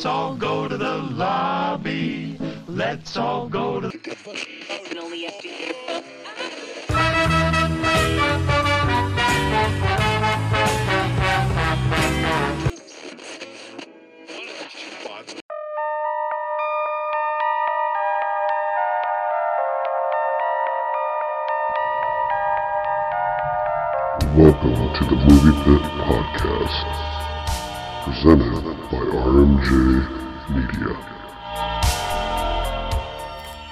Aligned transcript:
Let's 0.00 0.06
all 0.06 0.34
go 0.34 0.66
to 0.66 0.78
the 0.78 0.96
lobby. 0.96 2.38
Let's 2.66 3.18
all 3.18 3.50
go 3.50 3.82
to 3.82 3.88
the 3.88 3.98
Welcome 24.34 24.94
to 24.94 25.04
the 25.04 25.16
Movie 25.28 25.52
Pit 25.62 25.82
Podcast, 26.00 27.19
presented 28.04 28.62
by 28.90 28.96
RMJ 28.96 30.48
Media. 30.48 30.94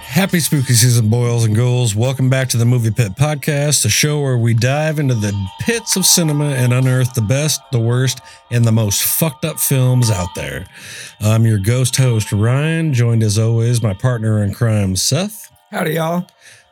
Happy 0.02 0.40
spooky 0.40 0.74
season, 0.74 1.08
boils 1.08 1.46
and 1.46 1.56
ghouls. 1.56 1.94
Welcome 1.94 2.28
back 2.28 2.48
to 2.50 2.58
the 2.58 2.66
Movie 2.66 2.90
Pit 2.90 3.12
Podcast, 3.12 3.84
the 3.84 3.88
show 3.88 4.20
where 4.20 4.36
we 4.36 4.52
dive 4.52 4.98
into 4.98 5.14
the 5.14 5.32
pits 5.62 5.96
of 5.96 6.04
cinema 6.04 6.50
and 6.50 6.74
unearth 6.74 7.14
the 7.14 7.22
best, 7.22 7.62
the 7.72 7.80
worst, 7.80 8.20
and 8.50 8.66
the 8.66 8.72
most 8.72 9.02
fucked 9.02 9.46
up 9.46 9.58
films 9.58 10.10
out 10.10 10.34
there. 10.34 10.66
I'm 11.20 11.46
your 11.46 11.58
ghost 11.58 11.96
host, 11.96 12.30
Ryan, 12.30 12.92
joined 12.92 13.22
as 13.22 13.38
always 13.38 13.82
my 13.82 13.94
partner 13.94 14.42
in 14.42 14.52
crime, 14.52 14.96
Seth. 14.96 15.50
Howdy, 15.70 15.94
y'all. 15.94 16.26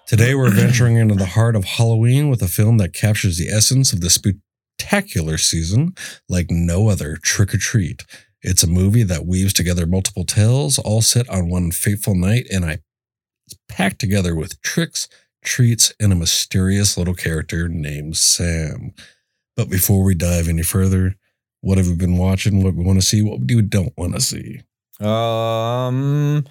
Today 0.07 0.35
we're 0.35 0.51
venturing 0.51 0.97
into 0.97 1.15
the 1.15 1.27
heart 1.27 1.57
of 1.57 1.65
Halloween 1.65 2.29
with 2.29 2.43
a 2.43 2.49
film 2.49 2.77
that 2.79 2.93
captures 2.93 3.39
the 3.39 3.49
essence 3.49 3.95
of 3.95 4.03
the 4.03 4.11
spectacular 4.79 5.39
season 5.39 5.95
like 6.29 6.51
no 6.51 6.89
other 6.89 7.17
Trick 7.23 7.55
or 7.55 7.59
Treat. 7.59 8.05
It's 8.43 8.63
a 8.63 8.69
movie 8.69 9.03
that 9.03 9.27
weaves 9.27 9.53
together 9.53 9.87
multiple 9.87 10.25
tales, 10.25 10.79
all 10.79 11.03
set 11.03 11.29
on 11.29 11.49
one 11.49 11.73
fateful 11.73 12.15
night, 12.15 12.47
and 12.53 12.65
I 12.65 12.79
it's 13.47 13.57
packed 13.69 14.01
together 14.01 14.35
with 14.35 14.61
tricks, 14.61 15.09
treats, 15.43 15.93
and 16.01 16.13
a 16.13 16.17
mysterious 16.17 16.97
little 16.97 17.15
character 17.15 17.69
named 17.69 18.17
Sam. 18.17 18.93
But 19.57 19.71
before 19.71 20.03
we 20.03 20.15
dive 20.15 20.49
any 20.49 20.63
further, 20.63 21.15
what 21.61 21.79
have 21.79 21.87
we 21.87 21.95
been 21.95 22.19
watching? 22.19 22.63
What 22.63 22.75
we 22.75 22.85
want 22.85 23.01
to 23.01 23.07
see? 23.07 23.23
What 23.23 23.41
we 23.41 23.63
don't 23.63 23.97
want 23.97 24.15
to 24.15 24.21
see? 24.21 24.63
Um, 25.01 26.45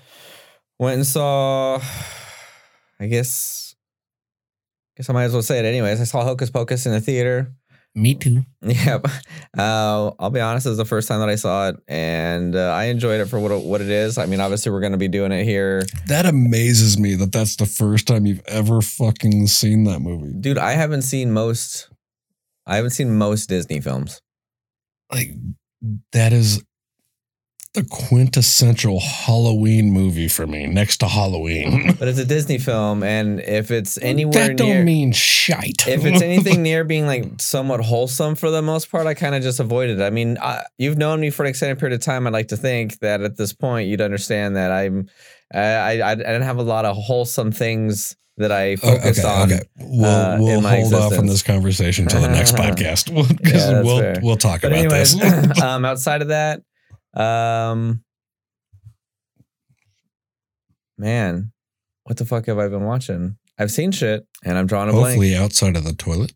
went 0.79 0.95
and 0.95 1.05
saw. 1.05 1.81
I 2.99 3.07
guess. 3.07 3.75
I 4.95 5.01
Guess 5.01 5.09
I 5.09 5.13
might 5.13 5.25
as 5.25 5.33
well 5.33 5.41
say 5.41 5.59
it 5.59 5.65
anyways. 5.65 5.99
I 5.99 6.05
saw 6.05 6.23
Hocus 6.23 6.49
Pocus 6.49 6.85
in 6.85 6.93
the 6.93 7.01
theater. 7.01 7.53
Me 7.97 8.13
too. 8.13 8.43
Yep. 8.61 9.05
Uh, 9.57 10.11
I'll 10.19 10.29
be 10.29 10.41
honest. 10.41 10.65
It 10.65 10.69
was 10.69 10.77
the 10.77 10.83
first 10.85 11.07
time 11.07 11.21
that 11.21 11.29
I 11.29 11.35
saw 11.35 11.69
it, 11.69 11.77
and 11.87 12.53
uh, 12.55 12.71
I 12.73 12.85
enjoyed 12.85 13.21
it 13.21 13.27
for 13.27 13.39
what 13.39 13.51
it, 13.51 13.63
what 13.63 13.79
it 13.79 13.89
is. 13.89 14.17
I 14.17 14.25
mean, 14.25 14.41
obviously, 14.41 14.71
we're 14.71 14.81
going 14.81 14.91
to 14.91 14.97
be 14.97 15.07
doing 15.07 15.31
it 15.31 15.45
here, 15.45 15.83
That 16.07 16.25
amazes 16.25 16.99
me 16.99 17.15
that 17.15 17.31
that's 17.31 17.55
the 17.55 17.65
first 17.65 18.05
time 18.05 18.25
you've 18.25 18.43
ever 18.47 18.81
fucking 18.81 19.47
seen 19.47 19.85
that 19.85 20.01
movie. 20.01 20.33
dude. 20.37 20.57
I 20.57 20.71
haven't 20.73 21.03
seen 21.03 21.31
most. 21.31 21.89
I 22.67 22.75
haven't 22.75 22.91
seen 22.91 23.15
most 23.17 23.47
Disney 23.47 23.79
films. 23.79 24.21
Like, 25.11 25.29
that 26.11 26.33
is 26.33 26.63
the 27.75 27.83
quintessential 27.83 28.99
Halloween 28.99 29.91
movie 29.91 30.27
for 30.27 30.47
me, 30.47 30.65
next 30.67 30.97
to 30.97 31.07
Halloween. 31.07 31.95
But 31.99 32.07
it's 32.07 32.19
a 32.19 32.25
Disney 32.25 32.57
film, 32.57 33.03
and 33.03 33.39
if 33.39 33.71
it's 33.71 33.97
anywhere 33.99 34.47
that 34.49 34.57
don't 34.57 34.67
near, 34.69 34.83
mean 34.83 35.11
shite. 35.11 35.87
if 35.87 36.03
it's 36.05 36.21
anything 36.31 36.61
near 36.63 36.83
being 36.83 37.05
like 37.05 37.25
somewhat 37.39 37.81
wholesome 37.81 38.35
for 38.35 38.49
the 38.49 38.61
most 38.61 38.89
part, 38.91 39.07
I 39.07 39.13
kind 39.13 39.35
of 39.35 39.43
just 39.43 39.59
avoid 39.59 39.89
it. 39.89 40.01
I 40.01 40.09
mean, 40.09 40.37
I, 40.41 40.63
you've 40.77 40.97
known 40.97 41.19
me 41.21 41.29
for 41.29 41.43
an 41.43 41.49
extended 41.49 41.79
period 41.79 41.95
of 41.95 42.01
time. 42.03 42.25
I'd 42.27 42.33
like 42.33 42.47
to 42.49 42.57
think 42.57 42.99
that 42.99 43.21
at 43.21 43.37
this 43.37 43.53
point 43.53 43.87
you'd 43.87 44.01
understand 44.01 44.55
that 44.55 44.71
I'm, 44.71 45.07
I, 45.53 45.59
I, 46.01 46.11
I 46.11 46.15
didn't 46.15 46.41
have 46.43 46.57
a 46.57 46.63
lot 46.63 46.85
of 46.85 46.97
wholesome 46.97 47.51
things 47.51 48.15
that 48.37 48.51
I 48.51 48.75
focused 48.75 49.19
okay, 49.23 49.27
on. 49.27 49.51
okay. 49.53 49.63
We'll, 49.79 50.05
uh, 50.05 50.37
we'll 50.39 50.61
hold 50.61 50.93
off 50.93 51.17
on 51.17 51.25
this 51.27 51.41
conversation 51.41 52.03
until 52.05 52.21
the 52.21 52.27
next 52.27 52.53
podcast. 52.55 53.09
We'll, 53.13 53.25
Yeah, 53.49 53.81
we'll, 53.81 53.99
fair. 53.99 54.15
we'll 54.21 54.35
talk 54.35 54.61
But 54.61 54.73
about 54.73 54.79
anyways, 54.79 55.17
this. 55.17 55.61
um, 55.61 55.85
outside 55.85 56.21
of 56.21 56.27
that, 56.27 56.61
um, 57.15 58.03
man, 60.97 61.51
what 62.03 62.17
the 62.17 62.25
fuck 62.25 62.45
have 62.47 62.59
I 62.59 62.67
been 62.67 62.83
watching? 62.83 63.37
I've 63.57 63.71
seen 63.71 63.91
shit, 63.91 64.25
and 64.43 64.57
I'm 64.57 64.67
drawing 64.67 64.89
a 64.89 64.91
blank. 64.91 65.07
Hopefully, 65.07 65.35
outside 65.35 65.77
of 65.77 65.85
the 65.85 65.93
toilet. 65.93 66.33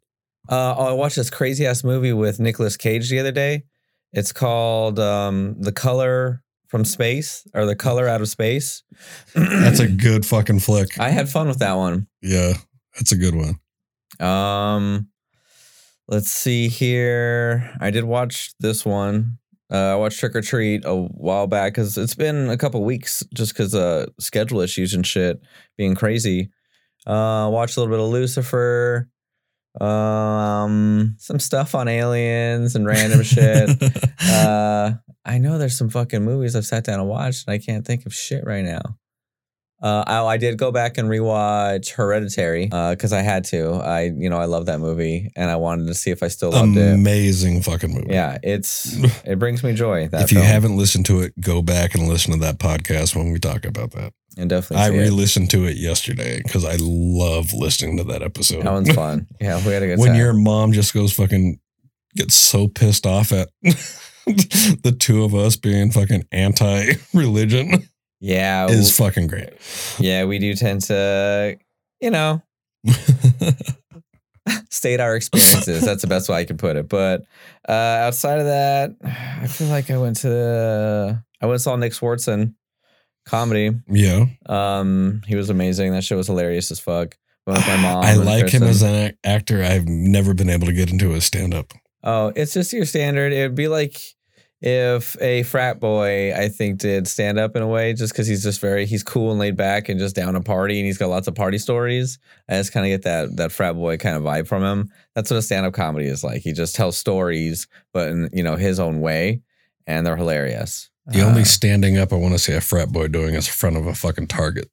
Uh, 0.48 0.74
oh, 0.78 0.86
I 0.88 0.94
watched 0.94 1.18
this 1.18 1.30
crazy 1.30 1.66
ass 1.68 1.84
movie 1.84 2.14
with 2.14 2.40
Nicolas 2.40 2.78
Cage 2.78 3.10
the 3.10 3.20
other 3.20 3.32
day. 3.32 3.64
It's 4.14 4.32
called 4.32 5.00
um, 5.00 5.56
The 5.60 5.72
Color 5.72 6.42
from 6.68 6.86
Space 6.86 7.48
or 7.54 7.66
The 7.66 7.76
Color 7.76 8.08
Out 8.08 8.22
of 8.22 8.30
Space. 8.30 8.84
That's 9.36 9.80
a 9.80 9.88
good 9.88 10.26
fucking 10.26 10.60
flick. 10.60 11.00
I 11.00 11.10
had 11.10 11.30
fun 11.30 11.48
with 11.48 11.60
that 11.60 11.74
one. 11.74 12.08
Yeah, 12.22 12.54
that's 12.96 13.12
a 13.12 13.18
good 13.18 13.36
one. 13.36 13.60
Um, 14.28 15.10
let's 16.08 16.32
see 16.32 16.68
here. 16.68 17.72
I 17.80 17.92
did 17.92 18.04
watch 18.04 18.54
this 18.60 18.86
one. 18.86 19.38
Uh, 19.72 19.94
I 19.94 19.96
watched 19.96 20.20
Trick 20.20 20.36
or 20.36 20.42
Treat 20.42 20.84
a 20.86 20.96
while 20.96 21.48
back 21.48 21.74
because 21.74 21.98
it's 21.98 22.16
been 22.16 22.50
a 22.50 22.58
couple 22.58 22.84
weeks 22.84 23.24
just 23.34 23.54
because 23.54 23.76
uh 23.76 24.08
schedule 24.20 24.62
issues 24.62 24.94
and 24.94 25.06
shit 25.06 25.42
being 25.78 25.96
crazy. 25.96 26.50
Uh, 27.06 27.50
watched 27.52 27.78
a 27.78 27.80
little 27.80 27.96
bit 27.96 28.04
of 28.04 28.10
Lucifer. 28.10 29.10
Um, 29.80 31.16
some 31.20 31.40
stuff 31.40 31.76
on 31.76 31.88
aliens 31.88 32.76
and 32.76 32.86
random 32.86 33.24
shit. 33.24 33.70
uh, 34.24 34.94
I 35.24 35.38
know 35.38 35.58
there's 35.58 35.78
some 35.78 35.90
fucking 35.90 36.24
movies 36.24 36.56
I've 36.56 36.66
sat 36.66 36.84
down 36.84 37.00
and 37.00 37.08
watched, 37.08 37.48
and 37.48 37.54
I 37.54 37.60
can't 37.60 37.86
think 37.86 38.06
of 38.06 38.14
shit 38.14 38.44
right 38.46 38.64
now. 38.64 38.98
Uh, 39.82 40.04
I, 40.06 40.26
I 40.26 40.38
did 40.38 40.58
go 40.58 40.72
back 40.72 40.98
and 40.98 41.10
rewatch 41.10 41.92
Hereditary 41.92 42.66
because 42.66 43.14
I 43.14 43.22
had 43.22 43.46
to. 43.46 43.72
I, 43.76 44.12
you 44.16 44.30
know, 44.30 44.38
I 44.38 44.46
love 44.46 44.66
that 44.66 44.80
movie, 44.80 45.32
and 45.38 45.50
I 45.50 45.56
wanted 45.56 45.88
to 45.88 45.94
see 45.94 46.12
if 46.12 46.22
I 46.22 46.28
still 46.28 46.52
loved 46.52 46.76
it. 46.76 46.94
Amazing 46.94 47.62
fucking 47.62 47.94
movie. 47.94 48.08
Yeah, 48.10 48.38
it's 48.44 48.98
it 49.26 49.40
brings 49.40 49.64
me 49.64 49.74
joy. 49.74 50.10
That 50.10 50.22
if 50.24 50.32
you 50.32 50.40
film. 50.40 50.48
haven't 50.48 50.78
listened 50.78 51.06
to 51.06 51.22
it, 51.22 51.40
go 51.40 51.62
back 51.62 51.96
and 51.96 52.08
listen 52.10 52.34
to 52.34 52.40
that 52.40 52.60
podcast 52.60 53.16
when 53.16 53.32
we 53.32 53.40
talk 53.40 53.64
about 53.64 53.92
that. 53.92 54.12
and 54.38 54.50
definitely, 54.50 54.86
I 54.86 54.90
re-listened 54.90 55.50
to 55.52 55.66
it 55.66 55.78
yesterday 55.78 56.42
because 56.44 56.66
I 56.66 56.76
love 56.80 57.54
listening 57.54 57.96
to 57.98 58.04
that 58.06 58.22
episode. 58.22 58.64
that 58.64 58.72
one's 58.74 58.94
fun. 58.94 59.28
Yeah, 59.40 59.66
we 59.66 59.72
had 59.72 59.84
a 59.84 59.88
good 59.88 59.96
time. 59.96 60.00
when 60.02 60.10
time. 60.10 60.20
your 60.20 60.34
mom 60.34 60.74
just 60.74 60.94
goes 60.94 61.14
fucking 61.14 61.60
gets 62.16 62.36
so 62.36 62.68
pissed 62.68 63.06
off 63.06 63.32
at 63.32 63.48
the 63.64 64.94
two 65.00 65.24
of 65.24 65.34
us 65.34 65.56
being 65.56 65.92
fucking 65.92 66.26
anti-religion 66.34 67.88
yeah, 68.20 68.68
is 68.68 68.96
fucking 68.98 69.28
great. 69.28 69.50
yeah, 70.00 70.26
we 70.26 70.40
do 70.40 70.54
tend 70.56 70.82
to, 70.84 71.58
you 72.02 72.12
know, 72.12 72.42
state 74.70 75.00
our 75.00 75.16
experiences. 75.16 75.84
That's 75.84 76.02
the 76.02 76.08
best 76.08 76.30
way 76.30 76.38
I 76.38 76.46
can 76.46 76.58
put 76.58 76.76
it. 76.76 76.90
But 76.90 77.24
uh, 77.68 77.72
outside 77.72 78.40
of 78.40 78.46
that, 78.46 78.92
I 79.42 79.48
feel 79.48 79.68
like 79.68 79.92
I 79.92 79.98
went 79.98 80.18
to 80.18 81.24
I 81.42 81.46
went 81.46 81.54
and 81.56 81.62
saw 81.62 81.76
Nick 81.76 81.94
Swardson 81.94 82.56
comedy. 83.26 83.72
yeah, 83.88 84.26
Um, 84.48 85.22
he 85.28 85.36
was 85.36 85.50
amazing. 85.50 85.92
That 85.92 86.04
show 86.04 86.18
was 86.18 86.28
hilarious 86.28 86.72
as 86.72 86.80
fuck. 86.80 87.16
Went 87.46 87.60
with 87.60 87.68
my 87.68 87.78
mom. 87.82 88.04
I 88.04 88.14
like 88.16 88.50
him 88.50 88.64
as 88.64 88.82
an 88.82 89.14
actor. 89.24 89.64
I've 89.64 89.88
never 89.88 90.34
been 90.34 90.50
able 90.50 90.68
to 90.68 90.74
get 90.74 90.90
into 90.92 91.10
his 91.12 91.26
stand-up. 91.26 91.74
Oh, 92.04 92.32
it's 92.36 92.54
just 92.54 92.74
your 92.74 92.86
standard. 92.86 93.34
It'd 93.34 93.56
be 93.56 93.68
like 93.68 94.00
if 94.62 95.16
a 95.22 95.44
frat 95.44 95.80
boy, 95.80 96.34
I 96.36 96.50
think, 96.50 96.80
did 96.80 97.08
stand 97.08 97.40
up 97.40 97.56
in 97.56 97.62
a 97.62 97.68
way, 97.68 97.94
just 97.94 98.12
because 98.14 98.28
he's 98.28 98.44
just 98.44 98.60
very 98.60 98.86
he's 98.86 99.04
cool 99.04 99.32
and 99.32 99.40
laid 99.40 99.56
back 99.56 99.88
and 99.90 100.00
just 100.00 100.16
down 100.16 100.34
to 100.34 100.42
party, 100.42 100.80
and 100.80 100.86
he's 100.86 100.98
got 100.98 101.08
lots 101.10 101.28
of 101.28 101.36
party 101.36 101.58
stories. 101.58 102.20
I 102.50 102.54
just 102.56 102.74
kind 102.74 102.86
of 102.86 102.90
get 102.90 103.04
that 103.04 103.38
that 103.38 103.52
frat 103.52 103.76
boy 103.76 103.98
kind 103.98 104.16
of 104.18 104.24
vibe 104.24 104.48
from 104.48 104.64
him. 104.64 104.90
That's 105.16 105.32
what 105.32 105.38
a 105.38 105.42
stand 105.42 105.66
up 105.66 105.74
comedy 105.74 106.08
is 106.08 106.24
like. 106.24 106.42
He 106.42 106.52
just 106.54 106.76
tells 106.76 106.98
stories, 106.98 107.68
but 107.94 108.10
in 108.10 108.30
you 108.34 108.44
know 108.44 108.56
his 108.58 108.80
own 108.80 109.00
way, 109.02 109.42
and 109.88 110.06
they're 110.06 110.18
hilarious. 110.18 110.90
The 111.06 111.22
Uh, 111.22 111.26
only 111.30 111.46
standing 111.46 111.98
up 111.98 112.12
I 112.14 112.18
want 112.18 112.34
to 112.34 112.40
see 112.40 112.54
a 112.54 112.62
frat 112.62 112.90
boy 112.90 113.08
doing 113.08 113.36
is 113.36 113.48
in 113.48 113.54
front 113.54 113.78
of 113.78 113.88
a 113.88 113.96
fucking 113.96 114.28
Target. 114.28 114.70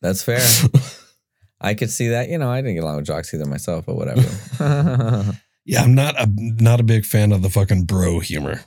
that's 0.00 0.22
fair. 0.22 0.40
I 1.60 1.74
could 1.74 1.90
see 1.90 2.08
that. 2.08 2.30
You 2.30 2.38
know, 2.38 2.50
I 2.50 2.62
didn't 2.62 2.74
get 2.76 2.84
along 2.84 2.96
with 2.96 3.04
jocks 3.06 3.34
either 3.34 3.44
myself, 3.44 3.84
but 3.86 3.96
whatever. 3.96 4.22
Yeah, 5.66 5.82
I'm 5.82 5.94
not 5.94 6.14
a 6.18 6.26
not 6.26 6.80
a 6.80 6.82
big 6.82 7.04
fan 7.04 7.32
of 7.32 7.42
the 7.42 7.50
fucking 7.50 7.84
bro 7.84 8.18
humor. 8.20 8.64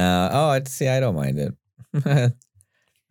Uh, 0.00 0.30
oh, 0.32 0.48
I 0.48 0.62
see. 0.66 0.88
I 0.88 1.00
don't 1.00 1.14
mind 1.16 1.38
it. 1.38 2.32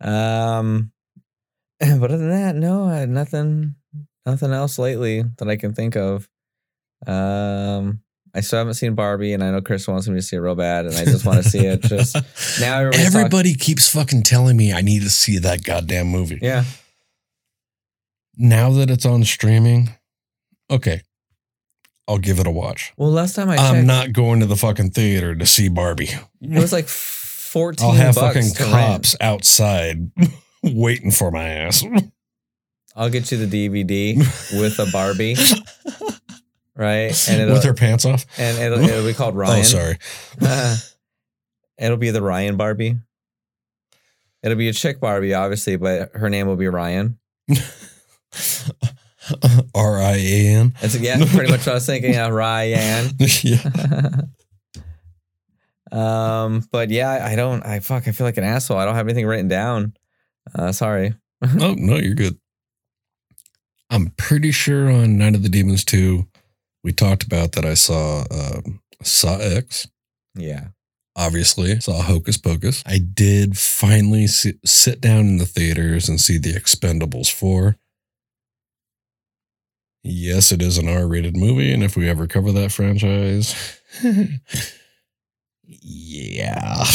um, 0.00 0.92
but 1.80 2.10
other 2.10 2.18
than 2.18 2.30
that, 2.30 2.56
no, 2.56 3.04
nothing, 3.06 3.74
nothing 4.26 4.52
else 4.52 4.78
lately 4.78 5.22
that 5.38 5.48
I 5.48 5.56
can 5.56 5.72
think 5.74 5.96
of. 5.96 6.28
Um, 7.06 8.00
I 8.34 8.40
still 8.42 8.58
haven't 8.58 8.74
seen 8.74 8.94
Barbie, 8.94 9.32
and 9.32 9.42
I 9.42 9.50
know 9.50 9.60
Chris 9.60 9.88
wants 9.88 10.06
me 10.08 10.14
to 10.16 10.22
see 10.22 10.36
it 10.36 10.40
real 10.40 10.54
bad, 10.54 10.86
and 10.86 10.94
I 10.96 11.04
just 11.04 11.26
want 11.26 11.42
to 11.42 11.48
see 11.48 11.66
it. 11.66 11.82
Just 11.82 12.14
now, 12.60 12.90
Everybody 12.92 13.54
keeps 13.54 13.88
fucking 13.92 14.22
telling 14.22 14.56
me 14.56 14.72
I 14.72 14.82
need 14.82 15.02
to 15.02 15.10
see 15.10 15.38
that 15.38 15.64
goddamn 15.64 16.06
movie. 16.08 16.38
yeah, 16.40 16.64
Now 18.36 18.70
that 18.70 18.90
it's 18.90 19.06
on 19.06 19.24
streaming, 19.24 19.90
okay, 20.70 21.02
I'll 22.10 22.18
give 22.18 22.40
it 22.40 22.46
a 22.48 22.50
watch. 22.50 22.92
Well, 22.96 23.12
last 23.12 23.36
time 23.36 23.48
I 23.48 23.56
checked, 23.56 23.68
I'm 23.68 23.86
not 23.86 24.12
going 24.12 24.40
to 24.40 24.46
the 24.46 24.56
fucking 24.56 24.90
theater 24.90 25.32
to 25.36 25.46
see 25.46 25.68
Barbie. 25.68 26.10
it 26.40 26.58
was 26.58 26.72
like 26.72 26.88
fourteen. 26.88 27.86
I'll 27.86 27.94
have 27.94 28.16
bucks 28.16 28.34
fucking 28.34 28.54
to 28.54 28.62
rent. 28.64 28.72
cops 28.72 29.16
outside 29.20 30.10
waiting 30.64 31.12
for 31.12 31.30
my 31.30 31.46
ass. 31.48 31.84
I'll 32.96 33.10
get 33.10 33.30
you 33.30 33.46
the 33.46 33.46
DVD 33.46 34.16
with 34.60 34.80
a 34.80 34.86
Barbie, 34.90 35.36
right? 36.76 37.28
And 37.28 37.42
it'll, 37.42 37.54
With 37.54 37.62
her 37.62 37.74
pants 37.74 38.04
off. 38.04 38.26
and 38.36 38.58
it'll, 38.58 38.84
it'll 38.84 39.06
be 39.06 39.14
called 39.14 39.34
oh, 39.36 39.38
Ryan. 39.38 39.60
Oh, 39.60 39.62
sorry. 39.62 39.98
it'll 41.78 41.96
be 41.96 42.10
the 42.10 42.22
Ryan 42.22 42.56
Barbie. 42.56 42.96
It'll 44.42 44.58
be 44.58 44.68
a 44.68 44.72
chick 44.72 44.98
Barbie, 44.98 45.32
obviously, 45.32 45.76
but 45.76 46.10
her 46.16 46.28
name 46.28 46.48
will 46.48 46.56
be 46.56 46.66
Ryan. 46.66 47.20
R 49.74 49.98
I 50.00 50.16
A 50.16 50.46
N. 50.56 50.74
That's 50.80 50.98
yeah, 50.98 51.16
pretty 51.18 51.50
much 51.50 51.60
what 51.60 51.68
I 51.68 51.74
was 51.74 51.86
thinking. 51.86 52.14
Yeah, 52.14 52.28
Ryan. 52.28 53.10
Yeah. 53.42 54.20
um, 55.92 56.66
but 56.70 56.90
yeah, 56.90 57.26
I 57.26 57.34
don't. 57.36 57.64
I 57.64 57.80
fuck. 57.80 58.06
I 58.08 58.12
feel 58.12 58.26
like 58.26 58.36
an 58.36 58.44
asshole. 58.44 58.78
I 58.78 58.84
don't 58.84 58.94
have 58.94 59.06
anything 59.06 59.26
written 59.26 59.48
down. 59.48 59.94
Uh, 60.54 60.72
sorry. 60.72 61.14
Oh, 61.42 61.74
no, 61.78 61.96
you're 61.96 62.14
good. 62.14 62.38
I'm 63.88 64.10
pretty 64.16 64.52
sure 64.52 64.90
on 64.90 65.16
Night 65.18 65.34
of 65.34 65.42
the 65.42 65.48
Demons 65.48 65.84
2, 65.84 66.26
we 66.84 66.92
talked 66.92 67.22
about 67.24 67.52
that 67.52 67.64
I 67.64 67.74
saw 67.74 68.24
um, 68.30 68.80
Saw 69.02 69.38
X. 69.38 69.88
Yeah. 70.34 70.68
obviously 71.16 71.80
saw 71.80 72.02
Hocus 72.02 72.36
Pocus. 72.36 72.82
I 72.86 72.98
did 72.98 73.58
finally 73.58 74.26
sit, 74.26 74.58
sit 74.64 75.00
down 75.00 75.20
in 75.26 75.36
the 75.38 75.46
theaters 75.46 76.08
and 76.08 76.20
see 76.20 76.38
The 76.38 76.52
Expendables 76.52 77.32
4. 77.32 77.76
Yes, 80.02 80.50
it 80.52 80.62
is 80.62 80.78
an 80.78 80.88
R 80.88 81.06
rated 81.06 81.36
movie, 81.36 81.72
and 81.72 81.82
if 81.82 81.96
we 81.96 82.08
ever 82.08 82.26
cover 82.26 82.52
that 82.52 82.72
franchise, 82.72 83.54
yeah. 85.66 86.84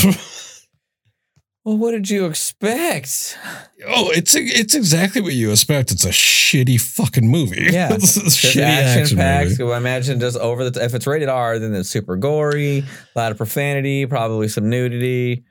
Well, 1.65 1.77
what 1.77 1.93
did 1.93 2.11
you 2.11 2.27
expect? 2.27 3.39
oh, 3.87 4.11
it's 4.11 4.35
it's 4.35 4.75
exactly 4.75 5.19
what 5.19 5.33
you 5.33 5.49
expect. 5.49 5.91
It's 5.91 6.05
a 6.05 6.09
shitty 6.09 6.79
fucking 6.79 7.27
movie. 7.27 7.69
Yeah. 7.71 7.91
it's 7.95 8.15
a 8.17 8.19
shitty 8.19 8.61
action 8.61 9.01
action, 9.01 9.17
packed. 9.17 9.59
movie. 9.59 9.73
I 9.73 9.77
imagine 9.77 10.19
just 10.19 10.37
over 10.37 10.69
the. 10.69 10.83
If 10.83 10.93
it's 10.93 11.07
rated 11.07 11.27
R, 11.27 11.57
then 11.57 11.73
it's 11.73 11.89
super 11.89 12.17
gory, 12.17 12.79
a 13.15 13.19
lot 13.19 13.31
of 13.31 13.37
profanity, 13.37 14.05
probably 14.05 14.47
some 14.47 14.69
nudity. 14.69 15.43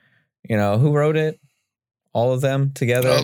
You 0.47 0.55
know 0.55 0.77
who 0.77 0.93
wrote 0.93 1.17
it? 1.17 1.37
All 2.13 2.31
of 2.31 2.39
them 2.39 2.71
together. 2.71 3.09
Uh, 3.09 3.23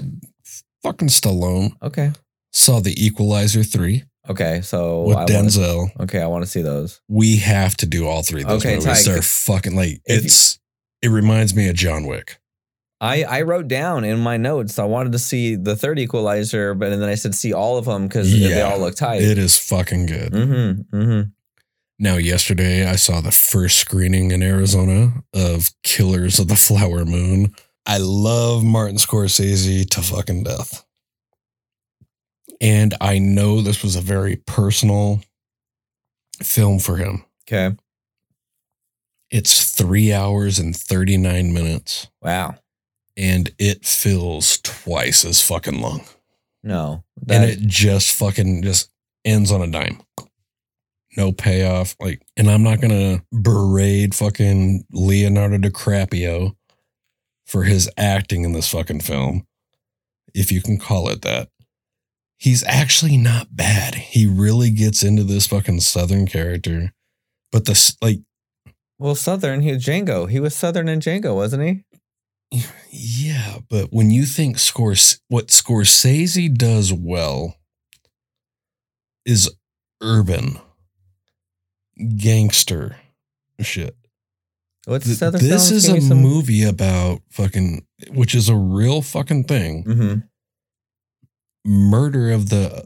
fucking 0.83 1.07
Stallone 1.07 1.71
okay. 1.81 2.11
saw 2.51 2.81
The 2.81 2.93
Equalizer 3.01 3.63
three 3.63 4.03
Okay. 4.29 4.61
So 4.61 5.03
with 5.03 5.17
I 5.17 5.21
wanna, 5.21 5.31
Denzel. 5.33 5.99
okay, 6.01 6.21
I 6.21 6.27
want 6.27 6.43
to 6.45 6.49
see 6.49 6.61
those. 6.61 7.01
we 7.07 7.37
have 7.37 7.75
to 7.77 7.85
do 7.85 8.07
all 8.07 8.23
three 8.23 8.41
of 8.43 8.47
those 8.47 8.61
Okay, 8.65 8.75
movies. 8.75 9.03
tight. 9.05 9.11
They're 9.11 9.21
fucking 9.21 9.75
like 9.75 10.01
If 10.05 10.21
you- 10.21 10.25
it's. 10.27 10.59
it 11.01 11.09
reminds 11.09 11.55
me 11.55 11.67
of 11.69 11.75
John 11.75 12.05
Wick. 12.05 12.37
I, 13.03 13.23
I 13.23 13.41
wrote 13.41 13.67
down 13.67 14.03
in 14.03 14.19
my 14.19 14.37
notes 14.37 14.77
I 14.77 14.83
wanted 14.83 15.13
to 15.13 15.19
see 15.19 15.55
the 15.55 15.75
third 15.75 15.97
Equalizer, 15.97 16.75
but 16.75 16.91
and 16.91 17.01
then 17.01 17.09
I 17.09 17.15
said 17.15 17.33
see 17.33 17.51
all 17.51 17.77
of 17.79 17.85
them 17.85 18.07
because 18.07 18.31
they 18.31 18.61
all 18.61 18.77
look 18.79 18.95
tight. 18.95 19.23
It 19.23 19.39
is 19.39 19.57
fucking 19.57 20.05
good. 20.05 20.31
Mm-hmm. 20.31 20.95
Mm-hmm. 20.95 21.29
Now, 21.97 22.17
yesterday 22.17 22.85
I 22.87 22.95
saw 22.97 23.19
the 23.21 23.31
first 23.31 23.77
screening 23.79 24.29
in 24.29 24.43
Arizona 24.43 25.23
of 25.33 25.71
Killers 25.83 26.37
of 26.39 26.47
the 26.47 26.55
Flower 26.55 27.03
Moon. 27.05 27.55
I 27.87 27.97
love 27.97 28.63
Martin 28.63 28.97
Scorsese 28.97 29.89
to 29.89 30.01
fucking 30.01 30.43
death. 30.43 30.85
And 32.61 32.93
I 33.01 33.17
know 33.19 33.61
this 33.61 33.81
was 33.83 33.95
a 33.95 34.01
very 34.01 34.35
personal 34.37 35.21
film 36.41 36.79
for 36.79 36.95
him. 36.97 37.25
Okay. 37.47 37.75
It's 39.29 39.71
three 39.71 40.13
hours 40.13 40.59
and 40.59 40.75
39 40.75 41.53
minutes, 41.53 42.07
Wow. 42.21 42.55
and 43.17 43.51
it 43.57 43.85
feels 43.85 44.59
twice 44.61 45.23
as 45.25 45.41
fucking 45.41 45.79
long. 45.81 46.05
No. 46.63 47.03
and 47.27 47.43
it 47.43 47.59
just 47.61 48.11
fucking 48.11 48.61
just 48.61 48.91
ends 49.25 49.51
on 49.51 49.61
a 49.61 49.67
dime. 49.71 50.01
No 51.17 51.31
payoff. 51.31 51.95
Like, 51.99 52.21
and 52.37 52.49
I'm 52.49 52.61
not 52.63 52.79
gonna 52.81 53.23
berate 53.31 54.13
fucking 54.13 54.85
Leonardo 54.91 55.57
DiCaprio 55.57 56.55
for 57.47 57.63
his 57.63 57.89
acting 57.97 58.43
in 58.43 58.51
this 58.53 58.69
fucking 58.69 59.01
film, 59.01 59.45
if 60.35 60.51
you 60.51 60.61
can 60.61 60.77
call 60.77 61.09
it 61.09 61.21
that. 61.23 61.49
He's 62.41 62.63
actually 62.65 63.17
not 63.17 63.55
bad. 63.55 63.93
He 63.93 64.25
really 64.25 64.71
gets 64.71 65.03
into 65.03 65.23
this 65.23 65.45
fucking 65.45 65.81
southern 65.81 66.25
character, 66.25 66.91
but 67.51 67.65
the 67.65 67.93
like, 68.01 68.17
well, 68.97 69.13
Southern. 69.13 69.61
He 69.61 69.71
was 69.73 69.85
Django. 69.85 70.27
He 70.27 70.39
was 70.39 70.55
Southern 70.55 70.89
in 70.89 70.99
Django, 70.99 71.35
wasn't 71.35 71.85
he? 72.51 72.63
yeah. 72.91 73.59
But 73.69 73.89
when 73.91 74.09
you 74.09 74.25
think 74.25 74.57
Scors, 74.57 75.19
what 75.27 75.49
Scorsese 75.49 76.51
does 76.51 76.91
well 76.91 77.57
is 79.23 79.47
urban 80.01 80.57
gangster 82.17 82.97
shit. 83.59 83.95
What's 84.85 85.05
this 85.05 85.19
films? 85.19 85.71
is 85.71 85.87
a 86.09 86.15
movie 86.15 86.63
about 86.63 87.21
fucking, 87.29 87.85
which 88.09 88.33
is 88.33 88.49
a 88.49 88.55
real 88.55 89.03
fucking 89.03 89.43
thing. 89.43 89.83
Mhm. 89.83 90.23
Murder 91.65 92.31
of 92.31 92.49
the 92.49 92.85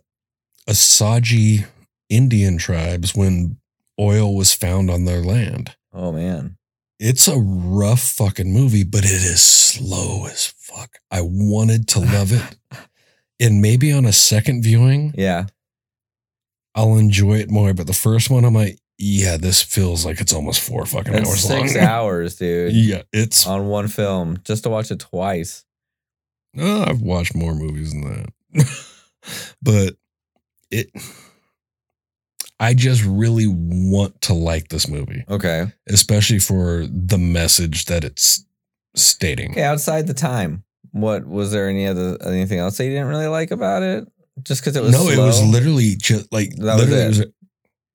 Osage 0.69 1.63
Indian 2.09 2.57
tribes 2.57 3.15
when 3.15 3.57
oil 3.99 4.35
was 4.35 4.53
found 4.53 4.89
on 4.89 5.05
their 5.05 5.21
land. 5.21 5.75
Oh 5.93 6.11
man. 6.11 6.57
It's 6.99 7.27
a 7.27 7.37
rough 7.37 8.01
fucking 8.01 8.51
movie, 8.53 8.83
but 8.83 9.03
it 9.03 9.11
is 9.11 9.41
slow 9.41 10.25
as 10.27 10.47
fuck. 10.57 10.97
I 11.11 11.19
wanted 11.21 11.87
to 11.89 11.99
love 11.99 12.31
it. 12.31 12.57
And 13.37 13.61
maybe 13.61 13.91
on 13.91 14.05
a 14.05 14.13
second 14.13 14.63
viewing, 14.63 15.13
Yeah. 15.17 15.47
I'll 16.73 16.95
enjoy 16.95 17.39
it 17.39 17.51
more. 17.51 17.73
But 17.73 17.85
the 17.85 17.91
first 17.91 18.29
one, 18.29 18.45
I'm 18.45 18.53
like, 18.53 18.79
yeah, 18.97 19.35
this 19.35 19.61
feels 19.61 20.05
like 20.05 20.21
it's 20.21 20.31
almost 20.33 20.61
four 20.61 20.85
fucking 20.85 21.13
It's 21.13 21.27
hours 21.29 21.41
six 21.41 21.75
long. 21.75 21.83
hours, 21.85 22.35
dude, 22.37 22.71
Yeah, 22.73 23.01
it's. 23.11 23.45
on 23.45 23.67
one 23.67 23.89
film 23.89 24.37
just 24.45 24.63
to 24.63 24.69
watch 24.69 24.89
it 24.89 25.01
twice. 25.01 25.65
Oh, 26.57 26.83
I've 26.83 27.01
watched 27.01 27.35
more 27.35 27.53
movies 27.53 27.91
than 27.91 28.01
that. 28.03 28.29
but 29.61 29.95
it 30.71 30.89
I 32.59 32.73
just 32.73 33.03
really 33.03 33.47
want 33.47 34.21
to 34.21 34.33
like 34.33 34.69
this 34.69 34.87
movie, 34.87 35.25
Okay. 35.29 35.65
especially 35.89 36.39
for 36.39 36.85
the 36.89 37.17
message 37.17 37.85
that 37.85 38.03
it's 38.05 38.45
stating. 38.95 39.51
Okay. 39.51 39.63
Outside 39.63 40.07
the 40.07 40.13
time, 40.13 40.63
what 40.91 41.27
was 41.27 41.51
there 41.51 41.67
any 41.67 41.85
other 41.85 42.17
anything 42.25 42.59
else 42.59 42.77
that 42.77 42.85
you 42.85 42.91
didn't 42.91 43.07
really 43.07 43.27
like 43.27 43.51
about 43.51 43.83
it? 43.83 44.07
Just 44.43 44.61
because 44.61 44.75
it 44.77 44.83
was 44.83 44.93
no, 44.93 45.09
it 45.09 45.17
was 45.17 45.43
literally 45.43 45.95
just 45.97 46.31
like 46.31 46.55
That 46.57 46.75
was 46.75 46.89
literally 46.89 47.31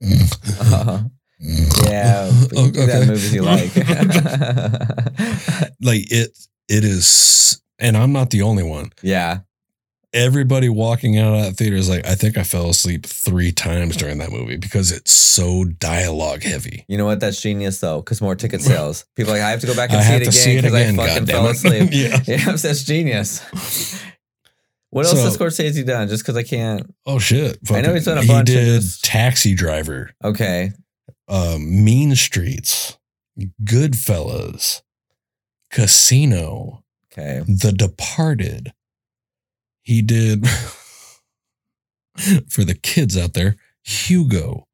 it. 0.03 0.39
Uh-huh. 0.61 0.99
Yeah, 1.43 2.31
do 2.51 2.71
that 2.71 3.01
in 3.03 3.09
movies 3.09 3.33
you 3.35 3.41
like. 3.41 3.75
like 5.81 6.13
it 6.13 6.37
it 6.69 6.85
is 6.85 7.63
and 7.79 7.97
I'm 7.97 8.13
not 8.13 8.29
the 8.29 8.43
only 8.43 8.63
one. 8.63 8.93
yeah. 9.03 9.39
Everybody 10.13 10.69
walking 10.69 11.19
out 11.19 11.35
of 11.35 11.45
that 11.45 11.57
theater 11.57 11.77
is 11.77 11.89
like, 11.89 12.05
I 12.05 12.17
think 12.17 12.37
I 12.37 12.43
fell 12.43 12.69
asleep 12.69 13.07
three 13.07 13.53
times 13.53 13.97
during 13.97 14.19
that 14.19 14.33
movie 14.33 14.57
because 14.57 14.91
it's 14.91 15.13
so 15.13 15.65
dialogue 15.65 16.43
heavy. 16.43 16.85
You 16.89 16.99
know 16.99 17.05
what? 17.05 17.21
That's 17.21 17.41
genius 17.41 17.79
though, 17.79 18.01
because 18.01 18.21
more 18.21 18.35
ticket 18.35 18.61
sales. 18.61 19.05
People 19.17 19.33
are 19.33 19.37
like 19.37 19.45
I 19.45 19.51
have 19.51 19.61
to 19.61 19.69
go 19.69 19.75
back 19.77 19.91
and 19.91 20.01
I 20.01 20.03
see 20.03 20.15
it 20.17 20.33
see 20.33 20.57
again 20.59 20.97
because 20.97 21.09
I 21.11 21.13
fucking 21.15 21.27
fell 21.27 21.47
asleep. 21.49 21.91
it. 21.93 21.95
yeah. 21.95 22.21
yeah, 22.47 22.57
that's 22.57 22.83
genius. 22.83 23.41
What 24.91 25.07
else 25.07 25.17
So- 25.17 25.23
has 25.23 25.39
Scorsese 25.39 25.87
done? 25.87 26.09
Just 26.09 26.25
because 26.25 26.37
I 26.37 26.43
can't. 26.43 26.93
Oh 27.07 27.21
shit! 27.21 27.59
I 27.71 27.81
know 27.81 27.95
he's 27.95 28.07
done 28.07 28.19
a 28.19 28.23
he 28.23 28.27
bunch 28.27 28.49
of 28.51 28.55
did 28.57 28.81
just- 28.81 29.05
Taxi 29.05 29.55
Driver, 29.55 30.11
Okay. 30.25 30.73
um, 31.29 31.85
Mean 31.85 32.17
Streets, 32.17 32.99
Goodfellas, 33.63 34.83
Casino, 35.71 36.83
Okay. 37.13 37.43
The 37.47 37.71
Departed. 37.73 38.73
He 39.91 40.03
did 40.03 40.49
for 42.49 42.63
the 42.63 42.79
kids 42.81 43.19
out 43.19 43.35
there. 43.35 43.57
Hugo. 43.83 44.69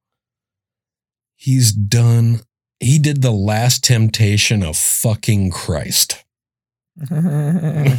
He's 1.36 1.72
done. 1.72 2.40
He 2.80 2.98
did 2.98 3.22
the 3.22 3.30
Last 3.30 3.82
Temptation 3.82 4.62
of 4.62 4.76
fucking 4.76 5.52
Christ, 5.52 6.22
the 6.96 7.98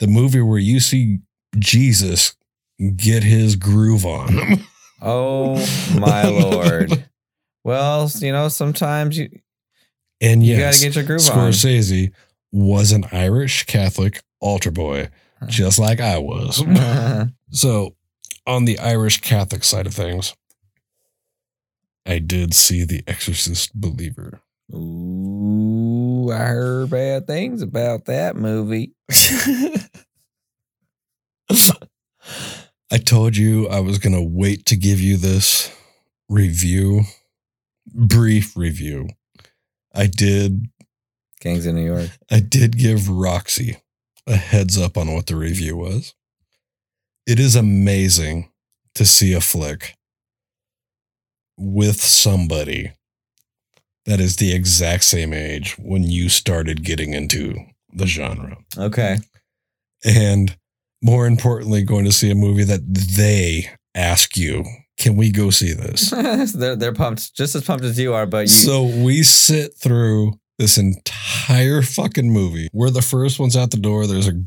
movie 0.00 0.40
where 0.40 0.58
you 0.58 0.80
see 0.80 1.20
Jesus 1.56 2.34
get 2.96 3.22
his 3.22 3.54
groove 3.54 4.04
on. 4.04 4.64
oh 5.00 5.54
my 5.96 6.26
lord. 6.26 7.06
Well, 7.62 8.10
you 8.16 8.32
know, 8.32 8.48
sometimes 8.48 9.18
you 9.18 9.28
and 10.20 10.42
you 10.42 10.56
yes, 10.56 10.80
gotta 10.80 10.88
get 10.88 10.96
your 10.96 11.04
groove 11.04 11.30
on. 11.30 11.52
Scorsese 11.52 12.10
was 12.50 12.90
an 12.90 13.04
Irish 13.12 13.66
Catholic 13.66 14.24
altar 14.40 14.72
boy, 14.72 15.10
just 15.46 15.78
like 15.78 16.00
I 16.00 16.18
was. 16.18 16.62
So, 17.50 17.94
on 18.44 18.64
the 18.64 18.78
Irish 18.80 19.20
Catholic 19.20 19.62
side 19.62 19.86
of 19.86 19.94
things, 19.94 20.34
I 22.04 22.18
did 22.18 22.54
see 22.54 22.84
The 22.84 23.02
Exorcist 23.06 23.72
Believer. 23.74 24.40
Ooh, 24.74 26.30
I 26.32 26.38
heard 26.38 26.90
bad 26.90 27.26
things 27.26 27.62
about 27.62 28.06
that 28.06 28.34
movie. 28.36 28.94
I 32.90 32.98
told 32.98 33.36
you 33.36 33.68
I 33.68 33.80
was 33.80 33.98
going 33.98 34.14
to 34.14 34.22
wait 34.22 34.66
to 34.66 34.76
give 34.76 35.00
you 35.00 35.16
this 35.16 35.72
review, 36.28 37.02
brief 37.94 38.56
review. 38.56 39.08
I 39.94 40.06
did 40.06 40.66
Gangs 41.40 41.66
in 41.66 41.76
New 41.76 41.86
York. 41.86 42.10
I 42.30 42.40
did 42.40 42.76
give 42.76 43.08
Roxy 43.08 43.76
a 44.26 44.36
heads 44.36 44.80
up 44.80 44.96
on 44.96 45.12
what 45.12 45.26
the 45.26 45.36
review 45.36 45.76
was. 45.76 46.14
It 47.26 47.40
is 47.40 47.56
amazing 47.56 48.50
to 48.94 49.04
see 49.04 49.32
a 49.32 49.40
flick 49.40 49.94
with 51.58 52.00
somebody 52.00 52.92
that 54.04 54.20
is 54.20 54.36
the 54.36 54.54
exact 54.54 55.04
same 55.04 55.32
age 55.32 55.76
when 55.78 56.04
you 56.04 56.28
started 56.28 56.84
getting 56.84 57.12
into 57.12 57.56
the 57.92 58.06
genre. 58.06 58.58
Okay. 58.76 59.18
And 60.04 60.56
more 61.02 61.26
importantly, 61.26 61.82
going 61.82 62.04
to 62.04 62.12
see 62.12 62.30
a 62.30 62.34
movie 62.34 62.64
that 62.64 62.94
they 62.94 63.70
ask 63.94 64.36
you, 64.36 64.64
can 64.96 65.16
we 65.16 65.30
go 65.30 65.50
see 65.50 65.72
this? 65.72 66.10
they're 66.54 66.76
they're 66.76 66.92
pumped, 66.92 67.34
just 67.34 67.54
as 67.54 67.64
pumped 67.64 67.84
as 67.84 67.98
you 67.98 68.14
are, 68.14 68.26
but 68.26 68.42
you 68.42 68.46
So 68.48 68.84
we 68.84 69.22
sit 69.22 69.74
through 69.74 70.38
this 70.58 70.78
entire 70.78 71.82
fucking 71.82 72.32
movie. 72.32 72.68
We're 72.72 72.90
the 72.90 73.02
first 73.02 73.38
ones 73.38 73.56
out 73.56 73.70
the 73.70 73.76
door. 73.76 74.06
There's 74.06 74.28
a 74.28 74.42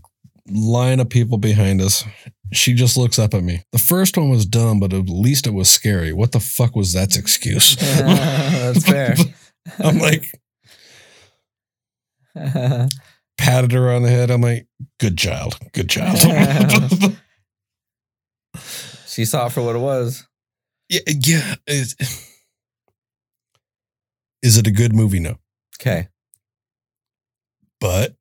line 0.49 0.99
of 0.99 1.09
people 1.09 1.37
behind 1.37 1.81
us. 1.81 2.03
She 2.51 2.73
just 2.73 2.97
looks 2.97 3.19
up 3.19 3.33
at 3.33 3.43
me. 3.43 3.63
The 3.71 3.77
first 3.77 4.17
one 4.17 4.29
was 4.29 4.45
dumb, 4.45 4.79
but 4.79 4.93
at 4.93 5.07
least 5.07 5.45
it 5.45 5.53
was 5.53 5.69
scary. 5.69 6.11
What 6.13 6.31
the 6.31 6.39
fuck 6.39 6.75
was 6.75 6.93
that's 6.93 7.17
excuse? 7.17 7.75
that's 7.75 8.85
fair. 8.89 9.15
I'm 9.77 9.99
like, 9.99 10.25
patted 13.37 13.71
her 13.73 13.91
on 13.91 14.01
the 14.01 14.09
head. 14.09 14.31
I'm 14.31 14.41
like, 14.41 14.67
good 14.99 15.17
child, 15.17 15.57
good 15.73 15.89
child. 15.89 16.17
she 19.07 19.25
saw 19.25 19.45
it 19.47 19.51
for 19.51 19.61
what 19.61 19.75
it 19.75 19.79
was. 19.79 20.25
yeah, 20.89 21.01
yeah. 21.07 21.55
Is, 21.67 21.95
is 24.41 24.57
it 24.57 24.65
a 24.65 24.71
good 24.71 24.95
movie? 24.95 25.19
No. 25.19 25.35
Okay. 25.81 26.07
But 27.79 28.15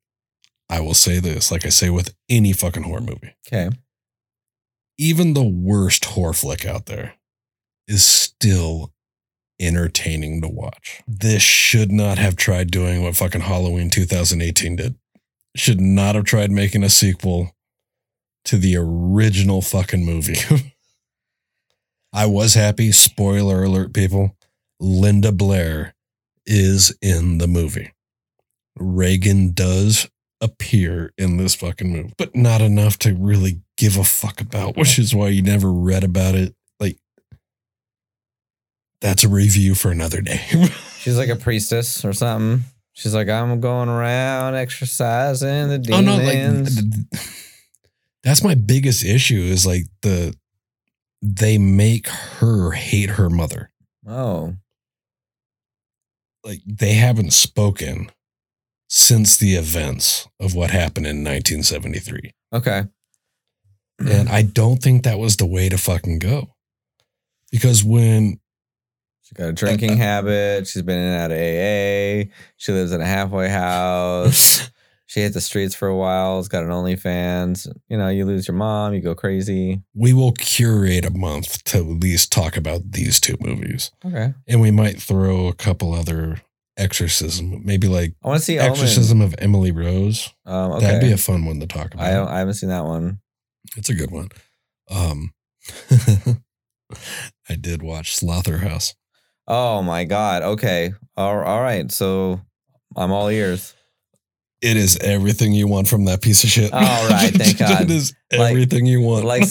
I 0.69 0.79
will 0.79 0.93
say 0.93 1.19
this, 1.19 1.51
like 1.51 1.65
I 1.65 1.69
say 1.69 1.89
with 1.89 2.15
any 2.29 2.53
fucking 2.53 2.83
horror 2.83 3.01
movie, 3.01 3.35
Okay. 3.47 3.69
even 4.97 5.33
the 5.33 5.43
worst 5.43 6.05
horror 6.05 6.33
flick 6.33 6.65
out 6.65 6.85
there 6.85 7.15
is 7.87 8.03
still 8.03 8.93
entertaining 9.59 10.41
to 10.41 10.47
watch. 10.47 11.01
This 11.07 11.41
should 11.41 11.91
not 11.91 12.17
have 12.17 12.35
tried 12.37 12.71
doing 12.71 13.03
what 13.03 13.15
fucking 13.17 13.41
Halloween 13.41 13.89
2018 13.89 14.75
did. 14.77 14.95
Should 15.55 15.81
not 15.81 16.15
have 16.15 16.23
tried 16.23 16.51
making 16.51 16.83
a 16.83 16.89
sequel 16.89 17.55
to 18.45 18.57
the 18.57 18.77
original 18.77 19.61
fucking 19.61 20.05
movie. 20.05 20.37
I 22.13 22.25
was 22.25 22.53
happy, 22.53 22.91
spoiler 22.91 23.63
alert, 23.63 23.93
people. 23.93 24.37
Linda 24.79 25.31
Blair 25.31 25.93
is 26.49 26.97
in 27.01 27.37
the 27.37 27.47
movie. 27.47 27.93
Regan 28.77 29.51
does 29.53 30.09
appear 30.41 31.13
in 31.17 31.37
this 31.37 31.55
fucking 31.55 31.89
movie, 31.89 32.13
but 32.17 32.35
not 32.35 32.61
enough 32.61 32.97
to 32.99 33.13
really 33.13 33.61
give 33.77 33.97
a 33.97 34.03
fuck 34.03 34.41
about, 34.41 34.75
which 34.75 34.97
is 34.99 35.13
why 35.13 35.29
you 35.29 35.41
never 35.41 35.71
read 35.71 36.03
about 36.03 36.35
it. 36.35 36.55
Like, 36.79 36.97
that's 39.01 39.23
a 39.23 39.29
review 39.29 39.75
for 39.75 39.91
another 39.91 40.21
day. 40.21 40.41
She's 40.99 41.17
like 41.17 41.29
a 41.29 41.35
priestess 41.35 42.03
or 42.03 42.13
something. 42.13 42.65
She's 42.93 43.13
like, 43.13 43.29
I'm 43.29 43.61
going 43.61 43.87
around 43.87 44.55
exercising 44.55 45.69
the 45.69 45.75
oh 45.93 46.01
demons. 46.01 46.75
no, 46.75 46.83
like 46.83 47.21
that's 48.23 48.43
my 48.43 48.55
biggest 48.55 49.05
issue 49.05 49.39
is 49.39 49.65
like 49.65 49.85
the 50.01 50.35
they 51.21 51.57
make 51.57 52.07
her 52.07 52.71
hate 52.71 53.11
her 53.11 53.29
mother. 53.29 53.71
oh, 54.07 54.55
Like 56.43 56.61
they 56.65 56.93
haven't 56.93 57.33
spoken 57.33 58.11
since 58.87 59.37
the 59.37 59.55
events 59.55 60.27
of 60.39 60.55
what 60.55 60.71
happened 60.71 61.05
in 61.05 61.23
1973. 61.23 62.31
okay. 62.53 62.83
And 63.99 64.29
I 64.29 64.43
don't 64.43 64.81
think 64.81 65.03
that 65.03 65.19
was 65.19 65.35
the 65.35 65.45
way 65.45 65.67
to 65.67 65.77
fucking 65.77 66.19
go. 66.19 66.55
Because 67.51 67.83
when 67.83 68.39
She 69.23 69.35
got 69.35 69.49
a 69.49 69.53
drinking 69.53 69.91
uh, 69.91 69.93
uh, 69.93 69.97
habit. 69.97 70.67
She's 70.67 70.81
been 70.81 70.97
in 70.97 71.03
and 71.03 71.21
out 71.21 71.31
of 71.31 71.37
AA. 71.37 72.31
She 72.55 72.71
lives 72.71 72.93
in 72.93 73.01
a 73.01 73.05
halfway 73.05 73.49
house. 73.49 74.71
She 75.09 75.21
hit 75.21 75.33
the 75.33 75.41
streets 75.41 75.73
for 75.73 75.87
a 75.87 75.95
while. 75.97 76.37
Has 76.37 76.47
got 76.47 76.63
an 76.63 76.69
OnlyFans. 76.69 77.67
You 77.87 77.97
know, 77.97 78.09
you 78.09 78.25
lose 78.25 78.47
your 78.47 78.55
mom, 78.55 78.93
you 78.93 79.01
go 79.01 79.15
crazy. 79.15 79.81
we 79.95 80.13
will 80.13 80.33
curate 80.33 81.03
a 81.03 81.09
month 81.09 81.63
to 81.63 81.79
at 81.79 81.83
least 81.85 82.31
talk 82.31 82.55
about 82.55 82.91
these 82.91 83.19
two 83.19 83.35
movies. 83.39 83.89
Okay. 84.05 84.35
And 84.47 84.61
we 84.61 84.69
might 84.69 85.01
throw 85.01 85.47
a 85.47 85.55
couple 85.55 85.95
other 85.95 86.41
exorcism, 86.77 87.65
maybe 87.65 87.87
like 87.87 88.13
I 88.23 88.27
want 88.27 88.39
to 88.39 88.45
see 88.45 88.59
Omen. 88.59 88.71
Exorcism 88.71 89.21
of 89.21 89.33
Emily 89.39 89.71
Rose. 89.71 90.31
Um, 90.45 90.73
okay. 90.73 90.85
That'd 90.85 91.01
be 91.01 91.11
a 91.11 91.17
fun 91.17 91.43
one 91.43 91.59
to 91.59 91.65
talk 91.65 91.95
about. 91.95 92.05
I 92.05 92.11
don't. 92.13 92.27
I 92.27 92.37
haven't 92.37 92.53
seen 92.53 92.69
that 92.69 92.85
one. 92.85 93.19
It's 93.77 93.89
a 93.89 93.95
good 93.95 94.11
one. 94.11 94.29
Um, 94.91 95.33
I 97.49 97.55
did 97.59 97.81
watch 97.81 98.15
Slaughterhouse. 98.15 98.93
Oh 99.47 99.81
my 99.81 100.03
god. 100.03 100.43
Okay. 100.43 100.93
All, 101.17 101.39
all 101.39 101.61
right. 101.63 101.91
So 101.91 102.41
I'm 102.95 103.11
all 103.11 103.29
ears. 103.29 103.73
It 104.61 104.75
is 104.75 104.97
everything 104.97 105.53
you 105.53 105.67
want 105.67 105.87
from 105.87 106.05
that 106.05 106.21
piece 106.21 106.43
of 106.43 106.49
shit. 106.49 106.73
All 106.73 107.09
right, 107.09 107.31
thank 107.33 107.57
God. 107.59 107.81
it 107.83 107.91
is 107.91 108.13
Like- 108.31 108.51
everything 108.51 108.85
you 108.85 109.01
want. 109.01 109.25
Like 109.25 109.43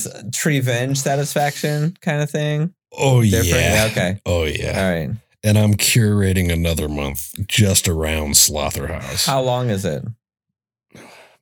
revenge 0.44 0.98
satisfaction 0.98 1.96
kind 2.02 2.22
of 2.22 2.30
thing. 2.30 2.74
oh 2.96 3.22
Different. 3.22 3.46
yeah. 3.46 3.88
Okay. 3.90 4.20
Oh 4.26 4.44
yeah. 4.44 4.78
All 4.82 4.90
right. 4.90 5.10
And 5.44 5.56
I'm 5.56 5.74
curating 5.74 6.52
another 6.52 6.88
month 6.88 7.32
just 7.46 7.88
around 7.88 8.36
Slaughterhouse. 8.36 9.24
How 9.24 9.40
long 9.40 9.70
is 9.70 9.84
it? 9.84 10.04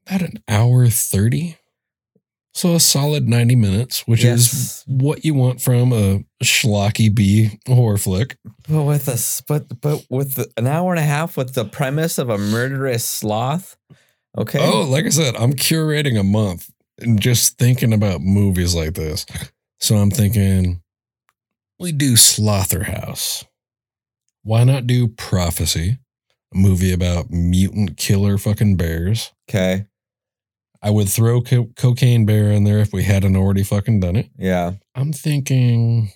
About 0.06 0.22
an 0.22 0.42
hour 0.48 0.86
thirty. 0.88 1.56
So 2.56 2.74
a 2.74 2.80
solid 2.80 3.28
ninety 3.28 3.54
minutes, 3.54 4.08
which 4.08 4.24
is 4.24 4.82
what 4.86 5.26
you 5.26 5.34
want 5.34 5.60
from 5.60 5.92
a 5.92 6.24
schlocky 6.42 7.14
B 7.14 7.60
horror 7.66 7.98
flick. 7.98 8.38
But 8.66 8.84
with 8.84 9.10
us, 9.10 9.42
but 9.42 9.78
but 9.82 10.06
with 10.08 10.36
the, 10.36 10.50
an 10.56 10.66
hour 10.66 10.90
and 10.90 10.98
a 10.98 11.02
half 11.02 11.36
with 11.36 11.52
the 11.52 11.66
premise 11.66 12.16
of 12.16 12.30
a 12.30 12.38
murderous 12.38 13.04
sloth. 13.04 13.76
Okay. 14.38 14.58
Oh, 14.58 14.84
like 14.88 15.04
I 15.04 15.10
said, 15.10 15.36
I'm 15.36 15.52
curating 15.52 16.18
a 16.18 16.22
month 16.22 16.70
and 16.98 17.20
just 17.20 17.58
thinking 17.58 17.92
about 17.92 18.22
movies 18.22 18.74
like 18.74 18.94
this. 18.94 19.26
So 19.78 19.96
I'm 19.96 20.10
thinking, 20.10 20.80
we 21.78 21.92
do 21.92 22.16
Slaughterhouse. 22.16 23.44
Why 24.44 24.64
not 24.64 24.86
do 24.86 25.08
Prophecy, 25.08 25.98
a 26.54 26.56
movie 26.56 26.94
about 26.94 27.30
mutant 27.30 27.98
killer 27.98 28.38
fucking 28.38 28.76
bears? 28.76 29.34
Okay. 29.46 29.84
I 30.86 30.90
would 30.90 31.08
throw 31.08 31.40
co- 31.42 31.70
Cocaine 31.76 32.26
Bear 32.26 32.52
in 32.52 32.62
there 32.62 32.78
if 32.78 32.92
we 32.92 33.02
hadn't 33.02 33.34
already 33.34 33.64
fucking 33.64 33.98
done 33.98 34.14
it. 34.14 34.30
Yeah. 34.38 34.74
I'm 34.94 35.12
thinking 35.12 36.12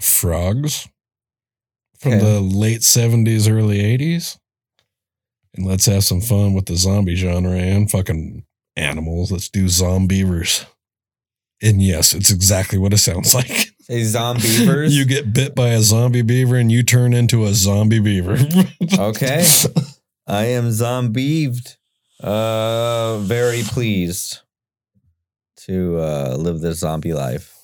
Frogs 0.00 0.88
from 1.98 2.12
Okay. 2.14 2.24
the 2.24 2.40
late 2.40 2.80
70s, 2.80 3.50
early 3.50 3.82
80s. 3.82 4.38
And 5.54 5.66
let's 5.66 5.84
have 5.86 6.04
some 6.04 6.22
fun 6.22 6.54
with 6.54 6.66
the 6.66 6.76
zombie 6.76 7.16
genre 7.16 7.52
and 7.52 7.90
fucking 7.90 8.44
animals. 8.76 9.30
Let's 9.30 9.48
do 9.50 9.66
Zombeavers. 9.66 10.64
And 11.60 11.82
yes, 11.82 12.14
it's 12.14 12.30
exactly 12.30 12.78
what 12.78 12.94
it 12.94 12.98
sounds 12.98 13.34
like. 13.40 13.72
Say 13.82 14.00
Zombeavers. 14.02 14.90
you 14.92 15.04
get 15.04 15.34
bit 15.34 15.54
by 15.54 15.68
a 15.70 15.82
zombie 15.82 16.22
beaver 16.22 16.56
and 16.56 16.72
you 16.72 16.82
turn 16.82 17.12
into 17.12 17.44
a 17.44 17.52
zombie 17.52 17.98
beaver. 18.00 18.38
Okay. 18.98 19.44
I 20.26 20.44
am 20.46 20.70
zombieved. 20.70 21.76
Uh, 22.22 23.18
very 23.20 23.62
pleased 23.62 24.40
to 25.56 25.98
uh 25.98 26.36
live 26.38 26.60
this 26.60 26.78
zombie 26.80 27.14
life. 27.14 27.56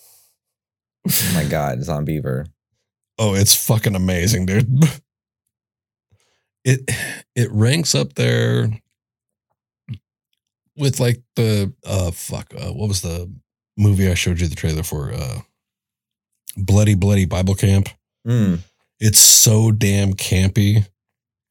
Oh 1.09 1.33
my 1.35 1.45
god, 1.45 1.83
zombiever. 1.83 2.47
Oh, 3.19 3.35
it's 3.35 3.55
fucking 3.67 3.95
amazing, 3.95 4.45
dude. 4.47 4.69
It 6.65 6.81
it 7.37 7.49
ranks 7.53 7.95
up 7.95 8.15
there 8.15 8.69
with 10.77 10.99
like 10.99 11.23
the 11.37 11.73
uh 11.87 12.11
fuck 12.11 12.53
uh, 12.55 12.73
what 12.73 12.89
was 12.89 13.03
the 13.03 13.33
movie 13.79 14.11
I 14.11 14.15
showed 14.15 14.41
you 14.41 14.49
the 14.49 14.57
trailer 14.57 14.83
for 14.83 15.13
uh 15.13 15.41
Bloody 16.57 16.95
Bloody 16.95 17.25
Bible 17.25 17.55
Camp. 17.55 17.89
Mm. 18.27 18.59
It's 18.99 19.21
so 19.21 19.71
damn 19.71 20.13
campy. 20.15 20.87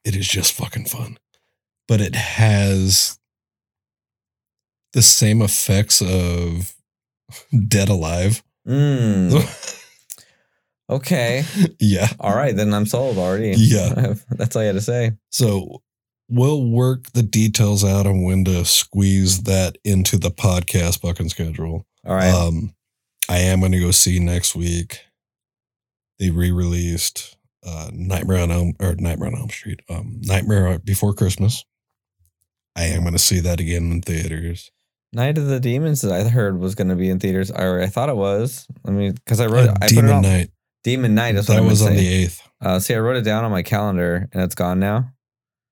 It 0.04 0.14
is 0.14 0.28
just 0.28 0.52
fucking 0.52 0.84
fun. 0.84 1.18
But 1.88 2.00
it 2.00 2.14
has 2.14 3.18
the 4.92 5.02
same 5.02 5.42
effects 5.42 6.00
of 6.00 6.74
Dead 7.68 7.88
Alive. 7.88 8.42
Mm. 8.66 9.82
Okay. 10.88 11.44
yeah. 11.80 12.08
All 12.20 12.34
right, 12.34 12.54
then 12.56 12.72
I'm 12.72 12.86
sold 12.86 13.18
already. 13.18 13.54
Yeah. 13.56 14.14
That's 14.30 14.56
all 14.56 14.62
you 14.62 14.68
had 14.68 14.74
to 14.74 14.80
say. 14.80 15.12
So 15.30 15.82
we'll 16.28 16.64
work 16.64 17.12
the 17.12 17.22
details 17.22 17.84
out 17.84 18.06
on 18.06 18.22
when 18.22 18.44
to 18.44 18.64
squeeze 18.64 19.42
that 19.44 19.78
into 19.84 20.16
the 20.16 20.30
podcast 20.30 21.02
bucking 21.02 21.28
schedule. 21.28 21.86
All 22.04 22.14
right. 22.14 22.32
Um, 22.32 22.74
I 23.28 23.38
am 23.38 23.60
going 23.60 23.72
to 23.72 23.80
go 23.80 23.90
see 23.90 24.18
next 24.18 24.54
week. 24.54 25.00
They 26.18 26.30
re-released 26.30 27.36
uh, 27.66 27.90
Nightmare 27.92 28.42
on 28.42 28.50
Elm 28.50 28.74
or 28.80 28.94
Nightmare 28.94 29.28
on 29.28 29.38
Elm 29.38 29.50
Street, 29.50 29.80
um, 29.88 30.20
Nightmare 30.22 30.78
Before 30.78 31.12
Christmas. 31.12 31.64
I 32.76 32.84
am 32.84 33.00
going 33.02 33.14
to 33.14 33.18
see 33.18 33.40
that 33.40 33.58
again 33.58 33.90
in 33.90 34.02
theaters. 34.02 34.70
Night 35.12 35.38
of 35.38 35.46
the 35.46 35.58
Demons 35.60 36.02
that 36.02 36.12
I 36.12 36.28
heard 36.28 36.58
was 36.58 36.74
going 36.74 36.88
to 36.88 36.94
be 36.96 37.08
in 37.08 37.18
theaters, 37.18 37.50
or 37.50 37.80
I 37.80 37.86
thought 37.86 38.08
it 38.10 38.16
was. 38.16 38.66
I 38.86 38.90
mean, 38.90 39.12
because 39.12 39.40
I 39.40 39.46
wrote, 39.46 39.70
Uh, 39.70 39.74
I 39.80 39.88
Demon 39.88 40.10
on 40.10 40.22
Night. 40.22 40.50
Demon 40.84 41.14
Night. 41.14 41.32
That's 41.32 41.48
what 41.48 41.54
That 41.54 41.62
I 41.62 41.64
was 41.64 41.80
was 41.80 41.82
on 41.82 41.88
saying. 41.88 41.98
the 41.98 42.08
eighth. 42.14 42.42
Uh, 42.60 42.78
see, 42.78 42.94
I 42.94 42.98
wrote 42.98 43.16
it 43.16 43.22
down 43.22 43.44
on 43.44 43.50
my 43.50 43.62
calendar, 43.62 44.28
and 44.32 44.42
it's 44.42 44.54
gone 44.54 44.78
now. 44.78 45.10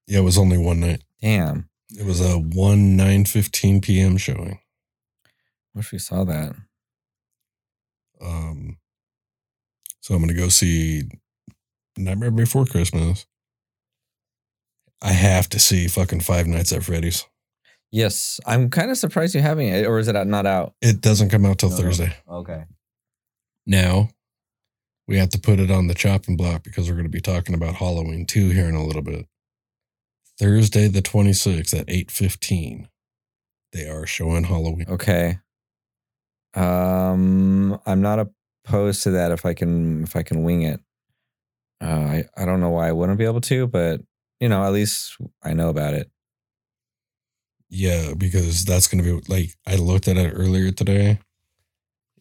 Yeah, 0.06 0.20
it 0.20 0.22
was 0.22 0.38
only 0.38 0.56
one 0.58 0.80
night. 0.80 1.02
Damn. 1.20 1.68
It 1.90 2.06
was 2.06 2.20
a 2.20 2.38
one 2.38 2.96
nine 2.96 3.24
fifteen 3.26 3.80
p.m. 3.80 4.16
showing. 4.16 4.58
Wish 5.74 5.92
we 5.92 5.98
saw 5.98 6.24
that. 6.24 6.54
Um, 8.20 8.78
so 10.00 10.14
I'm 10.14 10.20
gonna 10.20 10.34
go 10.34 10.48
see 10.48 11.02
Nightmare 11.96 12.30
Before 12.30 12.64
Christmas. 12.64 13.26
I 15.04 15.12
have 15.12 15.48
to 15.50 15.60
see 15.60 15.86
fucking 15.86 16.20
Five 16.20 16.46
Nights 16.46 16.72
at 16.72 16.82
Freddy's. 16.82 17.26
Yes, 17.92 18.40
I'm 18.46 18.70
kind 18.70 18.90
of 18.90 18.96
surprised 18.96 19.34
you 19.36 19.40
having 19.42 19.68
it, 19.68 19.86
or 19.86 19.98
is 19.98 20.08
it 20.08 20.14
not 20.26 20.46
out? 20.46 20.74
It 20.80 21.00
doesn't 21.00 21.28
come 21.28 21.44
out 21.46 21.58
till 21.58 21.68
No, 21.70 21.76
no. 21.76 21.82
Thursday. 21.82 22.16
Okay. 22.28 22.64
Now 23.66 24.08
we 25.06 25.18
have 25.18 25.28
to 25.28 25.38
put 25.38 25.60
it 25.60 25.70
on 25.70 25.86
the 25.86 25.94
chopping 25.94 26.36
block 26.36 26.64
because 26.64 26.88
we're 26.88 26.96
going 26.96 27.04
to 27.06 27.10
be 27.10 27.20
talking 27.20 27.54
about 27.54 27.76
Halloween 27.76 28.24
2 28.26 28.48
here 28.48 28.68
in 28.68 28.74
a 28.74 28.84
little 28.84 29.02
bit. 29.02 29.26
Thursday 30.40 30.88
the 30.88 31.02
26th 31.02 31.78
at 31.78 31.86
8:15. 31.86 32.88
They 33.72 33.86
are 33.88 34.06
showing 34.06 34.44
Halloween. 34.44 34.86
Okay. 34.88 35.38
Um, 36.54 37.78
I'm 37.86 38.00
not 38.00 38.26
opposed 38.66 39.02
to 39.04 39.10
that 39.12 39.32
if 39.32 39.44
I 39.44 39.54
can 39.54 40.02
if 40.04 40.16
I 40.16 40.22
can 40.22 40.42
wing 40.44 40.62
it. 40.62 40.80
Uh, 41.80 41.86
I 41.86 42.24
I 42.36 42.44
don't 42.44 42.60
know 42.60 42.70
why 42.70 42.88
I 42.88 42.92
wouldn't 42.92 43.18
be 43.18 43.24
able 43.24 43.40
to, 43.42 43.66
but 43.66 44.00
you 44.44 44.50
know, 44.50 44.62
at 44.62 44.74
least 44.74 45.16
I 45.42 45.54
know 45.54 45.70
about 45.70 45.94
it. 45.94 46.10
Yeah, 47.70 48.12
because 48.12 48.66
that's 48.66 48.88
going 48.88 49.02
to 49.02 49.20
be 49.22 49.32
like 49.32 49.54
I 49.66 49.76
looked 49.76 50.06
at 50.06 50.18
it 50.18 50.32
earlier 50.32 50.70
today. 50.70 51.18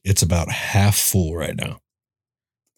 It's 0.06 0.22
about 0.22 0.50
half 0.50 0.96
full 0.96 1.36
right 1.36 1.56
now. 1.56 1.80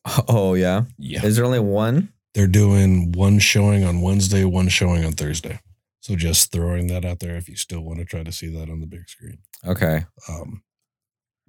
Oh 0.28 0.56
yeah. 0.56 0.86
Yeah. 0.98 1.24
Is 1.24 1.36
there 1.36 1.46
only 1.46 1.60
one? 1.60 2.12
They're 2.34 2.48
doing 2.48 3.12
one 3.12 3.38
showing 3.38 3.84
on 3.84 4.02
Wednesday, 4.02 4.44
one 4.44 4.68
showing 4.68 5.06
on 5.06 5.14
Thursday. 5.14 5.60
So 6.00 6.16
just 6.16 6.52
throwing 6.52 6.88
that 6.88 7.06
out 7.06 7.20
there 7.20 7.36
if 7.36 7.48
you 7.48 7.56
still 7.56 7.82
want 7.82 8.00
to 8.00 8.06
try 8.06 8.24
to 8.24 8.32
see 8.32 8.48
that 8.48 8.70
on 8.70 8.82
the 8.82 8.88
big 8.88 9.08
screen. 9.08 9.40
Okay. 9.66 10.06
Um, 10.28 10.64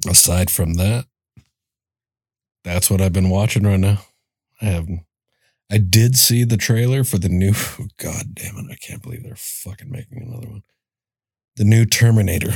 aside 0.09 0.51
from 0.51 0.75
that, 0.75 1.07
that's 2.63 2.91
what 2.91 3.01
I've 3.01 3.13
been 3.15 3.31
watching 3.31 3.65
right 3.65 3.81
now. 3.81 4.01
I 4.61 4.67
have, 4.67 4.89
I 5.71 5.79
did 5.79 6.17
see 6.17 6.45
the 6.45 6.57
trailer 6.57 7.05
for 7.05 7.19
the 7.19 7.29
new. 7.29 7.53
God 7.99 8.35
damn 8.35 8.57
it! 8.57 8.67
I 8.71 8.77
can't 8.77 9.03
believe 9.03 9.23
they're 9.23 9.35
fucking 9.37 9.91
making 9.91 10.23
another 10.23 10.49
one. 10.49 10.63
The 11.57 11.65
new 11.65 11.87
Terminator 11.87 12.53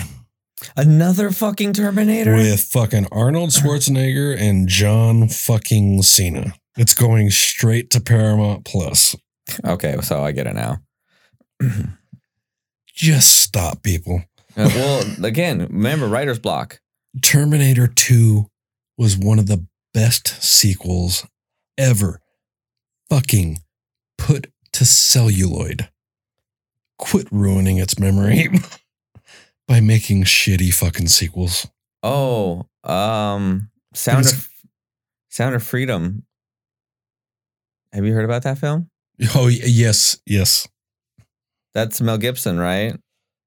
Another 0.76 1.30
fucking 1.30 1.72
Terminator. 1.72 2.34
with 2.34 2.60
fucking 2.64 3.06
Arnold 3.10 3.50
Schwarzenegger 3.50 4.36
and 4.38 4.68
John 4.68 5.28
fucking 5.28 6.02
Cena. 6.02 6.54
It's 6.76 6.94
going 6.94 7.30
straight 7.30 7.90
to 7.90 8.00
Paramount 8.00 8.64
Plus. 8.64 9.16
okay, 9.64 9.96
so 10.02 10.22
I 10.22 10.32
get 10.32 10.46
it 10.46 10.54
now. 10.54 10.78
Just 12.94 13.42
stop, 13.42 13.82
people. 13.82 14.22
Uh, 14.56 14.70
well, 14.74 15.04
again, 15.24 15.60
remember 15.60 16.06
writer's 16.06 16.38
block. 16.38 16.80
Terminator 17.22 17.86
2 17.86 18.46
was 18.98 19.16
one 19.16 19.38
of 19.38 19.46
the 19.46 19.66
best 19.94 20.42
sequels 20.42 21.26
ever. 21.78 22.20
Fucking 23.10 23.58
put 24.16 24.52
to 24.72 24.84
celluloid. 24.84 25.88
Quit 26.98 27.26
ruining 27.30 27.78
its 27.78 27.98
memory 27.98 28.48
by 29.68 29.80
making 29.80 30.24
shitty 30.24 30.72
fucking 30.72 31.08
sequels. 31.08 31.66
Oh, 32.02 32.66
um, 32.84 33.70
Sound 33.94 34.26
of 34.26 34.48
Sound 35.28 35.54
of 35.54 35.62
Freedom. 35.62 36.24
Have 37.92 38.04
you 38.04 38.12
heard 38.12 38.24
about 38.24 38.44
that 38.44 38.58
film? 38.58 38.90
Oh, 39.34 39.48
yes, 39.48 40.18
yes. 40.24 40.68
That's 41.74 42.00
Mel 42.00 42.16
Gibson, 42.16 42.58
right? 42.58 42.96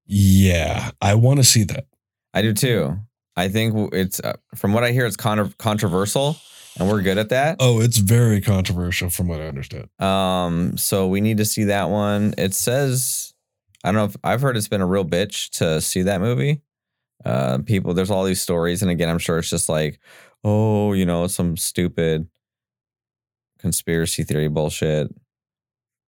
Yeah, 0.06 0.92
I 1.02 1.16
want 1.16 1.40
to 1.40 1.44
see 1.44 1.64
that. 1.64 1.86
I 2.34 2.42
do 2.42 2.54
too. 2.54 2.98
I 3.36 3.48
think 3.48 3.94
it's 3.94 4.20
uh, 4.20 4.34
from 4.56 4.74
what 4.74 4.84
I 4.84 4.92
hear, 4.92 5.06
it's 5.06 5.18
con- 5.18 5.54
controversial, 5.58 6.36
and 6.80 6.90
we're 6.90 7.02
good 7.02 7.18
at 7.18 7.30
that. 7.30 7.58
Oh, 7.60 7.82
it's 7.82 7.98
very 7.98 8.42
controversial 8.42 9.10
from 9.10 9.28
what 9.28 9.40
I 9.40 9.48
understand. 9.48 9.90
Um, 10.00 10.78
so 10.78 11.08
we 11.08 11.22
need 11.22 11.38
to 11.38 11.46
see 11.46 11.66
that 11.66 11.90
one. 11.90 12.34
It 12.38 12.54
says, 12.54 13.34
I 13.84 13.90
don't 13.90 13.96
know 13.96 14.06
if 14.06 14.18
I've 14.24 14.42
heard 14.42 14.58
it's 14.58 14.68
been 14.68 14.82
a 14.82 14.88
real 14.88 15.06
bitch 15.06 15.52
to 15.58 15.82
see 15.82 16.04
that 16.04 16.22
movie. 16.22 16.62
Uh, 17.24 17.60
people, 17.60 17.94
there's 17.94 18.12
all 18.12 18.24
these 18.24 18.42
stories, 18.42 18.82
and 18.82 18.90
again, 18.90 19.10
I'm 19.10 19.20
sure 19.20 19.38
it's 19.38 19.50
just 19.50 19.70
like, 19.70 20.00
oh, 20.44 20.94
you 20.94 21.06
know, 21.06 21.28
some 21.28 21.58
stupid 21.58 22.28
conspiracy 23.60 24.24
theory 24.24 24.50
bullshit. 24.50 25.14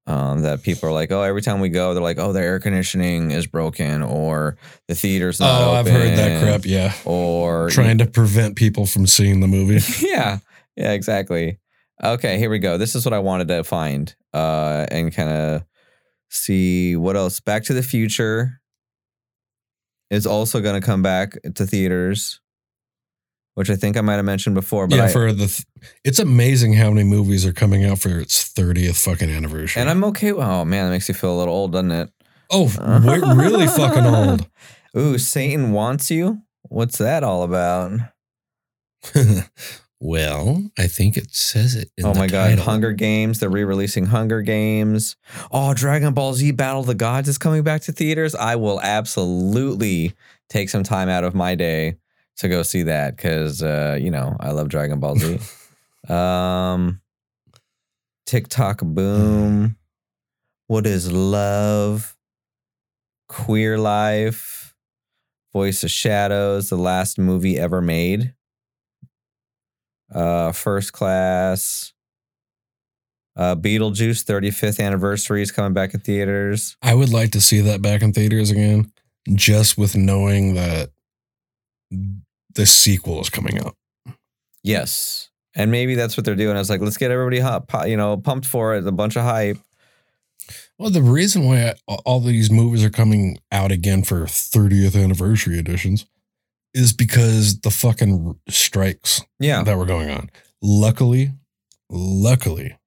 Um, 0.07 0.43
that 0.43 0.61
people 0.61 0.87
are 0.87 0.91
like, 0.91 1.11
oh, 1.11 1.23
every 1.23 1.41
time 1.41 1.59
we 1.59 1.69
go, 1.69 1.95
they're 1.95 2.03
like, 2.03 2.19
oh, 2.19 2.31
the 2.31 2.39
air 2.39 2.59
conditioning 2.59 3.31
is 3.31 3.47
broken, 3.47 4.03
or 4.03 4.55
the 4.87 4.93
theater's 4.93 5.39
not. 5.39 5.61
Oh, 5.61 5.71
I've 5.71 5.87
heard 5.87 6.15
that 6.15 6.43
crap. 6.43 6.63
Yeah. 6.63 6.93
Or 7.05 7.69
Trying 7.71 7.97
to 7.97 8.05
prevent 8.05 8.55
people 8.55 8.85
from 8.85 9.07
seeing 9.07 9.39
the 9.39 9.47
movie. 9.47 9.79
yeah 10.07 10.39
yeah 10.75 10.91
exactly 10.91 11.59
okay 12.03 12.37
here 12.37 12.49
we 12.49 12.59
go 12.59 12.77
this 12.77 12.95
is 12.95 13.05
what 13.05 13.13
i 13.13 13.19
wanted 13.19 13.47
to 13.47 13.63
find 13.63 14.15
uh 14.33 14.85
and 14.91 15.13
kind 15.13 15.29
of 15.29 15.63
see 16.29 16.95
what 16.95 17.15
else 17.15 17.39
back 17.39 17.63
to 17.63 17.73
the 17.73 17.83
future 17.83 18.59
is 20.09 20.25
also 20.27 20.61
going 20.61 20.79
to 20.79 20.85
come 20.85 21.01
back 21.01 21.37
to 21.55 21.65
theaters 21.65 22.41
which 23.53 23.69
i 23.69 23.75
think 23.75 23.95
i 23.95 24.01
might 24.01 24.15
have 24.15 24.25
mentioned 24.25 24.53
before 24.55 24.87
but 24.87 24.97
yeah, 24.97 25.05
I, 25.05 25.07
for 25.07 25.31
the. 25.31 25.47
Th- 25.47 25.65
it's 26.03 26.19
amazing 26.19 26.73
how 26.73 26.89
many 26.89 27.03
movies 27.03 27.45
are 27.45 27.53
coming 27.53 27.85
out 27.85 27.99
for 27.99 28.19
its 28.19 28.51
30th 28.53 29.01
fucking 29.03 29.29
anniversary. 29.29 29.81
and 29.81 29.89
i'm 29.89 30.03
okay 30.03 30.31
oh 30.33 30.65
man 30.65 30.85
that 30.85 30.91
makes 30.91 31.07
you 31.07 31.15
feel 31.15 31.33
a 31.35 31.37
little 31.39 31.53
old 31.53 31.71
doesn't 31.71 31.91
it 31.91 32.09
Oh, 32.51 32.71
we're 33.03 33.35
really 33.35 33.65
fucking 33.65 34.05
old. 34.05 34.47
ooh 34.97 35.17
satan 35.17 35.71
wants 35.71 36.11
you 36.11 36.41
what's 36.63 36.97
that 36.97 37.23
all 37.23 37.43
about 37.43 37.91
well, 39.99 40.69
I 40.77 40.87
think 40.87 41.15
it 41.15 41.33
says 41.33 41.75
it. 41.75 41.89
In 41.97 42.05
oh 42.05 42.13
my 42.13 42.27
god, 42.27 42.49
title. 42.49 42.65
Hunger 42.65 42.91
Games. 42.91 43.39
They're 43.39 43.49
re-releasing 43.49 44.05
Hunger 44.05 44.41
Games. 44.41 45.15
Oh, 45.51 45.73
Dragon 45.73 46.13
Ball 46.13 46.33
Z 46.33 46.51
Battle 46.51 46.81
of 46.81 46.87
the 46.87 46.95
Gods 46.95 47.29
is 47.29 47.37
coming 47.37 47.63
back 47.63 47.81
to 47.83 47.91
theaters. 47.91 48.35
I 48.35 48.57
will 48.57 48.81
absolutely 48.81 50.13
take 50.49 50.69
some 50.69 50.83
time 50.83 51.07
out 51.07 51.23
of 51.23 51.33
my 51.33 51.55
day 51.55 51.95
to 52.37 52.49
go 52.49 52.61
see 52.63 52.83
that 52.83 53.15
because 53.15 53.63
uh, 53.63 53.97
you 53.99 54.11
know, 54.11 54.35
I 54.39 54.51
love 54.51 54.69
Dragon 54.69 54.99
Ball 54.99 55.15
Z. 55.15 55.39
um 56.13 57.01
TikTok 58.25 58.81
boom. 58.81 59.77
What 60.67 60.85
is 60.85 61.11
love? 61.11 62.17
Queer 63.29 63.77
life. 63.77 64.75
Voice 65.53 65.83
of 65.83 65.91
Shadows, 65.91 66.69
the 66.69 66.75
last 66.75 67.17
movie 67.17 67.57
ever 67.57 67.81
made 67.81 68.33
uh 70.13 70.51
first 70.51 70.93
class 70.93 71.93
uh 73.35 73.55
beetlejuice 73.55 74.23
35th 74.23 74.79
anniversary 74.79 75.41
is 75.41 75.51
coming 75.51 75.73
back 75.73 75.93
in 75.93 75.99
theaters 75.99 76.77
I 76.81 76.93
would 76.93 77.09
like 77.09 77.31
to 77.31 77.41
see 77.41 77.61
that 77.61 77.81
back 77.81 78.01
in 78.01 78.13
theaters 78.13 78.51
again, 78.51 78.91
just 79.33 79.77
with 79.77 79.95
knowing 79.95 80.53
that 80.55 80.91
the 82.53 82.65
sequel 82.65 83.19
is 83.21 83.29
coming 83.29 83.59
out. 83.59 83.75
yes 84.63 85.29
And 85.55 85.71
maybe 85.71 85.95
that's 85.95 86.17
what 86.17 86.25
they're 86.25 86.35
doing. 86.35 86.57
It's 86.57 86.69
like, 86.69 86.81
let's 86.81 86.97
get 86.97 87.11
everybody 87.11 87.39
hot, 87.39 87.89
you 87.89 87.97
know, 87.97 88.17
pumped 88.17 88.45
for 88.45 88.75
it, 88.75 88.85
a 88.85 88.91
bunch 88.91 89.15
of 89.15 89.23
hype. 89.23 89.57
Well, 90.77 90.89
the 90.89 91.01
reason 91.01 91.45
why 91.45 91.73
I, 91.87 91.93
all 92.05 92.19
these 92.19 92.51
movies 92.51 92.83
are 92.83 92.89
coming 92.89 93.39
out 93.51 93.71
again 93.71 94.03
for 94.03 94.25
30th 94.25 95.01
anniversary 95.01 95.57
editions 95.57 96.05
is 96.75 96.93
because 96.93 97.61
the 97.61 97.71
fucking 97.71 98.37
strikes 98.49 99.21
Yeah. 99.39 99.63
that 99.63 99.77
were 99.77 99.85
going 99.85 100.09
on. 100.09 100.29
Luckily, 100.61 101.31
luckily, 101.89 102.77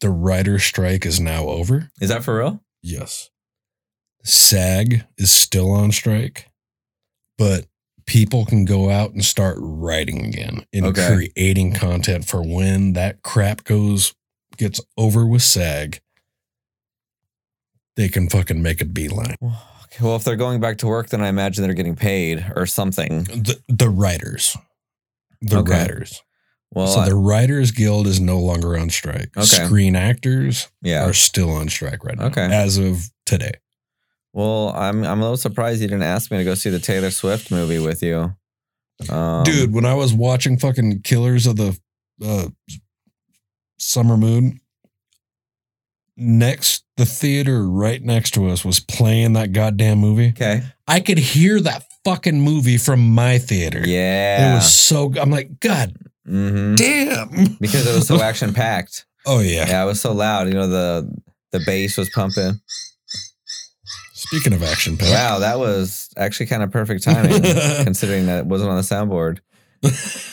the 0.00 0.10
writer 0.10 0.58
strike 0.58 1.06
is 1.06 1.18
now 1.18 1.48
over. 1.48 1.90
Is 2.00 2.10
that 2.10 2.22
for 2.22 2.38
real? 2.38 2.62
Yes. 2.82 3.30
SAG 4.24 5.04
is 5.16 5.30
still 5.30 5.70
on 5.70 5.92
strike, 5.92 6.50
but 7.38 7.66
people 8.06 8.44
can 8.44 8.64
go 8.64 8.90
out 8.90 9.12
and 9.12 9.24
start 9.24 9.56
writing 9.58 10.26
again 10.26 10.66
and 10.72 10.84
Okay. 10.86 11.06
creating 11.32 11.72
content 11.72 12.26
for 12.26 12.42
when 12.42 12.92
that 12.92 13.22
crap 13.22 13.64
goes 13.64 14.14
gets 14.58 14.80
over 14.96 15.26
with 15.26 15.42
SAG. 15.42 16.00
They 17.96 18.08
can 18.08 18.28
fucking 18.28 18.62
make 18.62 18.80
a 18.80 18.84
beeline. 18.84 19.36
Well, 20.00 20.16
if 20.16 20.24
they're 20.24 20.36
going 20.36 20.60
back 20.60 20.78
to 20.78 20.86
work, 20.86 21.08
then 21.08 21.22
I 21.22 21.28
imagine 21.28 21.64
they're 21.64 21.74
getting 21.74 21.96
paid 21.96 22.44
or 22.54 22.66
something. 22.66 23.24
The 23.24 23.60
the 23.68 23.88
writers. 23.88 24.56
The 25.40 25.58
Okay. 25.58 25.72
writers. 25.72 26.22
Well, 26.72 26.88
so 26.88 27.00
I- 27.00 27.08
the 27.08 27.14
Writers 27.14 27.70
Guild 27.70 28.06
is 28.06 28.20
no 28.20 28.38
longer 28.38 28.76
on 28.76 28.90
strike. 28.90 29.36
Okay. 29.36 29.44
Screen 29.46 29.94
actors 29.96 30.68
yeah. 30.82 31.04
are 31.06 31.12
still 31.12 31.50
on 31.50 31.68
strike 31.68 32.04
right 32.04 32.18
now. 32.18 32.26
Okay. 32.26 32.42
As 32.44 32.76
of 32.76 33.08
today. 33.24 33.52
Well, 34.32 34.70
I'm 34.76 35.04
I'm 35.04 35.20
a 35.20 35.22
little 35.22 35.36
surprised 35.38 35.80
you 35.80 35.88
didn't 35.88 36.02
ask 36.02 36.30
me 36.30 36.38
to 36.38 36.44
go 36.44 36.54
see 36.54 36.68
the 36.70 36.78
Taylor 36.78 37.10
Swift 37.10 37.50
movie 37.50 37.78
with 37.78 38.02
you. 38.02 38.34
Um, 39.08 39.44
Dude, 39.44 39.72
when 39.72 39.84
I 39.86 39.94
was 39.94 40.12
watching 40.12 40.58
fucking 40.58 41.02
Killers 41.02 41.46
of 41.46 41.56
the 41.56 41.78
uh, 42.22 42.48
Summer 43.78 44.16
Moon, 44.16 44.60
next 46.16 46.84
the 46.96 47.04
theater 47.06 47.66
right 47.68 48.02
next 48.02 48.32
to 48.34 48.48
us 48.48 48.64
was 48.64 48.80
playing 48.80 49.34
that 49.34 49.52
goddamn 49.52 49.98
movie. 49.98 50.30
Okay. 50.30 50.62
I 50.88 51.00
could 51.00 51.18
hear 51.18 51.60
that 51.60 51.84
fucking 52.04 52.40
movie 52.40 52.78
from 52.78 53.00
my 53.14 53.38
theater. 53.38 53.82
Yeah. 53.86 54.50
It 54.52 54.54
was 54.54 54.72
so 54.72 55.12
I'm 55.20 55.30
like, 55.30 55.60
God 55.60 55.96
hmm 56.26 56.74
damn. 56.74 57.56
Because 57.60 57.86
it 57.86 57.94
was 57.94 58.06
so 58.08 58.20
action 58.22 58.52
packed. 58.54 59.06
Oh 59.26 59.40
yeah. 59.40 59.66
Yeah, 59.68 59.82
it 59.82 59.86
was 59.86 60.00
so 60.00 60.12
loud. 60.12 60.48
You 60.48 60.54
know 60.54 60.68
the 60.68 61.12
the 61.52 61.60
bass 61.66 61.96
was 61.96 62.08
pumping. 62.10 62.60
Speaking 64.14 64.52
of 64.54 64.62
action 64.62 64.96
pack. 64.96 65.10
Wow, 65.10 65.38
that 65.40 65.58
was 65.58 66.08
actually 66.16 66.46
kind 66.46 66.62
of 66.62 66.70
perfect 66.72 67.02
timing, 67.04 67.42
considering 67.84 68.26
that 68.26 68.38
it 68.40 68.46
wasn't 68.46 68.70
on 68.70 68.76
the 68.76 68.82
soundboard. 68.82 69.38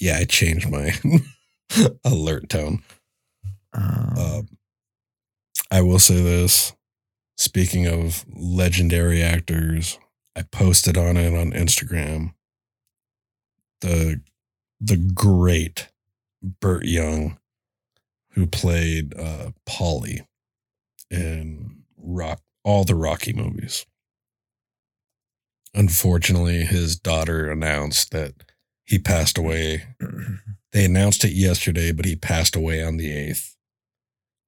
Yeah, 0.00 0.18
I 0.18 0.26
changed 0.26 0.70
my 0.70 0.92
alert 2.04 2.48
tone. 2.48 2.84
Um, 3.72 4.14
Uh, 4.16 4.42
I 5.70 5.82
will 5.82 5.98
say 5.98 6.22
this. 6.22 6.72
Speaking 7.36 7.86
of 7.86 8.24
legendary 8.34 9.22
actors, 9.22 9.98
I 10.34 10.42
posted 10.42 10.96
on 10.96 11.16
it 11.16 11.38
on 11.38 11.52
Instagram. 11.52 12.34
The 13.80 14.20
the 14.80 14.96
great 14.96 15.88
Burt 16.42 16.84
Young, 16.84 17.38
who 18.30 18.46
played 18.46 19.16
uh, 19.18 19.50
Paulie 19.68 20.26
in 21.10 21.82
Rock 21.96 22.40
all 22.64 22.84
the 22.84 22.94
Rocky 22.94 23.32
movies. 23.32 23.86
Unfortunately, 25.74 26.64
his 26.64 26.96
daughter 26.96 27.50
announced 27.50 28.10
that 28.10 28.34
he 28.84 28.98
passed 28.98 29.38
away 29.38 29.84
they 30.72 30.84
announced 30.84 31.24
it 31.24 31.32
yesterday, 31.32 31.92
but 31.92 32.04
he 32.04 32.16
passed 32.16 32.54
away 32.54 32.82
on 32.82 32.96
the 32.96 33.08
8th. 33.08 33.54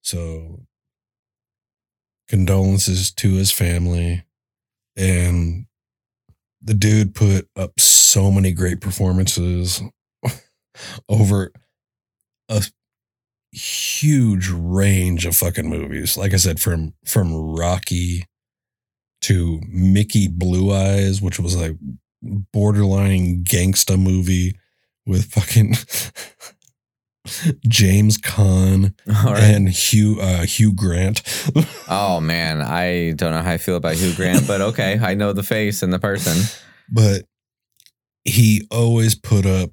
So, 0.03 0.67
condolences 2.31 3.11
to 3.11 3.33
his 3.33 3.51
family. 3.51 4.23
And 4.97 5.67
the 6.63 6.75
dude 6.75 7.15
put 7.15 7.49
up 7.57 7.73
so 7.79 8.31
many 8.31 8.53
great 8.53 8.81
performances 8.81 9.83
over 11.09 11.53
a 12.49 12.63
huge 13.51 14.49
range 14.49 15.27
of 15.27 15.35
fucking 15.35 15.69
movies. 15.69 16.17
Like 16.17 16.33
I 16.33 16.37
said, 16.37 16.61
from 16.61 16.95
from 17.05 17.35
Rocky 17.35 18.27
to 19.23 19.61
Mickey 19.69 20.29
Blue 20.29 20.73
Eyes, 20.73 21.21
which 21.21 21.41
was 21.41 21.57
like 21.57 21.77
borderline 22.23 23.43
gangsta 23.43 24.01
movie 24.01 24.55
with 25.05 25.33
fucking 25.33 25.75
James 27.69 28.19
Caan 28.19 28.95
right. 29.07 29.43
and 29.43 29.69
Hugh 29.69 30.19
uh, 30.21 30.43
Hugh 30.45 30.73
Grant. 30.73 31.23
oh 31.89 32.21
man, 32.21 32.63
I 32.63 33.13
don't 33.13 33.33
know 33.33 33.43
how 33.43 33.53
I 33.53 33.59
feel 33.59 33.77
about 33.77 33.97
Hugh 33.97 34.15
Grant, 34.15 34.47
but 34.47 34.61
okay, 34.61 34.99
I 35.01 35.15
know 35.15 35.33
the 35.33 35.43
face 35.43 35.83
and 35.83 35.93
the 35.93 35.99
person. 35.99 36.39
but 36.91 37.25
he 38.25 38.67
always 38.71 39.15
put 39.15 39.47
up 39.47 39.71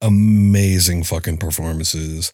amazing 0.00 1.04
fucking 1.04 1.38
performances. 1.38 2.32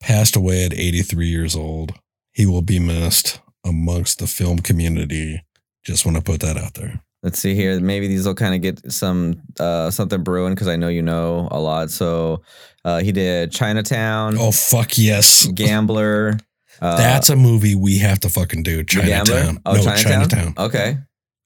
Passed 0.00 0.34
away 0.34 0.64
at 0.64 0.72
83 0.72 1.28
years 1.28 1.54
old. 1.54 1.94
He 2.32 2.46
will 2.46 2.62
be 2.62 2.78
missed 2.78 3.40
amongst 3.64 4.18
the 4.18 4.26
film 4.26 4.58
community. 4.58 5.44
Just 5.84 6.04
want 6.04 6.16
to 6.16 6.22
put 6.22 6.40
that 6.40 6.56
out 6.56 6.74
there. 6.74 7.02
Let's 7.22 7.38
see 7.38 7.54
here. 7.54 7.78
Maybe 7.80 8.08
these 8.08 8.26
will 8.26 8.34
kind 8.34 8.54
of 8.54 8.60
get 8.62 8.92
some 8.92 9.40
uh, 9.60 9.90
something 9.90 10.22
brewing 10.22 10.54
because 10.54 10.68
I 10.68 10.76
know 10.76 10.88
you 10.88 11.02
know 11.02 11.48
a 11.50 11.60
lot. 11.60 11.90
So 11.90 12.42
uh, 12.84 12.98
he 13.00 13.12
did 13.12 13.52
Chinatown, 13.52 14.36
Oh 14.38 14.50
fuck 14.52 14.98
yes. 14.98 15.46
Gambler. 15.46 16.38
Uh, 16.80 16.96
That's 16.96 17.30
a 17.30 17.36
movie 17.36 17.76
we 17.76 17.98
have 17.98 18.18
to 18.20 18.28
fucking 18.28 18.64
do. 18.64 18.82
Chinatown. 18.82 19.60
Oh, 19.64 19.74
no, 19.74 19.82
Chinatown. 19.84 20.28
Chinatown. 20.28 20.54
Okay. 20.58 20.96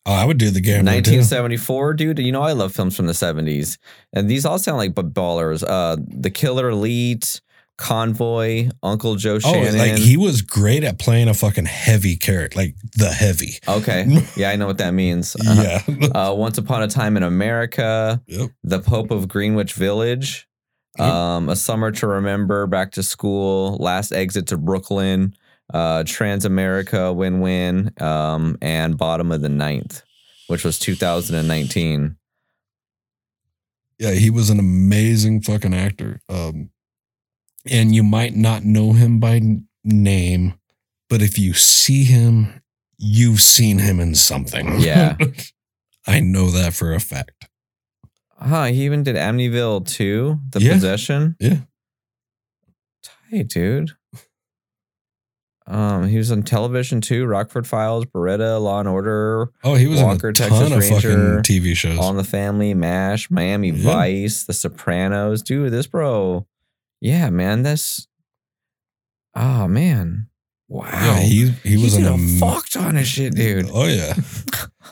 Oh, 0.06 0.12
I 0.14 0.24
would 0.24 0.38
do 0.38 0.48
the 0.50 0.62
Gambler 0.62 0.92
too. 0.92 1.10
1974, 1.18 1.92
dude. 1.94 2.18
You 2.20 2.32
know 2.32 2.40
I 2.40 2.52
love 2.52 2.72
films 2.72 2.96
from 2.96 3.04
the 3.06 3.12
70s, 3.12 3.76
and 4.14 4.30
these 4.30 4.46
all 4.46 4.58
sound 4.58 4.78
like 4.78 4.94
ballers. 4.94 5.62
Uh, 5.66 5.96
The 6.08 6.30
Killer 6.30 6.70
Elite, 6.70 7.42
Convoy, 7.78 8.70
Uncle 8.82 9.16
Joe 9.16 9.38
Shannon. 9.38 9.74
Oh, 9.74 9.78
like 9.78 9.92
he 9.96 10.16
was 10.16 10.42
great 10.42 10.82
at 10.84 10.98
playing 10.98 11.28
a 11.28 11.34
fucking 11.34 11.66
heavy 11.66 12.16
character, 12.16 12.58
like 12.58 12.74
the 12.96 13.08
heavy. 13.10 13.58
okay, 13.68 14.06
yeah, 14.36 14.50
I 14.50 14.56
know 14.56 14.66
what 14.66 14.78
that 14.78 14.94
means. 14.94 15.36
Uh, 15.36 15.80
Yeah. 15.88 16.06
uh, 16.08 16.32
Once 16.34 16.56
Upon 16.58 16.82
a 16.82 16.88
Time 16.88 17.16
in 17.16 17.22
America, 17.22 18.22
yep. 18.26 18.50
The 18.64 18.80
Pope 18.80 19.10
of 19.10 19.28
Greenwich 19.28 19.74
Village, 19.74 20.48
Yep. 20.98 21.06
um, 21.08 21.48
A 21.50 21.56
Summer 21.56 21.90
to 21.92 22.06
Remember, 22.06 22.66
Back 22.66 22.92
to 22.92 23.02
School, 23.02 23.76
Last 23.76 24.12
Exit 24.12 24.46
to 24.48 24.56
Brooklyn, 24.56 25.34
uh, 25.74 26.04
Trans 26.06 26.44
America, 26.46 27.12
Win 27.12 27.40
Win, 27.40 27.92
um, 28.00 28.56
and 28.62 28.96
Bottom 28.96 29.30
of 29.32 29.42
the 29.42 29.48
Ninth, 29.50 30.02
which 30.46 30.64
was 30.64 30.78
2019. 30.78 32.16
Yeah, 33.98 34.12
he 34.12 34.30
was 34.30 34.50
an 34.50 34.58
amazing 34.58 35.40
fucking 35.42 35.74
actor. 35.74 36.20
Um, 36.28 36.70
and 37.70 37.94
you 37.94 38.02
might 38.02 38.34
not 38.36 38.64
know 38.64 38.92
him 38.92 39.18
by 39.20 39.40
name, 39.84 40.54
but 41.08 41.22
if 41.22 41.38
you 41.38 41.52
see 41.54 42.04
him, 42.04 42.62
you've 42.98 43.40
seen 43.40 43.78
him 43.78 44.00
in 44.00 44.14
something. 44.14 44.80
Yeah. 44.80 45.16
I 46.06 46.20
know 46.20 46.50
that 46.50 46.74
for 46.74 46.92
a 46.94 47.00
fact. 47.00 47.48
Huh, 48.38 48.64
he 48.64 48.84
even 48.84 49.02
did 49.02 49.16
Amityville 49.16 49.86
2, 49.88 50.38
The 50.50 50.60
Yeah. 50.60 50.72
Possession. 50.74 51.36
Yeah. 51.40 51.60
Tight, 53.30 53.48
dude. 53.48 53.92
Um, 55.68 56.06
he 56.06 56.16
was 56.16 56.30
on 56.30 56.44
television 56.44 57.00
too, 57.00 57.26
Rockford 57.26 57.66
Files, 57.66 58.04
Baretta, 58.06 58.62
Law 58.62 58.78
and 58.78 58.88
Order, 58.88 59.48
Oh, 59.64 59.74
he 59.74 59.88
was 59.88 60.00
Walker, 60.00 60.28
in 60.28 60.30
a 60.30 60.34
ton 60.34 60.48
Texas 60.50 60.70
of 60.70 60.78
Ranger, 60.78 61.10
fucking 61.40 61.42
TV 61.42 61.74
shows. 61.76 61.98
All 61.98 62.10
in 62.10 62.16
the 62.16 62.22
Family, 62.22 62.72
MASH, 62.72 63.32
Miami 63.32 63.70
Yeah. 63.70 63.82
Vice, 63.82 64.44
The 64.44 64.52
Sopranos. 64.52 65.42
Dude, 65.42 65.72
this 65.72 65.88
bro. 65.88 66.46
Yeah, 67.06 67.30
man, 67.30 67.62
this. 67.62 68.08
Oh 69.36 69.68
man. 69.68 70.26
Wow. 70.66 70.90
yeah, 70.90 71.20
he 71.20 71.50
he 71.62 71.76
was 71.76 71.94
an 71.94 72.04
a 72.04 72.14
am- 72.14 72.38
fuck 72.40 72.68
ton 72.68 72.96
of 72.96 73.06
shit, 73.06 73.36
dude. 73.36 73.70
Oh 73.72 73.86
yeah. 73.86 74.14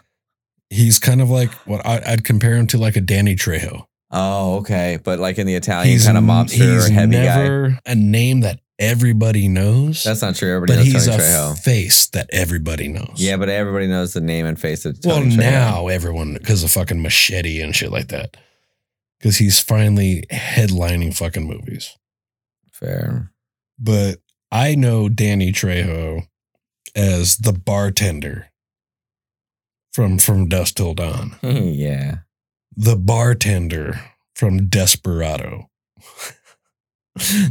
He's 0.71 1.01
kind 1.01 1.21
of 1.21 1.29
like 1.29 1.51
what 1.67 1.85
I, 1.85 2.01
I'd 2.07 2.23
compare 2.23 2.55
him 2.55 2.69
to, 2.69 2.79
like 2.79 2.95
a 2.95 3.01
Danny 3.01 3.35
Trejo. 3.35 3.87
Oh, 4.13 4.59
okay. 4.59 5.01
But 5.03 5.19
like 5.19 5.39
in 5.39 5.49
the 5.49 5.57
Italian 5.57 5.99
kind 6.01 6.17
of 6.17 6.23
mobster 6.23 6.75
he's 6.75 6.89
heavy 6.89 7.17
guy. 7.17 7.81
a 7.85 7.95
name 7.97 8.41
that 8.41 8.61
everybody 8.79 9.49
knows. 9.49 10.05
That's 10.05 10.23
not 10.23 10.37
true. 10.37 10.55
Everybody 10.55 10.79
but 10.79 10.85
knows 10.85 10.93
he's 10.93 11.07
Tony 11.07 11.17
a 11.17 11.27
Trejo. 11.27 11.59
face 11.59 12.07
that 12.09 12.31
everybody 12.33 12.87
knows. 12.87 13.15
Yeah, 13.17 13.37
but 13.39 13.49
everybody 13.49 13.89
knows 13.89 14.13
the 14.13 14.21
name 14.21 14.47
and 14.47 14.59
face 14.59 14.85
of 14.85 14.99
well, 15.05 15.17
Tony 15.19 15.35
Trejo. 15.35 15.39
now 15.39 15.89
everyone 15.89 16.35
because 16.35 16.63
of 16.63 16.71
fucking 16.71 17.03
machete 17.03 17.61
and 17.61 17.75
shit 17.75 17.91
like 17.91 18.09
that. 18.09 18.37
Because 19.19 19.39
he's 19.39 19.59
finally 19.59 20.25
headlining 20.31 21.17
fucking 21.17 21.47
movies. 21.47 21.97
Fair. 22.75 23.31
But 23.79 24.19
I 24.51 24.75
know 24.75 25.09
Danny 25.09 25.53
Trejo 25.53 26.27
as 26.95 27.37
the 27.39 27.53
bartender 27.53 28.49
from 29.93 30.19
from 30.19 30.49
Dusk 30.49 30.75
Till 30.77 30.95
Dawn. 30.95 31.37
yeah. 31.43 32.19
The 32.77 32.97
bartender 32.97 34.01
from 34.35 34.67
Desperado. 34.69 35.71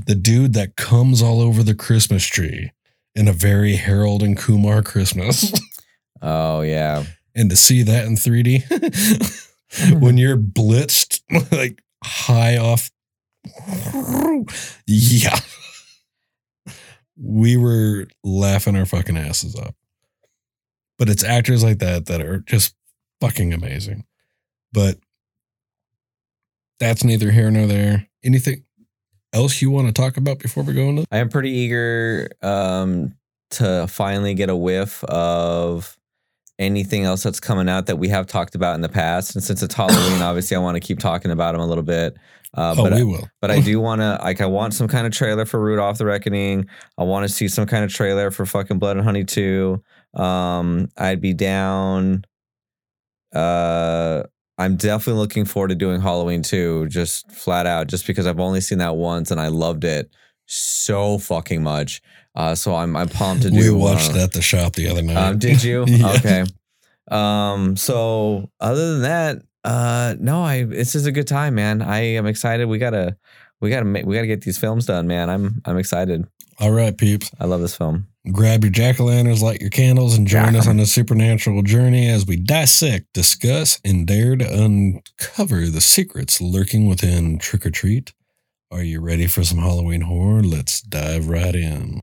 the 0.06 0.18
dude 0.20 0.54
that 0.54 0.76
comes 0.76 1.22
all 1.22 1.40
over 1.40 1.64
the 1.64 1.76
Christmas 1.76 2.26
tree 2.26 2.72
in 3.16 3.28
a 3.30 3.34
very 3.34 3.76
Harold 3.78 4.22
and 4.22 4.38
Kumar 4.38 4.82
Christmas. 4.82 5.52
Oh 6.26 6.62
yeah. 6.62 7.04
and 7.36 7.50
to 7.50 7.58
see 7.58 7.84
that 7.84 8.06
in 8.06 8.16
3D 8.16 8.64
when 10.02 10.18
you're 10.18 10.38
blitzed 10.38 11.20
like 11.52 11.84
high 12.02 12.56
off 12.56 12.90
yeah 14.88 15.40
we 17.16 17.58
were 17.58 18.08
laughing 18.24 18.76
our 18.76 18.86
fucking 18.86 19.18
asses 19.18 19.56
up 19.56 19.76
but 20.98 21.10
it's 21.10 21.24
actors 21.24 21.64
like 21.64 21.80
that 21.80 22.06
that 22.06 22.22
are 22.22 22.40
just 22.40 22.76
fucking 23.20 23.54
amazing 23.54 24.06
but 24.72 24.98
that's 26.80 27.04
neither 27.04 27.32
here 27.32 27.52
nor 27.52 27.68
there 27.68 28.08
anything 28.24 28.64
else 29.34 29.62
you 29.62 29.70
want 29.70 29.88
to 29.88 29.94
talk 29.94 30.18
about 30.18 30.40
before 30.40 30.64
we 30.64 30.74
go 30.74 30.90
into 30.90 31.06
I 31.12 31.18
am 31.18 31.30
pretty 31.30 31.52
eager 31.52 32.30
um, 32.42 33.16
to 33.52 33.88
finally 33.88 34.34
get 34.34 34.50
a 34.50 34.56
whiff 34.56 35.04
of 35.06 35.98
anything 36.60 37.04
else 37.04 37.24
that's 37.24 37.40
coming 37.40 37.68
out 37.68 37.88
that 37.88 37.98
we 37.98 38.08
have 38.10 38.28
talked 38.28 38.56
about 38.56 38.76
in 38.76 38.82
the 38.82 38.90
past. 38.90 39.36
And 39.36 39.44
since 39.44 39.64
it's 39.64 39.74
Halloween, 39.74 40.22
obviously, 40.22 40.56
I 40.56 40.60
want 40.60 40.76
to 40.76 40.80
keep 40.80 41.00
talking 41.00 41.32
about 41.32 41.54
them 41.54 41.62
a 41.62 41.68
little 41.68 41.84
bit. 41.84 42.18
Uh, 42.56 42.76
oh 42.78 42.84
but 42.84 42.94
we 42.94 43.00
I, 43.00 43.04
will 43.04 43.28
but 43.42 43.50
I 43.52 43.60
do 43.62 43.80
want 43.80 44.02
to 44.02 44.20
like 44.22 44.42
I 44.42 44.46
want 44.46 44.74
some 44.74 44.88
kind 44.88 45.08
of 45.08 45.14
trailer 45.14 45.46
for 45.46 45.60
Rudolph 45.60 45.98
the 45.98 46.06
Reckoning. 46.06 46.68
I 46.98 47.04
want 47.04 47.28
to 47.28 47.34
see 47.34 47.48
some 47.48 47.66
kind 47.66 47.84
of 47.84 47.92
trailer 47.92 48.32
for 48.32 48.46
fucking 48.46 48.80
Blood 48.80 48.98
and 48.98 49.06
Honey 49.06 49.24
2. 49.24 49.82
Um, 50.14 50.90
I'd 50.98 51.22
be 51.22 51.34
down. 51.34 52.26
Uh, 53.34 54.24
I'm 54.58 54.76
definitely 54.76 55.20
looking 55.20 55.46
forward 55.46 55.70
to 55.70 55.76
doing 55.76 56.00
Halloween 56.00 56.44
2, 56.44 56.88
just 56.88 57.30
flat 57.32 57.66
out, 57.66 57.88
just 57.88 58.06
because 58.06 58.28
I've 58.28 58.40
only 58.40 58.62
seen 58.62 58.78
that 58.78 58.96
once 58.96 59.32
and 59.32 59.42
I 59.42 59.48
loved 59.48 59.84
it 59.84 60.12
so 60.46 61.18
fucking 61.18 61.64
much. 61.64 62.02
Uh, 62.36 62.56
so 62.56 62.76
I'm 62.76 62.96
I'm 62.96 63.10
pumped 63.10 63.44
to 63.44 63.52
do. 63.52 63.58
we 63.58 63.70
watched 63.72 64.12
uh, 64.12 64.14
that 64.14 64.24
at 64.24 64.32
the 64.34 64.42
shop 64.42 64.74
the 64.74 64.90
other 64.90 65.02
night 65.02 65.16
um, 65.16 65.40
did 65.40 65.64
you? 65.64 65.86
Yeah. 65.88 66.14
Okay. 66.14 66.46
Um, 67.10 67.76
so 67.76 68.50
other 68.60 68.94
than 68.94 69.02
that, 69.04 69.42
uh, 69.64 70.16
no, 70.20 70.44
I 70.44 70.64
this 70.64 70.96
is 70.96 71.06
a 71.06 71.12
good 71.12 71.28
time, 71.28 71.56
man. 71.56 71.82
I 71.82 72.00
am 72.00 72.26
excited. 72.26 72.68
We 72.68 72.78
gotta, 72.78 73.18
we 73.62 73.70
gotta, 73.70 73.86
make, 73.86 74.06
we 74.06 74.16
gotta 74.16 74.28
get 74.28 74.42
these 74.42 74.58
films 74.58 74.86
done, 74.86 75.08
man. 75.08 75.30
I'm, 75.30 75.62
I'm 75.66 75.78
excited. 75.78 76.26
all 76.60 76.72
right 76.72 76.98
peeps 76.98 77.32
I 77.40 77.46
love 77.46 77.62
this 77.62 77.76
film. 77.76 78.08
Grab 78.32 78.64
your 78.64 78.72
jack 78.72 79.02
o' 79.02 79.06
lanterns, 79.06 79.44
light 79.44 79.60
your 79.60 79.70
candles, 79.70 80.18
and 80.18 80.26
join 80.26 80.56
us 80.56 80.66
on 80.66 80.80
a 80.80 80.86
supernatural 80.86 81.62
journey 81.62 82.08
as 82.08 82.26
we 82.26 82.38
dissect, 82.38 83.08
discuss, 83.14 83.82
and 83.84 84.08
dare 84.08 84.38
to 84.38 84.46
uncover 84.46 85.68
the 85.68 85.82
secrets 85.82 86.40
lurking 86.40 86.88
within 86.88 87.38
Trick 87.38 87.66
or 87.66 87.70
Treat. 87.70 88.14
Are 88.72 88.82
you 88.82 89.02
ready 89.02 89.28
for 89.28 89.44
some 89.44 89.58
Halloween 89.60 90.02
horror? 90.02 90.42
Let's 90.42 90.82
dive 90.82 91.28
right 91.28 91.54
in. 91.54 92.00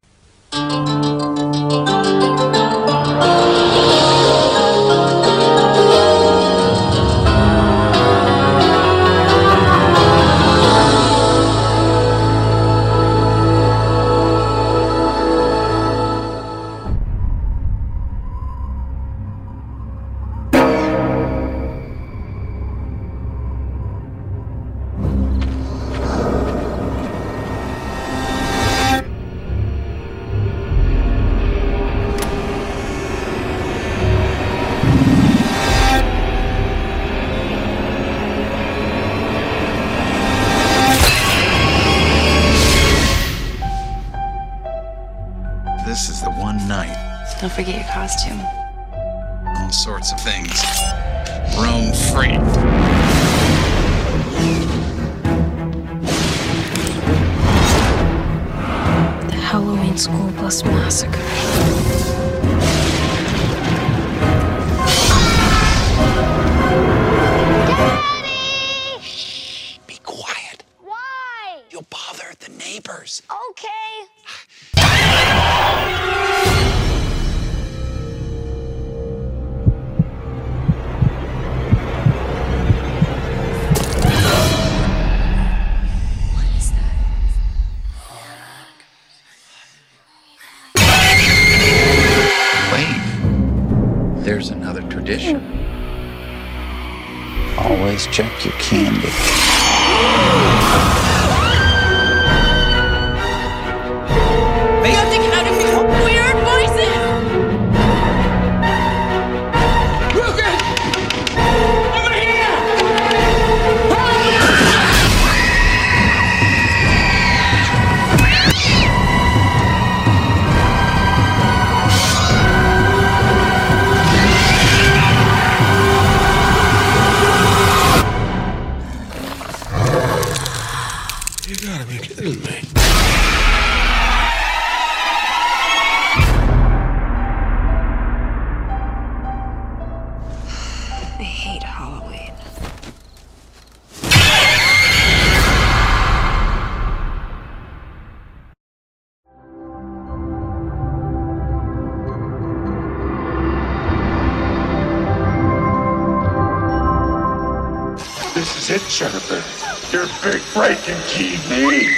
This 158.41 158.71
is 158.71 158.83
it, 158.83 158.89
Jennifer. 158.89 159.95
Your 159.95 160.07
big 160.23 160.41
break 160.55 160.79
breaking 160.79 160.95
TV. 161.13 161.93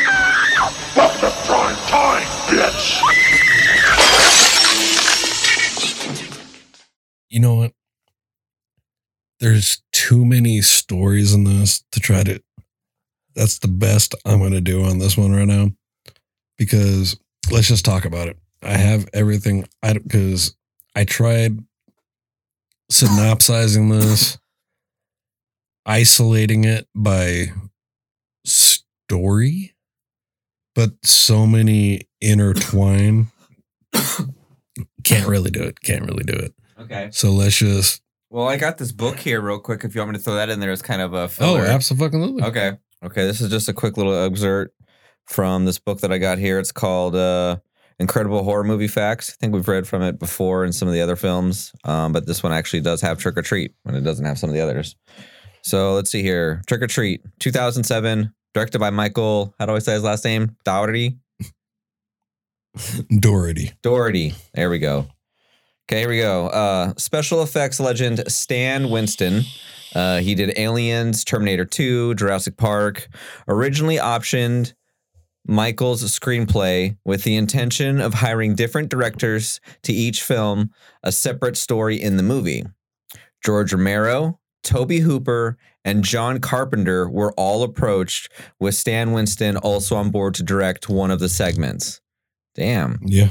Welcome 0.96 1.20
to 1.20 1.30
prime 1.46 1.76
time, 1.86 2.26
bitch. 2.48 3.00
You 7.30 7.38
know 7.38 7.54
what? 7.54 7.72
There's 9.38 9.84
too 9.92 10.24
many 10.24 10.62
stories 10.62 11.32
in 11.32 11.44
this 11.44 11.84
to 11.92 12.00
try 12.00 12.24
to. 12.24 12.42
That's 13.36 13.60
the 13.60 13.68
best 13.68 14.16
I'm 14.24 14.40
going 14.40 14.50
to 14.50 14.60
do 14.60 14.82
on 14.82 14.98
this 14.98 15.16
one 15.16 15.30
right 15.30 15.46
now. 15.46 15.68
Because 16.58 17.16
let's 17.52 17.68
just 17.68 17.84
talk 17.84 18.04
about 18.04 18.26
it. 18.26 18.36
I 18.62 18.78
have 18.78 19.08
everything. 19.12 19.68
I 19.80 19.92
because 19.92 20.56
I 20.96 21.04
tried 21.04 21.60
synopsizing 22.90 23.90
this, 23.90 24.38
isolating 25.86 26.64
it 26.64 26.88
by 26.94 27.52
story, 28.44 29.74
but 30.74 30.92
so 31.04 31.46
many 31.46 32.02
intertwine. 32.20 33.28
Can't 35.04 35.28
really 35.28 35.50
do 35.50 35.62
it. 35.62 35.80
Can't 35.82 36.06
really 36.06 36.24
do 36.24 36.34
it. 36.34 36.54
Okay. 36.80 37.08
So 37.12 37.30
let's 37.30 37.58
just. 37.58 38.02
Well, 38.30 38.48
I 38.48 38.56
got 38.56 38.78
this 38.78 38.92
book 38.92 39.18
here 39.18 39.40
real 39.40 39.58
quick. 39.58 39.84
If 39.84 39.94
you 39.94 40.00
want 40.00 40.12
me 40.12 40.18
to 40.18 40.24
throw 40.24 40.34
that 40.36 40.48
in 40.48 40.60
there 40.60 40.70
as 40.70 40.80
kind 40.80 41.02
of 41.02 41.12
a 41.12 41.28
Oh, 41.40 41.58
absolutely. 41.58 42.42
Okay. 42.42 42.72
Okay, 43.04 43.24
this 43.24 43.40
is 43.40 43.50
just 43.50 43.68
a 43.68 43.72
quick 43.72 43.96
little 43.96 44.14
excerpt 44.14 44.74
from 45.26 45.64
this 45.64 45.78
book 45.78 46.00
that 46.00 46.12
I 46.12 46.18
got 46.18 46.38
here. 46.38 46.58
It's 46.58 46.72
called 46.72 47.16
uh, 47.16 47.56
Incredible 47.98 48.44
Horror 48.44 48.64
Movie 48.64 48.88
Facts. 48.88 49.30
I 49.30 49.34
think 49.40 49.52
we've 49.52 49.66
read 49.66 49.88
from 49.88 50.02
it 50.02 50.18
before 50.18 50.64
in 50.64 50.72
some 50.72 50.86
of 50.86 50.94
the 50.94 51.00
other 51.00 51.16
films, 51.16 51.72
um, 51.84 52.12
but 52.12 52.26
this 52.26 52.42
one 52.42 52.52
actually 52.52 52.80
does 52.80 53.00
have 53.00 53.18
Trick 53.18 53.36
or 53.36 53.42
Treat, 53.42 53.74
and 53.84 53.96
it 53.96 54.02
doesn't 54.02 54.24
have 54.24 54.38
some 54.38 54.50
of 54.50 54.54
the 54.54 54.60
others. 54.60 54.94
So 55.62 55.94
let's 55.94 56.10
see 56.10 56.22
here. 56.22 56.62
Trick 56.66 56.82
or 56.82 56.86
Treat, 56.86 57.22
2007, 57.38 58.32
directed 58.54 58.78
by 58.78 58.90
Michael. 58.90 59.54
How 59.58 59.66
do 59.66 59.74
I 59.74 59.78
say 59.78 59.92
his 59.94 60.02
last 60.02 60.24
name? 60.24 60.56
Dougherty. 60.64 61.18
Doherty. 63.20 63.72
Doherty. 63.82 64.34
There 64.54 64.70
we 64.70 64.78
go. 64.78 65.06
Okay, 65.88 66.00
here 66.00 66.08
we 66.08 66.18
go. 66.18 66.46
Uh, 66.48 66.94
special 66.96 67.42
effects 67.42 67.78
legend 67.80 68.22
Stan 68.28 68.88
Winston. 68.88 69.42
Uh, 69.94 70.18
he 70.18 70.34
did 70.34 70.58
Aliens, 70.58 71.24
Terminator 71.24 71.64
2, 71.64 72.14
Jurassic 72.14 72.56
Park. 72.56 73.08
Originally 73.46 73.96
optioned 73.96 74.72
Michael's 75.46 76.02
screenplay 76.04 76.96
with 77.04 77.24
the 77.24 77.36
intention 77.36 78.00
of 78.00 78.14
hiring 78.14 78.54
different 78.54 78.88
directors 78.88 79.60
to 79.82 79.92
each 79.92 80.22
film 80.22 80.70
a 81.02 81.12
separate 81.12 81.56
story 81.56 82.00
in 82.00 82.16
the 82.16 82.22
movie. 82.22 82.64
George 83.44 83.72
Romero, 83.72 84.38
Tobe 84.62 84.92
Hooper, 84.92 85.56
and 85.84 86.04
John 86.04 86.40
Carpenter 86.40 87.08
were 87.08 87.32
all 87.32 87.62
approached, 87.62 88.30
with 88.60 88.74
Stan 88.74 89.12
Winston 89.12 89.56
also 89.56 89.96
on 89.96 90.10
board 90.10 90.34
to 90.34 90.42
direct 90.42 90.88
one 90.88 91.10
of 91.10 91.18
the 91.18 91.28
segments. 91.28 92.00
Damn. 92.54 92.98
Yeah. 93.02 93.30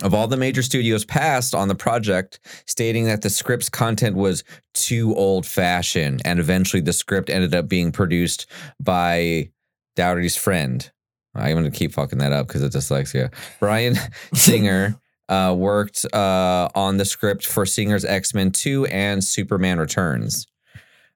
Of 0.00 0.14
all 0.14 0.28
the 0.28 0.36
major 0.36 0.62
studios 0.62 1.04
passed 1.04 1.54
on 1.54 1.68
the 1.68 1.74
project, 1.74 2.38
stating 2.66 3.06
that 3.06 3.22
the 3.22 3.30
script's 3.30 3.68
content 3.68 4.14
was 4.14 4.44
too 4.72 5.14
old 5.16 5.44
fashioned, 5.44 6.22
and 6.24 6.38
eventually 6.38 6.80
the 6.80 6.92
script 6.92 7.28
ended 7.28 7.54
up 7.54 7.68
being 7.68 7.90
produced 7.90 8.46
by 8.80 9.50
Dougherty's 9.96 10.36
friend. 10.36 10.90
I'm 11.34 11.52
going 11.52 11.64
to 11.64 11.76
keep 11.76 11.92
fucking 11.92 12.18
that 12.18 12.32
up 12.32 12.46
because 12.46 12.62
of 12.62 12.70
dyslexia. 12.70 13.32
Bryan 13.60 13.96
Singer 14.34 15.00
uh, 15.28 15.54
worked 15.56 16.04
uh, 16.12 16.68
on 16.74 16.96
the 16.96 17.04
script 17.04 17.46
for 17.46 17.66
Singer's 17.66 18.04
X 18.04 18.34
Men 18.34 18.50
2 18.50 18.86
and 18.86 19.22
Superman 19.22 19.78
Returns. 19.78 20.46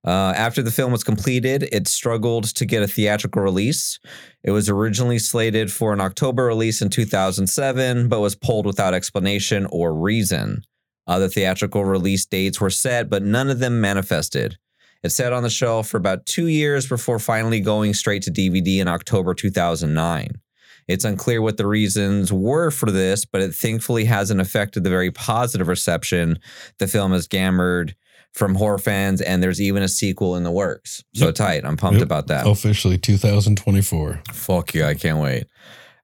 Uh, 0.05 0.33
after 0.37 0.63
the 0.63 0.71
film 0.73 0.91
was 0.91 1.05
completed, 1.05 1.69
it 1.71 1.87
struggled 1.87 2.45
to 2.57 2.67
get 2.67 2.83
a 2.83 2.89
theatrical 2.89 3.41
release. 3.41 4.01
It 4.43 4.51
was 4.51 4.69
originally 4.69 5.21
slated 5.21 5.71
for 5.71 5.93
an 5.93 6.01
October 6.01 6.45
release 6.45 6.83
in 6.83 6.91
2007, 6.91 8.09
but 8.09 8.21
was 8.21 8.35
pulled 8.35 8.67
without 8.67 8.95
explanation 8.95 9.67
or 9.71 9.95
reason. 9.95 10.65
Other 11.07 11.29
theatrical 11.29 11.85
release 11.85 12.27
dates 12.27 12.61
were 12.61 12.71
set, 12.71 13.09
but 13.09 13.23
none 13.23 13.49
of 13.49 13.61
them 13.61 13.81
manifested. 13.81 14.59
It 15.05 15.11
sat 15.11 15.33
on 15.33 15.43
the 15.43 15.51
shelf 15.51 15.89
for 15.89 15.97
about 15.97 16.27
two 16.27 16.47
years 16.47 16.89
before 16.89 17.19
finally 17.19 17.61
going 17.61 17.95
straight 17.95 18.23
to 18.23 18.31
DVD 18.31 18.79
in 18.79 18.89
October 18.89 19.35
2009. 19.35 20.41
It's 20.89 21.05
unclear 21.05 21.41
what 21.43 21.57
the 21.57 21.67
reasons 21.67 22.33
were 22.33 22.71
for 22.71 22.91
this, 22.91 23.25
but 23.25 23.41
it 23.41 23.55
thankfully 23.55 24.05
hasn't 24.05 24.41
affected 24.41 24.85
the 24.85 24.91
very 24.91 25.11
positive 25.11 25.69
reception 25.69 26.39
the 26.79 26.87
film 26.89 27.13
has 27.13 27.27
gammered 27.29 27.95
from 28.33 28.55
horror 28.55 28.79
fans, 28.79 29.21
and 29.21 29.43
there's 29.43 29.61
even 29.61 29.83
a 29.83 29.89
sequel 29.89 30.37
in 30.37 30.43
the 30.43 30.51
works. 30.51 31.05
So 31.15 31.27
Yep. 31.27 31.35
tight. 31.35 31.65
I'm 31.67 31.77
pumped 31.77 31.99
Yep. 31.99 32.07
about 32.07 32.27
that. 32.29 32.47
Officially 32.47 32.97
2024. 32.97 34.23
Fuck 34.33 34.75
you. 34.75 34.85
I 34.85 34.95
can't 34.95 35.19
wait. 35.19 35.45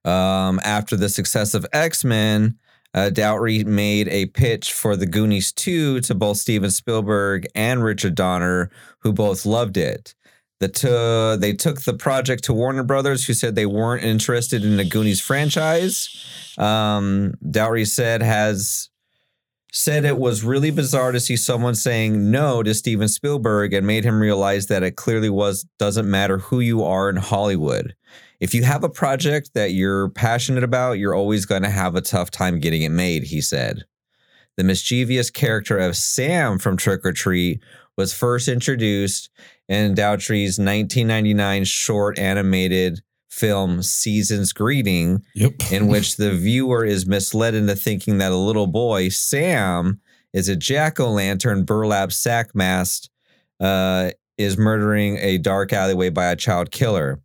Um, 0.04 0.60
after 0.62 0.96
the 0.96 1.08
success 1.08 1.54
of 1.54 1.66
X 1.72 2.04
Men, 2.04 2.56
uh, 2.94 3.10
made 3.66 4.08
a 4.08 4.26
pitch 4.26 4.72
for 4.72 4.96
The 4.96 5.06
Goonies 5.06 5.52
2 5.52 6.00
to 6.02 6.14
both 6.14 6.38
Steven 6.38 6.70
Spielberg 6.70 7.46
and 7.54 7.82
Richard 7.82 8.14
Donner, 8.14 8.70
who 9.00 9.12
both 9.12 9.44
loved 9.44 9.76
it. 9.76 10.14
The 10.60 10.68
t- 10.68 11.40
they 11.40 11.52
took 11.52 11.82
the 11.82 11.94
project 11.94 12.44
to 12.44 12.52
Warner 12.52 12.82
Brothers, 12.82 13.26
who 13.26 13.34
said 13.34 13.54
they 13.54 13.66
weren't 13.66 14.04
interested 14.04 14.64
in 14.64 14.76
the 14.76 14.84
Goonies 14.84 15.20
franchise. 15.20 16.54
Um, 16.58 17.34
Dougherty 17.48 17.84
said 17.84 18.22
has 18.22 18.88
said 19.72 20.04
it 20.04 20.18
was 20.18 20.42
really 20.42 20.70
bizarre 20.70 21.12
to 21.12 21.20
see 21.20 21.36
someone 21.36 21.74
saying 21.74 22.30
no 22.30 22.62
to 22.62 22.74
Steven 22.74 23.06
Spielberg 23.06 23.72
and 23.72 23.86
made 23.86 24.04
him 24.04 24.20
realize 24.20 24.66
that 24.66 24.82
it 24.82 24.96
clearly 24.96 25.30
was 25.30 25.66
doesn't 25.78 26.10
matter 26.10 26.38
who 26.38 26.60
you 26.60 26.82
are 26.82 27.08
in 27.08 27.16
Hollywood. 27.16 27.94
If 28.40 28.54
you 28.54 28.64
have 28.64 28.82
a 28.82 28.88
project 28.88 29.50
that 29.54 29.72
you're 29.72 30.08
passionate 30.10 30.64
about, 30.64 30.98
you're 30.98 31.14
always 31.14 31.44
going 31.44 31.62
to 31.62 31.70
have 31.70 31.94
a 31.96 32.00
tough 32.00 32.30
time 32.30 32.60
getting 32.60 32.82
it 32.82 32.90
made, 32.90 33.24
he 33.24 33.40
said. 33.40 33.84
The 34.58 34.64
mischievous 34.64 35.30
character 35.30 35.78
of 35.78 35.96
Sam 35.96 36.58
from 36.58 36.76
Trick 36.76 37.06
or 37.06 37.12
Treat 37.12 37.62
was 37.96 38.12
first 38.12 38.48
introduced 38.48 39.30
in 39.68 39.94
Dougherty's 39.94 40.58
1999 40.58 41.62
short 41.62 42.18
animated 42.18 43.00
film 43.30 43.82
Season's 43.84 44.52
Greeting, 44.52 45.22
Yep. 45.34 45.70
in 45.70 45.86
which 45.88 46.16
the 46.16 46.32
viewer 46.34 46.84
is 46.84 47.06
misled 47.06 47.54
into 47.54 47.76
thinking 47.76 48.18
that 48.18 48.32
a 48.32 48.36
little 48.36 48.66
boy, 48.66 49.10
Sam, 49.10 50.00
is 50.32 50.48
a 50.48 50.56
jack 50.56 50.98
o' 50.98 51.08
lantern 51.08 51.64
burlap 51.64 52.10
sack 52.10 52.52
masked, 52.52 53.10
uh, 53.60 54.10
is 54.38 54.58
murdering 54.58 55.18
a 55.18 55.38
dark 55.38 55.72
alleyway 55.72 56.10
by 56.10 56.26
a 56.26 56.36
child 56.36 56.72
killer. 56.72 57.20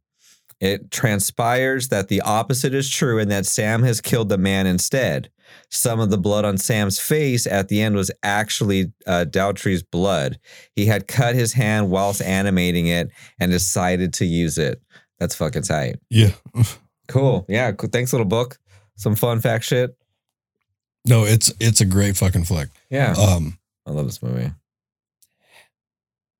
It 0.60 0.91
transpires 0.91 1.88
that 1.88 2.10
the 2.10 2.22
opposite 2.22 2.76
is 2.76 2.89
true 2.91 3.17
and 3.17 3.32
that 3.32 3.48
Sam 3.48 3.82
has 3.82 4.02
killed 4.02 4.30
the 4.30 4.38
man 4.38 4.67
instead. 4.67 5.32
Some 5.70 6.00
of 6.00 6.10
the 6.10 6.18
blood 6.18 6.46
on 6.46 6.58
Sam's 6.58 7.00
face 7.00 7.48
at 7.48 7.68
the 7.68 7.82
end 7.82 7.96
was 7.96 8.12
actually 8.24 8.92
uh, 9.08 9.24
Dougherty's 9.26 9.84
blood. 9.84 10.39
He 10.76 10.86
had 10.86 11.08
cut 11.08 11.36
his 11.36 11.54
hand 11.54 11.89
whilst 11.89 12.22
animating 12.22 12.88
it 12.88 13.10
and 13.39 13.52
decided 13.52 14.13
to 14.16 14.26
use 14.26 14.58
it. 14.58 14.82
That's 15.20 15.36
fucking 15.36 15.63
tight. 15.63 15.96
yeah. 16.10 16.32
Cool. 17.10 17.46
Yeah. 17.50 17.74
Cool. 17.74 17.89
Thanks, 17.89 18.13
little 18.13 18.26
book. 18.26 18.58
Some 18.96 19.16
fun 19.16 19.42
fact 19.42 19.66
shit. 19.66 19.94
No, 21.06 21.26
it's 21.26 21.54
it's 21.60 21.82
a 21.82 21.86
great 21.86 22.16
fucking 22.16 22.46
flick. 22.46 22.70
Yeah. 22.89 23.12
Um, 23.12 23.58
I 23.86 23.92
love 23.92 24.06
this 24.06 24.24
movie. 24.24 24.52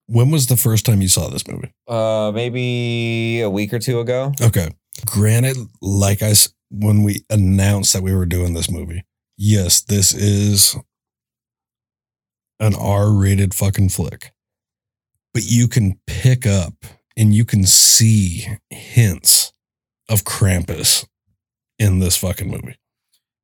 when 0.08 0.32
was 0.32 0.48
the 0.48 0.56
first 0.58 0.86
time 0.86 1.02
you 1.02 1.10
saw 1.10 1.28
this 1.30 1.46
movie? 1.48 1.72
Uh, 1.88 2.32
maybe 2.34 3.42
a 3.42 3.50
week 3.50 3.74
or 3.74 3.80
two 3.80 4.00
ago. 4.00 4.32
Okay. 4.42 4.70
Granted, 5.06 5.58
like 5.82 6.22
I 6.22 6.34
when 6.74 7.04
we 7.04 7.22
announced 7.30 7.94
that 7.94 8.02
we 8.04 8.14
were 8.16 8.26
doing 8.26 8.54
this 8.56 8.70
movie, 8.70 9.06
yes, 9.38 9.82
this 9.82 10.14
is 10.14 10.76
an 12.60 12.74
R-rated 12.76 13.54
fucking 13.54 13.90
flick. 13.90 14.32
But 15.34 15.44
you 15.46 15.68
can 15.68 16.00
pick 16.08 16.46
up 16.46 16.74
and 17.16 17.34
you 17.34 17.46
can 17.46 17.66
see 17.66 18.48
hints 18.70 19.54
of 20.10 20.24
Krampus 20.24 21.06
in 21.80 22.00
this 22.00 22.18
fucking 22.18 22.50
movie. 22.50 22.76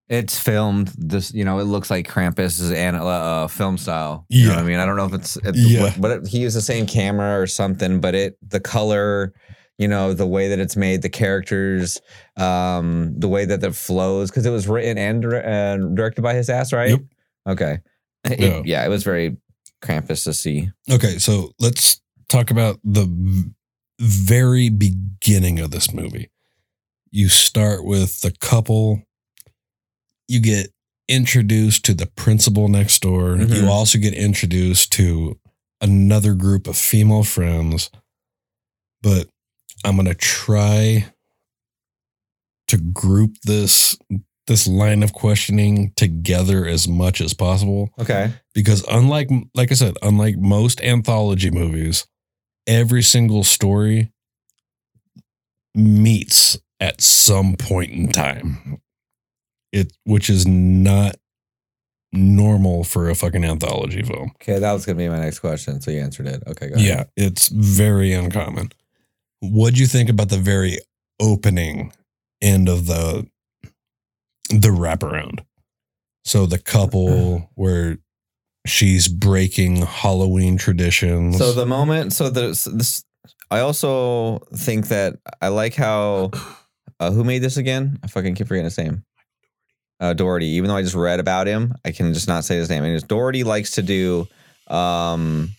It's 0.07 0.39
filmed 0.39 0.87
this, 0.97 1.31
you 1.33 1.45
know, 1.45 1.59
it 1.59 1.65
looks 1.65 1.91
like 1.91 2.07
Krampus 2.07 2.59
is 2.59 2.71
an 2.71 2.95
uh, 2.95 3.47
film 3.47 3.77
style. 3.77 4.25
You 4.29 4.45
know 4.45 4.49
Yeah. 4.51 4.55
what 4.55 4.65
I 4.65 4.67
mean? 4.67 4.79
I 4.79 4.85
don't 4.85 4.95
know 4.97 5.05
if 5.05 5.13
it's, 5.13 5.35
it's 5.37 5.57
Yeah. 5.57 5.81
what, 5.83 6.01
but 6.01 6.11
it, 6.11 6.27
he 6.27 6.39
used 6.39 6.55
the 6.57 6.61
same 6.61 6.87
camera 6.87 7.39
or 7.39 7.45
something, 7.45 7.99
but 7.99 8.15
it, 8.15 8.37
the 8.47 8.59
color, 8.59 9.33
you 9.79 9.87
know, 9.87 10.13
the 10.13 10.27
way 10.27 10.49
that 10.49 10.59
it's 10.59 10.75
made, 10.75 11.01
the 11.01 11.09
characters, 11.09 11.99
um, 12.37 13.17
the 13.17 13.27
way 13.29 13.45
that 13.45 13.63
it 13.63 13.75
flows, 13.75 14.29
because 14.29 14.45
it 14.45 14.51
was 14.51 14.67
written 14.67 14.97
and, 14.97 15.23
and 15.33 15.95
directed 15.97 16.21
by 16.21 16.35
his 16.35 16.49
ass, 16.49 16.71
right? 16.71 16.89
Yep. 16.91 16.99
Okay. 17.47 17.79
It- 18.25 18.39
Yeah. 18.39 18.61
yeah, 18.65 18.85
it 18.85 18.89
was 18.89 19.03
very 19.03 19.37
Krampus 19.81 20.25
to 20.25 20.33
see. 20.33 20.69
Okay, 20.91 21.17
so 21.17 21.53
let's 21.59 22.01
talk 22.27 22.51
about 22.51 22.79
the 22.83 23.07
very 23.99 24.69
beginning 24.69 25.59
of 25.59 25.71
this 25.71 25.93
movie. 25.93 26.29
You 27.11 27.29
start 27.29 27.85
with 27.85 28.21
the 28.21 28.31
couple, 28.39 29.01
you 30.27 30.41
get 30.41 30.71
introduced 31.07 31.85
to 31.85 31.93
the 31.93 32.05
principal 32.05 32.67
next 32.67 33.01
door. 33.01 33.35
Mhm. 33.35 33.55
You 33.63 33.67
also 33.69 33.97
get 33.97 34.13
introduced 34.13 34.91
to 34.93 35.39
another 35.81 36.33
group 36.35 36.67
of 36.67 36.77
female 36.77 37.23
friends. 37.23 37.89
But 39.01 39.29
I'm 39.83 39.95
going 39.95 40.07
to 40.07 40.13
try 40.15 41.05
to 42.67 42.77
group 42.77 43.35
this 43.43 43.97
this 44.47 44.67
line 44.67 45.03
of 45.03 45.13
questioning 45.13 45.93
together 45.95 46.65
as 46.65 46.87
much 46.87 47.21
as 47.21 47.35
possible 47.35 47.91
Okay. 47.99 48.31
because 48.55 48.83
unlike 48.89 49.29
like 49.53 49.71
I 49.71 49.75
said, 49.75 49.95
unlike 50.01 50.37
most 50.37 50.81
anthology 50.81 51.51
movies, 51.51 52.07
every 52.65 53.03
single 53.03 53.43
story 53.43 54.11
meets 55.75 56.57
at 56.79 57.01
some 57.01 57.55
point 57.55 57.91
in 57.91 58.07
time. 58.11 58.81
It 59.71 59.93
which 60.03 60.29
is 60.31 60.47
not 60.47 61.15
normal 62.11 62.83
for 62.83 63.09
a 63.09 63.15
fucking 63.15 63.43
anthology 63.45 64.01
film. 64.01 64.31
Okay. 64.41 64.57
That 64.57 64.73
was 64.73 64.83
going 64.85 64.97
to 64.97 65.03
be 65.03 65.09
my 65.09 65.19
next 65.19 65.39
question. 65.39 65.79
So 65.79 65.91
you 65.91 65.99
answered 65.99 66.25
it. 66.25 66.41
Okay. 66.47 66.69
Go 66.69 66.75
ahead. 66.75 66.87
Yeah, 66.87 67.03
it's 67.15 67.49
very 67.49 68.13
uncommon. 68.13 68.71
What'd 69.41 69.79
you 69.79 69.87
think 69.87 70.09
about 70.09 70.29
the 70.29 70.37
very 70.37 70.79
opening 71.19 71.93
end 72.41 72.69
of 72.69 72.85
the 72.85 73.27
the 74.49 74.69
wraparound? 74.69 75.45
So 76.25 76.45
the 76.45 76.59
couple 76.59 77.49
where 77.55 77.97
she's 78.65 79.07
breaking 79.07 79.77
Halloween 79.77 80.57
traditions. 80.57 81.37
So 81.37 81.53
the 81.53 81.65
moment, 81.65 82.13
so 82.13 82.29
the 82.29 82.47
this, 82.73 83.03
I 83.49 83.59
also 83.59 84.39
think 84.53 84.89
that 84.89 85.17
I 85.41 85.47
like 85.47 85.75
how 85.75 86.31
uh, 86.99 87.11
who 87.11 87.23
made 87.23 87.39
this 87.39 87.57
again? 87.57 87.99
I 88.03 88.07
fucking 88.07 88.35
keep 88.35 88.47
forgetting 88.47 88.65
his 88.65 88.77
name. 88.77 89.03
Uh, 89.99 90.13
Doherty. 90.13 90.47
Even 90.47 90.69
though 90.69 90.75
I 90.75 90.81
just 90.81 90.95
read 90.95 91.19
about 91.19 91.47
him, 91.47 91.73
I 91.83 91.91
can 91.91 92.13
just 92.13 92.27
not 92.27 92.43
say 92.45 92.55
his 92.55 92.69
name. 92.69 92.83
And 92.83 93.07
Doherty 93.07 93.43
likes 93.43 93.71
to 93.71 93.81
do, 93.81 94.27
um, 94.67 95.49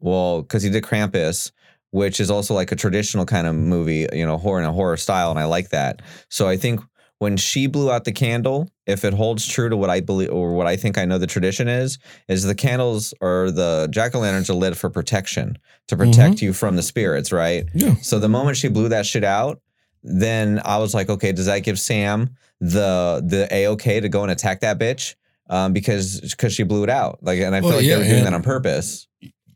well, 0.00 0.42
because 0.42 0.62
he 0.62 0.70
did 0.70 0.82
Krampus, 0.82 1.52
which 1.92 2.20
is 2.20 2.30
also 2.30 2.52
like 2.54 2.72
a 2.72 2.76
traditional 2.76 3.24
kind 3.24 3.46
of 3.46 3.54
movie, 3.54 4.06
you 4.12 4.26
know, 4.26 4.36
horror 4.36 4.60
in 4.60 4.66
a 4.66 4.72
horror 4.72 4.96
style, 4.96 5.30
and 5.30 5.38
I 5.38 5.44
like 5.44 5.68
that. 5.70 6.02
So 6.28 6.48
I 6.48 6.56
think 6.56 6.80
when 7.18 7.36
she 7.36 7.68
blew 7.68 7.92
out 7.92 8.04
the 8.04 8.10
candle, 8.12 8.68
if 8.86 9.04
it 9.04 9.14
holds 9.14 9.46
true 9.46 9.68
to 9.68 9.76
what 9.76 9.90
I 9.90 10.00
believe 10.00 10.30
or 10.32 10.54
what 10.54 10.66
I 10.66 10.74
think 10.74 10.98
I 10.98 11.04
know 11.04 11.18
the 11.18 11.26
tradition 11.28 11.68
is, 11.68 11.98
is 12.28 12.42
the 12.42 12.54
candles 12.54 13.14
or 13.20 13.52
the 13.52 13.86
jack 13.92 14.16
o' 14.16 14.18
lanterns 14.18 14.50
are 14.50 14.54
lit 14.54 14.76
for 14.76 14.90
protection 14.90 15.56
to 15.86 15.96
protect 15.96 16.42
you 16.42 16.52
from 16.52 16.74
the 16.74 16.82
spirits, 16.82 17.30
right? 17.30 17.64
Yeah. 17.74 17.94
So 18.02 18.18
the 18.18 18.28
moment 18.28 18.56
she 18.56 18.68
blew 18.68 18.88
that 18.88 19.06
shit 19.06 19.22
out, 19.22 19.60
then 20.02 20.60
I 20.64 20.78
was 20.78 20.94
like, 20.94 21.08
okay, 21.10 21.30
does 21.30 21.46
that 21.46 21.60
give 21.60 21.78
Sam 21.78 22.30
the 22.60 23.22
the 23.24 23.46
a 23.52 23.68
okay 23.68 24.00
to 24.00 24.08
go 24.08 24.22
and 24.22 24.32
attack 24.32 24.60
that 24.60 24.78
bitch? 24.80 25.14
Um, 25.48 25.72
because 25.72 26.20
because 26.22 26.54
she 26.54 26.62
blew 26.64 26.82
it 26.82 26.90
out, 26.90 27.18
like, 27.22 27.38
and 27.38 27.54
I 27.54 27.60
Well, 27.60 27.70
feel 27.70 27.76
like 27.78 27.86
yeah, 27.86 27.96
they 27.96 28.02
were 28.02 28.08
doing 28.08 28.24
that 28.24 28.34
on 28.34 28.42
purpose. 28.42 29.06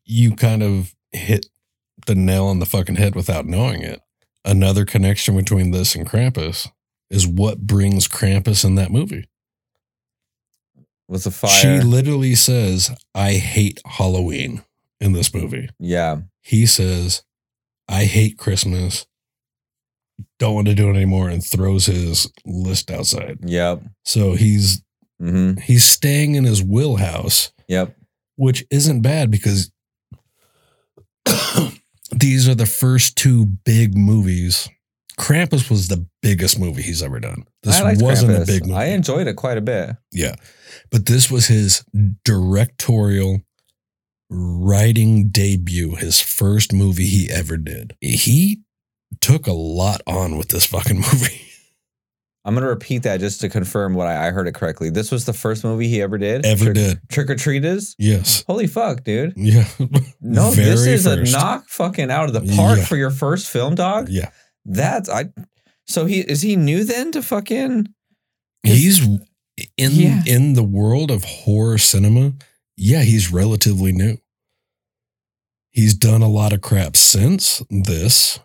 You 0.05 0.37
kind 0.37 0.63
of 0.63 0.95
hit 1.11 1.47
the 2.07 2.15
nail 2.15 2.47
on 2.47 2.59
the 2.59 2.67
fucking 2.67 2.97
head 2.97 3.15
without 3.15 3.47
knowing 3.47 3.83
it. 3.83 4.01
Another 4.45 4.85
connection 4.85 5.37
between 5.37 5.71
this 5.73 5.95
and 5.95 6.07
Krampus 6.09 6.71
is 7.11 7.27
what 7.27 7.67
brings 7.67 8.09
Krampus 8.09 8.65
in 8.65 8.75
that 8.77 8.91
movie. 8.91 9.29
Was 11.09 11.25
the 11.25 11.31
fire? 11.31 11.51
She 11.51 11.81
literally 11.85 12.35
says, 12.35 12.91
I 13.15 13.35
hate 13.35 13.81
Halloween 13.87 14.63
in 15.01 15.13
this 15.13 15.33
movie. 15.35 15.69
yeah, 15.79 16.19
He 16.43 16.67
says, 16.67 17.23
I 17.89 18.05
hate 18.05 18.39
Christmas. 18.39 19.07
Don't 20.39 20.55
want 20.55 20.67
to 20.69 20.75
do 20.75 20.89
it 20.91 20.97
anymore 20.97 21.29
and 21.29 21.45
throws 21.45 21.87
his 21.87 22.31
list 22.45 22.91
outside. 22.91 23.39
yep, 23.43 23.83
So 24.05 24.33
he's 24.35 24.83
hmm 25.19 25.55
he's 25.63 25.85
staying 25.85 26.35
in 26.35 26.45
his 26.45 26.63
wheelhouse, 26.63 27.53
yep, 27.69 27.97
which 28.37 28.65
isn't 28.71 29.01
bad 29.03 29.31
because 29.31 29.71
these 32.13 32.49
are 32.49 32.55
the 32.55 32.67
first 32.67 33.17
two 33.17 33.47
big 33.47 33.97
movies. 33.97 34.69
Krampus 35.19 35.71
was 35.71 35.89
the 35.89 36.07
biggest 36.21 36.59
movie 36.59 36.83
he's 36.83 37.03
ever 37.03 37.19
done. 37.21 37.45
This 37.63 37.81
wasn't 37.83 38.33
Krampus. 38.33 38.43
a 38.43 38.47
big 38.47 38.63
movie. 38.67 38.75
I 38.75 38.85
enjoyed 38.87 39.27
it 39.27 39.35
quite 39.37 39.57
a 39.57 39.63
bit. 39.63 39.97
Yeah. 40.13 40.35
But 40.91 41.07
this 41.07 41.31
was 41.31 41.47
his 41.47 41.85
directorial 42.25 43.41
writing 44.29 45.29
debut, 45.29 45.95
his 45.95 46.21
first 46.21 46.73
movie 46.73 47.07
he 47.07 47.31
ever 47.31 47.57
did. 47.57 47.97
He 48.01 48.63
took 49.21 49.47
a 49.47 49.53
lot 49.53 50.03
on 50.07 50.37
with 50.37 50.49
this 50.49 50.67
fucking 50.67 50.97
movie. 51.13 51.41
I'm 52.47 52.55
gonna 52.55 52.69
repeat 52.69 53.03
that 53.03 53.19
just 53.19 53.41
to 53.41 53.49
confirm 53.49 53.95
what 53.95 54.07
I, 54.07 54.29
I 54.29 54.31
heard 54.31 54.47
it 54.47 54.55
correctly. 54.55 54.89
This 54.89 55.11
was 55.11 55.25
the 55.25 55.33
first 55.33 55.65
movie 55.65 55.89
he 55.89 56.01
ever 56.01 56.17
did. 56.17 56.47
Ever 56.47 56.67
Trick, 56.67 56.75
did. 56.75 56.99
Trick 57.09 57.29
or 57.31 57.35
Treaters. 57.35 57.97
Yes. 57.99 58.45
Holy 58.47 58.69
fuck, 58.69 59.03
dude! 59.03 59.33
Yeah. 59.37 59.67
No, 60.21 60.51
this 60.53 60.87
is 60.87 61.05
first. 61.05 61.35
a 61.35 61.37
knock 61.37 61.69
fucking 61.69 62.11
out 62.11 62.25
of 62.25 62.33
the 62.33 62.55
park 62.57 62.79
Yeah. 62.79 62.85
for 62.85 62.97
your 62.97 63.11
first 63.11 63.49
film, 63.51 63.75
dog. 63.75 64.09
Yeah. 64.09 64.31
That's 64.65 65.09
I. 65.09 65.27
So 65.89 66.07
he 66.07 66.21
is 66.21 66.41
he 66.43 66.55
new 66.57 66.85
then 66.85 67.11
to 67.13 67.23
fucking? 67.23 67.89
He's 68.63 69.05
in 69.05 69.21
Yeah. 69.93 70.23
in 70.27 70.55
the 70.55 70.63
world 70.65 71.11
of 71.11 71.25
horror 71.25 71.79
cinema. 71.79 72.35
Yeah, 72.77 73.03
he's 73.03 73.33
relatively 73.33 73.91
new. 73.93 74.19
He's 75.71 75.95
done 75.95 76.23
a 76.23 76.29
lot 76.29 76.53
of 76.53 76.61
crap 76.61 76.97
since 76.97 77.63
this, 77.71 78.39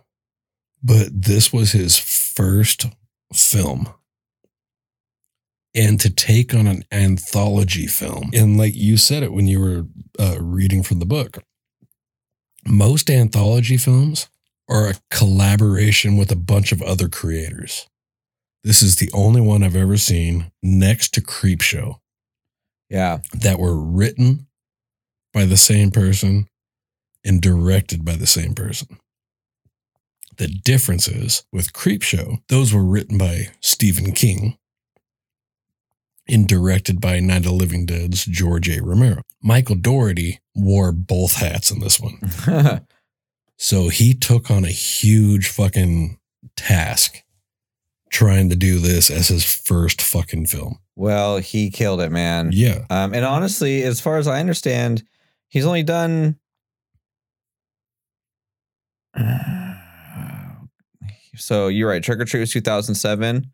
but 0.84 1.10
this 1.14 1.54
was 1.54 1.72
his 1.72 1.98
first 1.98 2.88
film. 3.34 3.90
And 5.74 6.00
to 6.02 6.10
take 6.10 6.54
on 6.54 6.68
an 6.68 6.84
anthology 6.92 7.88
film, 7.88 8.32
and 8.34 8.58
like 8.58 8.76
you 8.76 8.98
said 8.98 9.24
it 9.24 9.32
when 9.32 9.48
you 9.48 9.60
were 9.62 9.86
uh, 10.20 10.38
reading 10.42 10.84
from 10.84 11.00
the 11.00 11.06
book, 11.06 11.44
most 12.68 13.10
anthology 13.10 13.78
films 13.78 14.28
are 14.70 14.90
a 14.90 14.96
collaboration 15.10 16.18
with 16.18 16.32
a 16.32 16.36
bunch 16.36 16.72
of 16.72 16.82
other 16.82 17.08
creators. 17.08 17.88
This 18.64 18.84
is 18.84 18.98
the 18.98 19.10
only 19.14 19.42
one 19.42 19.64
I've 19.64 19.76
ever 19.76 19.98
seen 19.98 20.52
next 20.62 21.14
to 21.16 21.22
Creepshow 21.22 22.00
Yeah, 22.90 23.20
that 23.34 23.60
were 23.60 23.76
written 23.76 24.48
by 25.34 25.46
the 25.46 25.58
same 25.58 25.90
person 25.90 26.48
and 27.24 27.42
directed 27.42 28.06
by 28.06 28.16
the 28.16 28.28
same 28.28 28.54
person. 28.54 29.00
The 30.42 30.48
difference 30.48 31.08
is 31.08 31.44
with 31.54 31.72
Creepshow, 31.72 32.42
those 32.48 32.74
were 32.74 32.84
written 32.84 33.20
by 33.20 33.50
Stephen 33.60 34.12
King 34.12 34.58
and 36.28 36.48
directed 36.48 37.00
by 37.00 37.20
Night 37.20 37.38
of 37.38 37.44
the 37.44 37.52
Living 37.52 37.86
Dead's 37.86 38.26
George 38.26 38.68
A. 38.68 38.82
Romero. 38.82 39.22
Michael 39.44 39.76
Doherty 39.76 40.40
wore 40.56 40.92
both 40.92 41.36
hats 41.36 41.70
in 41.70 41.80
this 41.80 42.00
one. 42.00 42.18
So 43.58 43.90
he 43.90 44.16
took 44.16 44.50
on 44.50 44.66
a 44.66 44.72
huge 44.72 45.48
fucking 45.48 46.18
task 46.56 47.22
trying 48.10 48.50
to 48.50 48.56
do 48.56 48.80
this 48.80 49.12
as 49.12 49.28
his 49.28 49.46
first 49.46 50.02
fucking 50.02 50.48
film. 50.48 50.80
well, 50.96 51.38
he 51.38 51.70
killed 51.70 52.02
it, 52.02 52.12
man. 52.12 52.50
Yeah. 52.52 52.86
Um, 52.90 53.14
and 53.14 53.24
honestly, 53.24 53.84
as 53.84 54.02
far 54.02 54.18
as 54.18 54.28
I 54.28 54.40
understand, 54.40 55.04
he's 55.50 55.68
only 55.68 55.84
done. 55.84 56.40
So 61.36 61.68
you're 61.68 61.90
right. 61.90 62.04
Trick 62.04 62.20
or 62.20 62.26
Treat 62.26 62.42
was 62.42 62.52
2007. 62.52 63.52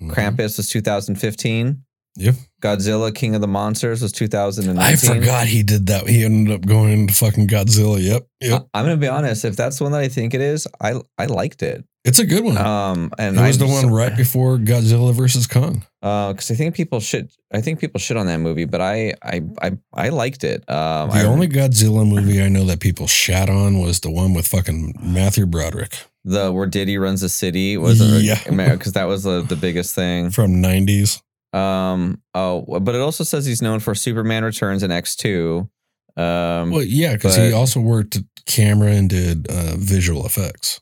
Mhm. 0.00 0.10
Krampus 0.10 0.56
was 0.56 0.68
2015. 0.68 1.82
Yep. 2.16 2.34
Godzilla 2.60 3.14
King 3.14 3.34
of 3.34 3.40
the 3.40 3.46
Monsters 3.48 4.02
was 4.02 4.12
2019. 4.12 4.78
I 4.78 4.96
forgot 4.96 5.46
he 5.46 5.62
did 5.62 5.86
that. 5.86 6.08
He 6.08 6.24
ended 6.24 6.54
up 6.54 6.66
going 6.66 6.92
into 6.92 7.14
fucking 7.14 7.46
Godzilla. 7.48 8.02
Yep. 8.02 8.26
Yep. 8.40 8.66
I, 8.74 8.80
am 8.80 8.84
gonna 8.84 8.96
be 8.96 9.08
honest. 9.08 9.44
If 9.44 9.56
that's 9.56 9.78
the 9.78 9.84
one 9.84 9.92
that 9.92 10.00
I 10.00 10.08
think 10.08 10.34
it 10.34 10.40
is, 10.40 10.66
I 10.80 11.00
I 11.18 11.26
liked 11.26 11.62
it. 11.62 11.84
It's 12.04 12.18
a 12.18 12.26
good 12.26 12.44
one. 12.44 12.56
Um, 12.56 13.12
and 13.18 13.36
it 13.36 13.40
was 13.42 13.60
I 13.62 13.66
the 13.66 13.72
one 13.72 13.90
right 13.90 14.16
before 14.16 14.56
Godzilla 14.56 15.14
versus 15.14 15.46
Kong. 15.46 15.84
Uh, 16.02 16.32
because 16.32 16.50
I 16.50 16.54
think 16.54 16.74
people 16.74 16.98
shit. 16.98 17.32
I 17.52 17.60
think 17.60 17.78
people 17.78 18.00
shit 18.00 18.16
on 18.16 18.26
that 18.26 18.38
movie, 18.38 18.64
but 18.64 18.80
I 18.80 19.14
I 19.22 19.42
I, 19.62 19.72
I 19.94 20.08
liked 20.08 20.42
it. 20.42 20.68
Um, 20.68 21.10
The 21.10 21.16
I, 21.16 21.24
only 21.24 21.46
Godzilla 21.46 22.06
movie 22.08 22.42
I 22.42 22.48
know 22.48 22.64
that 22.64 22.80
people 22.80 23.06
shat 23.06 23.48
on 23.48 23.78
was 23.78 24.00
the 24.00 24.10
one 24.10 24.34
with 24.34 24.48
fucking 24.48 24.94
Matthew 25.00 25.46
Broderick 25.46 25.96
the 26.24 26.52
where 26.52 26.66
Diddy 26.66 26.98
runs 26.98 27.20
the 27.22 27.28
city 27.28 27.76
was 27.76 28.00
Yeah. 28.22 28.38
because 28.74 28.92
that 28.92 29.04
was 29.04 29.22
the, 29.24 29.42
the 29.42 29.56
biggest 29.56 29.94
thing. 29.94 30.30
from 30.30 30.62
90s. 30.62 31.20
Um, 31.52 32.22
oh, 32.34 32.62
but 32.80 32.94
it 32.94 33.00
also 33.00 33.24
says 33.24 33.44
he's 33.46 33.62
known 33.62 33.80
for 33.80 33.94
Superman 33.94 34.44
Returns 34.44 34.82
and 34.82 34.92
X 34.92 35.16
two. 35.16 35.68
Um, 36.16 36.70
Well, 36.70 36.82
yeah, 36.82 37.14
because 37.14 37.36
he 37.36 37.52
also 37.52 37.80
worked 37.80 38.18
camera 38.46 38.92
and 38.92 39.08
did 39.10 39.48
uh, 39.48 39.74
visual 39.76 40.26
effects. 40.26 40.80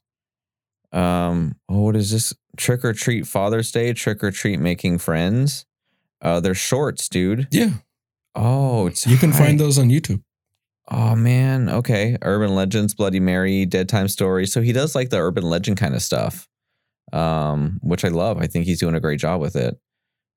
um, 0.92 1.56
oh, 1.68 1.82
what 1.82 1.96
is 1.96 2.10
this? 2.10 2.34
Trick 2.56 2.84
or 2.84 2.92
Treat 2.92 3.26
Father's 3.26 3.70
Day, 3.70 3.92
Trick 3.92 4.22
or 4.24 4.30
Treat 4.30 4.58
Making 4.58 4.98
Friends. 4.98 5.64
Uh, 6.20 6.40
they're 6.40 6.54
shorts, 6.54 7.08
dude. 7.08 7.46
Yeah, 7.52 7.70
Oh, 8.34 8.90
you 9.06 9.16
can 9.16 9.32
find 9.32 9.58
those 9.58 9.78
on 9.78 9.88
YouTube. 9.88 10.22
Oh 10.90 11.14
man, 11.14 11.68
okay. 11.68 12.16
Urban 12.22 12.54
Legends, 12.54 12.94
Bloody 12.94 13.20
Mary, 13.20 13.66
Dead 13.66 13.88
Time 13.88 14.08
Story. 14.08 14.46
So 14.46 14.62
he 14.62 14.72
does 14.72 14.94
like 14.94 15.10
the 15.10 15.18
urban 15.18 15.44
legend 15.44 15.76
kind 15.76 15.94
of 15.94 16.02
stuff, 16.02 16.48
um, 17.12 17.78
which 17.82 18.04
I 18.04 18.08
love. 18.08 18.38
I 18.38 18.46
think 18.46 18.64
he's 18.64 18.80
doing 18.80 18.94
a 18.94 19.00
great 19.00 19.20
job 19.20 19.40
with 19.40 19.54
it. 19.54 19.78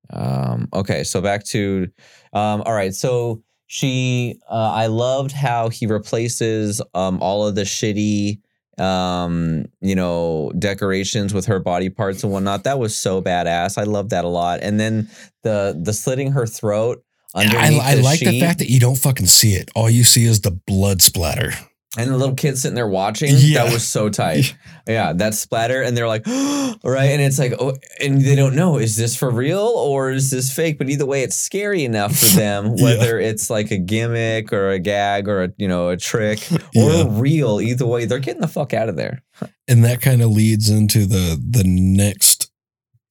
Um, 0.10 0.68
okay, 0.74 1.06
so 1.06 1.22
back 1.22 1.46
to, 1.46 1.88
um, 2.34 2.64
all 2.66 2.74
right. 2.74 2.94
So 2.94 3.44
she, 3.68 4.40
uh, 4.50 4.72
I 4.74 4.88
loved 4.88 5.32
how 5.32 5.70
he 5.70 5.86
replaces 5.86 6.82
um, 6.94 7.22
all 7.22 7.48
of 7.48 7.56
the 7.56 7.62
shitty, 7.62 8.42
um, 8.78 9.66
you 9.80 9.96
know, 9.96 10.52
decorations 10.60 11.34
with 11.34 11.46
her 11.46 11.60
body 11.60 11.90
parts 11.90 12.24
and 12.26 12.34
whatnot. 12.34 12.66
That 12.66 12.78
was 12.78 12.94
so 12.94 13.22
badass. 13.22 13.78
I 13.78 13.84
love 13.84 14.10
that 14.10 14.26
a 14.26 14.28
lot. 14.30 14.60
And 14.62 14.82
then 14.82 15.10
the 15.44 15.80
the 15.82 15.94
slitting 15.94 16.34
her 16.34 16.46
throat. 16.46 17.02
I, 17.34 17.46
Underneath 17.46 17.82
I 17.82 17.96
the 17.96 18.02
like 18.02 18.20
the 18.20 18.40
fact 18.40 18.60
that 18.60 18.70
you 18.70 18.80
don't 18.80 18.98
fucking 18.98 19.28
see 19.28 19.54
it. 19.54 19.70
All 19.76 19.90
you 19.90 20.04
see 20.04 20.26
is 20.26 20.42
the 20.42 20.52
blood 20.52 21.02
splatter. 21.02 21.52
And 21.98 22.10
the 22.10 22.18
little 22.18 22.36
kid 22.36 22.58
sitting 22.58 22.76
there 22.76 22.88
watching, 22.88 23.32
Yeah. 23.36 23.66
that 23.66 23.74
was 23.74 23.86
so 23.86 24.08
tight. 24.08 24.56
yeah, 24.88 25.12
that 25.12 25.34
splatter. 25.34 25.82
And 25.82 25.96
they're 25.96 26.08
like, 26.08 26.26
right. 26.28 27.10
And 27.12 27.22
it's 27.22 27.38
like, 27.38 27.52
oh, 27.60 27.74
and 28.00 28.22
they 28.22 28.36
don't 28.36 28.56
know, 28.56 28.78
is 28.78 28.96
this 28.96 29.14
for 29.18 29.30
real 29.30 29.60
or 29.60 30.10
is 30.12 30.30
this 30.30 30.54
fake? 30.54 30.78
But 30.78 30.90
either 30.90 31.06
way, 31.06 31.22
it's 31.24 31.36
scary 31.36 31.84
enough 31.84 32.16
for 32.18 32.28
them, 32.38 32.74
Yeah. 32.78 32.84
whether 32.86 33.20
it's 33.20 33.50
like 33.50 33.72
a 33.72 33.78
gimmick 33.78 34.54
or 34.54 34.70
a 34.70 34.80
gag 34.80 35.28
or 35.28 35.44
a, 35.44 35.50
you 35.58 35.68
know, 35.68 35.90
a 35.90 35.98
trick 35.98 36.40
or 36.52 36.60
Yeah. 36.92 37.06
real. 37.10 37.60
Either 37.60 37.86
way, 37.86 38.06
they're 38.06 38.20
getting 38.20 38.42
the 38.42 38.48
fuck 38.48 38.74
out 38.74 38.88
of 38.88 38.96
there. 38.96 39.22
and 39.68 39.84
that 39.84 40.00
kind 40.00 40.22
of 40.22 40.30
leads 40.32 40.70
into 40.70 41.06
the 41.06 41.38
the 41.46 41.64
next 41.66 42.52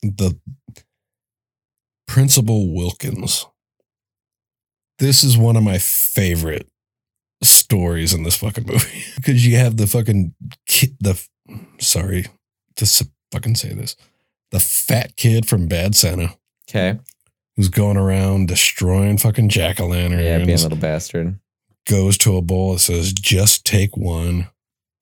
the 0.02 0.38
principal 2.06 2.74
wilkins 2.74 3.46
this 5.00 5.24
is 5.24 5.36
one 5.36 5.56
of 5.56 5.62
my 5.64 5.78
favorite 5.78 6.68
stories 7.42 8.12
in 8.14 8.22
this 8.22 8.36
fucking 8.36 8.66
movie 8.66 9.02
because 9.16 9.46
you 9.46 9.56
have 9.56 9.76
the 9.76 9.86
fucking 9.86 10.34
kid, 10.68 10.96
the 11.00 11.20
sorry 11.78 12.26
to 12.76 12.86
fucking 13.32 13.54
say 13.56 13.72
this, 13.72 13.96
the 14.52 14.60
fat 14.60 15.16
kid 15.16 15.46
from 15.46 15.66
Bad 15.68 15.94
Santa 15.94 16.34
Okay. 16.68 16.98
who's 17.56 17.68
going 17.68 17.96
around 17.96 18.46
destroying 18.48 19.18
fucking 19.18 19.48
jack 19.48 19.80
o' 19.80 19.86
lanterns? 19.88 20.22
Yeah, 20.22 20.38
being 20.38 20.50
a 20.58 20.62
little 20.62 20.78
bastard. 20.78 21.38
goes 21.88 22.16
to 22.18 22.36
a 22.36 22.42
bowl 22.42 22.74
that 22.74 22.78
says 22.80 23.12
just 23.12 23.64
take 23.64 23.96
one, 23.96 24.48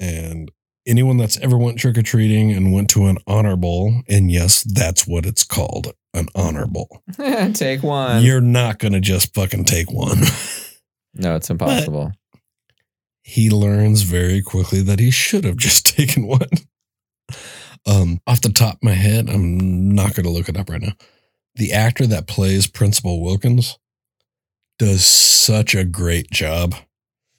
and 0.01 0.51
anyone 0.87 1.17
that's 1.19 1.39
ever 1.41 1.59
went 1.59 1.79
trick 1.79 1.99
or 1.99 2.03
treating 2.03 2.53
and 2.53 2.73
went 2.73 2.89
to 2.91 3.07
an 3.07 3.19
honor 3.27 3.57
bowl, 3.57 4.03
and 4.09 4.31
yes, 4.31 4.63
that's 4.63 5.07
what 5.07 5.27
it's 5.27 5.45
called, 5.45 5.93
an 6.19 6.29
honor 6.35 6.67
bowl. 6.67 7.03
Take 7.55 7.83
one. 7.83 8.23
You're 8.23 8.41
not 8.41 8.79
gonna 8.79 9.01
just 9.01 9.33
fucking 9.35 9.65
take 9.65 9.91
one. 9.91 10.19
no, 11.15 11.37
it's 11.37 11.49
impossible. 11.51 12.13
he 13.23 13.51
learns 13.51 14.03
very 14.03 14.43
quickly 14.43 14.83
that 14.83 14.99
he 15.01 15.11
should 15.11 15.45
have 15.45 15.57
just 15.57 15.87
taken 15.97 16.27
one. 16.27 16.49
Um, 17.87 18.21
off 18.27 18.41
the 18.43 18.51
top 18.51 18.75
of 18.77 18.83
my 18.83 18.93
head, 18.93 19.29
I'm 19.31 19.95
not 19.95 20.15
going 20.15 20.25
to 20.25 20.31
look 20.31 20.49
it 20.49 20.57
up 20.59 20.69
right 20.69 20.81
now. 20.83 20.93
The 21.55 21.73
actor 21.73 22.07
that 22.07 22.27
plays 22.27 22.67
Principal 22.67 23.23
Wilkins 23.23 23.79
does 24.79 25.05
such 25.05 25.75
a 25.75 25.85
great 25.85 26.31
job. 26.31 26.75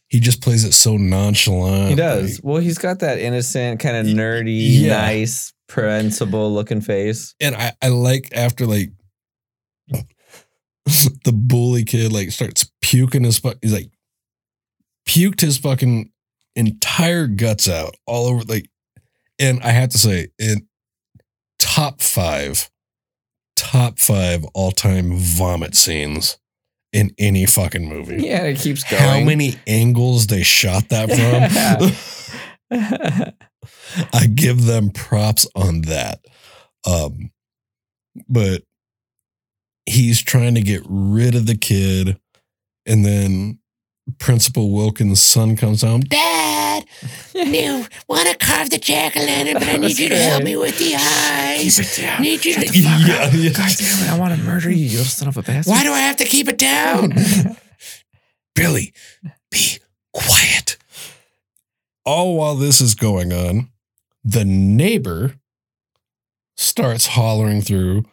He 0.08 0.20
just 0.20 0.42
plays 0.42 0.64
it 0.64 0.74
so 0.74 0.98
nonchalant. 0.98 1.90
he 1.90 1.96
does. 1.96 2.38
like- 2.38 2.44
well, 2.44 2.62
he's 2.62 2.80
got 2.80 3.00
that 3.00 3.20
innocent, 3.20 3.80
kind 3.80 3.96
of 3.98 4.06
nerdy, 4.08 4.82
yeah. 4.82 4.98
nice, 5.02 5.54
principal 5.70 6.54
looking 6.54 6.82
face. 6.82 7.34
and 7.40 7.56
I, 7.56 7.72
I 7.82 7.88
like 7.88 8.30
after 8.34 8.66
like 8.66 8.92
the 9.88 11.32
bully 11.32 11.86
kid 11.86 12.12
like 12.12 12.32
starts 12.32 12.70
puking 12.82 13.24
his 13.24 13.40
fuck 13.40 13.58
he's 13.62 13.74
like 13.74 13.92
puked 15.08 15.42
his 15.42 15.58
fucking 15.58 16.12
entire 16.56 17.28
guts 17.28 17.70
out 17.70 17.96
all 18.06 18.28
over 18.28 18.44
like 18.44 18.70
and 19.40 19.62
I 19.62 19.70
have 19.70 19.90
to 19.90 19.98
say 19.98 20.30
in 20.38 20.68
top 21.60 22.02
five 22.02 22.70
top 23.56 24.00
five 24.00 24.44
all-time 24.54 25.18
vomit 25.18 25.76
scenes 25.76 26.38
in 26.92 27.12
any 27.20 27.46
fucking 27.46 27.88
movie. 27.88 28.24
Yeah, 28.24 28.44
it 28.44 28.58
keeps 28.58 28.84
going. 28.90 29.04
How 29.04 29.20
many 29.20 29.56
angles 29.68 30.28
they 30.28 30.44
shot 30.44 30.90
that 30.90 31.10
from? 32.70 33.34
I 34.14 34.28
give 34.28 34.66
them 34.66 34.90
props 34.92 35.48
on 35.56 35.82
that. 35.82 36.26
Um, 36.88 37.32
but 38.28 38.64
he's 39.86 40.22
trying 40.22 40.56
to 40.56 40.62
get 40.62 40.84
rid 40.88 41.36
of 41.36 41.46
the 41.46 41.58
kid, 41.58 42.20
and 42.86 43.06
then 43.06 43.60
Principal 44.18 44.72
Wilkins' 44.72 45.22
son 45.22 45.56
comes 45.56 45.82
home. 45.82 46.02
Dad, 46.02 46.86
you 47.36 47.86
want 48.08 48.28
to 48.30 48.38
carve 48.38 48.70
the 48.70 48.78
jack 48.78 49.16
o' 49.16 49.20
lantern, 49.20 49.56
but 49.56 49.68
I 49.68 49.78
need 49.78 49.98
you 50.00 50.10
to 50.10 50.18
help 50.18 50.44
me 50.44 50.56
with 50.56 50.78
the 50.80 50.96
eyes. 50.96 51.78
Need 52.20 52.46
you 52.46 52.56
to 52.56 52.80
yeah, 52.80 53.30
yeah. 53.34 53.50
God 53.52 53.72
damn 53.78 54.04
it, 54.04 54.10
I 54.10 54.18
want 54.18 54.36
to 54.36 54.42
murder 54.44 54.70
you, 54.70 54.86
you 54.86 54.98
son 55.00 55.28
of 55.28 55.38
a 55.38 55.42
bastard. 55.44 55.72
Why 55.72 55.84
do 55.84 55.92
I 55.92 56.00
have 56.00 56.18
to 56.18 56.26
keep 56.26 56.48
it 56.48 56.58
down? 56.58 57.14
Billy, 58.56 58.94
be 59.52 59.78
quiet. 60.14 60.59
All 62.06 62.38
while 62.38 62.56
this 62.56 62.82
is 62.82 62.96
going 62.96 63.32
on, 63.34 63.70
the 64.24 64.46
neighbor 64.46 65.36
starts 66.58 67.08
hollering 67.08 67.62
through 67.62 68.04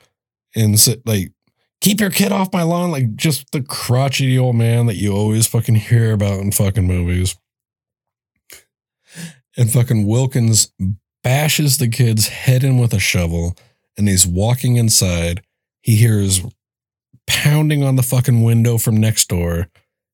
and 0.54 0.78
sa- 0.78 0.94
like, 1.04 1.32
keep 1.80 2.00
your 2.00 2.10
kid 2.10 2.32
off 2.32 2.52
my 2.52 2.62
lawn. 2.62 2.90
Like 2.90 3.14
just 3.16 3.50
the 3.52 3.62
crotchety 3.62 4.38
old 4.38 4.56
man 4.56 4.86
that 4.86 4.96
you 4.96 5.12
always 5.12 5.46
fucking 5.46 5.76
hear 5.76 6.12
about 6.12 6.40
in 6.40 6.52
fucking 6.52 6.86
movies. 6.86 7.36
And 9.56 9.70
fucking 9.70 10.06
Wilkins 10.06 10.72
bashes 11.22 11.78
the 11.78 11.88
kid's 11.88 12.28
head 12.28 12.62
in 12.62 12.78
with 12.78 12.92
a 12.92 12.98
shovel 12.98 13.56
and 13.96 14.08
he's 14.08 14.26
walking 14.26 14.76
inside. 14.76 15.42
He 15.80 15.96
hears 15.96 16.42
pounding 17.26 17.82
on 17.82 17.96
the 17.96 18.02
fucking 18.02 18.42
window 18.42 18.78
from 18.78 18.96
next 18.96 19.28
door. 19.28 19.68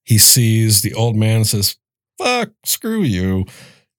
He 0.04 0.18
sees 0.18 0.82
the 0.82 0.94
old 0.94 1.16
man 1.16 1.44
says, 1.44 1.76
Fuck, 2.18 2.50
screw 2.64 3.02
you. 3.02 3.44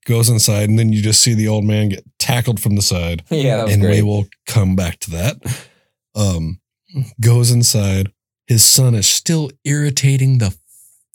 Goes 0.05 0.29
inside, 0.29 0.69
and 0.69 0.77
then 0.77 0.91
you 0.91 1.01
just 1.01 1.21
see 1.21 1.33
the 1.33 1.47
old 1.47 1.63
man 1.63 1.89
get 1.89 2.03
tackled 2.19 2.59
from 2.59 2.75
the 2.75 2.81
side. 2.81 3.23
Yeah, 3.29 3.57
that 3.57 3.65
was 3.65 3.73
and 3.73 3.81
great. 3.81 4.01
we 4.03 4.09
will 4.09 4.27
come 4.45 4.75
back 4.75 4.99
to 5.01 5.11
that. 5.11 5.65
Um, 6.15 6.59
goes 7.21 7.51
inside. 7.51 8.11
His 8.47 8.63
son 8.63 8.95
is 8.95 9.07
still 9.07 9.49
irritating 9.63 10.39
the 10.39 10.55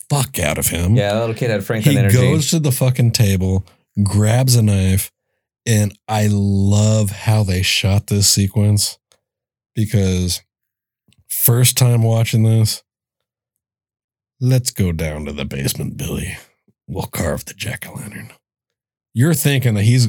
fuck 0.09 0.39
out 0.39 0.57
of 0.57 0.69
him. 0.69 0.97
yeah, 0.97 1.13
that 1.13 1.21
little 1.21 1.35
kid 1.35 1.51
had 1.51 1.63
Franklin 1.65 1.93
He 1.95 1.99
energy. 1.99 2.17
goes 2.17 2.49
to 2.51 2.59
the 2.59 2.73
fucking 2.73 3.11
table, 3.13 3.67
grabs 4.03 4.57
a 4.57 4.63
knife, 4.63 5.13
and 5.67 5.97
I 6.09 6.29
love 6.31 7.11
how 7.11 7.43
they 7.43 7.61
shot 7.61 8.07
this 8.07 8.27
sequence 8.27 8.99
because 9.75 10.41
first 11.29 11.77
time 11.77 12.03
watching 12.03 12.43
this, 12.45 12.83
let's 14.41 14.71
go 14.71 14.93
down 14.93 15.27
to 15.27 15.33
the 15.33 15.45
basement, 15.45 15.99
Billy. 15.99 16.39
We'll 16.89 17.07
carve 17.07 17.45
the 17.45 17.55
jack 17.55 17.87
o' 17.89 17.93
lantern. 17.95 18.33
You're 19.15 19.35
thinking 19.35 19.75
that 19.75 19.83
he's 19.85 20.09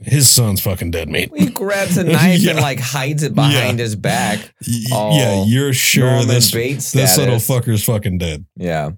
his 0.00 0.28
son's 0.28 0.60
fucking 0.60 0.90
dead 0.90 1.08
meat. 1.08 1.30
he 1.36 1.46
grabs 1.50 1.96
a 1.96 2.02
knife 2.04 2.40
Yeah. 2.40 2.52
and 2.52 2.60
like 2.60 2.80
hides 2.80 3.22
it 3.22 3.34
behind 3.36 3.78
his 3.78 3.94
back. 3.94 4.52
Oh, 4.92 5.16
yeah, 5.16 5.44
you're 5.44 5.72
sure 5.72 6.06
Norman 6.10 6.28
this 6.28 6.50
Bates 6.50 6.90
this 6.92 7.16
little 7.18 7.36
fucker's 7.36 7.84
fucking 7.84 8.18
dead. 8.18 8.44
Yeah. 8.56 8.90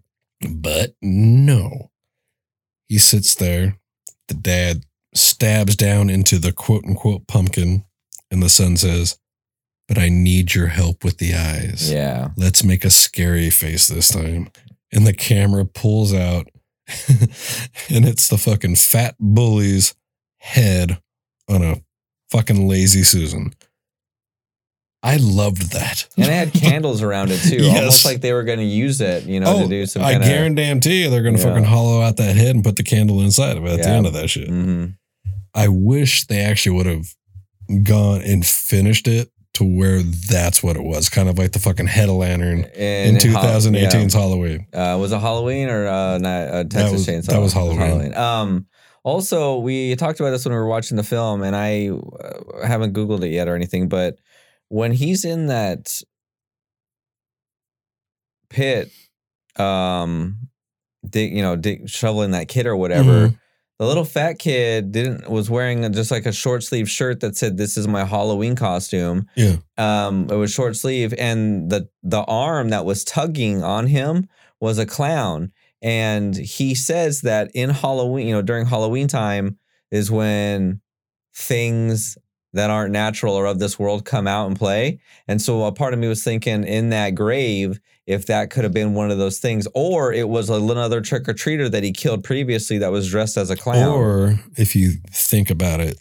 But 0.49 0.95
no. 1.03 1.91
He 2.89 2.99
sits 2.99 3.35
there. 3.35 3.77
The 4.29 4.35
dad 4.35 4.85
stabs 5.15 5.77
down 5.77 6.09
into 6.09 6.39
the 6.39 6.53
quote 6.53 6.85
unquote 6.87 7.27
pumpkin, 7.27 7.85
and 8.31 8.43
the 8.43 8.49
son 8.49 8.77
says, 8.79 9.19
But 9.89 9.99
I 9.99 10.09
need 10.09 10.55
your 10.55 10.69
help 10.69 11.05
with 11.05 11.19
the 11.19 11.35
eyes. 11.35 11.91
Yeah. 11.93 12.29
Let's 12.37 12.65
make 12.65 12.85
a 12.85 12.91
scary 12.91 13.51
face 13.51 13.89
this 13.89 14.09
time. 14.11 14.49
And 14.95 15.07
the 15.07 15.13
camera 15.13 15.65
pulls 15.65 16.15
out, 16.15 16.49
and 17.09 18.05
it's 18.07 18.29
the 18.29 18.39
fucking 18.39 18.77
fat 18.77 19.17
bully's 19.19 19.95
head 20.39 20.99
on 21.49 21.63
a 21.63 21.83
fucking 22.31 22.69
lazy 22.69 23.03
Susan. 23.03 23.53
I 25.03 25.17
loved 25.17 25.73
that. 25.73 26.07
And 26.17 26.27
it 26.27 26.33
had 26.33 26.53
candles 26.63 27.03
around 27.03 27.31
it 27.31 27.39
too, 27.41 27.57
Yes. 27.65 27.79
almost 27.79 28.05
like 28.07 28.21
they 28.23 28.33
were 28.33 28.45
going 28.45 28.59
to 28.61 28.65
use 28.65 29.01
it, 29.01 29.25
you 29.25 29.39
know, 29.41 29.63
to 29.63 29.69
do 29.69 29.85
some 29.85 30.03
Oh, 30.03 30.07
I 30.07 30.19
guarantee 30.19 31.03
you 31.03 31.11
they're 31.11 31.23
going 31.23 31.37
to 31.37 31.43
Yeah. 31.43 31.49
fucking 31.51 31.65
hollow 31.65 32.01
out 32.01 32.17
that 32.17 32.37
head 32.37 32.55
and 32.55 32.65
put 32.65 32.77
the 32.77 32.83
candle 32.85 33.21
inside 33.21 33.57
of 33.59 33.67
it 33.67 33.73
at 33.73 33.83
the 33.83 33.89
end 33.89 34.07
of 34.07 34.13
that 34.15 34.31
shit. 34.31 34.49
hmm 34.49 34.87
I 35.57 35.69
wish 35.69 36.27
they 36.27 36.41
actually 36.41 36.77
would 36.77 36.87
have 36.87 37.15
gone 37.85 38.23
and 38.23 38.45
finished 38.45 39.07
it 39.07 39.31
to 39.55 39.65
where 39.65 40.03
that's 40.03 40.63
what 40.63 40.77
it 40.77 40.83
was, 40.83 41.09
kind 41.09 41.29
of 41.29 41.39
like 41.39 41.53
the 41.53 41.59
fucking 41.59 41.87
head 41.87 42.09
of 42.09 42.17
lantern 42.17 42.65
in 42.75 43.17
2018's 43.17 44.13
Halloween. 44.15 44.67
uh, 44.73 44.97
was 45.01 45.13
it 45.13 45.19
Halloween 45.21 45.69
or 45.69 45.87
uh, 45.87 46.19
not, 46.19 46.49
uh, 46.49 46.65
Texas 46.65 46.93
was- 46.93 47.07
Chainsaw? 47.07 47.27
that 47.27 47.41
was 47.41 47.53
Halloween. 47.53 48.15
Um, 48.15 48.67
also, 49.05 49.59
we 49.59 49.95
talked 49.97 50.19
about 50.21 50.31
this 50.31 50.45
when 50.45 50.53
we 50.53 50.59
were 50.59 50.67
watching 50.67 50.97
the 50.97 51.03
film, 51.03 51.43
and 51.43 51.55
I 51.55 51.91
uh, 51.91 52.67
haven't 52.67 52.95
Googled 52.95 53.23
it 53.23 53.29
yet 53.31 53.49
or 53.49 53.55
anything, 53.55 53.89
but 53.89 54.19
when 54.69 54.93
he's 54.93 55.25
in 55.25 55.47
that 55.47 55.93
pit, 58.49 58.91
um, 59.57 60.49
dig, 61.09 61.33
you 61.37 61.43
know, 61.43 61.57
dig, 61.57 61.89
shoveling 61.89 62.33
that 62.33 62.49
kid 62.49 62.67
or 62.67 62.77
whatever. 62.77 63.29
Mhm. 63.29 63.39
The 63.79 63.87
little 63.87 64.05
fat 64.05 64.39
kid 64.39 64.93
didn't 64.93 65.29
was 65.29 65.51
wearing 65.51 65.85
a, 65.85 65.91
just 65.91 66.11
like 66.11 66.27
a 66.27 66.33
short 66.33 66.63
sleeve 66.63 66.89
shirt 66.89 67.21
that 67.21 67.37
said 67.37 67.57
"This 67.57 67.77
is 67.77 67.89
my 67.89 68.05
Halloween 68.05 68.55
costume." 68.55 69.27
Yeah. 69.35 69.57
Um, 69.77 70.29
it 70.31 70.37
was 70.37 70.53
short 70.53 70.77
sleeve, 70.77 71.13
and 71.19 71.71
the 71.71 71.89
the 72.03 72.23
arm 72.23 72.69
that 72.69 72.85
was 72.85 73.05
tugging 73.05 73.65
on 73.65 73.89
him 73.89 74.29
was 74.61 74.79
a 74.79 74.87
clown. 74.87 75.53
And 75.83 76.35
he 76.35 76.75
says 76.75 77.21
that 77.23 77.51
in 77.53 77.71
Halloween, 77.71 78.29
you 78.29 78.35
know, 78.35 78.43
during 78.43 78.65
Halloween 78.65 79.09
time 79.09 79.59
is 79.91 80.11
when 80.11 80.81
things 81.35 82.17
that 82.55 82.71
aren't 82.71 82.93
natural 82.93 83.35
or 83.35 83.47
of 83.47 83.59
this 83.59 83.79
world 83.79 84.05
come 84.05 84.27
out 84.27 84.47
and 84.47 84.57
play. 84.57 85.01
And 85.29 85.43
so 85.43 85.65
a 85.65 85.73
part 85.73 85.93
of 85.93 86.01
me 86.01 86.09
was 86.09 86.23
thinking 86.23 86.65
in 86.65 86.91
that 86.91 87.11
grave, 87.11 87.81
if 88.07 88.27
that 88.27 88.51
could 88.51 88.65
have 88.65 88.73
been 88.75 88.95
one 88.95 89.11
of 89.11 89.19
those 89.19 89.39
things, 89.39 89.67
or 89.75 90.13
it 90.13 90.29
was 90.29 90.51
another 90.51 91.01
trick 91.01 91.29
or 91.29 91.33
treater 91.35 91.71
that 91.71 91.83
he 91.83 91.93
killed 91.93 92.23
previously 92.25 92.79
that 92.79 92.91
was 92.93 93.09
dressed 93.11 93.37
as 93.37 93.51
a 93.51 93.57
clown. 93.57 93.89
Or 93.89 94.39
if 94.57 94.77
you 94.77 94.93
think 95.11 95.51
about 95.51 95.81
it, 95.81 95.99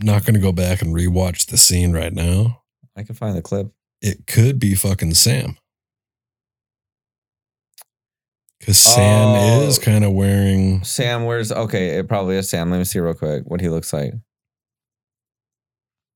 not 0.00 0.24
going 0.24 0.34
to 0.34 0.40
go 0.40 0.50
back 0.52 0.82
and 0.82 0.94
rewatch 0.94 1.46
the 1.46 1.56
scene 1.56 1.92
right 1.92 2.12
now. 2.12 2.62
I 2.96 3.04
can 3.04 3.14
find 3.14 3.36
the 3.36 3.42
clip. 3.42 3.68
It 4.00 4.26
could 4.26 4.58
be 4.58 4.74
fucking 4.74 5.14
Sam. 5.14 5.56
Because 8.58 8.78
Sam 8.78 9.28
Oh. 9.28 9.62
is 9.66 9.78
kind 9.78 10.04
of 10.04 10.12
wearing. 10.12 10.82
Sam, 10.84 11.24
wears. 11.24 11.50
okay? 11.52 11.98
It 11.98 12.08
probably 12.08 12.36
is 12.36 12.48
Sam. 12.50 12.70
Let 12.70 12.78
me 12.78 12.84
see 12.84 12.98
real 13.00 13.14
quick 13.14 13.44
what 13.46 13.60
he 13.60 13.68
looks 13.68 13.92
like. 13.92 14.12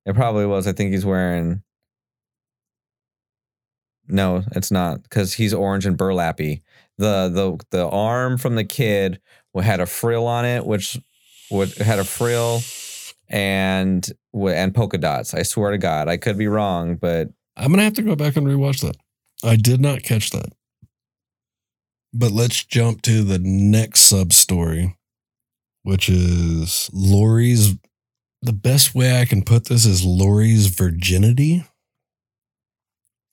It 0.05 0.14
probably 0.14 0.47
was. 0.47 0.66
I 0.68 0.72
think 0.72 0.92
he's 0.92 1.05
wearing. 1.05 1.62
No, 4.09 4.42
it's 4.52 4.70
not 4.70 5.02
because 5.02 5.34
he's 5.34 5.54
orange 5.54 5.86
and 5.86 5.96
burlappy. 5.98 6.62
the 6.98 7.28
the 7.28 7.64
the 7.70 7.88
arm 7.88 8.38
from 8.38 8.54
the 8.54 8.64
kid 8.64 9.20
had 9.61 9.80
a 9.80 9.86
frill 9.86 10.26
on 10.26 10.44
it, 10.44 10.66
which 10.66 10.98
would 11.50 11.74
had 11.78 11.98
a 11.98 12.04
frill 12.04 12.61
and 13.28 14.07
and 14.34 14.74
polka 14.74 14.98
dots. 14.98 15.34
I 15.34 15.42
swear 15.42 15.70
to 15.70 15.78
God, 15.78 16.09
I 16.09 16.16
could 16.16 16.38
be 16.38 16.46
wrong, 16.48 16.96
but 16.96 17.28
I'm 17.57 17.70
gonna 17.70 17.84
have 17.84 17.94
to 17.94 18.02
go 18.02 18.16
back 18.16 18.36
and 18.36 18.46
rewatch 18.46 18.80
that. 18.82 18.96
I 19.44 19.57
did 19.57 19.80
not 19.80 20.02
catch 20.02 20.30
that. 20.30 20.52
But 22.12 22.32
let's 22.32 22.64
jump 22.64 23.02
to 23.02 23.22
the 23.22 23.38
next 23.38 24.00
sub 24.00 24.32
story, 24.32 24.96
which 25.82 26.09
is 26.09 26.90
Lori's. 26.92 27.74
The 28.42 28.52
best 28.52 28.94
way 28.94 29.20
I 29.20 29.24
can 29.24 29.42
put 29.42 29.64
this 29.64 29.84
is 29.84 30.04
Lori's 30.04 30.66
virginity, 30.66 31.64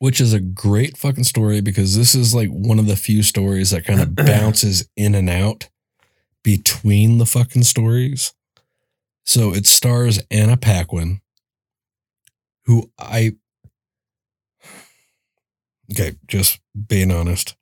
which 0.04 0.20
is 0.20 0.34
a 0.34 0.40
great 0.42 0.98
fucking 0.98 1.24
story 1.24 1.62
because 1.62 1.96
this 1.96 2.14
is 2.14 2.36
like 2.36 2.50
one 2.50 2.78
of 2.78 2.88
the 2.88 2.96
few 2.98 3.24
stories 3.24 3.70
that 3.70 3.86
kind 3.86 4.02
of 4.02 4.14
bounces 4.16 4.86
in 4.98 5.16
and 5.16 5.30
out 5.30 5.70
between 6.44 7.20
the 7.20 7.26
fucking 7.26 7.64
stories. 7.64 8.34
So 9.24 9.54
it 9.54 9.66
stars 9.66 10.20
Anna 10.30 10.58
Paquin, 10.58 11.22
who 12.66 12.92
I 13.00 13.38
okay, 15.90 16.18
just 16.28 16.60
being 16.88 17.10
honest, 17.10 17.56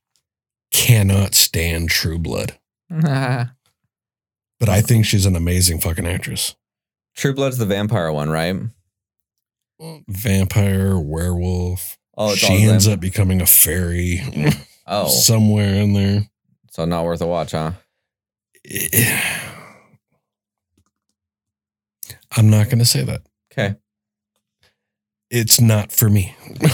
cannot 0.72 1.36
stand 1.36 1.89
True 1.89 2.18
Blood. 2.18 2.58
But 4.60 4.70
I 4.70 4.82
think 4.82 5.06
she's 5.06 5.26
an 5.28 5.36
amazing 5.36 5.80
fucking 5.80 6.08
actress. 6.08 6.56
True 7.16 7.36
Blood's 7.36 7.58
the 7.60 7.66
vampire 7.68 8.12
one, 8.12 8.30
right? 8.30 8.56
Vampire, 10.08 11.00
werewolf. 11.00 11.98
Oh, 12.24 12.36
she 12.36 12.63
ends 12.63 12.88
up 12.88 12.99
becoming 12.99 13.41
a 13.41 13.45
fairy 13.47 14.22
Oh, 14.86 15.07
somewhere 15.07 15.74
in 15.74 15.93
there. 15.93 16.30
so 16.69 16.86
not 16.86 17.03
worth 17.05 17.22
a 17.22 17.26
watch, 17.28 17.53
huh? 17.53 17.72
I'm 22.38 22.49
not 22.49 22.65
going 22.67 22.80
to 22.80 22.86
say 22.86 23.03
that. 23.03 23.22
Okay. 23.51 23.76
It's 25.30 25.59
not 25.59 25.91
for 25.91 26.09
me. 26.09 26.36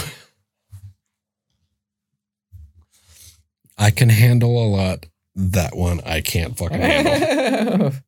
I 3.78 3.92
can 3.92 4.10
handle 4.10 4.62
a 4.64 4.68
lot. 4.68 5.06
That 5.36 5.76
one 5.78 6.02
I 6.06 6.22
can't 6.22 6.58
fucking 6.58 6.80
handle. 6.82 7.92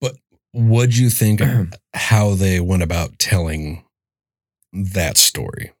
But 0.00 0.16
what'd 0.52 0.96
you 0.96 1.10
think 1.10 1.40
of 1.42 1.74
how 1.94 2.34
they 2.34 2.58
went 2.60 2.82
about 2.82 3.18
telling 3.18 3.84
that 4.72 5.18
story? 5.18 5.72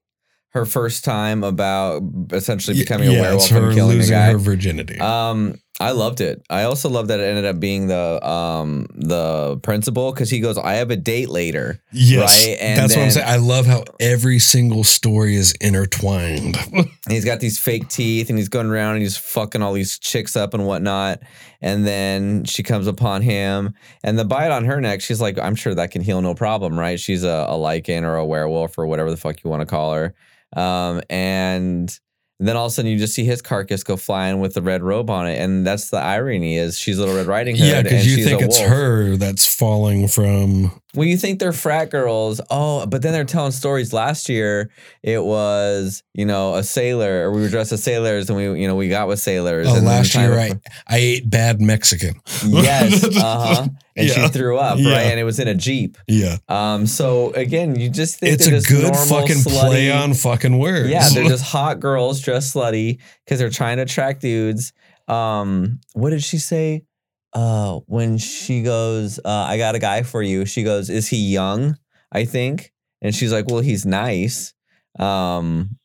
Her 0.50 0.66
first 0.66 1.04
time 1.04 1.44
about 1.44 2.02
essentially 2.32 2.76
becoming 2.76 3.08
a 3.08 3.20
werewolf 3.20 3.42
it's 3.42 3.50
her 3.50 3.66
and 3.66 3.74
killing 3.74 3.96
a 3.96 3.98
losing 4.00 4.16
guy. 4.16 4.32
her 4.32 4.38
virginity. 4.38 4.98
Um, 4.98 5.54
I 5.80 5.92
loved 5.92 6.20
it. 6.20 6.44
I 6.50 6.64
also 6.64 6.90
love 6.90 7.08
that 7.08 7.20
it 7.20 7.24
ended 7.24 7.46
up 7.46 7.58
being 7.58 7.86
the 7.86 8.26
um 8.26 8.86
the 8.94 9.58
principal 9.62 10.12
because 10.12 10.28
he 10.28 10.40
goes, 10.40 10.58
"I 10.58 10.74
have 10.74 10.90
a 10.90 10.96
date 10.96 11.30
later." 11.30 11.80
yes, 11.90 12.46
right, 12.46 12.58
and 12.60 12.78
that's 12.78 12.94
what 12.94 13.02
I'm 13.02 13.10
saying. 13.10 13.26
I 13.26 13.36
love 13.36 13.64
how 13.64 13.84
every 13.98 14.38
single 14.40 14.84
story 14.84 15.36
is 15.36 15.52
intertwined. 15.60 16.58
And 16.70 16.88
he's 17.08 17.24
got 17.24 17.40
these 17.40 17.58
fake 17.58 17.88
teeth 17.88 18.28
and 18.28 18.38
he's 18.38 18.50
going 18.50 18.66
around 18.66 18.96
and 18.96 19.02
he's 19.02 19.16
fucking 19.16 19.62
all 19.62 19.72
these 19.72 19.98
chicks 19.98 20.36
up 20.36 20.52
and 20.52 20.66
whatnot. 20.66 21.20
And 21.62 21.86
then 21.86 22.44
she 22.44 22.62
comes 22.62 22.86
upon 22.86 23.22
him 23.22 23.74
and 24.04 24.18
the 24.18 24.24
bite 24.26 24.50
on 24.50 24.66
her 24.66 24.82
neck, 24.82 25.00
she's 25.00 25.20
like, 25.20 25.38
I'm 25.38 25.54
sure 25.54 25.74
that 25.74 25.90
can 25.90 26.02
heal 26.02 26.20
no 26.20 26.34
problem, 26.34 26.78
right? 26.78 27.00
She's 27.00 27.24
a, 27.24 27.46
a 27.48 27.54
lycan 27.54 28.02
or 28.02 28.16
a 28.16 28.24
werewolf 28.24 28.76
or 28.78 28.86
whatever 28.86 29.10
the 29.10 29.16
fuck 29.16 29.42
you 29.42 29.48
want 29.48 29.60
to 29.60 29.66
call 29.66 29.94
her. 29.94 30.14
Um, 30.56 31.02
and 31.08 31.98
then 32.46 32.56
all 32.56 32.66
of 32.66 32.70
a 32.70 32.74
sudden 32.74 32.90
you 32.90 32.98
just 32.98 33.14
see 33.14 33.24
his 33.24 33.42
carcass 33.42 33.82
go 33.84 33.96
flying 33.96 34.40
with 34.40 34.54
the 34.54 34.62
red 34.62 34.82
robe 34.82 35.10
on 35.10 35.26
it. 35.28 35.38
And 35.40 35.66
that's 35.66 35.90
the 35.90 35.98
irony 35.98 36.56
is 36.56 36.78
she's 36.78 36.98
Little 36.98 37.14
Red 37.14 37.26
Riding 37.26 37.56
Hood. 37.56 37.66
yeah, 37.68 37.82
because 37.82 38.06
you 38.06 38.16
she's 38.16 38.24
think 38.26 38.40
it's 38.42 38.58
wolf. 38.58 38.70
her 38.70 39.16
that's 39.16 39.54
falling 39.54 40.08
from. 40.08 40.72
Well, 40.92 41.06
you 41.06 41.16
think 41.16 41.38
they're 41.38 41.52
frat 41.52 41.90
girls. 41.90 42.40
Oh, 42.50 42.84
but 42.86 43.02
then 43.02 43.12
they're 43.12 43.24
telling 43.24 43.52
stories. 43.52 43.92
Last 43.92 44.28
year, 44.28 44.70
it 45.04 45.22
was 45.22 46.02
you 46.14 46.24
know 46.24 46.54
a 46.56 46.64
sailor, 46.64 47.28
or 47.28 47.30
we 47.32 47.42
were 47.42 47.48
dressed 47.48 47.70
as 47.70 47.82
sailors, 47.84 48.28
and 48.28 48.36
we 48.36 48.60
you 48.60 48.66
know 48.66 48.74
we 48.74 48.88
got 48.88 49.06
with 49.06 49.20
sailors. 49.20 49.68
Oh, 49.70 49.76
and 49.76 49.86
last 49.86 50.14
year 50.16 50.32
I 50.36 50.46
of- 50.46 50.60
I 50.88 50.96
ate 50.96 51.30
bad 51.30 51.60
Mexican. 51.60 52.20
yes, 52.44 53.04
uh 53.16 53.20
huh. 53.54 53.66
And 53.96 54.06
Yeah. 54.08 54.14
she 54.26 54.28
threw 54.28 54.56
up, 54.56 54.78
Yeah. 54.78 54.92
right? 54.92 55.06
And 55.06 55.20
it 55.20 55.24
was 55.24 55.38
in 55.40 55.46
a 55.48 55.54
jeep. 55.54 55.96
Yeah, 56.08 56.38
Um. 56.48 56.86
So 56.86 57.30
again, 57.34 57.78
you 57.78 57.88
just 57.88 58.18
think 58.18 58.32
it's 58.34 58.46
a 58.46 58.50
just 58.50 58.68
good 58.68 58.82
normal, 58.82 59.04
fucking 59.04 59.42
play 59.42 59.92
on 59.92 60.14
fucking 60.14 60.58
words. 60.58 60.88
Yeah, 60.88 61.08
they're 61.10 61.28
just 61.28 61.44
hot 61.44 61.78
girls 61.78 62.20
dressed 62.30 62.54
slutty 62.54 63.00
because 63.24 63.38
they're 63.38 63.50
trying 63.50 63.76
to 63.76 63.82
attract 63.82 64.20
dudes. 64.20 64.72
Um, 65.08 65.80
what 65.92 66.10
did 66.10 66.22
she 66.22 66.38
say? 66.38 66.84
Uh, 67.32 67.80
when 67.86 68.18
she 68.18 68.62
goes, 68.62 69.18
uh, 69.24 69.28
I 69.28 69.56
got 69.56 69.74
a 69.74 69.78
guy 69.78 70.02
for 70.02 70.22
you. 70.22 70.44
She 70.46 70.62
goes, 70.62 70.90
Is 70.90 71.08
he 71.08 71.16
young? 71.16 71.76
I 72.12 72.24
think. 72.24 72.72
And 73.02 73.14
she's 73.14 73.32
like, 73.32 73.46
Well, 73.48 73.60
he's 73.60 73.86
nice. 73.86 74.52
Um, 74.98 75.76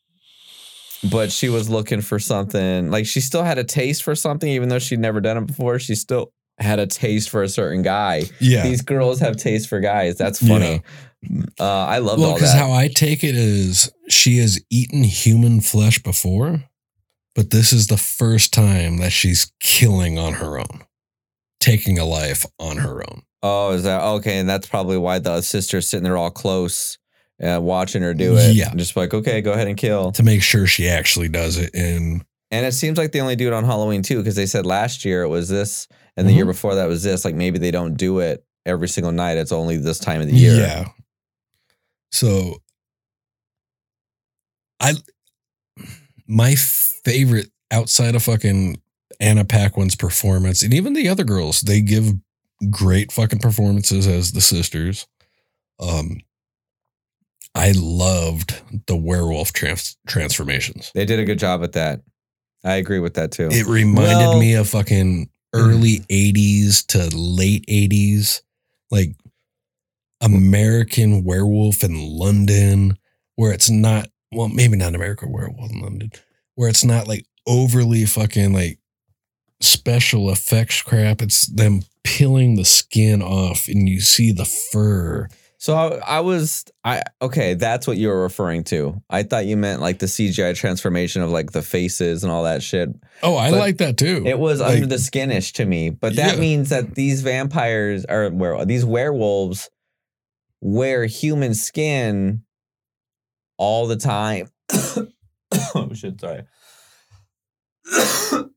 but 1.12 1.32
she 1.32 1.50
was 1.50 1.70
looking 1.70 2.02
for 2.02 2.18
something 2.18 2.90
like 2.90 3.06
she 3.06 3.22
still 3.22 3.44
had 3.44 3.60
a 3.60 3.64
taste 3.64 4.04
for 4.04 4.16
something, 4.16 4.50
even 4.50 4.70
though 4.70 4.80
she'd 4.80 5.00
never 5.00 5.22
done 5.22 5.38
it 5.38 5.46
before. 5.46 5.78
She 5.78 5.94
still 5.94 6.32
had 6.58 6.80
a 6.80 6.88
taste 6.88 7.30
for 7.30 7.44
a 7.44 7.50
certain 7.50 7.82
guy. 7.82 8.24
yeah. 8.40 8.64
These 8.64 8.82
girls 8.82 9.20
have 9.20 9.36
taste 9.38 9.68
for 9.70 9.80
guys. 9.80 10.18
That's 10.18 10.46
funny. 10.46 10.82
Uh, 11.60 11.64
I 11.64 11.98
love 12.00 12.20
Well, 12.20 12.30
all 12.30 12.36
because 12.36 12.54
that. 12.54 12.60
how 12.60 12.72
I 12.72 12.88
take 12.88 13.24
it 13.24 13.36
is 13.36 13.92
she 14.10 14.38
has 14.38 14.60
eaten 14.70 15.04
human 15.04 15.60
flesh 15.60 16.02
before, 16.02 16.64
but 17.34 17.50
this 17.50 17.74
is 17.74 17.88
the 17.88 17.98
first 17.98 18.54
time 18.54 18.98
that 18.98 19.12
she's 19.12 19.52
killing 19.60 20.18
on 20.20 20.34
her 20.34 20.60
own, 20.60 20.84
taking 21.60 21.98
a 21.98 22.06
life 22.06 22.46
on 22.60 22.78
her 22.78 23.02
own. 23.02 23.24
Oh, 23.42 23.72
is 23.72 23.84
that 23.84 24.02
okay? 24.04 24.38
And 24.38 24.48
that's 24.48 24.68
probably 24.68 24.98
why 24.98 25.20
the 25.20 25.42
sister's 25.42 25.90
sitting 25.90 26.04
there 26.04 26.18
all 26.18 26.32
close, 26.32 26.98
uh, 27.44 27.60
watching 27.62 28.02
her 28.04 28.14
do 28.14 28.38
it. 28.38 28.56
Yeah. 28.56 28.74
just 28.76 28.96
like 28.96 29.14
okay, 29.14 29.42
go 29.42 29.52
ahead 29.54 29.68
and 29.68 29.78
kill. 29.78 30.12
to 30.14 30.24
make 30.24 30.42
sure 30.44 30.68
she 30.68 30.88
actually 30.88 31.28
does 31.30 31.58
it. 31.58 31.74
And 31.74 32.24
And 32.52 32.66
it 32.66 32.74
seems 32.74 32.98
like 32.98 33.12
they 33.12 33.22
only 33.22 33.36
do 33.36 33.48
it 33.48 33.54
on 33.54 33.64
Halloween 33.66 34.02
too, 34.04 34.18
because 34.18 34.36
they 34.36 34.46
said 34.46 34.66
last 34.66 35.04
year 35.06 35.24
it 35.24 35.28
was 35.30 35.50
this, 35.50 35.88
and 36.16 36.28
the 36.28 36.34
year 36.34 36.46
Mhm. 36.46 36.50
before 36.50 36.76
that 36.76 36.88
was 36.88 37.04
this. 37.04 37.26
Like 37.26 37.36
maybe 37.36 37.58
they 37.60 37.72
don't 37.72 37.96
do 37.98 38.20
it 38.20 38.46
every 38.66 38.88
single 38.88 39.12
night. 39.12 39.38
It's 39.38 39.52
only 39.52 39.78
this 39.78 40.00
time 40.00 40.22
of 40.22 40.28
the 40.28 40.36
year. 40.36 40.56
yeah. 40.58 40.86
So 42.12 42.62
I 44.80 44.94
my 46.28 46.56
favorite 46.56 47.50
outside 47.72 48.16
of 48.16 48.24
fucking 48.24 48.82
Anna 49.20 49.46
Paquin's 49.46 49.96
performance 49.96 50.62
and 50.64 50.74
even 50.74 50.94
the 50.94 51.08
other 51.10 51.24
girls, 51.24 51.62
they 51.62 51.82
give 51.82 52.14
great 52.70 53.12
fucking 53.12 53.40
performances 53.40 54.08
as 54.08 54.32
the 54.32 54.42
sisters. 54.42 55.08
Um 55.80 56.20
I 57.54 57.72
loved 57.76 58.62
the 58.88 58.98
werewolf 58.98 59.54
trans- 59.54 59.98
transformations. 60.08 60.92
They 60.94 61.06
did 61.06 61.20
a 61.20 61.26
good 61.26 61.40
job 61.40 61.64
at 61.64 61.72
that. 61.74 62.02
I 62.66 62.76
agree 62.76 63.00
with 63.00 63.14
that 63.14 63.32
too. 63.32 63.48
It 63.52 63.68
reminded 63.68 64.18
Well- 64.18 64.40
me 64.40 64.56
of 64.56 64.68
fucking 64.68 65.30
early 65.54 66.00
mm. 66.00 66.06
80s 66.10 66.86
to 66.88 67.16
late 67.16 67.64
80s, 67.68 68.42
like 68.92 69.16
American 70.20 71.24
Werewolf 71.24 71.84
in 71.84 71.96
London, 71.96 72.98
where 73.36 73.54
it's 73.54 73.70
not, 73.70 74.10
well, 74.32 74.50
maybe 74.50 74.76
not 74.76 74.96
American 74.96 75.32
Werewolf 75.32 75.72
in 75.72 75.82
London, 75.82 76.12
where 76.56 76.68
it's 76.68 76.84
not 76.84 77.08
like 77.08 77.26
overly 77.48 78.06
fucking 78.06 78.52
like 78.52 78.80
special 79.62 80.32
effects 80.32 80.82
crap. 80.82 81.22
It's 81.22 81.46
them 81.46 81.84
peeling 82.04 82.56
the 82.56 82.66
skin 82.66 83.22
off 83.22 83.68
and 83.68 83.88
you 83.88 84.02
see 84.02 84.32
the 84.32 84.46
fur. 84.46 85.28
So 85.66 85.74
I, 85.76 86.18
I 86.18 86.20
was 86.20 86.64
I 86.84 87.02
okay, 87.24 87.56
that's 87.56 87.88
what 87.88 87.98
you 87.98 88.10
were 88.10 88.22
referring 88.22 88.66
to. 88.66 89.02
I 89.10 89.24
thought 89.24 89.48
you 89.48 89.58
meant 89.58 89.82
like 89.82 89.98
the 89.98 90.06
CGI 90.06 90.56
transformation 90.56 91.24
of 91.24 91.32
like 91.32 91.54
the 91.54 91.64
faces 91.64 92.24
and 92.24 92.32
all 92.32 92.44
that 92.44 92.62
shit. 92.62 92.90
Oh, 93.24 93.36
I 93.36 93.50
But 93.50 93.58
like 93.58 93.78
that 93.78 93.98
too. 93.98 94.22
It 94.28 94.38
was 94.38 94.60
Like, 94.62 94.76
under 94.76 94.86
the 94.86 95.00
skinish 95.00 95.54
to 95.54 95.66
me, 95.66 95.90
but 95.90 96.18
that 96.18 96.36
Yeah. 96.36 96.40
means 96.40 96.70
that 96.70 96.94
these 96.94 97.24
vampires 97.24 98.06
are 98.06 98.30
where 98.30 98.64
these 98.64 98.86
werewolves 98.86 99.72
wear 100.62 101.08
human 101.08 101.56
skin 101.56 102.44
all 103.58 103.88
the 103.88 103.96
time. 103.96 104.50
oh 104.72 105.90
shit! 105.96 106.22
Sorry. 106.22 106.44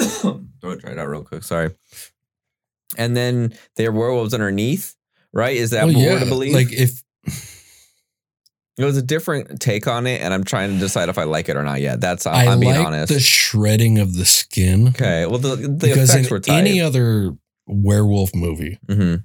Throat 0.00 0.80
dried 0.80 0.96
out 0.98 1.08
real 1.08 1.22
quick. 1.22 1.42
Sorry. 1.42 1.74
And 2.96 3.14
then 3.14 3.52
they're 3.76 3.92
werewolves 3.92 4.32
underneath, 4.32 4.95
right? 5.36 5.56
Is 5.56 5.70
that 5.70 5.84
well, 5.86 5.94
what 5.94 6.02
yeah, 6.02 6.18
to 6.18 6.26
believe? 6.26 6.54
Like 6.54 6.72
if 6.72 7.02
it 8.78 8.84
was 8.84 8.96
a 8.96 9.02
different 9.02 9.60
take 9.60 9.86
on 9.86 10.06
it, 10.06 10.20
and 10.20 10.34
I'm 10.34 10.44
trying 10.44 10.72
to 10.72 10.78
decide 10.78 11.08
if 11.08 11.18
I 11.18 11.24
like 11.24 11.48
it 11.48 11.56
or 11.56 11.62
not 11.62 11.80
yet. 11.80 12.00
That's 12.00 12.26
I'm, 12.26 12.48
I 12.48 12.52
I'm 12.52 12.60
being 12.60 12.74
like 12.74 12.86
honest. 12.86 13.12
the 13.12 13.20
shredding 13.20 13.98
of 13.98 14.14
the 14.14 14.24
skin. 14.24 14.88
okay. 14.88 15.26
Well, 15.26 15.38
the, 15.38 15.56
the 15.56 15.68
because 15.68 16.10
effects 16.10 16.30
were 16.30 16.40
tight. 16.40 16.58
any 16.58 16.80
other 16.80 17.36
werewolf 17.66 18.34
movie, 18.34 18.78
hmm 18.88 19.16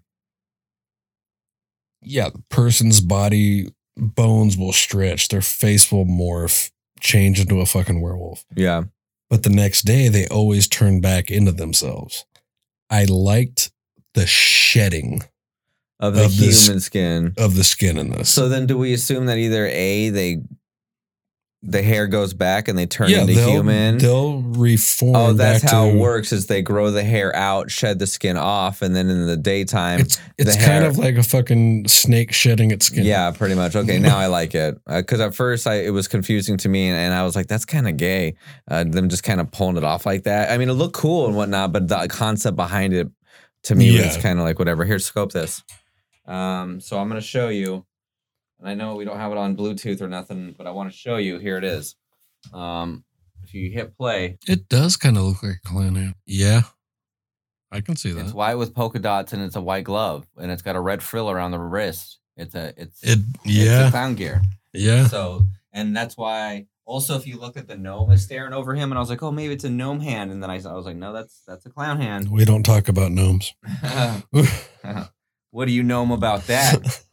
yeah, 2.01 2.29
the 2.29 2.43
person's 2.49 2.99
body 2.99 3.67
bones 3.95 4.57
will 4.57 4.73
stretch, 4.73 5.27
their 5.27 5.41
face 5.41 5.91
will 5.91 6.05
morph, 6.05 6.71
change 6.99 7.39
into 7.39 7.59
a 7.59 7.65
fucking 7.65 8.01
werewolf. 8.01 8.45
Yeah. 8.55 8.83
but 9.29 9.43
the 9.43 9.49
next 9.49 9.83
day 9.83 10.07
they 10.09 10.27
always 10.27 10.67
turn 10.67 10.99
back 11.01 11.29
into 11.29 11.51
themselves. 11.51 12.25
I 12.89 13.05
liked 13.05 13.71
the 14.15 14.25
shedding 14.25 15.21
Of 16.01 16.15
the 16.15 16.25
Of 16.25 16.31
human 16.31 16.79
skin. 16.79 17.33
of 17.37 17.55
the 17.55 17.63
skin 17.63 17.97
in 17.97 18.09
this. 18.11 18.29
So 18.29 18.49
then 18.49 18.65
do 18.65 18.77
we 18.77 18.91
assume 18.93 19.27
that 19.27 19.37
either 19.37 19.67
A, 19.67 20.09
they 20.09 20.41
the 21.63 21.83
hair 21.83 22.07
goes 22.07 22.33
back 22.33 22.67
and 22.67 22.75
they 22.75 22.87
turn 22.87 23.11
into 23.11 23.35
they'll, 23.35 23.47
human? 23.51 23.99
They'll 23.99 24.41
reform. 24.41 25.15
Oh, 25.15 25.33
that's 25.33 25.61
how 25.61 25.85
to- 25.85 25.91
it 25.91 25.95
works. 25.95 26.31
Is 26.33 26.47
they 26.47 26.63
grow 26.63 26.89
the 26.89 27.03
hair 27.03 27.35
out, 27.35 27.69
shed 27.69 27.99
the 27.99 28.07
skin 28.07 28.35
off, 28.35 28.81
and 28.81 28.95
then 28.95 29.11
in 29.11 29.27
the 29.27 29.37
daytime, 29.37 29.99
It's 29.99 30.19
it's 30.39 30.57
the 30.57 30.63
kind 30.63 30.85
of 30.85 30.97
like 30.97 31.17
a 31.17 31.23
fucking 31.23 31.87
snake 31.87 32.33
shedding 32.33 32.71
its 32.71 32.87
skin. 32.87 33.03
yeah, 33.05 33.29
pretty 33.29 33.53
much. 33.53 33.75
Okay, 33.75 33.99
now 33.99 34.17
I 34.17 34.25
like 34.39 34.55
it 34.55 34.79
because 34.87 35.19
at 35.19 35.35
first 35.35 35.67
I, 35.67 35.81
it 35.83 35.91
was 35.93 36.07
confusing 36.07 36.57
to 36.57 36.67
me, 36.69 36.87
and, 36.87 36.97
and 36.97 37.13
I 37.13 37.23
was 37.23 37.35
like, 37.35 37.45
"That's 37.45 37.65
kind 37.65 37.87
of 37.87 37.95
gay." 37.95 38.33
Uh, 38.67 38.83
them 38.83 39.07
just 39.07 39.21
kind 39.23 39.39
of 39.39 39.51
pulling 39.51 39.77
it 39.77 39.83
off 39.83 40.07
like 40.07 40.23
that. 40.23 40.49
I 40.49 40.57
mean, 40.57 40.69
it 40.69 40.73
looked 40.73 40.95
cool 40.95 41.27
and 41.27 41.35
whatnot, 41.35 41.71
but 41.73 41.87
the 41.87 42.07
concept 42.09 42.55
behind 42.55 42.93
it 42.95 43.07
to 43.65 43.75
me 43.75 43.91
was 43.91 44.15
Yeah. 44.15 44.21
kind 44.23 44.39
of 44.39 44.45
like 44.45 44.57
whatever. 44.57 44.83
Here, 44.83 44.97
scope 44.97 45.31
this. 45.31 45.61
Um, 46.25 46.79
so 46.79 46.99
I'm 46.99 47.07
gonna 47.07 47.21
show 47.21 47.49
you, 47.49 47.85
and 48.59 48.69
I 48.69 48.73
know 48.73 48.95
we 48.95 49.05
don't 49.05 49.17
have 49.17 49.31
it 49.31 49.37
on 49.37 49.55
Bluetooth 49.55 50.01
or 50.01 50.07
nothing, 50.07 50.55
but 50.57 50.67
I 50.67 50.71
want 50.71 50.91
to 50.91 50.97
show 50.97 51.17
you. 51.17 51.39
Here 51.39 51.57
it 51.57 51.63
is. 51.63 51.95
Um, 52.53 53.03
if 53.43 53.53
you 53.53 53.69
hit 53.71 53.97
play, 53.97 54.37
It 54.47 54.69
does 54.69 54.97
kind 54.97 55.17
of 55.17 55.23
look 55.23 55.43
like 55.43 55.59
a 55.65 55.67
clown 55.67 55.95
hand. 55.95 56.15
Yeah. 56.25 56.61
I 57.71 57.81
can 57.81 57.95
see 57.95 58.11
that. 58.11 58.21
It's 58.25 58.33
white 58.33 58.55
with 58.55 58.75
polka 58.75 58.99
dots 58.99 59.33
and 59.33 59.41
it's 59.41 59.55
a 59.55 59.61
white 59.61 59.85
glove 59.85 60.27
and 60.37 60.51
it's 60.51 60.61
got 60.61 60.75
a 60.75 60.79
red 60.79 61.01
frill 61.01 61.29
around 61.31 61.51
the 61.51 61.59
wrist. 61.59 62.19
It's 62.35 62.53
a 62.53 62.73
it's 62.77 63.01
It 63.01 63.19
it's 63.45 63.45
a 63.45 63.49
yeah. 63.49 63.89
clown 63.91 64.15
gear. 64.15 64.41
Yeah. 64.73 65.07
So 65.07 65.45
and 65.71 65.95
that's 65.95 66.17
why 66.17 66.67
also 66.85 67.15
if 67.15 67.25
you 67.25 67.39
look 67.39 67.55
at 67.55 67.67
the 67.67 67.77
gnome 67.77 68.11
is 68.11 68.23
staring 68.23 68.53
over 68.53 68.75
him 68.75 68.91
and 68.91 68.97
I 68.97 69.01
was 69.01 69.09
like, 69.09 69.23
oh 69.23 69.31
maybe 69.31 69.53
it's 69.53 69.63
a 69.63 69.69
gnome 69.69 70.01
hand 70.01 70.31
and 70.31 70.43
then 70.43 70.49
I, 70.49 70.55
I 70.55 70.73
was 70.73 70.85
like, 70.85 70.97
no, 70.97 71.13
that's 71.13 71.43
that's 71.47 71.65
a 71.65 71.69
clown 71.69 71.99
hand. 71.99 72.29
We 72.29 72.43
don't 72.43 72.63
talk 72.63 72.89
about 72.89 73.11
gnomes. 73.11 73.53
what 75.51 75.65
do 75.65 75.73
you 75.73 75.83
gnome 75.83 76.11
about 76.11 76.47
that? 76.47 77.03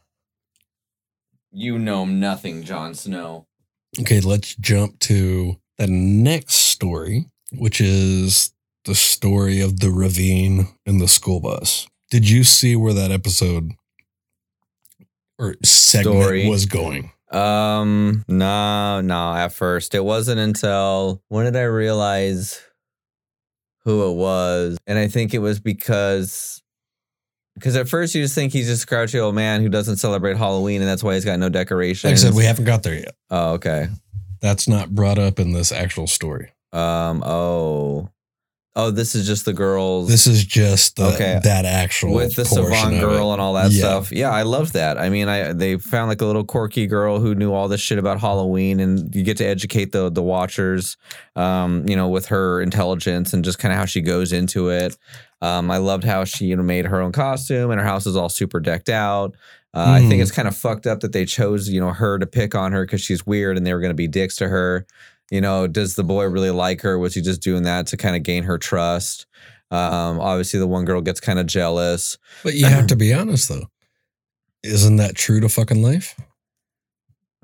you 1.51 1.79
know 1.79 2.05
nothing, 2.05 2.63
Jon 2.63 2.95
Snow. 2.95 3.47
Okay, 4.01 4.21
let's 4.21 4.55
jump 4.57 4.99
to 5.01 5.57
the 5.77 5.87
next 5.87 6.55
story, 6.55 7.27
which 7.53 7.81
is 7.81 8.53
the 8.85 8.95
story 8.95 9.61
of 9.61 9.81
the 9.81 9.91
ravine 9.91 10.69
and 10.87 11.01
the 11.01 11.09
school 11.09 11.41
bus. 11.41 11.87
Did 12.11 12.29
you 12.29 12.45
see 12.45 12.75
where 12.75 12.95
that 12.95 13.11
episode 13.11 13.73
or 15.39 15.57
segment 15.63 16.23
Story. 16.23 16.49
was 16.49 16.67
going? 16.67 17.13
Um, 17.31 18.25
no, 18.29 19.01
no. 19.01 19.35
At 19.35 19.53
first, 19.53 19.95
it 19.95 20.05
wasn't 20.05 20.41
until 20.41 21.23
when 21.29 21.45
did 21.45 21.57
I 21.57 21.65
realize 21.65 22.61
who 23.85 24.11
it 24.11 24.15
was? 24.15 24.79
And 24.87 24.99
I 24.99 25.09
think 25.09 25.35
it 25.35 25.41
was 25.41 25.61
because 25.61 26.63
because 27.59 27.77
at 27.77 27.89
first 27.89 28.15
you 28.15 28.23
just 28.23 28.35
think 28.35 28.53
he's 28.53 28.67
just 28.69 28.85
a 28.85 28.87
grouchy 28.87 29.19
old 29.19 29.35
man 29.35 29.61
who 29.63 29.69
doesn't 29.69 29.97
celebrate 29.97 30.37
Halloween, 30.37 30.81
and 30.81 30.89
that's 30.89 31.03
why 31.03 31.15
he's 31.15 31.25
got 31.25 31.39
no 31.39 31.47
Like 31.47 31.57
I 31.57 31.59
decorations. 31.61 32.23
said, 32.23 32.35
we 32.35 32.45
haven't 32.45 32.65
got 32.65 32.83
there 32.83 32.95
yet. 32.95 33.15
oh, 33.31 33.53
okay. 33.55 33.89
That's 34.41 34.69
not 34.69 34.95
brought 34.95 35.19
up 35.19 35.41
in 35.41 35.53
this 35.53 35.73
actual 35.73 36.07
story. 36.07 36.53
Um. 36.73 37.23
Oh. 37.25 38.11
Oh, 38.77 38.93
this 38.93 39.17
is 39.17 39.27
just 39.27 39.45
the 39.45 39.53
girls. 39.53 40.07
This 40.09 40.29
is 40.29 40.45
just 40.45 40.95
the, 40.97 41.07
Okay. 41.07 41.41
that 41.43 41.65
actual 41.65 42.15
with 42.15 42.37
the 42.37 42.45
savant 42.45 43.01
girl 43.01 43.33
and 43.33 43.41
all 43.43 43.55
that 43.55 43.73
Yeah. 43.73 43.79
stuff. 43.81 44.13
Yeah, 44.13 44.31
I 44.31 44.43
love 44.43 44.71
that. 44.75 44.97
I 44.99 45.09
mean, 45.09 45.27
I 45.29 45.53
they 45.53 45.79
found 45.79 46.09
like 46.09 46.21
a 46.21 46.27
little 46.27 46.45
quirky 46.45 46.87
girl 46.87 47.19
who 47.19 47.35
knew 47.35 47.53
all 47.53 47.67
this 47.67 47.81
shit 47.81 47.99
about 47.99 48.21
Halloween, 48.21 48.79
and 48.79 49.13
you 49.13 49.25
get 49.25 49.37
to 49.39 49.45
educate 49.45 49.91
the 49.91 50.11
the 50.11 50.23
watchers, 50.23 50.97
um, 51.35 51.89
you 51.89 51.97
know, 51.97 52.07
with 52.07 52.27
her 52.27 52.61
intelligence 52.63 53.33
and 53.33 53.45
just 53.45 53.59
kind 53.59 53.73
of 53.73 53.79
how 53.81 53.85
she 53.85 54.01
goes 54.01 54.33
into 54.33 54.69
it. 54.69 54.97
Um, 55.41 55.71
I 55.71 55.77
loved 55.79 56.05
how 56.05 56.25
she 56.25 56.47
you 56.47 56.57
know 56.57 56.63
made 56.63 56.85
her 56.87 57.01
own 57.01 57.13
costume, 57.13 57.71
and 57.71 57.81
her 57.81 57.87
house 57.87 58.07
is 58.07 58.17
all 58.17 58.29
super 58.29 58.61
decked 58.61 58.89
out. 58.89 59.35
Uh, 59.75 59.85
I 59.97 60.01
think 60.01 60.15
Mhm. 60.15 60.23
it's 60.23 60.31
kind 60.33 60.49
of 60.49 60.57
fucked 60.57 60.87
up 60.87 61.01
that 61.01 61.13
they 61.13 61.25
chose 61.25 61.69
you 61.69 61.81
know 61.81 61.93
her 61.93 62.19
to 62.19 62.27
pick 62.27 62.55
on 62.55 62.73
her 62.73 62.85
because 62.85 63.01
she's 63.01 63.25
weird, 63.27 63.57
and 63.57 63.67
they 63.67 63.73
were 63.75 63.81
going 63.81 63.91
to 63.91 63.95
be 63.95 64.09
dicks 64.09 64.37
to 64.37 64.49
her. 64.49 64.87
You 65.31 65.41
know, 65.43 65.67
does 65.67 65.95
the 65.95 66.05
boy 66.05 66.25
really 66.25 66.51
like 66.51 66.81
her? 66.81 66.99
Was 66.99 67.15
he 67.15 67.21
just 67.21 67.43
doing 67.43 67.63
that 67.65 67.87
to 67.89 67.97
kind 67.97 68.17
of 68.17 68.23
gain 68.23 68.45
her 68.45 68.57
trust? 68.59 69.27
Um, 69.71 70.19
obviously, 70.19 70.59
the 70.59 70.67
one 70.67 70.87
girl 70.87 71.03
gets 71.03 71.21
kind 71.21 71.39
of 71.39 71.47
jealous. 71.47 72.17
But 72.43 72.55
you 72.55 72.65
have 72.65 72.87
to 72.87 72.97
be 73.05 73.13
honest 73.13 73.49
though. 73.51 73.67
Isn't 74.65 74.97
that 74.97 75.15
true 75.15 75.41
to 75.41 75.49
fucking 75.49 75.83
life? 75.83 76.15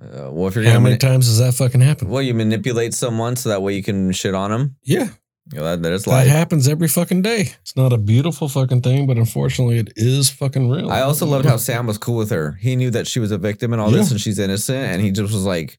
Uh, 0.03 0.31
well, 0.33 0.49
if 0.49 0.55
you're 0.57 0.65
How 0.65 0.73
many 0.81 0.83
mani- 0.95 0.99
times 0.99 1.27
does 1.27 1.39
that 1.39 1.55
fucking 1.55 1.81
happen? 1.81 2.09
well, 2.09 2.23
you 2.23 2.35
manipulate 2.35 2.95
someone 2.95 3.37
so 3.37 3.51
that 3.51 3.63
way 3.63 3.75
you 3.75 3.83
can 3.83 4.11
shit 4.13 4.35
on 4.35 4.51
them. 4.51 4.77
Yeah. 4.83 5.11
You 5.53 5.59
know, 5.59 5.65
that, 5.65 5.83
that 5.83 5.93
is 5.93 6.05
That 6.05 6.27
happens 6.27 6.69
every 6.69 6.89
fucking 6.89 7.21
day. 7.23 7.51
It's 7.61 7.77
not 7.77 7.93
a 7.93 7.99
beautiful 7.99 8.49
fucking 8.49 8.81
thing, 8.81 9.07
but 9.07 9.19
unfortunately, 9.19 9.79
it 9.79 9.93
is 9.95 10.31
fucking 10.31 10.71
real. 10.71 10.91
I 10.91 11.03
also 11.03 11.27
loved 11.27 11.45
how 11.45 11.59
Sam 11.59 11.87
was 11.87 11.99
cool 11.99 12.17
with 12.17 12.31
her. 12.31 12.53
He 12.53 12.77
knew 12.77 12.91
that 12.91 13.07
she 13.07 13.21
was 13.21 13.31
a 13.31 13.37
victim 13.37 13.73
and 13.75 13.81
all 13.83 13.91
this, 13.91 14.11
and 14.11 14.19
she's 14.21 14.39
innocent, 14.39 14.79
and 14.79 15.03
he 15.03 15.11
just 15.11 15.35
was 15.35 15.45
like, 15.45 15.79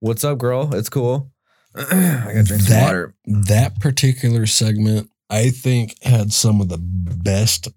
"What's 0.00 0.24
up, 0.24 0.36
girl? 0.38 0.74
It's 0.74 0.90
cool." 0.90 1.32
I 1.74 1.82
gotta 1.84 2.42
drink 2.44 2.62
some 2.62 2.74
That- 2.74 2.84
water. 2.86 3.14
that 3.24 3.80
particular 3.80 4.44
segment, 4.46 5.08
I 5.30 5.50
think, 5.50 5.94
had 6.02 6.32
some 6.32 6.60
of 6.60 6.68
the 6.68 6.78
best 6.78 7.68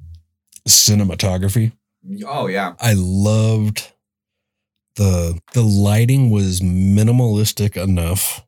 cinematography. 0.67 1.71
Oh 2.27 2.47
yeah, 2.47 2.73
I 2.79 2.93
loved 2.97 3.93
the 4.95 5.39
the 5.53 5.61
lighting 5.61 6.29
was 6.29 6.59
minimalistic 6.61 7.81
enough 7.81 8.43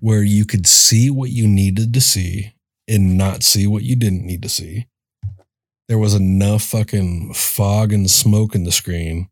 where 0.00 0.22
you 0.22 0.44
could 0.44 0.66
see 0.66 1.10
what 1.10 1.30
you 1.30 1.46
needed 1.46 1.92
to 1.94 2.00
see 2.00 2.54
and 2.88 3.16
not 3.16 3.42
see 3.42 3.66
what 3.66 3.82
you 3.82 3.96
didn't 3.96 4.26
need 4.26 4.42
to 4.42 4.48
see. 4.48 4.86
There 5.88 5.98
was 5.98 6.14
enough 6.14 6.62
fucking 6.62 7.34
fog 7.34 7.92
and 7.92 8.10
smoke 8.10 8.54
in 8.54 8.64
the 8.64 8.72
screen. 8.72 9.28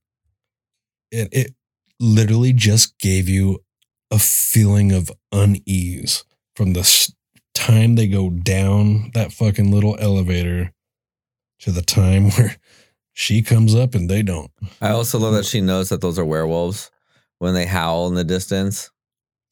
It 1.10 1.28
it 1.32 1.54
literally 1.98 2.52
just 2.52 2.98
gave 2.98 3.28
you 3.28 3.62
a 4.10 4.18
feeling 4.18 4.92
of 4.92 5.10
unease 5.32 6.24
from 6.56 6.72
the 6.72 7.12
time 7.54 7.94
they 7.94 8.08
go 8.08 8.30
down 8.30 9.10
that 9.14 9.32
fucking 9.32 9.70
little 9.70 9.96
elevator 10.00 10.72
to 11.60 11.70
the 11.70 11.82
time 11.82 12.30
where 12.32 12.56
she 13.12 13.42
comes 13.42 13.74
up 13.74 13.94
and 13.94 14.08
they 14.08 14.22
don't. 14.22 14.50
I 14.80 14.90
also 14.90 15.18
love 15.18 15.34
that 15.34 15.44
she 15.44 15.60
knows 15.60 15.88
that 15.90 16.00
those 16.00 16.18
are 16.18 16.24
werewolves 16.24 16.90
when 17.38 17.54
they 17.54 17.66
howl 17.66 18.08
in 18.08 18.14
the 18.14 18.24
distance. 18.24 18.90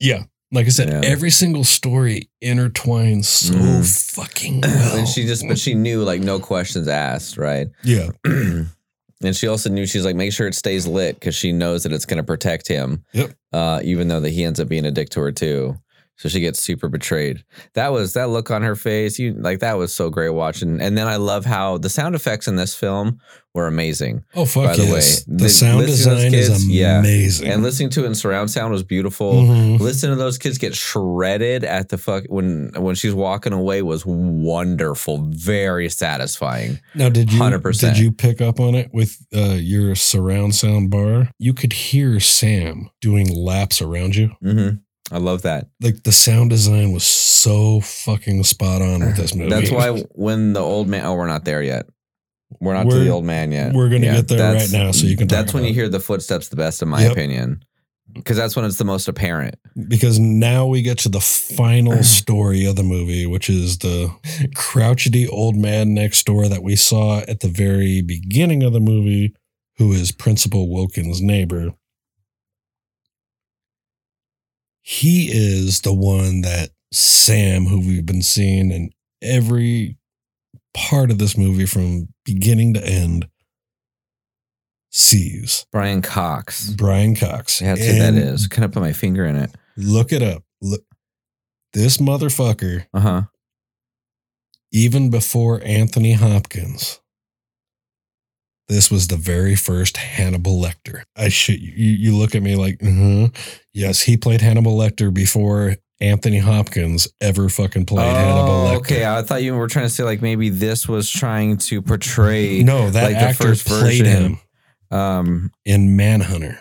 Yeah. 0.00 0.24
Like 0.50 0.66
I 0.66 0.70
said, 0.70 0.88
Yeah. 0.88 1.00
every 1.04 1.30
single 1.30 1.64
story 1.64 2.28
intertwines 2.42 3.26
so 3.26 3.52
Mhm. 3.54 4.12
fucking 4.14 4.60
well. 4.64 4.96
and 4.96 5.06
she 5.08 5.26
just, 5.26 5.46
but 5.46 5.58
she 5.58 5.74
knew 5.74 6.02
like 6.04 6.20
no 6.22 6.38
questions 6.38 6.88
asked, 6.88 7.36
right? 7.36 7.68
yeah. 7.84 8.10
and 8.24 9.34
she 9.36 9.46
also 9.46 9.68
knew 9.68 9.84
she's 9.86 10.04
like 10.04 10.16
make 10.16 10.32
sure 10.32 10.46
it 10.46 10.54
stays 10.54 10.86
lit 10.86 11.16
because 11.20 11.34
she 11.34 11.52
knows 11.52 11.82
that 11.82 11.92
it's 11.92 12.06
going 12.06 12.16
to 12.18 12.22
protect 12.22 12.66
him. 12.68 13.04
Yep. 13.12 13.32
Uh, 13.52 13.80
even 13.84 14.08
though 14.08 14.20
that 14.20 14.30
he 14.30 14.44
ends 14.44 14.58
up 14.60 14.68
being 14.68 14.86
a 14.86 14.90
dick 14.90 15.10
to 15.10 15.20
her 15.20 15.32
too. 15.32 15.76
So 16.18 16.28
she 16.28 16.40
gets 16.40 16.60
super 16.60 16.88
betrayed. 16.88 17.44
That 17.74 17.92
was 17.92 18.12
that 18.14 18.28
look 18.28 18.50
on 18.50 18.62
her 18.62 18.74
face. 18.74 19.18
You 19.20 19.34
like 19.34 19.60
that 19.60 19.78
was 19.78 19.94
so 19.94 20.10
great 20.10 20.30
watching. 20.30 20.80
And 20.80 20.98
then 20.98 21.06
I 21.06 21.14
love 21.16 21.44
how 21.44 21.78
the 21.78 21.88
sound 21.88 22.14
effects 22.16 22.48
in 22.48 22.56
this 22.56 22.74
film 22.74 23.20
were 23.54 23.68
amazing. 23.68 24.24
Oh 24.34 24.44
fuck 24.44 24.64
By 24.66 24.76
the 24.76 24.84
yes. 24.84 25.26
way, 25.28 25.36
the, 25.36 25.44
the- 25.44 25.48
sound 25.48 25.78
listening 25.78 25.96
to 25.96 26.10
those 26.10 26.22
design 26.24 26.34
is 26.34 26.48
kids, 26.48 26.68
yeah. 26.68 26.98
amazing. 26.98 27.48
And 27.52 27.62
listening 27.62 27.90
to 27.90 28.02
it 28.02 28.08
in 28.08 28.14
surround 28.16 28.50
sound 28.50 28.72
was 28.72 28.82
beautiful. 28.82 29.32
Mhm. 29.34 29.78
Listening 29.78 30.12
to 30.12 30.16
those 30.16 30.38
kids 30.38 30.58
get 30.58 30.74
shredded 30.74 31.62
at 31.62 31.88
the 31.88 31.98
fuck 31.98 32.24
when 32.28 32.72
when 32.76 32.96
she's 32.96 33.14
walking 33.14 33.52
away 33.52 33.82
was 33.82 34.04
wonderful, 34.04 35.24
very 35.30 35.88
satisfying. 35.88 36.80
Now, 36.94 37.08
did 37.08 37.32
you 37.32 37.38
100%. 37.40 37.80
did 37.80 37.98
you 37.98 38.10
pick 38.12 38.40
up 38.40 38.58
on 38.60 38.74
it 38.74 38.90
with 38.92 39.24
uh, 39.34 39.56
your 39.60 39.94
surround 39.94 40.54
sound 40.54 40.90
bar? 40.90 41.30
You 41.38 41.54
could 41.54 41.72
hear 41.72 42.18
Sam 42.20 42.90
doing 43.00 43.32
laps 43.32 43.80
around 43.80 44.16
you. 44.16 44.30
hmm 44.42 44.68
I 45.10 45.18
love 45.18 45.42
that. 45.42 45.68
Like 45.80 46.02
the 46.02 46.12
sound 46.12 46.50
design 46.50 46.92
was 46.92 47.04
so 47.04 47.80
fucking 47.80 48.44
spot 48.44 48.82
on 48.82 49.00
with 49.00 49.16
this 49.16 49.34
movie. 49.34 49.50
That's 49.50 49.70
why 49.70 49.90
when 50.14 50.52
the 50.52 50.60
old 50.60 50.88
man, 50.88 51.04
oh, 51.06 51.14
we're 51.14 51.26
not 51.26 51.44
there 51.44 51.62
yet. 51.62 51.86
We're 52.60 52.74
not 52.74 52.86
We're- 52.86 53.04
the 53.04 53.10
old 53.10 53.24
man 53.24 53.52
yet. 53.52 53.72
we're 53.74 53.88
gonna 53.88 54.00
get 54.12 54.28
there 54.28 54.54
right 54.54 54.70
now, 54.72 54.90
so 54.92 55.06
you 55.06 55.16
can 55.16 55.28
That's 55.28 55.52
when 55.54 55.64
you 55.64 55.70
about 55.70 55.74
hear 55.74 55.88
the 55.88 56.00
footsteps 56.00 56.48
the 56.48 56.56
best, 56.56 56.80
in 56.82 56.88
my 56.88 57.02
Yep. 57.02 57.12
opinion, 57.12 57.62
because 58.14 58.36
that's 58.38 58.56
when 58.56 58.64
it's 58.64 58.78
the 58.78 58.84
most 58.86 59.06
apparent. 59.06 59.56
because 59.86 60.18
now 60.18 60.66
we 60.66 60.80
get 60.82 60.98
to 61.00 61.08
the 61.10 61.20
final 61.20 62.02
story 62.02 62.64
of 62.64 62.76
the 62.76 62.82
movie, 62.82 63.26
which 63.26 63.48
is 63.50 63.78
the 63.78 64.10
crouchety 64.54 65.28
old 65.30 65.56
man 65.56 65.94
next 65.94 66.24
door 66.26 66.48
that 66.48 66.62
we 66.62 66.74
saw 66.76 67.20
at 67.28 67.40
the 67.40 67.48
very 67.48 68.00
beginning 68.02 68.62
of 68.62 68.72
the 68.72 68.80
movie, 68.80 69.34
who 69.76 69.92
is 69.92 70.10
Principal 70.10 70.68
Wilkins' 70.70 71.20
neighbor. 71.20 71.72
He 74.90 75.28
is 75.30 75.82
the 75.82 75.92
one 75.92 76.40
that 76.40 76.70
Sam, 76.94 77.66
who 77.66 77.78
we've 77.80 78.06
been 78.06 78.22
seeing 78.22 78.70
in 78.70 78.88
every 79.20 79.98
part 80.72 81.10
of 81.10 81.18
this 81.18 81.36
movie 81.36 81.66
from 81.66 82.08
beginning 82.24 82.72
to 82.72 82.82
end, 82.82 83.28
sees. 84.90 85.66
Brian 85.72 86.00
Cox. 86.00 86.70
Brian 86.70 87.14
Cox. 87.14 87.58
That's 87.58 87.84
who 87.84 87.98
that 87.98 88.14
is. 88.14 88.46
Can 88.46 88.64
I 88.64 88.68
put 88.68 88.80
my 88.80 88.94
finger 88.94 89.26
in 89.26 89.36
it? 89.36 89.50
Look 89.76 90.10
it 90.10 90.22
up. 90.22 90.42
Look, 90.62 90.80
This 91.74 91.98
motherfucker, 91.98 92.86
Uh 92.94 93.00
huh. 93.00 93.22
even 94.72 95.10
before 95.10 95.60
Anthony 95.66 96.14
Hopkins, 96.14 97.00
this 98.68 98.90
was 98.90 99.08
the 99.08 99.16
very 99.16 99.56
first 99.56 99.96
Hannibal 99.96 100.60
Lecter. 100.60 101.02
I 101.16 101.28
should 101.30 101.60
you, 101.60 101.70
you 101.92 102.16
look 102.16 102.34
at 102.34 102.42
me 102.42 102.54
like, 102.56 102.78
mm-hmm. 102.78 103.26
yes, 103.72 104.02
he 104.02 104.16
played 104.16 104.40
Hannibal 104.40 104.76
Lecter 104.76 105.12
before 105.12 105.76
Anthony 106.00 106.38
Hopkins 106.38 107.08
ever 107.20 107.48
fucking 107.48 107.86
played 107.86 108.06
Hannibal 108.14 108.50
Oh, 108.50 108.70
Lecter. 108.72 108.76
okay. 108.76 109.06
I 109.06 109.22
thought 109.22 109.42
you 109.42 109.54
were 109.56 109.66
trying 109.68 109.86
to 109.86 109.90
say 109.90 110.04
like 110.04 110.22
maybe 110.22 110.48
this 110.50 110.86
was 110.86 111.10
trying 111.10 111.56
to 111.58 111.82
portray 111.82 112.62
No, 112.62 112.90
that 112.90 113.02
like 113.04 113.14
the 113.14 113.20
actor 113.20 113.48
first 113.48 113.66
played 113.66 114.04
version. 114.04 114.22
him 114.22 114.38
um 114.90 115.50
in 115.64 115.96
Manhunter 115.96 116.60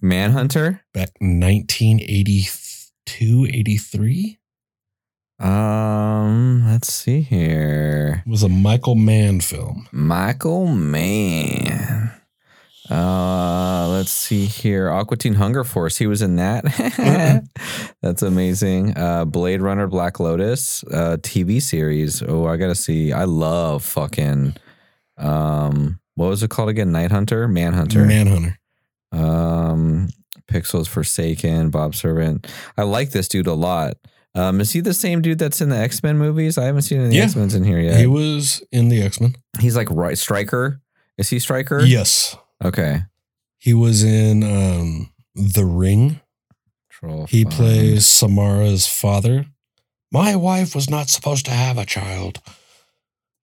Manhunter. 0.00 0.80
back 0.94 1.10
in 1.20 1.40
1982, 1.40 3.46
83. 3.52 4.37
Um, 5.40 6.66
let's 6.66 6.92
see 6.92 7.20
here. 7.20 8.22
It 8.26 8.30
was 8.30 8.42
a 8.42 8.48
Michael 8.48 8.94
Mann 8.96 9.40
film. 9.40 9.88
Michael 9.92 10.66
Mann. 10.66 12.12
Uh, 12.90 13.86
let's 13.90 14.10
see 14.10 14.46
here. 14.46 14.90
Aqua 14.90 15.16
Teen 15.16 15.34
Hunger 15.34 15.62
Force. 15.62 15.96
He 15.98 16.06
was 16.06 16.22
in 16.22 16.36
that. 16.36 16.64
That's 18.02 18.22
amazing. 18.22 18.96
Uh, 18.96 19.26
Blade 19.26 19.60
Runner, 19.60 19.86
Black 19.86 20.18
Lotus, 20.18 20.82
uh, 20.84 21.18
TV 21.20 21.60
series. 21.60 22.22
Oh, 22.22 22.46
I 22.46 22.56
gotta 22.56 22.74
see. 22.74 23.12
I 23.12 23.24
love 23.24 23.84
fucking. 23.84 24.56
Um, 25.18 26.00
what 26.14 26.28
was 26.28 26.42
it 26.42 26.50
called 26.50 26.70
again? 26.70 26.90
Night 26.90 27.12
Hunter, 27.12 27.46
Manhunter. 27.46 28.04
Manhunter. 28.06 28.58
um, 29.12 30.08
Pixels 30.50 30.88
Forsaken, 30.88 31.70
Bob 31.70 31.94
Servant. 31.94 32.46
I 32.76 32.82
like 32.84 33.10
this 33.10 33.28
dude 33.28 33.46
a 33.46 33.52
lot. 33.54 33.96
Um, 34.38 34.60
is 34.60 34.72
he 34.72 34.80
the 34.80 34.94
same 34.94 35.20
dude 35.22 35.38
that's 35.38 35.60
in 35.60 35.68
the 35.68 35.76
X 35.76 36.02
Men 36.02 36.16
movies? 36.18 36.58
I 36.58 36.64
haven't 36.64 36.82
seen 36.82 37.00
any 37.00 37.16
Yeah. 37.16 37.24
X 37.24 37.34
Men's 37.36 37.54
in 37.54 37.64
here 37.64 37.80
yet. 37.80 37.98
He 37.98 38.06
was 38.06 38.62
in 38.70 38.88
the 38.88 39.02
X 39.02 39.20
Men. 39.20 39.34
He's 39.58 39.76
like 39.76 39.88
right 39.90 40.16
Stryker. 40.16 40.80
Is 41.16 41.28
he 41.30 41.38
Stryker? 41.38 41.80
Yes. 41.80 42.36
Okay. 42.64 43.00
He 43.58 43.74
was 43.74 44.04
in 44.04 44.42
um, 44.44 45.12
The 45.34 45.64
Ring. 45.64 46.20
Troll 46.90 47.26
He 47.26 47.42
Farm. 47.44 47.54
plays 47.56 48.06
Samara's 48.06 48.86
father. 48.86 49.46
My 50.12 50.36
wife 50.36 50.74
was 50.74 50.88
not 50.88 51.08
supposed 51.08 51.44
to 51.46 51.50
have 51.52 51.76
a 51.78 51.84
child. 51.84 52.40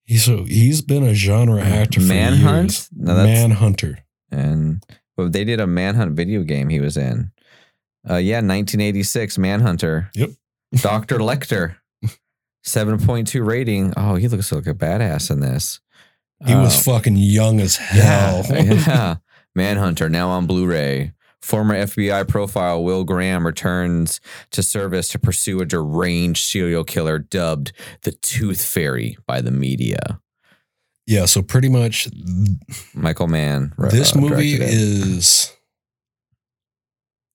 He's 0.04 0.24
so 0.24 0.44
he's 0.44 0.82
been 0.82 1.02
a 1.02 1.14
genre 1.14 1.62
actor 1.62 2.00
for 2.00 2.06
Manhunt? 2.06 2.70
years. 2.72 2.88
No, 2.96 3.14
Manhunter. 3.14 3.98
and 4.30 4.82
well, 5.16 5.28
they 5.28 5.44
did 5.44 5.60
a 5.60 5.66
Manhunt 5.66 6.12
video 6.16 6.42
game. 6.42 6.68
He 6.68 6.80
was 6.80 6.96
in. 6.96 7.32
Uh, 8.08 8.16
yeah, 8.16 8.36
1986 8.36 9.36
Manhunter. 9.38 10.10
Yep. 10.14 10.30
Doctor 10.82 11.18
Lecter. 11.18 11.76
7.2 12.64 13.46
rating. 13.46 13.92
Oh, 13.96 14.16
he 14.16 14.26
looks 14.28 14.50
like 14.50 14.66
a 14.66 14.74
badass 14.74 15.30
in 15.30 15.40
this. 15.40 15.80
He 16.44 16.54
was 16.54 16.76
Uh, 16.76 16.92
fucking 16.92 17.16
young 17.16 17.60
as 17.60 17.76
hell. 17.76 18.44
Yeah, 18.50 18.62
yeah. 18.86 19.16
Manhunter 19.54 20.08
now 20.08 20.28
on 20.30 20.46
Blu-ray. 20.46 21.12
Former 21.40 21.74
FBI 21.76 22.26
profile 22.26 22.82
Will 22.82 23.04
Graham 23.04 23.46
returns 23.46 24.20
to 24.50 24.62
service 24.64 25.08
to 25.10 25.18
pursue 25.18 25.60
a 25.60 25.64
deranged 25.64 26.44
serial 26.44 26.82
killer 26.82 27.20
dubbed 27.20 27.72
the 28.02 28.10
Tooth 28.12 28.64
Fairy 28.64 29.16
by 29.26 29.40
the 29.40 29.52
media. 29.52 30.20
Yeah, 31.06 31.26
so 31.26 31.40
pretty 31.42 31.68
much 31.68 32.08
Michael 32.94 33.28
Mann. 33.28 33.72
uh, 33.78 33.88
this 33.90 34.14
movie 34.16 34.54
is 34.60 35.52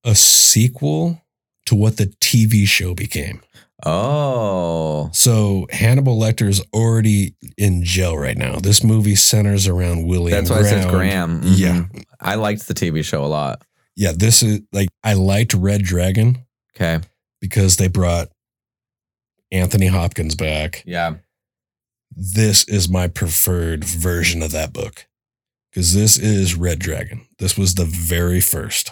a 0.03 0.13
sequel 0.13 1.21
to 1.67 1.75
what 1.75 1.97
the 1.97 2.07
TV 2.21 2.67
show 2.67 2.93
became. 2.93 3.41
Oh, 3.83 5.09
So 5.13 5.65
Hannibal 5.71 6.19
Lecter 6.19 6.47
is 6.47 6.61
already 6.73 7.33
in 7.57 7.83
jail 7.83 8.15
right 8.17 8.37
now. 8.37 8.57
This 8.59 8.83
movie 8.83 9.15
centers 9.15 9.67
around 9.67 10.05
William. 10.05 10.37
that's 10.37 10.49
why 10.51 10.59
it 10.59 10.65
says 10.65 10.85
Graham. 10.85 11.39
Graham. 11.39 11.41
Mhm. 11.55 11.57
Yeah, 11.57 11.85
I 12.19 12.35
liked 12.35 12.67
the 12.67 12.73
TV 12.75 13.03
show 13.03 13.23
a 13.23 13.27
lot. 13.27 13.63
yeah. 13.95 14.11
This 14.15 14.43
is 14.43 14.61
like 14.71 14.89
I 15.03 15.13
liked 15.13 15.53
Red 15.55 15.83
Dragon 15.83 16.45
Okay. 16.75 16.99
because 17.39 17.77
they 17.77 17.87
brought 17.87 18.29
Anthony 19.51 19.87
Hopkins 19.87 20.35
back. 20.35 20.83
Yeah. 20.85 21.15
This 22.15 22.63
is 22.65 22.87
my 22.89 23.07
preferred 23.07 23.83
version 23.83 24.43
of 24.43 24.51
that 24.51 24.73
book 24.73 25.07
because 25.71 25.93
this 25.93 26.17
is 26.19 26.55
Red 26.55 26.77
Dragon. 26.79 27.25
This 27.39 27.57
was 27.57 27.75
the 27.75 27.85
very 27.85 28.41
first. 28.41 28.91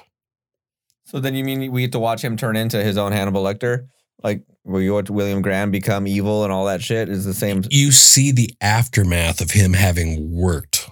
So 1.10 1.20
then 1.20 1.34
you 1.34 1.44
mean 1.44 1.72
we 1.72 1.82
get 1.82 1.92
to 1.94 2.00
watch 2.00 2.24
him 2.24 2.38
turn 2.38 2.56
into 2.56 2.84
his 2.84 2.96
own 2.96 3.12
Hannibal 3.12 3.44
Lecter? 3.44 3.88
Like, 4.24 4.44
will 4.64 4.80
you 4.80 4.94
watch 4.94 5.10
William 5.10 5.42
Graham 5.42 5.72
become 5.72 6.06
evil 6.06 6.44
and 6.44 6.54
all 6.54 6.66
that 6.66 6.84
shit? 6.84 7.10
Is 7.10 7.26
the 7.26 7.34
same 7.34 7.64
You 7.72 7.92
see 7.92 8.32
the 8.32 8.54
aftermath 8.62 9.42
of 9.42 9.50
him 9.50 9.74
having 9.74 10.32
worked 10.32 10.88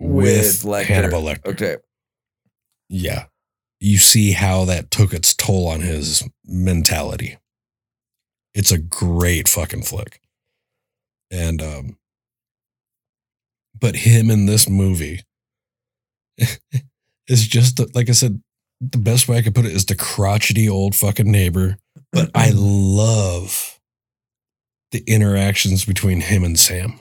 with, 0.00 0.62
Lecter. 0.62 0.84
Hannibal 0.84 1.22
Lecter. 1.22 1.48
Okay. 1.48 1.76
Yeah. 2.88 3.26
You 3.78 3.98
see 3.98 4.32
how 4.32 4.64
that 4.64 4.90
took 4.90 5.12
its 5.12 5.34
toll 5.34 5.68
on 5.68 5.82
his 5.82 6.26
mentality. 6.46 7.36
It's 8.54 8.72
a 8.72 8.78
great 8.78 9.48
fucking 9.48 9.82
flick. 9.82 10.20
And 11.30 11.60
um 11.60 11.98
but 13.78 13.96
him 13.96 14.30
in 14.30 14.46
this 14.46 14.66
movie 14.66 15.20
is 17.28 17.46
just 17.46 17.94
like 17.94 18.08
I 18.08 18.12
said, 18.12 18.40
the 18.90 18.98
best 18.98 19.28
way 19.28 19.36
I 19.38 19.42
could 19.42 19.54
put 19.54 19.64
it 19.64 19.72
is 19.72 19.86
the 19.86 19.94
crotchety 19.94 20.68
old 20.68 20.94
fucking 20.94 21.30
neighbor. 21.30 21.78
But 22.10 22.30
I 22.34 22.50
love 22.54 23.78
the 24.90 25.02
interactions 25.06 25.84
between 25.84 26.20
him 26.20 26.42
and 26.44 26.58
Sam. 26.58 27.00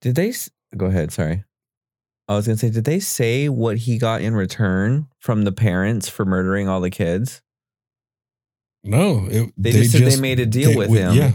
Did 0.00 0.14
they 0.16 0.32
go 0.76 0.86
ahead? 0.86 1.12
Sorry. 1.12 1.44
I 2.28 2.34
was 2.34 2.46
gonna 2.46 2.56
say, 2.56 2.70
did 2.70 2.84
they 2.84 2.98
say 2.98 3.48
what 3.48 3.76
he 3.78 3.98
got 3.98 4.20
in 4.22 4.34
return 4.34 5.06
from 5.20 5.42
the 5.42 5.52
parents 5.52 6.08
for 6.08 6.24
murdering 6.24 6.68
all 6.68 6.80
the 6.80 6.90
kids? 6.90 7.40
No, 8.82 9.26
it, 9.30 9.52
They, 9.56 9.72
just 9.72 9.92
said 9.92 10.02
they 10.02 10.20
made 10.20 10.40
a 10.40 10.46
deal 10.46 10.70
they 10.70 10.76
with 10.76 10.90
would- 10.90 10.98
him. 10.98 11.14
Yeah, 11.14 11.32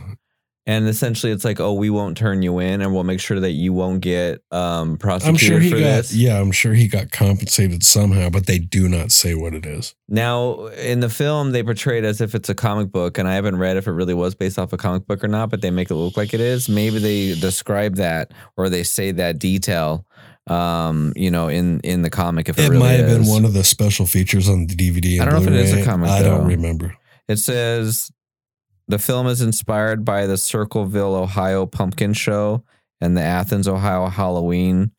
And 0.68 0.88
essentially 0.88 1.32
it's 1.32 1.44
like, 1.44 1.60
oh, 1.60 1.74
we 1.74 1.90
won't 1.90 2.16
turn 2.16 2.44
you 2.44 2.60
in 2.60 2.82
and 2.82 2.94
we'll 2.94 3.04
make 3.04 3.20
sure 3.20 3.40
that 3.40 3.52
you 3.52 3.74
won't 3.74 4.02
get 4.02 4.44
um 4.52 4.98
prosecuted 4.98 5.30
I'm 5.30 5.38
sure 5.38 5.60
he 5.60 5.72
for 5.72 5.80
got. 5.80 5.86
this. 5.86 6.14
Yeah, 6.14 6.40
I'm 6.40 6.52
sure 6.52 6.74
he 6.74 6.88
got 6.88 7.12
compensated 7.12 7.84
somehow, 7.84 8.30
but 8.30 8.46
they 8.46 8.60
do 8.60 8.88
not 8.88 9.12
say 9.12 9.34
what 9.34 9.56
it 9.56 9.66
is. 9.66 9.96
Now, 10.08 10.68
in 10.68 11.00
the 11.00 11.10
film, 11.10 11.52
they 11.52 11.64
portray 11.64 11.98
it 11.98 12.04
as 12.04 12.22
if 12.22 12.36
it's 12.36 12.50
a 12.50 12.56
comic 12.56 12.92
book, 12.92 13.18
and 13.18 13.28
I 13.28 13.34
haven't 13.34 13.58
read 13.58 13.78
if 13.78 13.88
it 13.88 13.92
really 13.92 14.14
was 14.14 14.36
based 14.36 14.60
off 14.60 14.72
a 14.72 14.78
comic 14.78 15.08
book 15.08 15.24
or 15.24 15.28
not, 15.28 15.50
but 15.50 15.62
they 15.62 15.72
make 15.72 15.90
it 15.90 15.96
look 15.96 16.16
like 16.16 16.34
it 16.34 16.42
is. 16.42 16.70
Maybe 16.70 17.00
they 17.00 17.40
describe 17.40 17.96
that 17.96 18.32
or 18.56 18.70
they 18.70 18.84
say 18.84 19.12
that 19.14 19.40
detail, 19.40 20.06
um, 20.48 21.12
you 21.16 21.32
know, 21.32 21.48
in 21.48 21.80
in 21.80 22.04
the 22.04 22.12
comic. 22.12 22.50
If 22.50 22.60
it, 22.60 22.66
It, 22.66 22.70
really 22.70 22.80
might 22.80 23.00
have 23.00 23.10
been 23.10 23.28
one 23.28 23.46
of 23.46 23.54
the 23.54 23.64
special 23.64 24.06
features 24.06 24.48
on 24.48 24.68
the 24.68 24.76
DVD. 24.76 25.20
And 25.20 25.24
I 25.24 25.34
don't 25.34 25.44
know 25.44 25.52
if 25.52 25.60
it 25.60 25.66
is 25.66 25.74
a 25.74 25.84
comic, 25.84 26.10
I 26.10 26.22
don't 26.22 26.46
remember. 26.46 26.96
It 27.28 27.38
says 27.38 28.12
the 28.92 29.00
film 29.00 29.28
is 29.28 29.42
inspired 29.42 30.04
by 30.04 30.28
the 30.28 30.38
Circleville, 30.38 31.16
Ohio 31.16 31.66
pumpkin 31.66 32.14
show 32.14 32.64
and 33.00 33.16
the 33.18 33.22
Athens, 33.22 33.68
Ohio 33.68 34.08
Halloween 34.08 34.92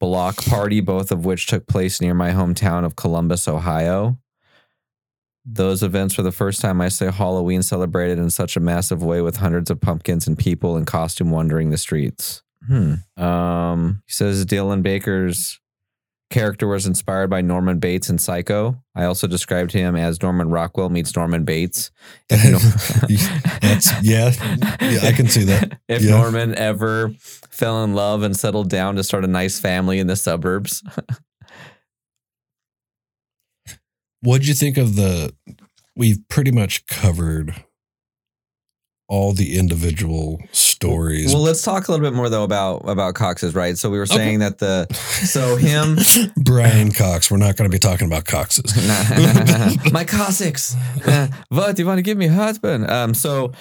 block 0.00 0.36
party, 0.44 0.80
both 0.80 1.12
of 1.12 1.24
which 1.24 1.46
took 1.46 1.66
place 1.66 2.00
near 2.00 2.14
my 2.14 2.30
hometown 2.30 2.84
of 2.84 2.96
Columbus, 2.96 3.46
Ohio. 3.46 4.18
Those 5.44 5.82
events 5.82 6.16
were 6.16 6.24
the 6.24 6.32
first 6.32 6.62
time 6.62 6.80
I 6.80 6.88
saw 6.88 7.10
Halloween 7.10 7.62
celebrated 7.62 8.18
in 8.18 8.30
such 8.30 8.56
a 8.56 8.60
massive 8.60 9.02
way 9.02 9.20
with 9.20 9.36
hundreds 9.36 9.70
of 9.70 9.80
pumpkins 9.80 10.26
and 10.26 10.38
people 10.38 10.76
in 10.76 10.86
costume 10.86 11.30
wandering 11.30 11.68
the 11.68 11.76
streets. 11.76 12.42
Hmm. 12.66 12.94
Um, 13.22 14.02
he 14.06 14.12
says 14.12 14.46
Dylan 14.46 14.82
Baker's 14.82 15.60
character 16.34 16.66
was 16.66 16.84
inspired 16.84 17.30
by 17.30 17.40
Norman 17.40 17.78
Bates 17.78 18.10
in 18.10 18.18
Psycho. 18.18 18.76
I 18.96 19.04
also 19.04 19.26
described 19.28 19.70
him 19.72 19.94
as 19.94 20.20
Norman 20.20 20.50
Rockwell 20.50 20.88
meets 20.90 21.14
Norman 21.16 21.44
Bates. 21.44 21.92
That's- 22.28 23.94
yeah, 24.02 24.32
yeah, 24.80 24.98
I 25.08 25.12
can 25.12 25.28
see 25.28 25.44
that. 25.44 25.78
If 25.88 26.02
Yeah. 26.02 26.10
Norman 26.18 26.54
ever 26.56 27.10
fell 27.20 27.84
in 27.84 27.94
love 27.94 28.22
and 28.22 28.36
settled 28.36 28.68
down 28.68 28.96
to 28.96 29.04
start 29.04 29.24
a 29.24 29.28
nice 29.28 29.60
family 29.60 29.98
in 30.00 30.06
the 30.08 30.16
suburbs. 30.16 30.82
What'd 34.22 34.46
you 34.48 34.54
think 34.54 34.76
of 34.76 34.96
the? 34.96 35.34
We've 35.94 36.18
pretty 36.28 36.50
much 36.50 36.86
covered 36.86 37.54
all 39.14 39.32
the 39.32 39.56
individual 39.56 40.40
stories. 40.50 41.32
Well, 41.32 41.42
let's 41.42 41.62
talk 41.62 41.86
a 41.86 41.92
little 41.92 42.04
bit 42.04 42.14
more 42.16 42.28
though 42.28 42.42
about 42.42 42.88
about 42.88 43.14
Cox's, 43.14 43.54
right? 43.54 43.78
So 43.78 43.88
we 43.90 43.98
were 43.98 44.04
Okay. 44.04 44.16
saying 44.16 44.38
that 44.40 44.58
the 44.58 44.92
so 44.92 45.54
him 45.56 45.98
Brian 46.44 46.90
Cox. 46.92 47.30
We're 47.30 47.36
not 47.36 47.56
going 47.56 47.70
to 47.70 47.74
be 47.74 47.78
talking 47.78 48.06
about 48.08 48.24
Coxes. 48.24 48.74
my 49.92 50.04
Cossacks. 50.04 50.74
Uh, 51.06 51.28
what 51.48 51.76
do 51.76 51.82
you 51.82 51.86
want 51.86 51.98
to 51.98 52.02
give 52.02 52.18
me 52.18 52.26
a 52.26 52.32
husband? 52.32 52.90
Um, 52.90 53.14
so 53.14 53.52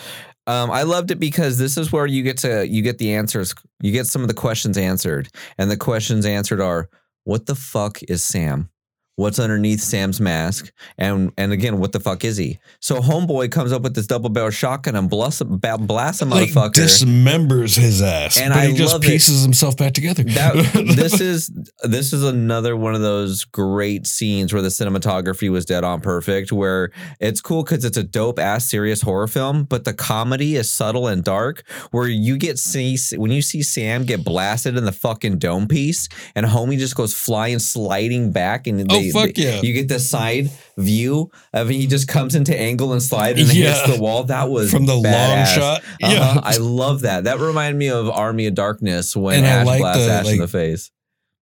um, 0.47 0.71
I 0.71 0.83
loved 0.83 1.11
it 1.11 1.19
because 1.19 1.57
this 1.59 1.77
is 1.77 1.91
where 1.91 2.05
you 2.07 2.23
get 2.23 2.37
to 2.39 2.67
you 2.67 2.81
get 2.81 2.97
the 2.97 3.13
answers. 3.13 3.53
You 3.81 3.91
get 3.91 4.07
some 4.07 4.23
of 4.23 4.27
the 4.27 4.33
questions 4.33 4.75
answered, 4.77 5.29
and 5.57 5.69
the 5.69 5.77
questions 5.77 6.25
answered 6.25 6.61
are: 6.61 6.89
What 7.25 7.45
the 7.45 7.55
fuck 7.55 7.99
is 8.09 8.23
Sam? 8.23 8.69
What's 9.16 9.39
underneath 9.39 9.80
Sam's 9.82 10.20
mask, 10.20 10.72
and 10.97 11.32
and 11.38 11.51
again, 11.51 11.80
what 11.80 11.91
the 11.91 11.99
fuck 11.99 12.24
is 12.24 12.38
he? 12.38 12.59
So 12.80 12.99
homeboy 12.99 13.51
comes 13.51 13.72
up 13.72 13.82
with 13.84 13.95
this 13.95 14.07
double 14.07 14.30
barrel 14.30 14.49
shotgun 14.49 14.95
and 14.95 15.09
blasts 15.09 15.41
ba- 15.45 15.78
blasts 15.78 16.22
a 16.22 16.26
Like 16.26 16.49
motherfucker. 16.49 16.74
dismembers 16.74 17.78
his 17.78 18.01
ass, 18.01 18.38
And 18.38 18.53
I 18.53 18.68
he 18.68 18.74
just 18.76 18.93
love 18.93 19.03
it. 19.03 19.07
pieces 19.07 19.43
himself 19.43 19.78
back 19.78 19.93
together. 19.93 20.24
that 20.24 20.93
this 20.95 21.20
is 21.22 21.51
this 21.84 22.14
is 22.14 22.24
another 22.24 22.76
one 22.76 22.95
of 22.95 23.01
those 23.01 23.43
great 23.43 24.07
scenes 24.07 24.53
where 24.53 24.61
the 24.61 24.70
cinematography 24.70 25.49
was 25.49 25.66
dead 25.66 25.84
on 25.84 26.01
perfect 26.01 26.51
where 26.51 26.91
it's 27.20 27.41
cool 27.41 27.64
because 27.64 27.86
it's 27.86 27.97
a 27.97 28.03
dope 28.03 28.39
ass 28.39 28.70
serious 28.70 29.01
horror 29.01 29.28
film 29.28 29.64
but 29.66 29.84
the 29.86 29.93
comedy 29.93 30.55
is 30.55 30.70
subtle 30.70 31.07
and 31.07 31.24
dark 31.24 31.64
where 31.91 32.07
you 32.07 32.38
get 32.38 32.57
see 32.59 32.97
when 33.18 33.32
you 33.32 33.41
see 33.41 33.61
sam 33.61 34.03
get 34.05 34.24
blasted 34.24 34.78
in 34.78 34.86
the 34.86 34.91
fucking 34.91 35.38
dome 35.38 35.68
piece 35.68 36.07
and 36.36 36.45
homie 36.45 36.78
just 36.78 36.95
goes 36.95 37.14
flying 37.14 37.59
sliding 37.59 38.32
back 38.32 38.68
and 38.68 38.82
Oh, 38.91 38.99
fuck 39.11 39.31
yeah. 39.35 39.61
you 39.61 39.73
get 39.73 39.87
the 39.87 39.99
side 39.99 40.49
view 40.77 41.29
of 41.53 41.69
he 41.69 41.87
just 41.87 42.07
comes 42.07 42.35
into 42.35 42.57
angle 42.59 42.93
and 42.93 43.01
slide 43.03 43.37
and 43.39 43.53
Yeah. 43.53 43.73
hits 43.73 43.95
the 43.95 44.01
wall 44.01 44.23
that 44.25 44.49
was 44.49 44.71
From 44.71 44.85
the 44.85 44.93
long 44.95 45.03
badass. 45.03 45.55
shot. 45.55 45.81
Uh-huh. 46.01 46.13
Yeah. 46.13 46.39
I 46.43 46.57
love 46.57 47.01
that. 47.01 47.25
That 47.25 47.39
reminded 47.39 47.77
me 47.77 47.89
of 47.89 48.09
Army 48.09 48.47
of 48.47 48.55
Darkness 48.55 49.15
when 49.15 49.37
And 49.43 49.45
I 49.45 49.49
Ash 49.49 49.65
like 49.67 49.79
blasts 49.81 50.05
the, 50.05 50.11
Ash 50.11 50.27
in 50.29 50.37
the 50.39 50.47
face. 50.47 50.91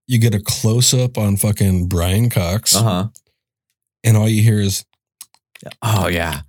you 0.07 0.20
get 0.20 0.34
a 0.36 0.39
close 0.41 0.93
up 0.93 1.18
on 1.18 1.38
fucking 1.38 1.88
Brian 1.88 2.30
Cox, 2.30 2.76
Uh 2.76 2.84
huh. 2.84 3.07
and 4.03 4.18
all 4.18 4.28
you 4.28 4.41
hear 4.41 4.59
is, 4.59 4.84
Oh 5.82 6.07
yeah. 6.07 6.41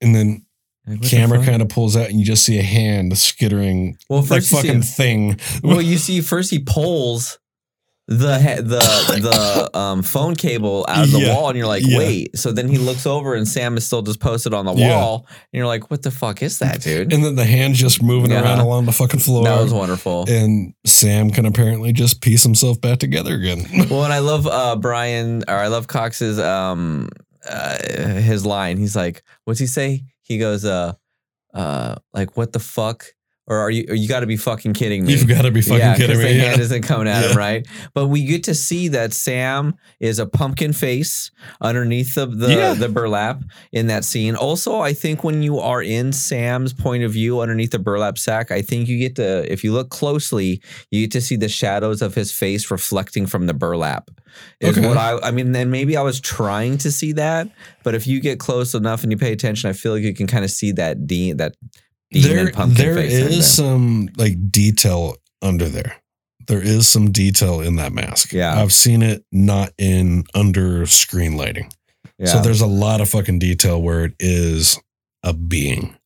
and 0.00 0.14
then 0.14 0.46
Like, 0.86 1.02
camera 1.02 1.44
kind 1.44 1.60
of 1.62 1.68
pulls 1.68 1.96
out, 1.96 2.08
and 2.08 2.18
you 2.18 2.24
just 2.24 2.44
see 2.44 2.58
a 2.58 2.62
hand 2.62 3.16
skittering 3.18 3.98
Well, 4.08 4.22
first 4.22 4.48
see 4.48 4.56
fucking 4.56 4.70
him- 4.76 4.82
thing. 4.82 5.40
Well, 5.62 5.82
you 5.82 5.98
see, 5.98 6.20
first 6.20 6.50
he 6.50 6.60
pulls 6.60 7.38
the 8.10 8.60
the 8.62 9.20
the 9.70 9.78
um, 9.78 10.02
phone 10.02 10.34
cable 10.34 10.84
out 10.88 11.04
of 11.04 11.12
the 11.12 11.20
Yeah. 11.20 11.34
wall, 11.34 11.48
and 11.48 11.56
you're 11.56 11.68
like, 11.68 11.84
Yeah. 11.86 11.98
wait. 11.98 12.36
So 12.36 12.50
then 12.50 12.68
he 12.68 12.76
looks 12.76 13.06
over, 13.06 13.34
and 13.34 13.46
Sam 13.46 13.76
is 13.76 13.86
still 13.86 14.02
just 14.02 14.18
posted 14.18 14.52
on 14.52 14.66
the 14.66 14.74
Yeah. 14.74 14.96
wall, 14.96 15.26
and 15.30 15.58
you're 15.58 15.66
like, 15.68 15.90
what 15.92 16.02
the 16.02 16.10
fuck 16.10 16.42
is 16.42 16.58
that, 16.58 16.82
dude? 16.82 17.12
and 17.12 17.24
then 17.24 17.36
the 17.36 17.44
hand's 17.44 17.78
just 17.78 18.02
moving 18.02 18.32
around 18.32 18.58
along 18.58 18.86
the 18.86 18.92
fucking 18.92 19.20
floor. 19.20 19.44
that 19.44 19.62
was 19.62 19.72
wonderful. 19.72 20.24
and 20.28 20.74
Sam 20.84 21.30
can 21.30 21.46
apparently 21.46 21.92
just 21.92 22.20
piece 22.20 22.42
himself 22.42 22.80
back 22.80 22.98
together 22.98 23.34
again. 23.34 23.64
Well, 23.90 24.04
and 24.04 24.12
I 24.12 24.18
love 24.18 24.46
uh, 24.46 24.74
Brian, 24.76 25.44
or 25.48 25.54
I 25.54 25.68
love 25.68 25.86
Cox's 25.86 26.38
um 26.40 27.08
uh, 27.48 27.78
his 28.18 28.44
line. 28.44 28.76
He's 28.76 28.94
like, 28.96 29.22
"What's 29.44 29.60
he 29.60 29.66
say?" 29.66 30.02
He 30.22 30.36
goes, 30.38 30.64
"Uh, 30.64 30.92
uh, 31.54 31.94
like 32.12 32.36
what 32.36 32.52
the 32.52 32.58
fuck." 32.60 33.06
Or 33.50 33.58
are 33.58 33.70
you? 33.70 33.84
Or 33.88 33.94
you 33.96 34.08
got 34.08 34.20
to 34.20 34.26
be 34.26 34.36
fucking 34.36 34.74
kidding 34.74 35.04
me! 35.04 35.12
You've 35.12 35.26
got 35.28 35.42
to 35.42 35.50
be 35.50 35.60
fucking 35.60 35.78
yeah, 35.80 35.96
kidding 35.96 36.16
the 36.16 36.22
me. 36.24 36.38
hand 36.38 36.60
isn't 36.60 36.82
coming 36.82 37.08
at 37.08 37.28
him, 37.30 37.36
right? 37.36 37.66
But 37.94 38.06
we 38.06 38.24
get 38.24 38.44
to 38.44 38.54
see 38.54 38.86
that 38.88 39.12
Sam 39.12 39.74
is 39.98 40.20
a 40.20 40.26
pumpkin 40.26 40.72
face 40.72 41.32
underneath 41.60 42.14
the 42.14 42.26
the, 42.26 42.48
Yeah. 42.54 42.74
the 42.74 42.88
burlap 42.88 43.42
in 43.72 43.88
that 43.88 44.04
scene. 44.04 44.36
Also, 44.36 44.78
I 44.78 44.92
think 44.92 45.24
when 45.24 45.42
you 45.42 45.58
are 45.58 45.82
in 45.82 46.12
Sam's 46.12 46.72
point 46.72 47.02
of 47.02 47.10
view 47.12 47.40
underneath 47.40 47.72
the 47.72 47.80
burlap 47.80 48.18
sack, 48.18 48.52
I 48.52 48.62
think 48.62 48.86
you 48.88 48.98
get 48.98 49.16
to, 49.16 49.50
if 49.52 49.64
you 49.64 49.72
look 49.72 49.90
closely, 49.90 50.62
you 50.92 51.02
get 51.02 51.10
to 51.12 51.20
see 51.20 51.34
the 51.34 51.48
shadows 51.48 52.02
of 52.02 52.14
his 52.14 52.30
face 52.30 52.70
reflecting 52.70 53.26
from 53.26 53.46
the 53.46 53.54
burlap. 53.54 54.10
Is 54.60 54.78
Okay. 54.78 54.86
what 54.86 54.96
I, 54.96 55.18
I 55.18 55.30
mean, 55.32 55.50
then 55.50 55.72
maybe 55.72 55.96
I 55.96 56.02
was 56.02 56.20
trying 56.20 56.78
to 56.78 56.92
see 56.92 57.12
that, 57.14 57.48
but 57.82 57.96
if 57.96 58.06
you 58.06 58.20
get 58.20 58.38
close 58.38 58.74
enough 58.74 59.02
and 59.02 59.10
you 59.10 59.18
pay 59.18 59.32
attention, 59.32 59.68
I 59.68 59.72
feel 59.72 59.92
like 59.94 60.04
you 60.04 60.14
can 60.14 60.28
kind 60.28 60.44
of 60.44 60.52
see 60.52 60.70
that 60.72 61.08
de- 61.08 61.32
that 61.32 61.56
there, 62.10 62.50
there 62.50 62.98
is 62.98 63.50
some 63.50 64.08
like 64.16 64.50
detail 64.50 65.16
under 65.42 65.68
there. 65.68 65.96
There 66.46 66.62
is 66.62 66.88
some 66.88 67.12
detail 67.12 67.60
in 67.60 67.76
that 67.76 67.92
mask. 67.92 68.32
Yeah. 68.32 68.60
I've 68.60 68.72
seen 68.72 69.02
it 69.02 69.24
not 69.30 69.72
in 69.78 70.24
under 70.34 70.86
screen 70.86 71.36
lighting. 71.36 71.72
yeah. 72.18 72.26
So 72.26 72.40
there's 72.40 72.60
a 72.60 72.66
lot 72.66 73.00
of 73.00 73.08
fucking 73.08 73.38
detail 73.38 73.80
where 73.80 74.04
it 74.04 74.14
is 74.18 74.80
a 75.22 75.32
being 75.32 75.96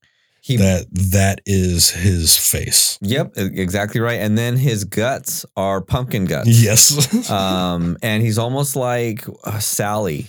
he, 0.44 0.58
that 0.58 0.86
that 0.90 1.40
is 1.46 1.88
his 1.90 2.36
face. 2.36 2.98
Yep, 3.00 3.32
exactly 3.36 4.02
right. 4.02 4.20
And 4.20 4.36
then 4.36 4.58
his 4.58 4.84
guts 4.84 5.46
are 5.56 5.80
pumpkin 5.80 6.26
guts. 6.26 6.48
Yes. 6.48 7.30
Um, 7.30 7.96
and 8.02 8.22
he's 8.22 8.36
almost 8.36 8.76
like 8.76 9.24
uh, 9.44 9.58
Sally 9.58 10.26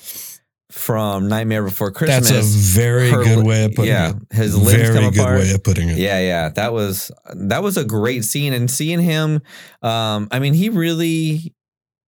from 0.76 1.30
Nightmare 1.30 1.64
Before 1.64 1.90
Christmas. 1.90 2.30
That's 2.30 2.54
a 2.54 2.80
very 2.80 3.10
Her 3.10 3.24
good 3.24 3.46
way 3.46 3.64
of 3.66 3.74
putting 3.76 3.92
yeah, 3.92 4.10
it. 4.10 4.16
Yeah, 4.32 4.38
his 4.38 4.56
limbs 4.58 4.72
very 4.72 4.94
come 4.94 5.12
good 5.12 5.20
apart. 5.22 5.40
way 5.40 5.52
of 5.52 5.64
putting 5.64 5.90
it. 5.90 5.98
Yeah, 5.98 6.20
yeah, 6.20 6.50
that 6.50 6.74
was 6.74 7.12
that 7.34 7.64
was 7.64 7.78
a 7.78 7.86
great 7.86 8.26
scene, 8.26 8.54
and 8.54 8.70
seeing 8.70 9.00
him, 9.00 9.42
um, 9.82 10.28
I 10.32 10.40
mean, 10.40 10.54
he 10.54 10.70
really. 10.70 11.54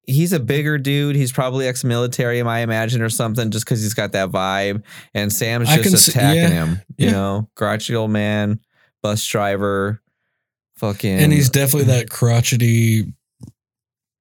He's 0.10 0.32
a 0.32 0.40
bigger 0.40 0.78
dude. 0.78 1.18
He's 1.18 1.34
probably 1.34 1.68
ex-military, 1.68 2.42
I 2.42 2.60
imagine, 2.60 3.02
or 3.02 3.10
something, 3.10 3.52
just 3.52 3.66
because 3.66 3.82
he's 3.82 3.94
got 3.94 4.14
that 4.14 4.30
vibe. 4.30 4.84
And 5.14 5.34
Sam's 5.34 5.68
just 5.68 5.84
can 5.84 5.98
see- 5.98 6.12
attacking 6.14 6.42
yeah, 6.44 6.48
him. 6.66 6.82
You 6.98 7.08
yeah. 7.08 7.12
know, 7.12 7.50
grouchy 7.56 7.94
old 7.94 8.12
man, 8.12 8.62
bus 9.04 9.28
driver, 9.28 10.02
fucking. 10.78 11.20
And 11.20 11.34
he's 11.34 11.50
definitely 11.50 11.92
that 11.94 12.10
crotchety 12.10 13.12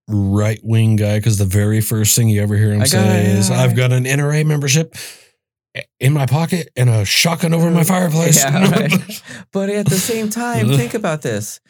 right 0.09 0.61
wing 0.62 0.96
guy 0.96 1.18
because 1.18 1.36
the 1.38 1.44
very 1.44 1.80
first 1.80 2.14
thing 2.14 2.28
you 2.28 2.40
ever 2.42 2.57
hear 2.57 2.72
him 2.72 2.80
I 2.80 2.84
got 2.84 2.88
say 2.90 3.20
it, 3.22 3.38
is, 3.38 3.50
yeah. 3.50 3.61
I've 3.62 3.74
got 3.74 3.92
an 3.92 4.04
NRA 4.04 4.44
membership 4.46 4.94
in 6.00 6.12
my 6.12 6.26
pocket 6.26 6.70
and 6.76 6.88
a 6.88 7.04
shotgun 7.04 7.52
over 7.52 7.70
my 7.70 7.84
fireplace. 7.94 8.42
Yeah, 8.42 8.70
right. 8.70 9.22
But 9.52 9.68
at 9.70 9.86
the 9.86 9.98
same 9.98 10.28
time, 10.30 10.68
think 10.68 10.94
about 11.02 11.22
this. 11.22 11.61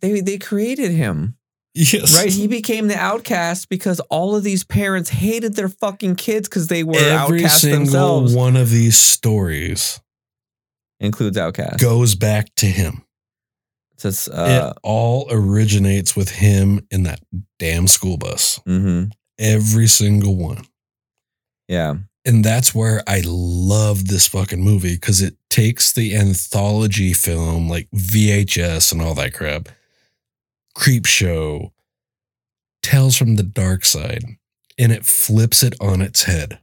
They 0.00 0.20
they 0.20 0.36
created 0.38 0.90
him, 0.90 1.36
yes. 1.74 2.12
right? 2.16 2.28
He 2.32 2.48
became 2.48 2.88
the 2.88 2.96
outcast 2.98 3.68
because 3.68 4.00
all 4.10 4.34
of 4.34 4.42
these 4.42 4.64
parents 4.64 5.10
hated 5.10 5.54
their 5.54 5.68
fucking 5.68 6.16
kids 6.16 6.48
because 6.48 6.66
they 6.66 6.82
were 6.82 6.96
Every 6.96 7.44
outcasts 7.44 7.60
single 7.60 7.84
themselves. 7.84 8.34
one 8.34 8.56
of 8.56 8.70
these 8.70 8.96
stories 8.96 10.00
Includes 10.98 11.38
outcast. 11.38 11.78
goes 11.78 12.16
back 12.16 12.48
to 12.56 12.66
him. 12.66 13.04
Uh, 14.28 14.72
it 14.74 14.78
all 14.82 15.26
originates 15.30 16.14
with 16.16 16.30
him 16.30 16.86
in 16.90 17.04
that 17.04 17.20
damn 17.58 17.86
school 17.88 18.16
bus. 18.16 18.60
mhm. 18.66 19.10
Every 19.38 19.86
single 19.86 20.36
one. 20.36 20.64
Yeah. 21.68 21.94
And 22.24 22.44
that's 22.44 22.74
where 22.74 23.02
I 23.08 23.22
love 23.24 24.06
this 24.06 24.28
fucking 24.28 24.60
movie 24.62 24.94
because 24.94 25.20
it 25.22 25.36
takes 25.50 25.92
the 25.92 26.14
anthology 26.14 27.12
film 27.12 27.68
like 27.68 27.88
VHS 27.90 28.92
and 28.92 29.02
all 29.02 29.14
that 29.14 29.34
crap, 29.34 29.68
Creepshow, 30.76 31.72
Tales 32.82 33.16
from 33.16 33.36
the 33.36 33.42
Dark 33.42 33.84
Side, 33.84 34.24
and 34.78 34.92
it 34.92 35.04
flips 35.04 35.62
it 35.62 35.74
on 35.80 36.00
its 36.00 36.24
head. 36.24 36.58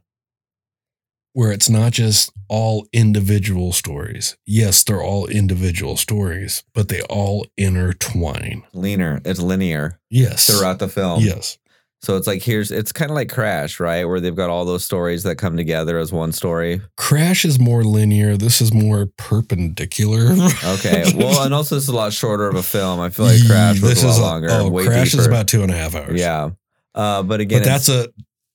Where 1.32 1.52
it's 1.52 1.70
not 1.70 1.92
just 1.92 2.32
all 2.48 2.86
individual 2.92 3.72
stories. 3.72 4.36
Yes, 4.46 4.82
they're 4.82 5.02
all 5.02 5.26
individual 5.28 5.96
stories, 5.96 6.64
but 6.74 6.88
they 6.88 7.02
all 7.02 7.46
intertwine. 7.56 8.64
Leaner. 8.72 9.20
It's 9.24 9.40
linear 9.40 10.00
Yes. 10.10 10.46
throughout 10.46 10.78
the 10.80 10.88
film. 10.88 11.22
Yes. 11.22 11.56
So 12.02 12.16
it's 12.16 12.26
like 12.26 12.42
here's 12.42 12.70
it's 12.70 12.92
kind 12.92 13.10
of 13.10 13.14
like 13.14 13.28
Crash, 13.28 13.78
right? 13.78 14.06
Where 14.06 14.20
they've 14.20 14.34
got 14.34 14.48
all 14.48 14.64
those 14.64 14.82
stories 14.82 15.22
that 15.24 15.36
come 15.36 15.56
together 15.58 15.98
as 15.98 16.10
one 16.10 16.32
story. 16.32 16.80
Crash 16.96 17.44
is 17.44 17.60
more 17.60 17.84
linear. 17.84 18.38
This 18.38 18.62
is 18.62 18.72
more 18.72 19.06
perpendicular. 19.18 20.32
Okay. 20.64 21.04
Well, 21.14 21.42
and 21.44 21.52
also 21.52 21.74
this 21.74 21.84
is 21.84 21.90
a 21.90 21.94
lot 21.94 22.12
shorter 22.14 22.48
of 22.48 22.54
a 22.54 22.62
film. 22.62 23.00
I 23.00 23.10
feel 23.10 23.26
like 23.26 23.44
Crash 23.46 23.80
was 23.82 23.90
This 23.90 24.02
a 24.02 24.06
lot 24.06 24.12
is 24.14 24.18
longer. 24.20 24.48
Oh, 24.50 24.70
Crash 24.84 25.12
is 25.14 25.26
about 25.26 25.46
two 25.46 25.62
and 25.62 25.70
a 25.70 25.76
half 25.76 25.94
hours. 25.94 26.18
Yeah. 26.18 26.50
Uh, 26.94 27.22
but 27.22 27.40
again, 27.40 27.60
but 27.60 27.66
that's 27.66 27.88
a 27.90 28.08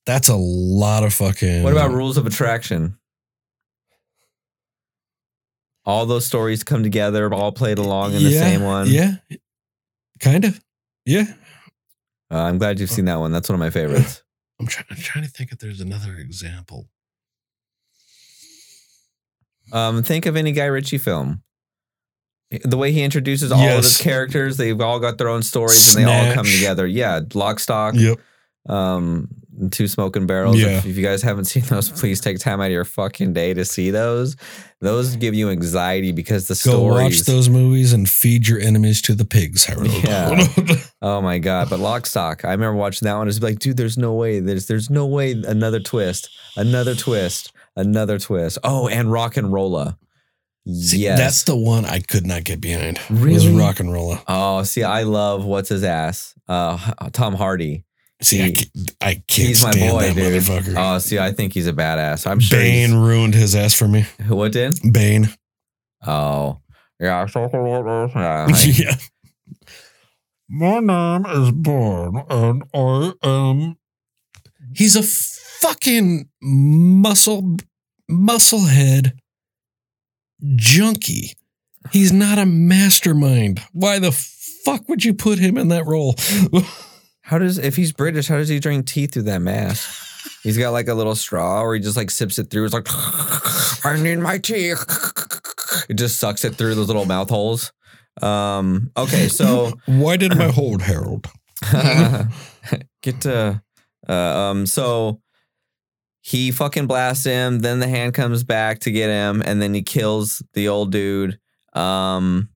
that's 0.06 0.28
a 0.28 0.36
lot 0.36 1.02
of 1.04 1.12
fucking. 1.12 1.62
what 1.62 1.72
about 1.72 1.90
Rules 1.90 2.16
of 2.16 2.26
Attraction? 2.26 2.96
All 5.84 6.04
those 6.06 6.26
stories 6.26 6.64
come 6.64 6.82
together, 6.82 7.32
all 7.32 7.52
played 7.52 7.78
along 7.78 8.14
in 8.14 8.22
the 8.24 8.30
Yeah, 8.30 8.40
same 8.40 8.62
one. 8.62 8.88
Yeah, 8.88 9.16
kind 10.20 10.44
of. 10.44 10.60
Yeah, 11.04 11.26
Uh, 12.28 12.38
I'm 12.38 12.58
glad 12.58 12.80
you've 12.80 12.90
seen 12.90 13.04
that 13.04 13.20
one. 13.20 13.30
That's 13.30 13.48
one 13.48 13.54
of 13.54 13.60
my 13.60 13.70
favorites. 13.70 14.22
I'm 14.60 14.66
trying. 14.66 14.86
I'm 14.90 14.96
trying 14.96 15.24
to 15.24 15.30
think 15.30 15.52
if 15.52 15.58
there's 15.58 15.80
another 15.80 16.16
example. 16.16 16.88
Um, 19.72 20.02
think 20.02 20.26
of 20.26 20.34
any 20.36 20.50
Guy 20.52 20.64
Ritchie 20.64 20.98
film. 20.98 21.42
The 22.64 22.76
way 22.76 22.90
he 22.92 23.02
introduces 23.02 23.50
all 23.52 23.60
of 23.60 23.76
his 23.84 23.98
characters, 24.00 24.56
they've 24.56 24.80
all 24.80 24.98
got 25.00 25.18
their 25.18 25.28
own 25.28 25.42
stories 25.42 25.94
and 25.96 26.06
they 26.06 26.10
all 26.28 26.32
come 26.34 26.46
together. 26.46 26.86
Yeah, 26.86 27.20
Lock, 27.34 27.58
Stock, 27.60 27.94
Yep. 27.96 28.18
um, 28.68 29.28
and 29.28 29.28
Two 29.70 29.88
Smoking 29.88 30.26
Barrels. 30.26 30.58
Yeah. 30.60 30.78
If, 30.78 30.86
if 30.86 30.96
you 30.96 31.02
guys 31.04 31.22
haven't 31.22 31.44
seen 31.52 31.64
those, 31.64 31.90
please 31.90 32.20
take 32.20 32.38
time 32.38 32.60
out 32.60 32.66
of 32.66 32.72
your 32.72 32.84
fucking 32.84 33.32
day 33.32 33.54
to 33.54 33.64
see 33.64 33.90
those. 33.90 34.36
Those 34.80 35.16
give 35.16 35.34
you 35.34 35.48
anxiety 35.50 36.12
because 36.12 36.48
the 36.48 36.54
Go 36.64 36.72
stories. 36.78 37.18
watch 37.18 37.26
those 37.26 37.48
movies 37.48 37.92
and 37.92 38.08
feed 38.08 38.46
your 38.46 38.60
enemies 38.60 39.00
to 39.02 39.14
the 39.14 39.24
pigs, 39.24 39.64
Harold. 39.64 39.90
Yeah. 40.04 40.46
Oh 41.02 41.20
my 41.20 41.38
god! 41.38 41.68
But 41.70 41.78
Lock, 41.78 42.06
Stock, 42.06 42.44
I 42.44 42.50
remember 42.52 42.74
watching 42.76 43.06
that 43.06 43.14
one. 43.16 43.28
It's 43.28 43.40
like, 43.40 43.58
dude, 43.58 43.76
there's 43.76 43.98
no 43.98 44.14
way. 44.14 44.40
There's 44.40 44.66
there's 44.66 44.88
no 44.90 45.06
way. 45.06 45.32
Another 45.32 45.78
twist. 45.78 46.30
Another 46.56 46.94
twist. 46.94 47.52
Another 47.76 48.18
twist. 48.18 48.58
Oh, 48.64 48.88
and 48.88 49.12
Rock 49.12 49.36
and 49.36 49.52
Rolla. 49.52 49.98
See, 50.66 50.98
yes. 50.98 51.18
that's 51.18 51.42
the 51.44 51.54
one 51.54 51.84
I 51.84 52.00
could 52.00 52.26
not 52.26 52.42
get 52.42 52.60
behind. 52.60 52.98
Was 53.08 53.46
Really? 53.46 53.52
rock 53.56 53.78
and 53.78 53.92
roller. 53.92 54.20
Oh, 54.26 54.64
see, 54.64 54.82
I 54.82 55.04
love 55.04 55.44
what's 55.44 55.68
his 55.68 55.84
ass, 55.84 56.34
uh, 56.48 56.76
Tom 57.12 57.34
Hardy. 57.34 57.84
See, 58.22 58.40
I 58.42 58.46
He- 58.46 58.52
can't, 58.52 58.94
I 59.00 59.14
can't 59.14 59.48
He's 59.48 59.62
my 59.62 59.70
stand 59.72 59.92
boy, 59.92 60.00
that 60.02 60.14
dude. 60.14 60.42
motherfucker. 60.42 60.74
Oh, 60.76 60.98
see, 60.98 61.18
I 61.18 61.32
think 61.32 61.52
he's 61.52 61.66
a 61.66 61.72
badass. 61.72 62.26
I'm 62.26 62.40
sure. 62.40 62.58
Bane 62.58 62.90
he's- 62.90 62.92
ruined 62.92 63.34
his 63.34 63.54
ass 63.54 63.74
for 63.74 63.86
me. 63.88 64.06
What 64.28 64.52
did? 64.52 64.74
Bane. 64.90 65.28
Oh, 66.06 66.60
yeah. 67.00 67.26
yeah, 67.32 68.46
like- 68.46 68.78
yeah. 68.78 68.96
My 70.48 70.78
name 70.78 71.26
is 71.26 71.50
Bane, 71.52 72.24
and 72.30 72.62
I 72.72 73.12
am. 73.22 73.76
He's 74.74 74.94
a 74.96 75.02
fucking 75.02 76.28
muscle, 76.40 77.56
musclehead 78.10 79.12
junkie. 80.54 81.32
He's 81.92 82.12
not 82.12 82.38
a 82.38 82.46
mastermind. 82.46 83.60
Why 83.72 83.98
the 83.98 84.12
fuck 84.12 84.88
would 84.88 85.04
you 85.04 85.14
put 85.14 85.38
him 85.38 85.56
in 85.58 85.68
that 85.68 85.84
role? 85.86 86.14
How 87.26 87.38
does 87.38 87.58
if 87.58 87.74
he's 87.74 87.90
British? 87.90 88.28
How 88.28 88.36
does 88.36 88.48
he 88.48 88.60
drink 88.60 88.86
tea 88.86 89.08
through 89.08 89.24
that 89.24 89.42
mask? 89.42 90.04
He's 90.44 90.56
got 90.56 90.70
like 90.70 90.86
a 90.86 90.94
little 90.94 91.16
straw, 91.16 91.60
or 91.60 91.74
he 91.74 91.80
just 91.80 91.96
like 91.96 92.08
sips 92.08 92.38
it 92.38 92.50
through. 92.50 92.66
It's 92.66 92.72
like 92.72 92.86
I 93.84 94.00
need 94.00 94.20
my 94.20 94.38
tea. 94.38 94.74
It 95.88 95.94
just 95.94 96.20
sucks 96.20 96.44
it 96.44 96.54
through 96.54 96.76
those 96.76 96.86
little 96.86 97.04
mouth 97.04 97.28
holes. 97.28 97.72
Um. 98.22 98.92
Okay, 98.96 99.26
so 99.26 99.72
Why 99.86 100.16
did 100.16 100.36
my 100.38 100.52
hold 100.52 100.82
Harold? 100.82 101.26
get 103.02 103.20
to 103.22 103.60
uh, 104.08 104.12
um 104.12 104.66
so 104.66 105.20
he 106.20 106.50
fucking 106.50 106.86
blasts 106.86 107.24
him 107.24 107.60
then 107.60 107.78
the 107.78 107.88
hand 107.88 108.12
comes 108.12 108.44
back 108.44 108.80
to 108.80 108.90
get 108.90 109.08
him 109.08 109.42
and 109.44 109.62
then 109.62 109.72
he 109.72 109.82
kills 109.82 110.42
the 110.52 110.68
old 110.68 110.92
dude 110.92 111.38
um 111.72 112.50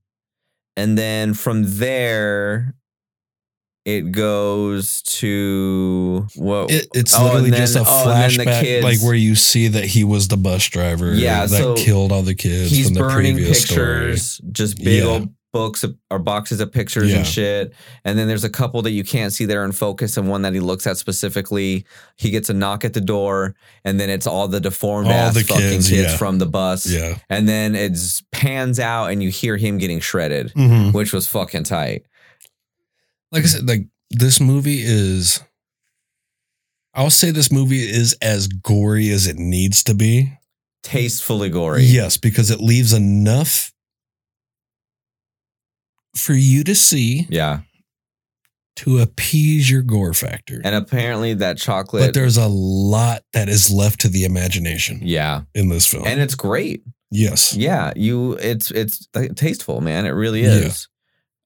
and 0.77 0.99
then 0.99 1.33
from 1.33 1.63
there 1.79 2.75
it 3.85 4.13
goes 4.13 5.01
to 5.03 6.27
what 6.37 6.71
It, 6.71 6.89
it's 6.95 7.15
Oh, 7.19 7.25
literally 7.25 7.51
then- 7.51 7.61
just 7.61 7.77
a 7.77 7.85
oh, 7.87 8.05
then 8.09 8.31
the 8.37 8.45
flashback, 8.45 8.83
like 8.83 9.01
where 9.03 9.15
you 9.15 9.35
see 9.35 9.69
that 9.69 9.85
he 9.85 10.05
was 10.05 10.29
the 10.29 10.37
bus 10.37 10.67
driver 10.69 11.15
Yeah, 11.15 11.47
that 11.47 11.57
so 11.57 11.75
killed 11.75 12.13
all 12.13 12.23
the 12.23 12.35
kids 12.35 12.71
he's 12.71 12.87
from 12.87 12.95
the 12.95 13.01
burning 13.01 13.35
previous 13.37 13.63
story. 13.65 14.11
pictures, 14.11 14.41
just 14.53 14.77
big 14.79 15.03
Yeah. 15.03 15.09
old 15.09 15.29
books 15.53 15.85
or 16.13 16.19
boxes 16.21 16.61
of 16.61 16.71
pictures 16.71 17.11
Yeah. 17.11 17.17
and 17.19 17.27
shit. 17.27 17.73
And 18.05 18.17
then 18.17 18.29
there's 18.29 18.45
a 18.45 18.49
couple 18.51 18.83
that 18.83 18.93
you 18.93 19.03
can't 19.03 19.33
see 19.33 19.47
that 19.47 19.57
are 19.57 19.65
in 19.65 19.73
focus, 19.73 20.17
and 20.17 20.29
one 20.29 20.43
that 20.43 20.53
he 20.55 20.61
looks 20.61 20.87
at 20.87 20.97
specifically. 20.97 21.85
He 22.17 22.31
gets 22.31 22.51
a 22.51 22.55
knock 22.55 22.85
at 22.85 22.93
the 22.93 23.01
door, 23.01 23.57
and 23.85 23.99
then 23.99 24.11
it's 24.11 24.29
all 24.29 24.47
the 24.47 24.61
deformed 24.61 25.09
All 25.09 25.13
ass 25.13 25.35
the 25.35 25.41
fucking 25.43 25.61
kids, 25.71 25.89
kids, 25.89 26.13
yeah. 26.13 26.17
from 26.19 26.39
the 26.39 26.47
bus. 26.47 26.87
Yeah. 26.87 27.17
And 27.29 27.49
then 27.49 27.75
it 27.75 27.99
pans 28.31 28.79
out, 28.79 29.07
and 29.07 29.25
you 29.25 29.31
hear 29.31 29.57
him 29.57 29.79
getting 29.79 29.99
shredded, 29.99 30.53
Mhm. 30.55 30.93
which 30.93 31.13
was 31.13 31.27
fucking 31.27 31.65
tight. 31.65 32.05
Like 33.33 33.45
I 33.45 33.47
said, 33.47 33.69
like 33.69 33.87
this 34.11 34.41
movie 34.41 34.81
is. 34.83 35.41
I'll 36.93 37.11
say 37.11 37.31
this 37.31 37.53
movie 37.53 37.79
is 37.89 38.17
as 38.21 38.49
gory 38.49 39.11
as 39.11 39.27
it 39.29 39.37
needs 39.37 39.85
to 39.85 39.95
be. 39.95 40.33
Tastefully 40.83 41.49
gory. 41.49 41.85
Yes, 41.85 42.17
because 42.17 42.51
it 42.51 42.59
leaves 42.61 42.93
enough 42.93 43.71
for 46.17 46.33
you 46.33 46.65
to 46.65 46.75
see 46.75 47.27
Yeah. 47.31 47.61
to 48.77 48.99
appease 48.99 49.71
your 49.71 49.83
gore 49.83 50.15
factor. 50.15 50.61
And 50.65 50.75
apparently 50.75 51.35
that 51.35 51.59
chocolate. 51.59 52.03
but 52.07 52.15
there's 52.15 52.37
a 52.37 52.49
lot 52.49 53.23
that 53.35 53.49
is 53.49 53.71
left 53.71 54.01
to 54.01 54.09
the 54.09 54.25
imagination 54.25 55.01
yeah. 55.03 55.43
in 55.55 55.69
this 55.69 55.87
film. 55.87 56.07
And 56.07 56.21
it's 56.21 56.35
great. 56.35 56.83
yes. 57.11 57.55
Yeah, 57.55 57.93
you 57.95 58.33
it's 58.35 58.71
it's 58.73 59.07
tasteful, 59.37 59.81
man. 59.81 60.07
It 60.07 60.11
really 60.11 60.43
is. 60.43 60.89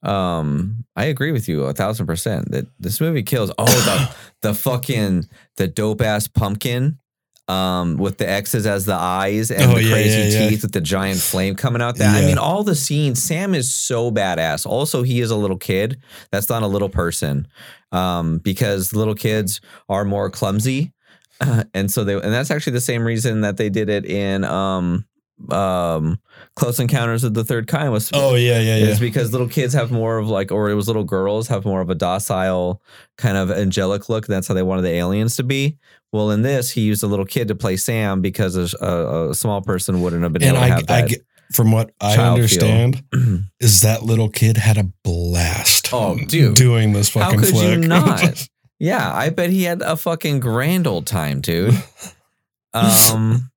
Um, 0.05 0.85
I 0.97 1.07
agree 1.07 1.33
with 1.33 1.49
you 1.49 1.65
a 1.65 1.73
thousand 1.73 2.07
percent 2.07 2.51
that 2.53 2.67
this 2.79 3.01
movie 3.01 3.23
kills. 3.23 3.51
Oh, 3.59 3.65
the 3.65 4.15
the 4.49 4.55
fucking 4.55 5.25
the 5.57 5.67
dope 5.67 6.03
ass 6.03 6.29
pumpkin. 6.29 6.99
Um, 7.47 7.99
with 7.99 8.17
the 8.17 8.27
X's 8.27 8.65
as 8.65 8.87
the 8.87 8.95
eyes 8.95 9.51
and 9.51 9.71
Oh, 9.71 9.75
the 9.75 9.83
yeah, 9.83 9.93
crazy 9.93 10.19
yeah, 10.19 10.41
yeah. 10.45 10.49
teeth 10.49 10.63
with 10.63 10.73
the 10.73 10.81
giant 10.81 11.21
flame 11.21 11.57
coming 11.57 11.83
out. 11.83 11.97
That 11.97 12.17
I 12.17 12.27
mean, 12.27 12.39
all 12.39 12.65
the 12.65 12.75
scenes. 12.75 13.23
Sam 13.23 13.55
is 13.55 13.71
so 13.75 14.11
badass. 14.11 14.65
Also, 14.65 15.03
he 15.03 15.21
is 15.21 15.31
a 15.31 15.37
little 15.37 15.59
kid. 15.59 16.01
That's 16.33 16.49
not 16.49 16.63
a 16.63 16.67
little 16.67 16.89
person, 16.89 17.47
um, 17.93 18.39
because 18.39 18.95
little 18.95 19.15
kids 19.15 19.61
are 19.91 20.07
more 20.07 20.31
clumsy, 20.31 20.95
and 21.75 21.91
so 21.91 22.03
they. 22.03 22.15
And 22.15 22.33
that's 22.33 22.51
actually 22.51 22.73
the 22.73 22.81
same 22.81 23.05
reason 23.05 23.43
that 23.43 23.59
they 23.59 23.69
did 23.69 23.91
it 23.91 24.07
in 24.07 24.45
um, 24.45 25.05
um, 25.51 26.19
Close 26.57 26.79
Encounters 26.79 27.25
of 27.25 27.35
the 27.35 27.45
Third 27.45 27.67
Kind 27.67 27.91
was 27.91 28.11
Oh 28.15 28.37
yeah, 28.37 28.61
yeah, 28.61 28.77
yeah. 28.77 28.87
is 28.87 29.01
because 29.01 29.33
little 29.33 29.49
kids 29.49 29.75
have 29.75 29.91
more 29.91 30.19
of 30.19 30.29
like, 30.29 30.53
or 30.53 30.71
it 30.71 30.75
was 30.75 30.87
little 30.87 31.03
girls 31.05 31.49
have 31.49 31.65
more 31.65 31.81
of 31.81 31.91
a 31.91 31.97
docile 31.97 32.81
kind 33.19 33.37
of 33.37 33.51
angelic 33.51 34.09
look. 34.09 34.27
That's 34.27 34.47
how 34.47 34.55
they 34.55 34.63
wanted 34.63 34.83
the 34.83 34.91
aliens 34.93 35.35
to 35.37 35.43
be. 35.43 35.79
Well, 36.13 36.31
in 36.31 36.43
this, 36.43 36.71
he 36.71 36.83
used 36.83 37.03
a 37.03 37.09
little 37.09 37.25
kid 37.25 37.49
to 37.49 37.57
play 37.57 37.77
Sam 37.77 38.21
because 38.21 38.55
a, 38.57 38.85
a, 38.85 39.31
a 39.31 39.35
small 39.35 39.63
person 39.63 40.01
wouldn't 40.01 40.23
have 40.23 40.33
been 40.33 40.45
and 40.45 40.57
able 40.57 40.61
to 40.61 40.65
I, 40.65 40.69
have 40.69 40.79
I 40.89 41.01
that. 41.03 41.09
get 41.11 41.21
from 41.53 41.73
what 41.73 41.91
I 42.01 42.17
understand 42.17 43.03
is 43.61 43.81
that 43.83 44.05
little 44.05 44.29
kid 44.29 44.57
had 44.57 44.77
a 44.79 44.85
blast. 45.03 45.89
Oh, 45.93 46.17
dude. 46.17 46.55
doing 46.55 46.93
this 46.93 47.09
fucking. 47.11 47.39
How 47.39 47.45
could 47.45 47.53
flick. 47.53 47.69
you 47.71 47.77
not? 47.89 48.49
yeah, 48.79 49.13
I 49.13 49.31
bet 49.31 49.51
he 49.51 49.65
had 49.65 49.83
a 49.83 49.97
fucking 49.97 50.39
grand 50.41 50.87
old 50.87 51.07
time, 51.07 51.41
dude. 51.41 51.75
Um, 52.77 53.53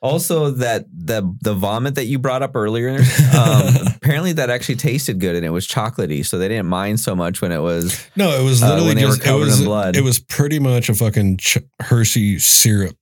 also 0.00 0.50
that 0.52 0.86
the 0.92 1.34
the 1.40 1.54
vomit 1.54 1.96
that 1.96 2.04
you 2.06 2.18
brought 2.18 2.42
up 2.42 2.54
earlier, 2.54 2.98
um, 3.36 3.74
apparently 3.96 4.32
that 4.34 4.48
actually 4.50 4.76
tasted 4.76 5.18
good 5.20 5.34
and 5.36 5.44
it 5.44 5.50
was 5.50 5.66
chocolatey, 5.66 6.24
so 6.24 6.38
they 6.38 6.48
didn't 6.48 6.66
mind 6.66 7.00
so 7.00 7.16
much 7.16 7.40
when 7.42 7.52
it 7.52 7.60
was 7.60 8.06
no, 8.16 8.30
it 8.40 8.44
was 8.44 8.62
uh, 8.62 8.68
literally 8.68 8.94
were 8.94 9.00
just 9.16 9.26
it 9.26 9.32
was 9.34 9.60
blood. 9.62 9.96
it 9.96 10.02
was 10.04 10.18
pretty 10.20 10.58
much 10.58 10.88
a 10.88 10.94
fucking 10.94 11.38
ch- 11.38 11.58
Hershey 11.80 12.38
syrup 12.38 12.96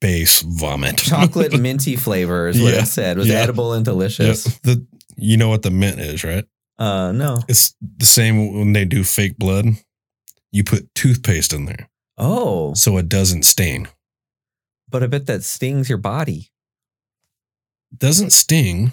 base 0.00 0.42
vomit. 0.42 0.98
chocolate 0.98 1.58
minty 1.60 1.96
flavor 1.96 2.48
is 2.48 2.60
what 2.60 2.74
Yeah, 2.74 2.80
it 2.82 2.86
said. 2.86 3.16
It 3.16 3.20
was 3.20 3.28
yeah. 3.28 3.36
edible 3.36 3.72
and 3.72 3.84
delicious. 3.84 4.44
the 4.60 4.86
you 5.16 5.36
know 5.36 5.48
what 5.48 5.62
the 5.62 5.70
mint 5.70 5.98
is, 6.00 6.24
right? 6.24 6.44
Uh, 6.78 7.12
no. 7.12 7.38
It's 7.48 7.74
the 7.80 8.04
same 8.04 8.52
when 8.58 8.72
they 8.72 8.84
do 8.84 9.04
fake 9.04 9.38
blood. 9.38 9.66
You 10.52 10.62
put 10.64 10.92
toothpaste 10.94 11.52
in 11.52 11.64
there 11.66 11.88
Oh, 12.18 12.74
so 12.74 12.96
it 12.98 13.08
doesn't 13.08 13.44
stain. 13.44 13.88
But 14.94 15.02
I 15.02 15.08
bet 15.08 15.26
that 15.26 15.42
stings 15.42 15.88
your 15.88 15.98
body. 15.98 16.52
Doesn't 17.96 18.30
sting, 18.30 18.92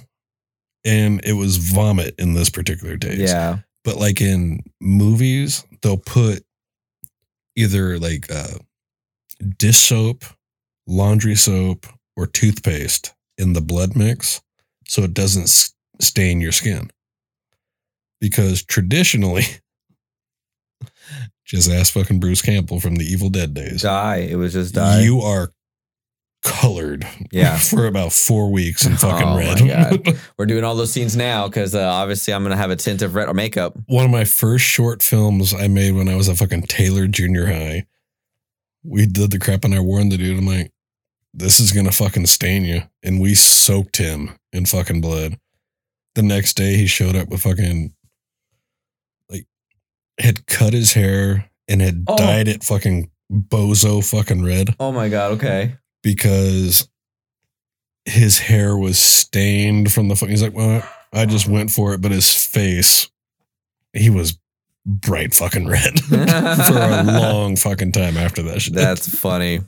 and 0.84 1.22
it 1.24 1.34
was 1.34 1.58
vomit 1.58 2.16
in 2.18 2.34
this 2.34 2.49
particular 2.49 2.97
case. 2.97 3.20
Yeah. 3.20 3.59
but 3.84 3.97
like 3.97 4.20
in 4.20 4.63
movies 4.80 5.63
they'll 5.84 5.97
put 5.97 6.43
either 7.55 8.00
like 8.00 8.32
uh 8.32 8.58
dish 9.59 9.78
soap 9.78 10.24
laundry 10.88 11.36
soap 11.36 11.86
or 12.17 12.25
toothpaste 12.25 13.13
in 13.38 13.54
the 13.54 13.62
blood 13.62 13.96
mix 13.96 14.42
so 14.88 15.04
it 15.04 15.13
doesn't 15.13 15.71
stain 16.00 16.42
your 16.42 16.51
skin 16.51 16.89
because 18.20 18.63
traditionally 18.63 19.43
just 21.46 21.70
ask 21.70 21.93
fucking 21.93 22.20
bruce 22.20 22.42
campbell 22.42 22.80
from 22.80 22.96
the 22.96 23.05
evil 23.05 23.30
dead 23.30 23.54
days 23.54 23.84
Die. 23.84 24.16
It 24.32 24.36
was 24.36 24.54
just 24.54 24.74
die. 24.74 25.01
you 25.01 25.21
are 25.21 25.51
colored 26.42 27.08
Yeah. 27.32 27.58
for 27.59 27.86
about 27.88 28.12
four 28.13 28.51
weeks 28.51 28.86
in 28.86 28.96
fucking 28.97 29.28
Oh, 29.28 29.38
red. 29.38 30.20
We're 30.38 30.46
doing 30.46 30.63
all 30.63 30.76
those 30.76 30.92
scenes 30.92 31.16
now 31.16 31.47
because 31.47 31.76
uh, 31.76 31.82
obviously 31.88 32.34
I'm 32.34 32.43
gonna 32.43 32.58
have 32.58 32.72
a 32.72 32.76
tint 32.76 33.01
of 33.01 33.16
red 33.16 33.28
or 33.30 33.34
makeup. 33.34 33.74
one 33.88 34.05
of 34.05 34.12
my 34.12 34.24
first 34.26 34.63
short 34.66 35.04
films 35.04 35.54
I 35.54 35.68
made 35.68 35.93
when 35.96 36.09
I 36.09 36.16
was 36.16 36.28
a 36.28 36.36
fucking 36.36 36.63
Taylor 36.63 37.08
junior 37.08 37.46
high. 37.47 37.86
We 38.84 39.05
did 39.05 39.30
the 39.32 39.38
crap 39.39 39.63
and 39.63 39.76
I 39.76 39.80
warned 39.80 40.12
the 40.12 40.18
dude. 40.18 40.38
I'm 40.39 40.47
like, 40.47 40.72
this 41.34 41.59
is 41.59 41.72
gonna 41.72 41.92
fucking 41.92 42.26
stain 42.26 42.66
you. 42.66 42.82
And 43.04 43.22
we 43.22 43.36
soaked 43.36 43.97
him 43.97 44.32
in 44.51 44.66
fucking 44.66 45.01
blood. 45.01 45.38
The 46.16 46.24
next 46.24 46.55
day 46.58 46.76
he 46.76 46.88
showed 46.88 47.16
up 47.16 47.30
with 47.30 47.42
fucking 47.43 47.93
like 49.30 49.46
had 50.20 50.46
cut 50.47 50.74
his 50.74 50.93
hair 50.93 51.50
and 51.68 51.82
had 51.82 52.04
Oh. 52.08 52.18
dyed 52.18 52.47
it 52.47 52.63
fucking 52.63 53.09
bozo 53.32 54.04
fucking 54.04 54.43
red 54.43 54.76
Oh 54.80 54.92
my 54.92 55.08
god. 55.08 55.34
Okay. 55.34 55.76
Because 56.03 56.87
his 58.05 58.39
hair 58.39 58.75
was 58.78 58.97
stained 58.97 59.91
from 59.93 60.07
the 60.07 60.15
fucking 60.15 60.32
he's 60.32 60.43
like, 60.43 60.55
well, 60.55 60.87
I 61.13 61.25
just 61.25 61.47
went 61.47 61.71
for 61.71 61.93
it, 61.93 62.01
but 62.01 62.11
his 62.11 62.33
face, 62.33 63.09
he 63.93 64.09
was 64.09 64.37
bright 64.86 65.33
fucking 65.33 65.67
red 65.67 65.99
for 65.99 66.15
a 66.17 67.03
long 67.05 67.55
fucking 67.55 67.91
time 67.91 68.17
after 68.17 68.41
that 68.43 68.61
shit. 68.61 68.73
That's 68.73 69.07
funny. 69.07 69.61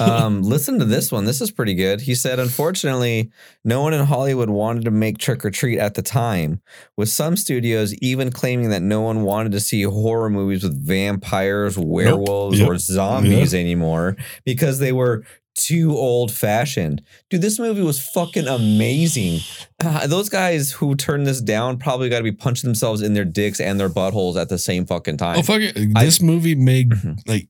Um, 0.00 0.42
listen 0.42 0.78
to 0.80 0.84
this 0.84 1.12
one. 1.12 1.24
This 1.24 1.40
is 1.40 1.50
pretty 1.50 1.74
good. 1.74 2.00
He 2.00 2.14
said, 2.14 2.38
unfortunately, 2.38 3.30
no 3.64 3.82
one 3.82 3.94
in 3.94 4.04
Hollywood 4.04 4.50
wanted 4.50 4.84
to 4.84 4.90
make 4.90 5.18
Trick 5.18 5.44
or 5.44 5.50
Treat 5.50 5.78
at 5.78 5.94
the 5.94 6.02
time, 6.02 6.60
with 6.96 7.08
some 7.08 7.36
studios 7.36 7.94
even 7.96 8.30
claiming 8.30 8.70
that 8.70 8.82
no 8.82 9.00
one 9.00 9.22
wanted 9.22 9.52
to 9.52 9.60
see 9.60 9.82
horror 9.82 10.28
movies 10.30 10.62
with 10.64 10.84
vampires, 10.86 11.78
werewolves, 11.78 12.58
Yep. 12.58 12.68
or 12.68 12.78
zombies 12.78 13.54
anymore 13.54 14.16
because 14.44 14.78
they 14.78 14.92
were 14.92 15.24
too 15.54 15.94
old 15.96 16.32
fashioned. 16.32 17.02
Dude, 17.28 17.42
this 17.42 17.58
movie 17.58 17.82
was 17.82 18.00
fucking 18.00 18.48
amazing. 18.48 19.40
Uh, 19.84 20.06
those 20.06 20.30
guys 20.30 20.72
who 20.72 20.94
turned 20.96 21.26
this 21.26 21.42
down 21.42 21.76
probably 21.78 22.08
got 22.08 22.18
to 22.18 22.22
be 22.24 22.32
punching 22.32 22.66
themselves 22.66 23.02
in 23.02 23.12
their 23.12 23.26
dicks 23.26 23.60
and 23.60 23.78
their 23.78 23.90
buttholes 23.90 24.40
at 24.40 24.48
the 24.48 24.58
same 24.58 24.86
fucking 24.86 25.18
time. 25.18 25.38
Oh 25.38 25.42
fuck 25.42 25.60
it! 25.60 25.76
I- 25.94 26.04
This 26.06 26.20
movie 26.22 26.54
made 26.54 26.90
Mhm. 26.90 27.18
like 27.28 27.48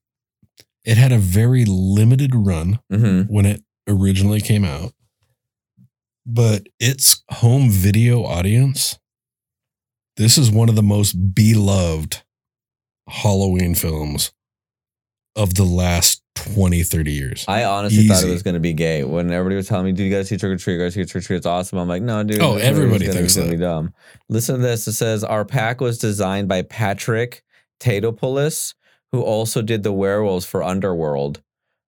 it 0.84 0.96
had 0.96 1.12
a 1.12 1.18
very 1.18 1.64
limited 1.64 2.34
run 2.34 2.80
hmm 2.90 3.22
when 3.22 3.46
it 3.46 3.62
originally 3.88 4.40
came 4.40 4.64
out, 4.64 4.92
but 6.26 6.66
its 6.80 7.22
home 7.30 7.70
video 7.70 8.24
audience. 8.24 8.98
This 10.18 10.36
is 10.36 10.50
one 10.50 10.68
of 10.68 10.76
the 10.76 10.82
most 10.82 11.34
beloved 11.34 12.22
Halloween 13.08 13.74
films 13.74 14.30
of 15.34 15.54
the 15.54 15.64
last 15.64 16.22
20, 16.34 16.82
30 16.82 17.12
years. 17.12 17.44
I 17.48 17.64
honestly 17.64 18.06
thought 18.06 18.22
it 18.22 18.30
was 18.30 18.42
going 18.42 18.54
to 18.54 18.60
be 18.60 18.74
gay. 18.74 19.04
When 19.04 19.32
everybody 19.32 19.56
was 19.56 19.68
telling 19.68 19.86
me, 19.86 19.92
dude, 19.92 20.04
you 20.06 20.10
got 20.12 20.18
to 20.18 20.24
see 20.26 20.36
Trick 20.36 20.52
or 20.52 20.56
Treat, 20.58 20.74
you 20.74 20.80
to 20.80 20.90
see 20.90 21.04
Trick 21.06 21.24
or 21.24 21.26
Treat, 21.26 21.36
it's 21.38 21.46
awesome. 21.46 21.78
I'm 21.78 21.88
like, 21.88 22.02
no, 22.02 22.22
dude. 22.22 22.42
Oh, 22.42 22.56
everybody 22.56 23.06
gonna- 23.06 23.18
thinks 23.18 23.36
gonna 23.36 23.46
that. 23.48 23.52
be 23.54 23.58
dumb. 23.58 23.94
Listen 24.28 24.56
to 24.56 24.60
this. 24.62 24.86
It 24.86 24.92
says, 24.92 25.24
Our 25.24 25.44
pack 25.46 25.80
was 25.80 25.96
designed 25.98 26.46
by 26.48 26.60
Patrick 26.62 27.42
Tatopoulos, 27.80 28.74
who 29.12 29.22
also 29.22 29.62
did 29.62 29.82
the 29.82 29.92
werewolves 29.92 30.44
for 30.46 30.62
Underworld, 30.62 31.40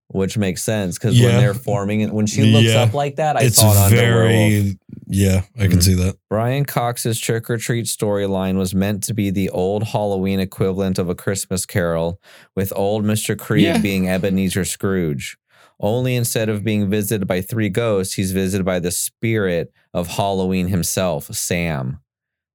which 0.08 0.36
makes 0.38 0.62
sense 0.62 0.98
because 0.98 1.18
when 1.20 1.36
they're 1.38 1.54
forming 1.54 2.02
it, 2.02 2.12
when 2.12 2.26
she 2.26 2.42
looks 2.42 2.68
Yeah. 2.68 2.82
up 2.82 2.94
like 2.94 3.16
that, 3.16 3.36
I 3.36 3.44
it's 3.44 3.56
saw 3.56 3.72
it 3.72 3.76
Underworld. 3.92 4.28
very, 4.28 4.78
yeah, 5.06 5.42
I 5.58 5.66
can 5.66 5.78
Mhm. 5.78 5.82
see 5.82 5.94
that. 5.94 6.16
Brian 6.28 6.64
Cox's 6.66 7.18
Trick 7.18 7.48
or 7.48 7.56
Treat 7.56 7.86
storyline 7.86 8.56
was 8.56 8.74
meant 8.74 9.02
to 9.04 9.14
be 9.14 9.30
the 9.30 9.48
old 9.50 9.84
Halloween 9.88 10.38
equivalent 10.40 10.98
of 10.98 11.08
a 11.08 11.14
Christmas 11.14 11.64
Carol, 11.66 12.20
with 12.54 12.72
old 12.76 13.04
Mr. 13.04 13.34
Kreeg 13.34 13.62
Yeah. 13.62 13.78
being 13.78 14.08
Ebenezer 14.08 14.64
Scrooge. 14.64 15.36
Only 15.80 16.14
instead 16.14 16.48
of 16.48 16.62
being 16.62 16.88
visited 16.88 17.26
by 17.26 17.40
three 17.40 17.68
ghosts, 17.68 18.14
he's 18.14 18.30
visited 18.30 18.64
by 18.64 18.78
the 18.78 18.92
spirit 18.92 19.72
of 19.92 20.06
Halloween 20.06 20.68
himself, 20.68 21.34
Sam. 21.34 21.98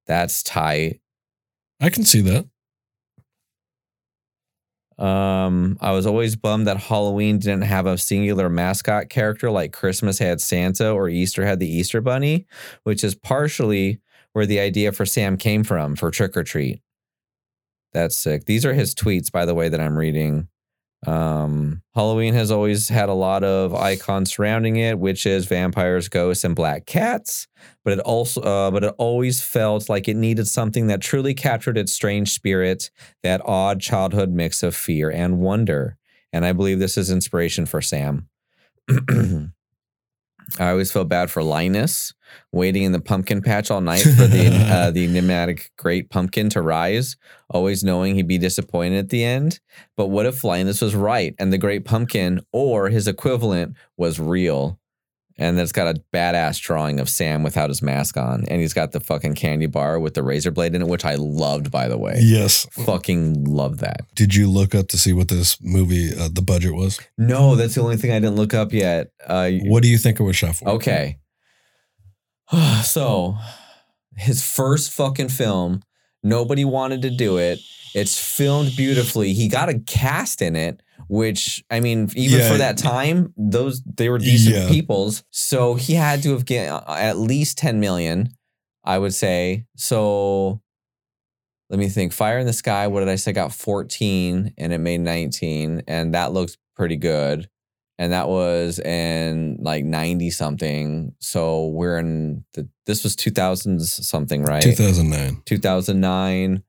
That's 0.07 0.41
tight. 0.41 1.01
I 1.81 1.89
can 1.89 2.05
see 2.05 2.21
that. 2.21 2.45
Um, 4.99 5.77
I 5.79 5.91
was 5.91 6.05
always 6.05 6.35
bummed 6.35 6.67
that 6.67 6.77
Halloween 6.77 7.39
didn't 7.39 7.63
have 7.63 7.85
a 7.85 7.97
singular 7.97 8.49
mascot 8.49 9.09
character 9.09 9.49
like 9.49 9.71
Christmas 9.71 10.19
had 10.19 10.41
Santa 10.41 10.91
or 10.91 11.07
Easter 11.07 11.45
had 11.45 11.59
the 11.59 11.69
Easter 11.69 12.01
Bunny, 12.01 12.45
which 12.83 13.03
is 13.03 13.15
partially 13.15 13.99
where 14.33 14.45
the 14.45 14.59
idea 14.59 14.91
for 14.91 15.05
Sam 15.05 15.37
came 15.37 15.63
from 15.63 15.95
for 15.95 16.11
Trick 16.11 16.35
or 16.35 16.43
Treat. 16.43 16.81
That's 17.93 18.15
sick. 18.15 18.45
These 18.45 18.65
are 18.65 18.73
his 18.73 18.93
tweets, 18.93 19.31
by 19.31 19.45
the 19.45 19.55
way, 19.55 19.69
that 19.69 19.79
I'm 19.79 19.97
reading. 19.97 20.49
Um, 21.07 21.81
Halloween 21.95 22.33
has 22.33 22.51
always 22.51 22.89
had 22.89 23.09
a 23.09 23.13
lot 23.13 23.43
of 23.43 23.73
icons 23.73 24.33
surrounding 24.33 24.75
it, 24.75 24.99
witches, 24.99 25.45
vampires, 25.45 26.09
ghosts, 26.09 26.43
and 26.43 26.55
black 26.55 26.85
cats. 26.85 27.47
But 27.83 27.93
it 27.93 27.99
also, 27.99 28.41
uh, 28.41 28.71
but 28.71 28.83
it 28.83 28.93
always 28.97 29.41
felt 29.41 29.89
like 29.89 30.07
it 30.07 30.17
needed 30.17 30.47
something 30.47 30.87
that 30.87 31.01
truly 31.01 31.33
captured 31.33 31.77
its 31.77 31.93
strange 31.93 32.31
spirit 32.31 32.91
that 33.23 33.41
odd 33.45 33.79
childhood 33.79 34.31
mix 34.31 34.61
of 34.61 34.75
fear 34.75 35.09
and 35.09 35.39
wonder. 35.39 35.97
And 36.33 36.45
I 36.45 36.53
believe 36.53 36.79
this 36.79 36.97
is 36.97 37.09
inspiration 37.09 37.65
for 37.65 37.81
Sam. 37.81 38.27
I 40.57 40.69
always 40.71 40.91
feel 40.91 41.05
bad 41.05 41.29
for 41.29 41.43
Linus 41.43 42.13
waiting 42.51 42.83
in 42.83 42.91
the 42.91 42.99
pumpkin 42.99 43.41
patch 43.41 43.71
all 43.71 43.81
night 43.81 44.01
for 44.01 44.27
the 44.27 44.47
uh, 44.71 44.91
the 44.91 45.05
enigmatic 45.05 45.71
great 45.77 46.09
pumpkin 46.09 46.49
to 46.49 46.61
rise, 46.61 47.17
always 47.49 47.83
knowing 47.83 48.15
he'd 48.15 48.27
be 48.27 48.37
disappointed 48.37 48.97
at 48.97 49.09
the 49.09 49.23
end. 49.23 49.59
But 49.95 50.07
what 50.07 50.25
if 50.25 50.43
Linus 50.43 50.81
was 50.81 50.95
right 50.95 51.35
and 51.39 51.51
the 51.51 51.57
great 51.57 51.85
pumpkin 51.85 52.41
or 52.51 52.89
his 52.89 53.07
equivalent 53.07 53.75
was 53.97 54.19
real? 54.19 54.78
And 55.41 55.57
then 55.57 55.63
it's 55.63 55.71
got 55.71 55.87
a 55.95 56.01
badass 56.13 56.59
drawing 56.61 56.99
of 56.99 57.07
Sam 57.09 57.43
without 57.43 57.69
his 57.69 57.81
mask 57.81 58.17
on, 58.17 58.43
and 58.49 58.59
he's 58.59 58.73
got 58.73 58.91
the 58.91 58.99
fucking 58.99 59.35
candy 59.35 59.67
bar 59.67 59.97
with 59.97 60.13
the 60.13 60.21
razor 60.21 60.51
blade 60.51 60.75
in 60.75 60.81
it, 60.81 60.87
which 60.89 61.05
I 61.05 61.15
loved, 61.15 61.71
by 61.71 61.87
the 61.87 61.97
way 61.97 62.19
Yes. 62.21 62.67
fucking 62.71 63.45
love 63.45 63.77
that. 63.79 64.01
Did 64.15 64.35
you 64.35 64.49
look 64.51 64.75
up 64.75 64.89
to 64.89 64.97
see 64.97 65.13
what 65.13 65.29
this 65.29 65.57
movie, 65.61 66.11
uh, 66.13 66.27
the 66.31 66.41
budget 66.41 66.75
was? 66.75 66.99
No, 67.17 67.55
that's 67.55 67.75
the 67.75 67.81
only 67.81 67.95
thing 67.97 68.11
I 68.11 68.19
didn't 68.19 68.35
look 68.35 68.53
up 68.53 68.73
yet. 68.73 69.11
Uh, 69.25 69.49
What 69.63 69.81
do 69.81 69.87
you 69.89 69.97
think 69.97 70.19
it 70.19 70.23
was 70.23 70.35
shot 70.35 70.57
for? 70.57 70.67
okay. 70.71 71.17
so, 72.83 73.37
his 74.17 74.43
first 74.45 74.91
fucking 74.91 75.29
film, 75.29 75.81
nobody 76.23 76.65
wanted 76.65 77.01
to 77.03 77.09
do 77.09 77.37
it. 77.37 77.59
It's 77.95 78.19
filmed 78.19 78.75
beautifully. 78.75 79.33
He 79.33 79.47
got 79.47 79.69
a 79.69 79.79
cast 79.79 80.41
in 80.41 80.55
it, 80.55 80.81
which 81.07 81.63
I 81.69 81.79
mean, 81.79 82.09
even 82.15 82.39
Yeah. 82.39 82.51
for 82.51 82.57
that 82.57 82.77
time, 82.77 83.33
those 83.37 83.81
they 83.83 84.09
were 84.09 84.17
decent 84.19 84.55
Yeah. 84.55 84.67
peoples. 84.67 85.23
So 85.31 85.75
he 85.75 85.93
had 85.93 86.21
to 86.23 86.31
have 86.31 86.45
get 86.45 86.69
uh, 86.71 86.83
at 86.87 87.17
least 87.17 87.57
ten 87.57 87.79
million, 87.79 88.29
I 88.83 88.97
would 88.97 89.13
say. 89.13 89.65
So 89.77 90.61
let 91.69 91.79
me 91.79 91.87
think. 91.87 92.13
Fire 92.13 92.39
in 92.39 92.47
the 92.47 92.53
Sky. 92.53 92.87
What 92.87 93.01
did 93.01 93.09
I 93.09 93.15
say? 93.15 93.31
Got 93.31 93.53
fourteen, 93.53 94.53
and 94.57 94.73
it 94.73 94.79
made 94.79 95.01
nineteen, 95.01 95.83
and 95.87 96.13
that 96.15 96.33
looks 96.33 96.57
pretty 96.75 96.95
good. 96.97 97.47
And 97.99 98.13
that 98.13 98.29
was 98.29 98.79
in 98.79 99.57
like 99.61 99.83
ninety 99.83 100.29
something. 100.31 101.13
So 101.19 101.67
we're 101.67 101.99
in 101.99 102.45
the. 102.53 102.67
This 102.85 103.03
was 103.03 103.15
two 103.15 103.29
thousands 103.29 104.07
something, 104.07 104.43
right? 104.43 104.63
2009. 104.63 105.41
2009. 105.45 106.63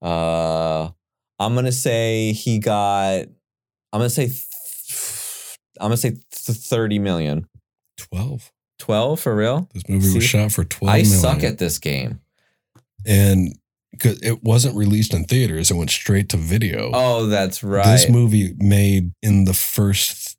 Uh, 0.00 0.90
I'm 1.38 1.54
gonna 1.54 1.72
say 1.72 2.32
he 2.32 2.58
got. 2.58 3.26
I'm 3.96 4.00
gonna 4.00 4.10
say. 4.10 4.26
th- 4.26 5.56
I'm 5.80 5.86
gonna 5.86 5.96
say 5.96 6.10
th- 6.10 6.20
30 6.30 6.98
million. 6.98 7.46
12. 7.96 8.52
12 8.78 9.20
for 9.20 9.34
real? 9.34 9.68
This 9.72 9.88
movie 9.88 10.14
was 10.14 10.24
shot 10.24 10.52
for 10.52 10.64
12 10.64 10.94
I 10.94 10.98
million. 10.98 11.18
suck 11.18 11.42
at 11.42 11.56
this 11.56 11.78
game. 11.78 12.20
And 13.06 13.56
because 13.92 14.20
it 14.22 14.42
wasn't 14.44 14.76
released 14.76 15.14
in 15.14 15.24
theaters, 15.24 15.70
it 15.70 15.74
went 15.78 15.88
straight 15.90 16.28
to 16.30 16.36
video. 16.36 16.90
Oh, 16.92 17.26
that's 17.26 17.62
right. 17.64 17.86
This 17.86 18.08
movie 18.10 18.52
made 18.58 19.12
in 19.22 19.44
the 19.46 19.54
first 19.54 20.36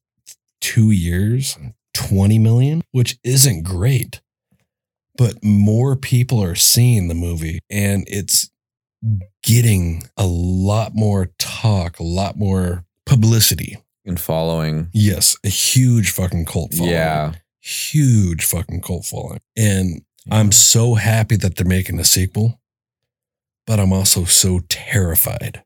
two 0.62 0.92
years 0.92 1.58
20 1.96 2.38
million, 2.38 2.84
which 2.92 3.18
isn't 3.24 3.64
great. 3.64 4.22
But 5.18 5.44
more 5.44 5.96
people 5.96 6.44
are 6.44 6.54
seeing 6.54 7.08
the 7.08 7.16
movie 7.16 7.58
and 7.72 8.04
it's 8.08 8.52
getting 9.42 10.04
a 10.16 10.28
lot 10.28 10.92
more 10.94 11.32
talk, 11.40 11.98
a 12.00 12.04
lot 12.04 12.38
more 12.38 12.86
publicity. 13.08 13.78
and 14.06 14.20
following. 14.20 14.90
Yes, 14.94 15.36
a 15.44 15.50
huge 15.50 16.12
fucking 16.12 16.46
cult 16.46 16.74
following. 16.74 16.94
Yeah. 16.94 17.34
Huge 17.60 18.46
fucking 18.46 18.82
cult 18.82 19.06
following. 19.06 19.40
And 19.58 20.02
I'm 20.32 20.52
so 20.52 20.94
happy 20.96 21.36
that 21.38 21.56
they're 21.56 21.66
making 21.68 22.00
a 22.00 22.04
sequel, 22.06 22.62
but 23.66 23.80
I'm 23.80 23.92
also 23.92 24.24
so 24.26 24.62
terrified 24.70 25.64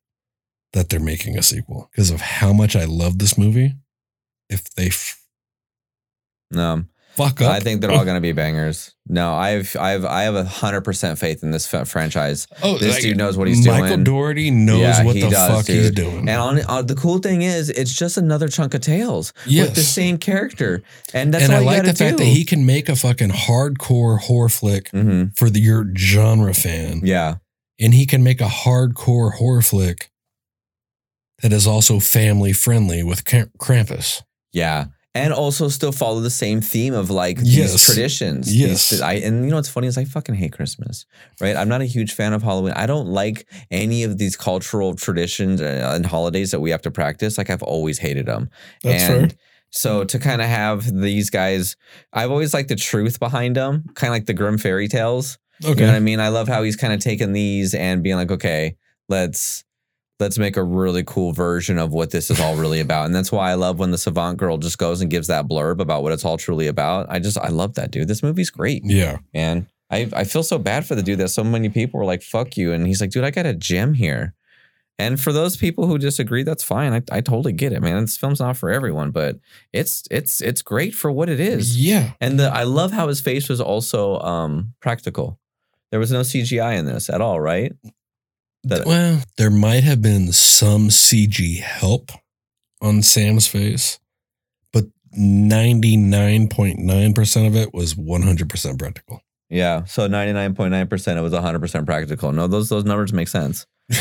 that 0.73 0.89
they're 0.89 0.99
making 0.99 1.37
a 1.37 1.43
sequel 1.43 1.89
because 1.91 2.09
of 2.09 2.21
how 2.21 2.53
much 2.53 2.75
I 2.75 2.85
love 2.85 3.19
this 3.19 3.37
movie. 3.37 3.75
If 4.49 4.63
they 4.73 4.87
f- 4.87 5.21
No, 6.49 6.85
fuck 7.23 7.41
up, 7.41 7.51
I 7.51 7.59
think 7.59 7.81
they're 7.81 7.91
all 7.91 8.05
gonna 8.05 8.21
be 8.21 8.31
bangers. 8.31 8.93
No, 9.07 9.33
I've 9.33 9.75
I've 9.77 10.05
I 10.05 10.23
have 10.23 10.35
a 10.35 10.43
hundred 10.43 10.81
percent 10.81 11.19
faith 11.19 11.43
in 11.43 11.51
this 11.51 11.67
fa- 11.67 11.85
franchise. 11.85 12.47
oh, 12.63 12.77
this 12.77 12.93
like, 12.95 13.01
dude 13.01 13.17
knows 13.17 13.37
what 13.37 13.47
he's 13.47 13.65
Michael 13.65 13.79
doing. 13.87 13.89
Michael 13.99 14.03
Dougherty 14.03 14.51
knows 14.51 14.79
Yeah, 14.81 15.03
what 15.03 15.13
the 15.13 15.29
does, 15.29 15.49
fuck 15.49 15.67
he's 15.67 15.91
doing. 15.91 16.19
And 16.19 16.29
on, 16.29 16.59
uh, 16.67 16.81
the 16.81 16.95
cool 16.95 17.17
thing 17.19 17.41
is, 17.41 17.69
it's 17.69 17.93
just 17.93 18.17
another 18.17 18.47
chunk 18.47 18.73
of 18.73 18.81
Tales 18.81 19.33
yes. 19.45 19.67
with 19.67 19.75
the 19.75 19.83
same 19.83 20.17
character, 20.17 20.83
and 21.13 21.33
that's 21.33 21.45
and 21.45 21.53
I 21.53 21.59
like 21.59 21.83
the 21.83 21.93
fact 21.93 22.17
that 22.17 22.25
he 22.25 22.45
can 22.45 22.65
make 22.65 22.87
a 22.89 22.95
fucking 22.95 23.29
hardcore 23.29 24.19
horror 24.19 24.49
flick 24.49 24.89
hmm 24.89 25.25
for 25.35 25.49
the, 25.49 25.59
your 25.59 25.85
genre 25.97 26.53
fan. 26.53 27.01
Yeah, 27.03 27.35
and 27.79 27.93
he 27.93 28.05
can 28.05 28.23
make 28.23 28.39
a 28.41 28.45
hardcore 28.47 29.33
horror 29.33 29.61
flick 29.61 30.09
that 31.41 31.51
is 31.51 31.65
also 31.65 31.99
family 31.99 32.53
friendly 32.53 33.01
with 33.03 33.25
Kramp- 33.25 33.57
Krampus. 33.57 34.21
yeah, 34.53 34.85
and 35.13 35.33
also 35.33 35.67
still 35.67 35.91
follow 35.91 36.21
the 36.21 36.29
same 36.29 36.61
theme 36.61 36.93
of 36.93 37.09
like 37.09 37.37
these 37.37 37.57
Yes. 37.57 37.85
traditions. 37.85 38.47
These- 38.47 38.55
Yes. 38.91 39.01
I 39.01 39.13
and 39.15 39.43
you 39.43 39.49
know 39.51 39.57
what's 39.57 39.69
funny 39.69 39.87
is 39.87 39.97
I 39.97 40.05
fucking 40.05 40.35
hate 40.35 40.53
Christmas. 40.53 41.05
Right, 41.41 41.55
I'm 41.55 41.67
not 41.67 41.81
a 41.81 41.85
huge 41.85 42.13
fan 42.13 42.33
of 42.33 42.43
Halloween. 42.43 42.73
I 42.75 42.85
don't 42.85 43.07
like 43.09 43.45
any 43.69 44.03
of 44.03 44.17
these 44.17 44.35
cultural 44.37 44.95
traditions 44.95 45.61
uh, 45.61 45.91
and 45.95 46.05
holidays 46.05 46.51
that 46.51 46.59
we 46.61 46.69
have 46.71 46.81
to 46.83 46.91
practice. 46.91 47.37
Like 47.37 47.49
I've 47.49 47.63
always 47.63 47.99
hated 47.99 48.25
them. 48.25 48.49
That's 48.83 49.03
and 49.03 49.31
fair. 49.31 49.37
So 49.73 50.03
to 50.03 50.19
kind 50.19 50.41
of 50.41 50.47
have 50.47 50.85
these 51.01 51.29
guys, 51.29 51.75
I've 52.13 52.29
always 52.31 52.53
liked 52.53 52.67
the 52.69 52.75
truth 52.75 53.19
behind 53.19 53.55
them, 53.55 53.85
kind 53.95 54.09
of 54.09 54.15
like 54.15 54.25
the 54.25 54.33
Grimm 54.33 54.57
fairy 54.57 54.87
tales. 54.89 55.37
Okay. 55.63 55.69
You 55.79 55.85
know 55.85 55.91
what 55.91 55.95
I 55.97 55.99
mean? 55.99 56.19
I 56.19 56.29
love 56.29 56.47
how 56.47 56.63
he's 56.63 56.75
kind 56.75 56.91
of 56.93 56.99
taken 56.99 57.33
these 57.33 57.73
and 57.73 58.01
being 58.03 58.15
like, 58.17 58.31
okay, 58.31 58.75
let's 59.09 59.63
let's 60.21 60.37
make 60.37 60.55
a 60.55 60.63
really 60.63 61.03
cool 61.03 61.33
version 61.33 61.77
of 61.77 61.91
what 61.91 62.11
this 62.11 62.29
is 62.31 62.39
all 62.39 62.55
really 62.55 62.79
about. 62.87 63.05
And 63.07 63.13
that's 63.15 63.31
why 63.31 63.51
I 63.51 63.55
love 63.55 63.79
when 63.79 63.91
the 63.91 63.97
savant 63.97 64.37
girl 64.37 64.57
just 64.57 64.77
goes 64.77 65.01
and 65.01 65.11
gives 65.11 65.27
that 65.27 65.47
blurb 65.47 65.81
about 65.81 66.03
what 66.03 66.13
it's 66.13 66.23
all 66.23 66.37
truly 66.37 66.67
about. 66.67 67.07
I 67.09 67.19
just 67.19 67.37
I 67.37 67.49
love 67.49 67.73
that 67.73 67.91
dude. 67.91 68.07
This 68.07 68.23
movie's 68.23 68.49
great, 68.49 68.83
Yeah. 68.85 69.17
man. 69.33 69.67
I 69.89 70.09
I 70.13 70.23
feel 70.23 70.43
so 70.43 70.57
bad 70.57 70.85
for 70.85 70.95
the 70.95 71.03
dude 71.03 71.19
that 71.19 71.27
so 71.29 71.43
many 71.43 71.67
people 71.67 71.99
were 71.99 72.05
like, 72.05 72.21
fuck 72.21 72.55
you. 72.55 72.71
And 72.71 72.87
he's 72.87 73.01
like, 73.01 73.09
dude, 73.09 73.25
I 73.25 73.31
got 73.31 73.45
a 73.45 73.53
gem 73.53 73.95
here. 73.95 74.33
And 74.99 75.19
for 75.19 75.33
those 75.33 75.57
people 75.57 75.87
who 75.87 75.97
disagree, 75.97 76.43
that's 76.43 76.63
fine. 76.63 76.93
I, 76.93 77.01
I 77.11 77.21
totally 77.21 77.53
get 77.53 77.73
it, 77.73 77.81
man. 77.81 78.01
This 78.01 78.17
film's 78.17 78.39
not 78.39 78.55
for 78.55 78.69
everyone, 78.69 79.09
but 79.09 79.39
it's 79.73 80.03
it's 80.11 80.41
it's 80.41 80.61
great 80.61 80.93
for 80.93 81.11
what 81.11 81.27
it 81.27 81.39
is. 81.39 81.75
Yeah. 81.81 82.11
And 82.21 82.39
the 82.39 82.53
I 82.53 82.63
love 82.63 82.91
how 82.91 83.07
his 83.07 83.19
face 83.19 83.49
was 83.49 83.59
also 83.59 84.19
um 84.19 84.73
practical. 84.79 85.39
There 85.89 85.99
was 85.99 86.11
no 86.11 86.21
CGI 86.21 86.77
in 86.77 86.85
this 86.85 87.09
at 87.09 87.19
all, 87.19 87.41
right? 87.41 87.73
That- 88.63 88.85
well, 88.85 89.21
there 89.37 89.51
might 89.51 89.83
have 89.83 90.01
been 90.01 90.31
some 90.31 90.89
CG 90.89 91.59
help 91.59 92.11
on 92.81 93.01
Sam's 93.01 93.47
face, 93.47 93.99
but 94.71 94.85
99.9% 95.17 97.47
of 97.47 97.55
it 97.55 97.73
was 97.73 97.95
100% 97.95 98.79
practical. 98.79 99.21
Yeah. 99.49 99.83
So 99.85 100.07
99.9% 100.07 101.17
it 101.17 101.21
was 101.21 101.33
100% 101.33 101.85
practical. 101.85 102.31
No, 102.31 102.47
those 102.47 102.69
those 102.69 102.85
numbers 102.85 103.11
make 103.13 103.27
sense. 103.27 103.65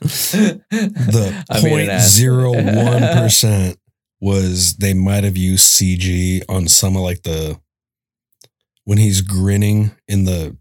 The 0.70 1.44
I 1.50 1.62
mean, 1.62 1.80
an 1.80 1.90
ass. 1.90 2.18
0.01% 2.20 3.76
was 4.20 4.76
they 4.76 4.94
might 4.94 5.24
have 5.24 5.36
used 5.36 5.66
CG 5.66 6.42
on 6.48 6.68
some 6.68 6.96
of 6.96 7.02
like 7.02 7.22
the 7.22 7.58
when 8.84 8.98
he's 8.98 9.20
grinning 9.22 9.90
in 10.06 10.24
the 10.24 10.56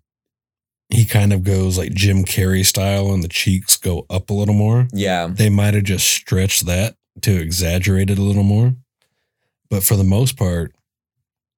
he 0.90 1.06
kind 1.06 1.32
of 1.34 1.44
goes 1.44 1.78
like 1.78 1.94
Jim 1.94 2.24
Carrey 2.26 2.66
style 2.66 3.12
and 3.14 3.24
the 3.24 3.28
cheeks 3.28 3.78
go 3.78 4.06
up 4.10 4.30
a 4.30 4.34
little 4.34 4.56
more. 4.56 4.88
Yeah. 4.92 5.28
They 5.32 5.50
might 5.50 5.74
have 5.76 5.84
just 5.84 6.08
stretched 6.08 6.66
that 6.66 6.96
to 7.22 7.40
exaggerate 7.40 8.10
it 8.10 8.18
a 8.18 8.24
little 8.24 8.44
more. 8.44 8.76
But 9.70 9.84
for 9.84 9.96
the 9.96 10.04
most 10.04 10.36
part, 10.36 10.74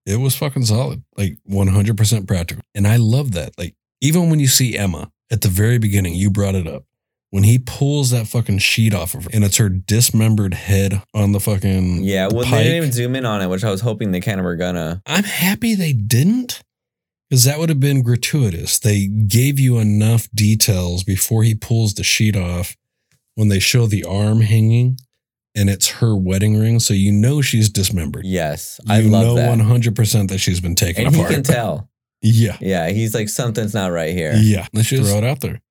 it 0.05 0.17
was 0.17 0.35
fucking 0.35 0.65
solid. 0.65 1.03
Like 1.17 1.37
100% 1.49 2.27
practical. 2.27 2.63
And 2.75 2.85
I 2.87 2.97
love 2.97 3.31
that. 3.33 3.57
Like 3.57 3.75
even 4.01 4.29
when 4.29 4.39
you 4.39 4.47
see 4.47 4.77
Emma 4.77 5.11
at 5.31 5.41
the 5.41 5.47
very 5.47 5.77
beginning, 5.77 6.13
you 6.15 6.29
brought 6.29 6.55
it 6.55 6.67
up. 6.67 6.83
When 7.29 7.43
he 7.43 7.57
pulls 7.59 8.09
that 8.09 8.27
fucking 8.27 8.57
sheet 8.57 8.93
off 8.93 9.13
of 9.13 9.23
her 9.23 9.29
and 9.31 9.45
it's 9.45 9.55
her 9.55 9.69
dismembered 9.69 10.53
head 10.53 11.01
on 11.13 11.31
the 11.31 11.39
fucking 11.39 12.03
Yeah. 12.03 12.27
Well, 12.27 12.43
pike. 12.43 12.51
they 12.51 12.63
didn't 12.63 12.77
even 12.77 12.91
zoom 12.91 13.15
in 13.15 13.25
on 13.25 13.41
it, 13.41 13.47
which 13.47 13.63
I 13.63 13.71
was 13.71 13.79
hoping 13.79 14.11
they 14.11 14.19
kind 14.19 14.39
of 14.39 14.43
were 14.43 14.57
gonna. 14.57 15.01
I'm 15.05 15.23
happy 15.23 15.73
they 15.73 15.93
didn't 15.93 16.61
because 17.31 17.45
that 17.45 17.59
would 17.59 17.69
have 17.69 17.79
been 17.79 18.03
gratuitous. 18.03 18.77
They 18.77 19.07
gave 19.07 19.57
you 19.57 19.77
enough 19.77 20.27
details 20.35 21.05
before 21.05 21.43
he 21.43 21.55
pulls 21.55 21.93
the 21.93 22.03
sheet 22.03 22.35
off 22.35 22.75
when 23.35 23.47
they 23.47 23.57
show 23.59 23.85
the 23.87 24.03
arm 24.03 24.41
hanging 24.41 24.97
and 25.55 25.69
it's 25.69 25.87
her 25.91 26.13
wedding 26.13 26.59
ring. 26.59 26.81
So 26.81 26.93
you 26.93 27.09
know 27.13 27.41
she's 27.41 27.69
dismembered. 27.69 28.25
Yes. 28.25 28.81
You 28.83 28.93
I 28.93 28.99
love 28.99 29.23
know 29.23 29.35
that. 29.35 29.57
100% 29.57 30.27
that 30.27 30.39
she's 30.39 30.59
been 30.59 30.75
taken 30.75 31.05
and 31.05 31.15
he 31.15 31.21
apart. 31.21 31.33
can 31.35 31.43
tell. 31.55 31.89
Yeah. 32.21 32.57
Yeah. 32.59 32.89
He's 32.89 33.15
like, 33.15 33.29
something's 33.29 33.73
not 33.73 33.93
right 33.93 34.13
here. 34.13 34.33
Yeah. 34.35 34.67
Let's 34.73 34.89
just 34.89 35.09
throw 35.09 35.19
it 35.19 35.23
out 35.23 35.39
there. 35.39 35.61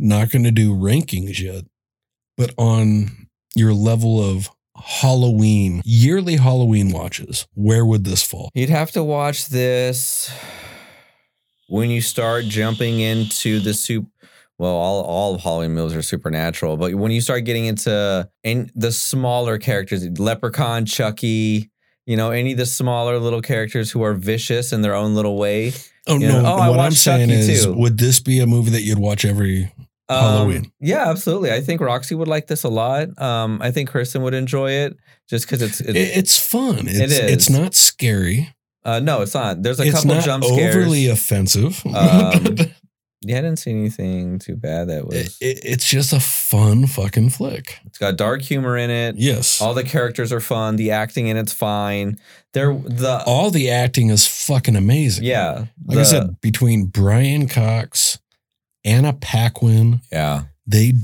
Not 0.00 0.30
going 0.32 0.42
to 0.44 0.50
do 0.50 0.74
rankings 0.74 1.38
yet, 1.38 1.62
but 2.36 2.52
on 2.58 3.28
your 3.54 3.72
level 3.72 4.20
of 4.20 4.50
Halloween, 4.84 5.82
yearly 5.84 6.36
Halloween 6.36 6.90
watches, 6.92 7.46
where 7.54 7.84
would 7.84 8.04
this 8.04 8.22
fall? 8.22 8.50
You'd 8.54 8.70
have 8.70 8.90
to 8.92 9.02
watch 9.02 9.48
this 9.48 10.30
when 11.68 11.90
you 11.90 12.00
start 12.00 12.44
jumping 12.44 13.00
into 13.00 13.60
the 13.60 13.74
soup. 13.74 14.06
Well, 14.58 14.74
all, 14.74 15.02
all 15.04 15.34
of 15.34 15.42
Halloween 15.42 15.74
movies 15.74 15.94
are 15.96 16.02
supernatural, 16.02 16.76
but 16.78 16.94
when 16.94 17.10
you 17.10 17.20
start 17.20 17.44
getting 17.44 17.66
into 17.66 18.28
in 18.42 18.70
the 18.74 18.90
smaller 18.90 19.58
characters, 19.58 20.06
Leprechaun, 20.18 20.86
Chucky, 20.86 21.70
you 22.06 22.16
know, 22.16 22.30
any 22.30 22.52
of 22.52 22.58
the 22.58 22.64
smaller 22.66 23.18
little 23.18 23.42
characters 23.42 23.90
who 23.90 24.02
are 24.02 24.14
vicious 24.14 24.72
in 24.72 24.80
their 24.80 24.94
own 24.94 25.14
little 25.14 25.36
way. 25.36 25.74
Oh 26.06 26.18
You 26.18 26.28
no! 26.28 26.40
know, 26.40 26.48
oh, 26.52 26.56
I 26.56 26.68
what 26.70 26.78
I'm 26.78 26.84
watched 26.86 26.98
saying 26.98 27.28
Chucky 27.28 27.52
is, 27.52 27.64
too. 27.64 27.74
would 27.74 27.98
this 27.98 28.20
be 28.20 28.38
a 28.40 28.46
movie 28.46 28.70
that 28.70 28.82
you'd 28.82 28.98
watch 28.98 29.24
every? 29.24 29.70
Um, 30.08 30.18
Halloween. 30.18 30.72
Yeah, 30.80 31.08
absolutely. 31.10 31.50
I 31.52 31.60
think 31.60 31.80
Roxy 31.80 32.14
would 32.14 32.28
like 32.28 32.46
this 32.46 32.62
a 32.62 32.68
lot. 32.68 33.20
Um, 33.20 33.60
I 33.60 33.70
think 33.72 33.88
Kristen 33.90 34.22
would 34.22 34.34
enjoy 34.34 34.70
it 34.70 34.96
just 35.28 35.46
because 35.46 35.62
it's, 35.62 35.80
it's 35.80 36.16
it's 36.16 36.38
fun. 36.38 36.86
It's, 36.86 37.12
is. 37.12 37.18
It's 37.18 37.50
not 37.50 37.74
scary. 37.74 38.54
uh, 38.84 39.00
no, 39.00 39.22
it's 39.22 39.34
not. 39.34 39.62
There's 39.62 39.80
a 39.80 39.84
it's 39.84 40.02
couple 40.04 40.20
jump 40.20 40.44
scares. 40.44 40.76
overly 40.76 41.08
offensive. 41.08 41.84
Um, 41.86 41.92
yeah, 43.22 43.38
I 43.38 43.40
didn't 43.40 43.56
see 43.56 43.72
anything 43.72 44.38
too 44.38 44.54
bad 44.54 44.86
that 44.88 44.98
It- 44.98 45.06
was. 45.06 45.36
it- 45.40 45.60
it's 45.64 45.90
just 45.90 46.12
a 46.12 46.20
fun 46.20 46.86
fucking 46.86 47.30
flick. 47.30 47.80
It's 47.86 47.98
got 47.98 48.16
dark 48.16 48.42
humor 48.42 48.76
in 48.76 48.90
it. 48.90 49.16
Yes. 49.18 49.60
All 49.60 49.74
the 49.74 49.82
characters 49.82 50.32
are 50.32 50.38
fun. 50.40 50.76
The 50.76 50.92
acting 50.92 51.26
in 51.26 51.36
it's 51.36 51.52
fine. 51.52 52.18
There, 52.52 52.72
the 52.74 53.24
All 53.26 53.50
the 53.50 53.70
acting 53.70 54.10
is 54.10 54.24
fucking 54.26 54.76
amazing. 54.76 55.24
yeah, 55.24 55.64
Like 55.84 55.98
I 55.98 56.02
said, 56.04 56.40
between 56.40 56.86
Brian 56.86 57.48
Cox, 57.48 58.18
Anna 58.86 59.12
Paquin, 59.12 60.00
yeah. 60.12 60.44
they 60.66 60.94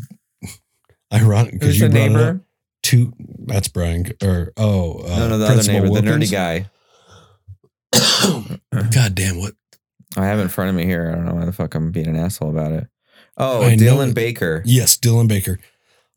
ironic 1.13 1.53
because 1.53 1.69
Who's 1.69 1.81
you 1.81 1.89
the 1.89 1.93
brought 1.93 2.03
it 2.03 2.07
up. 2.07 2.13
neighbor? 2.13 2.41
Two. 2.83 3.13
That's 3.47 3.69
Brian. 3.69 4.07
Or 4.23 4.53
oh, 4.57 5.01
uh, 5.01 5.19
no, 5.19 5.29
no, 5.29 5.39
the 5.39 5.45
other 5.45 5.55
Principal 5.55 5.81
neighbor, 5.83 6.01
the 6.01 6.27
nerdy 6.27 6.31
guy. 6.31 6.71
God 8.93 9.15
damn 9.15 9.39
what? 9.39 9.55
I 10.17 10.27
have 10.27 10.39
it 10.39 10.43
in 10.43 10.49
front 10.49 10.71
of 10.71 10.77
me 10.77 10.85
here. 10.85 11.11
I 11.11 11.17
don't 11.17 11.27
know 11.27 11.35
why 11.35 11.45
the 11.45 11.53
fuck 11.53 11.75
I'm 11.75 11.91
being 11.91 12.07
an 12.07 12.17
asshole 12.17 12.51
about 12.51 12.73
it. 12.73 12.87
Oh, 13.37 13.63
I 13.63 13.77
Dylan 13.77 14.11
it. 14.11 14.15
Baker. 14.15 14.63
Yes, 14.65 14.97
Dylan 14.97 15.29
Baker. 15.29 15.59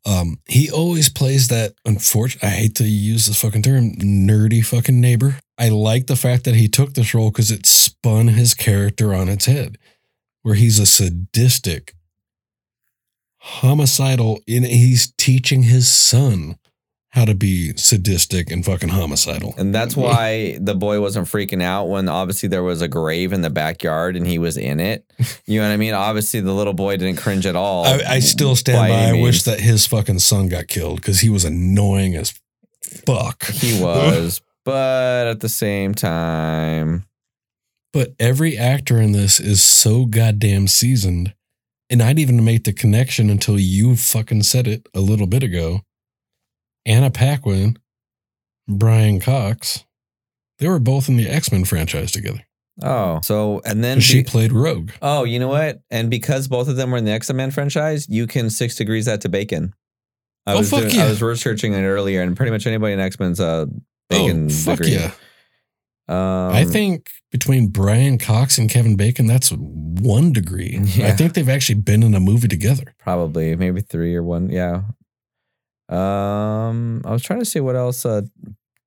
Um, 0.06 0.40
he 0.48 0.70
always 0.70 1.10
plays 1.10 1.48
that. 1.48 1.74
Unfortunate. 1.86 2.44
I 2.44 2.50
hate 2.50 2.76
to 2.76 2.84
use 2.84 3.26
this 3.26 3.42
fucking 3.42 3.64
term, 3.64 3.96
nerdy 3.96 4.64
fucking 4.64 5.00
neighbor. 5.00 5.40
I 5.58 5.70
like 5.70 6.08
the 6.08 6.16
fact 6.16 6.44
that 6.44 6.56
he 6.56 6.68
took 6.68 6.94
this 6.94 7.14
role 7.14 7.32
because 7.32 7.52
it 7.52 7.66
spun 7.66 8.28
his 8.30 8.54
character 8.54 9.14
on 9.14 9.30
its 9.30 9.46
head, 9.46 9.78
where 10.46 10.54
he's 10.54 10.78
a 10.78 10.86
sadistic, 10.86 11.96
homicidal. 13.40 14.42
In 14.46 14.62
he's 14.64 15.12
teaching 15.18 15.64
his 15.64 15.92
son 15.92 16.60
how 17.10 17.26
to 17.26 17.34
be 17.34 17.76
sadistic 17.78 18.52
and 18.52 18.64
fucking 18.64 18.90
homicidal. 18.90 19.56
And 19.58 19.74
that's 19.74 19.98
why 19.98 20.60
the 20.62 20.76
boy 20.76 21.02
wasn't 21.02 21.28
freaking 21.28 21.64
out 21.64 21.86
when 21.86 22.08
obviously 22.08 22.48
there 22.48 22.62
was 22.62 22.84
a 22.84 22.88
grave 22.88 23.34
in 23.34 23.42
the 23.42 23.50
backyard 23.50 24.16
and 24.16 24.28
he 24.28 24.38
was 24.38 24.56
in 24.56 24.80
it. 24.80 25.04
You 25.48 25.62
know 25.62 25.68
what 25.68 25.74
I 25.74 25.78
mean? 25.78 25.94
Obviously, 25.94 26.42
the 26.42 26.54
little 26.54 26.74
boy 26.74 26.98
didn't 26.98 27.18
cringe 27.18 27.46
at 27.46 27.56
all. 27.56 27.86
I, 27.86 28.02
I 28.08 28.20
still 28.20 28.56
stand 28.56 28.78
by 28.78 28.90
by. 28.90 28.96
any 28.96 29.20
I 29.20 29.24
wish 29.24 29.44
that 29.44 29.60
his 29.60 29.86
fucking 29.88 30.20
son 30.20 30.50
got 30.50 30.68
killed 30.68 30.98
because 30.98 31.20
he 31.20 31.30
was 31.30 31.46
annoying 31.46 32.16
as 32.16 32.34
fuck. 33.06 33.46
he 33.46 33.80
was, 33.84 34.42
but 34.64 35.28
at 35.28 35.40
the 35.40 35.50
same 35.50 35.94
time, 35.94 37.06
But 37.96 38.14
every 38.20 38.58
actor 38.58 39.00
in 39.00 39.14
this 39.14 39.40
is 39.40 39.62
so 39.64 40.06
goddamn 40.06 40.68
seasoned. 40.68 41.34
And 41.90 42.02
I 42.04 42.08
didn't 42.08 42.20
even 42.20 42.44
make 42.44 42.66
the 42.66 42.74
connection 42.74 43.30
until 43.30 43.58
you 43.58 43.96
fucking 43.96 44.44
said 44.44 44.68
it 44.68 44.86
a 44.94 45.00
little 45.00 45.28
bit 45.28 45.44
ago. 45.44 45.80
Anna 46.86 47.10
Paquin, 47.10 47.78
Brian 48.68 49.22
Cox, 49.22 49.86
they 50.60 50.68
were 50.68 50.78
both 50.80 51.08
in 51.08 51.16
the 51.16 51.30
X 51.30 51.54
Men 51.54 51.64
franchise 51.64 52.12
together. 52.12 52.42
oh, 52.84 53.22
so 53.24 53.62
and 53.64 53.82
then 53.82 54.02
she 54.02 54.20
be- 54.20 54.24
played 54.26 54.52
Rogue. 54.52 54.92
oh, 55.02 55.24
you 55.24 55.40
know 55.40 55.48
what? 55.48 55.80
And 55.90 56.10
because 56.10 56.50
both 56.50 56.68
of 56.68 56.76
them 56.76 56.92
were 56.92 56.98
in 56.98 57.06
the 57.06 57.12
X 57.14 57.32
Men 57.32 57.50
franchise, 57.50 58.08
you 58.10 58.28
can 58.28 58.50
six 58.50 58.76
degrees 58.76 59.06
that 59.06 59.22
to 59.22 59.30
Bacon. 59.30 59.74
I 60.46 60.54
Oh, 60.54 60.58
was 60.58 60.70
fuck 60.70 60.82
doing- 60.82 60.96
yeah. 60.96 61.06
I 61.06 61.10
was 61.10 61.22
researching 61.22 61.74
it 61.74 61.84
earlier, 61.84 62.22
and 62.22 62.36
pretty 62.36 62.52
much 62.52 62.68
anybody 62.68 62.92
in 62.94 63.00
X 63.00 63.18
Men's 63.22 63.40
uh 63.40 63.68
Bacon 64.10 64.48
oh, 64.48 64.50
fuck 64.50 64.80
degree. 64.80 64.96
yeah. 64.96 65.12
Um, 66.08 66.52
I 66.54 66.66
think 66.66 67.10
between 67.32 67.68
Brian 67.70 68.18
Cox 68.20 68.58
and 68.60 68.70
Kevin 68.70 68.96
Bacon, 68.96 69.26
that's 69.26 69.50
one 69.52 70.32
degree. 70.34 70.80
Yeah. 70.96 71.08
I 71.08 71.12
think 71.12 71.34
they've 71.34 71.50
actually 71.50 71.82
been 71.82 72.04
in 72.04 72.14
a 72.14 72.20
movie 72.20 72.48
together. 72.48 72.94
probably 73.00 73.56
maybe 73.56 73.82
three 73.82 74.16
or 74.16 74.22
one. 74.24 74.50
Yeah. 74.50 74.84
Um, 75.90 77.02
I 77.06 77.12
was 77.12 77.24
trying 77.24 77.40
to 77.40 77.46
see 77.46 77.60
what 77.60 77.76
else 77.76 78.06
uh 78.06 78.22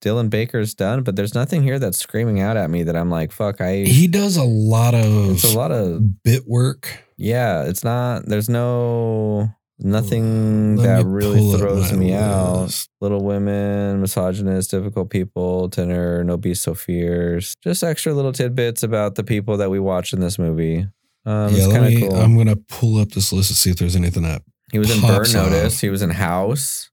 Dylan 0.00 0.30
Baker's 0.30 0.74
done, 0.74 1.02
but 1.02 1.16
there's 1.16 1.34
nothing 1.34 1.62
here 1.64 1.80
that's 1.80 1.98
screaming 1.98 2.40
out 2.40 2.56
at 2.56 2.70
me 2.70 2.84
that 2.84 2.94
I'm 2.96 3.10
like, 3.10 3.32
fuck, 3.32 3.60
I. 3.60 3.78
He 3.78 4.06
does 4.06 4.36
a 4.36 4.44
lot 4.44 4.94
of 4.94 5.30
It's 5.32 5.52
a 5.52 5.56
lot 5.58 5.72
of 5.72 6.22
bit 6.22 6.44
work. 6.46 7.04
yeah. 7.16 7.64
It's 7.64 7.82
not. 7.82 8.24
There's 8.26 8.48
no 8.48 9.52
nothing 9.78 10.76
Let 10.76 10.84
that 10.86 11.06
me 11.06 11.12
really 11.12 11.52
throws 11.58 11.92
me 11.92 12.12
out. 12.14 12.86
Little 13.00 13.24
women, 13.24 14.00
misogynist, 14.00 14.70
difficult 14.70 15.10
people, 15.10 15.68
tenor, 15.70 16.24
no 16.24 16.36
beast 16.36 16.62
so 16.62 16.74
fierce. 16.74 17.54
Just 17.62 17.82
extra 17.82 18.12
little 18.12 18.32
tidbits 18.32 18.82
about 18.82 19.14
the 19.14 19.24
people 19.24 19.56
that 19.58 19.70
we 19.70 19.78
watch 19.78 20.12
in 20.12 20.20
this 20.20 20.38
movie. 20.38 20.86
Um, 21.26 21.52
yeah, 21.54 21.58
it's 21.58 21.66
let 21.66 21.80
kind 21.80 21.94
me. 21.94 22.02
of 22.06 22.10
cool. 22.10 22.20
I'm 22.20 22.36
gonna 22.36 22.56
pull 22.56 22.98
up 22.98 23.10
this 23.10 23.32
list 23.32 23.48
to 23.48 23.54
see 23.54 23.70
if 23.70 23.76
there's 23.76 23.96
anything 23.96 24.22
that 24.22 24.42
he 24.72 24.78
was 24.78 24.90
in 24.94 25.00
Burn 25.00 25.22
off. 25.22 25.32
Notice. 25.32 25.80
He 25.80 25.88
was 25.90 26.02
in 26.02 26.10
House. 26.10 26.90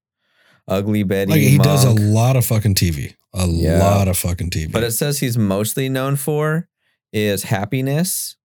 Ugly 0.68 1.04
Betty. 1.04 1.32
like. 1.32 1.42
He 1.42 1.58
does 1.58 1.84
a 1.86 1.92
lot 1.92 2.36
of 2.36 2.46
fucking 2.46 2.74
TV. 2.76 3.14
A 3.34 3.46
Yeah. 3.48 3.80
lot 3.80 4.08
of 4.08 4.18
fucking 4.18 4.50
TV. 4.50 4.72
But 4.72 4.84
it 4.84 4.92
says 4.94 5.20
he's 5.20 5.38
mostly 5.38 5.90
known 5.90 6.16
for 6.16 6.68
is 7.14 7.44
Happiness, 7.44 8.36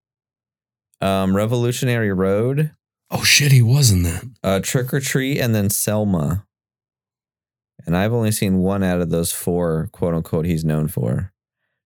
um, 1.00 1.34
Revolutionary 1.34 2.12
Road, 2.12 2.72
oh 3.11 3.24
shit, 3.24 3.53
he 3.53 3.62
was 3.62 3.91
in 3.91 4.03
that. 4.05 4.24
uh, 4.43 4.61
Trick 4.61 4.93
or 4.95 5.01
Treat, 5.01 5.41
and 5.41 5.55
then 5.55 5.70
Selma. 5.70 6.47
And 7.87 7.97
I've 7.97 8.12
only 8.12 8.31
seen 8.32 8.59
one 8.59 8.82
out 8.82 9.01
of 9.01 9.11
those 9.11 9.32
four, 9.32 9.89
quote 9.93 10.15
unquote, 10.15 10.45
he's 10.45 10.65
known 10.65 10.89
for. 10.89 11.32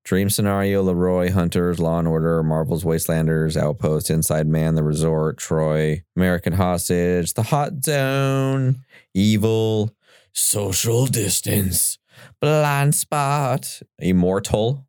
Dream 0.05 0.29
Scenario, 0.29 0.83
Leroy, 0.83 1.31
Hunters, 1.33 1.79
Law 1.79 1.99
and 1.99 2.07
Order, 2.09 2.43
Marvel's 2.43 2.85
Wastelanders, 2.85 3.57
Outpost, 3.57 4.11
Inside 4.11 4.47
Man, 4.47 4.75
The 4.75 4.83
Resort, 4.83 5.39
Troy, 5.39 6.05
American 6.15 6.53
Hostage, 6.53 7.33
The 7.33 7.45
Hot 7.45 7.83
Zone, 7.83 8.85
Evil, 9.15 9.95
Social 10.35 11.07
Distance, 11.07 11.97
Blind 12.41 12.95
Spot, 12.95 13.81
Immortal, 13.99 14.87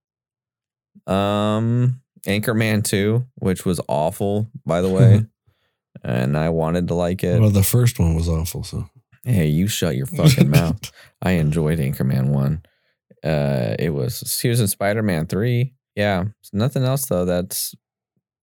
um, 1.07 2.01
Anchorman 2.27 2.83
2, 2.83 3.25
which 3.35 3.63
was 3.63 3.79
awful, 3.87 4.49
by 4.65 4.81
the 4.81 4.89
way. 4.89 5.25
and 6.05 6.37
I 6.37 6.49
wanted 6.49 6.87
to 6.89 6.93
like 6.93 7.23
it. 7.23 7.41
Well, 7.41 7.49
the 7.49 7.63
first 7.63 7.99
one 7.99 8.15
was 8.15 8.29
awful. 8.29 8.63
So 8.63 8.89
Hey, 9.25 9.47
you 9.47 9.67
shut 9.67 9.95
your 9.95 10.05
fucking 10.05 10.49
mouth. 10.49 10.91
I 11.21 11.31
enjoyed 11.31 11.79
Anchorman 11.79 12.29
1. 12.29 12.61
Uh, 13.23 13.75
it 13.79 13.89
was, 13.89 14.39
he 14.39 14.49
was 14.49 14.61
in 14.61 14.67
Spider 14.67 15.01
Man 15.01 15.25
3. 15.25 15.73
Yeah. 15.95 16.25
Nothing 16.53 16.83
else, 16.83 17.07
though, 17.07 17.25
that's 17.25 17.73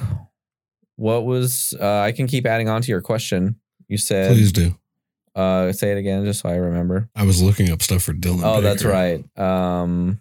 what 0.96 1.26
was 1.26 1.74
uh 1.80 2.00
I 2.00 2.12
can 2.12 2.28
keep 2.28 2.46
adding 2.46 2.68
on 2.68 2.82
to 2.82 2.90
your 2.90 3.00
question. 3.00 3.56
You 3.88 3.98
said 3.98 4.32
Please 4.32 4.52
do. 4.52 4.76
uh 5.34 5.72
say 5.72 5.90
it 5.90 5.98
again 5.98 6.24
just 6.24 6.40
so 6.40 6.48
I 6.48 6.54
remember. 6.54 7.08
I 7.14 7.24
was 7.24 7.42
looking 7.42 7.70
up 7.70 7.82
stuff 7.82 8.04
for 8.04 8.12
Dylan. 8.12 8.42
Oh, 8.44 8.60
that's 8.60 8.84
right. 8.84 9.24
Um 9.38 10.20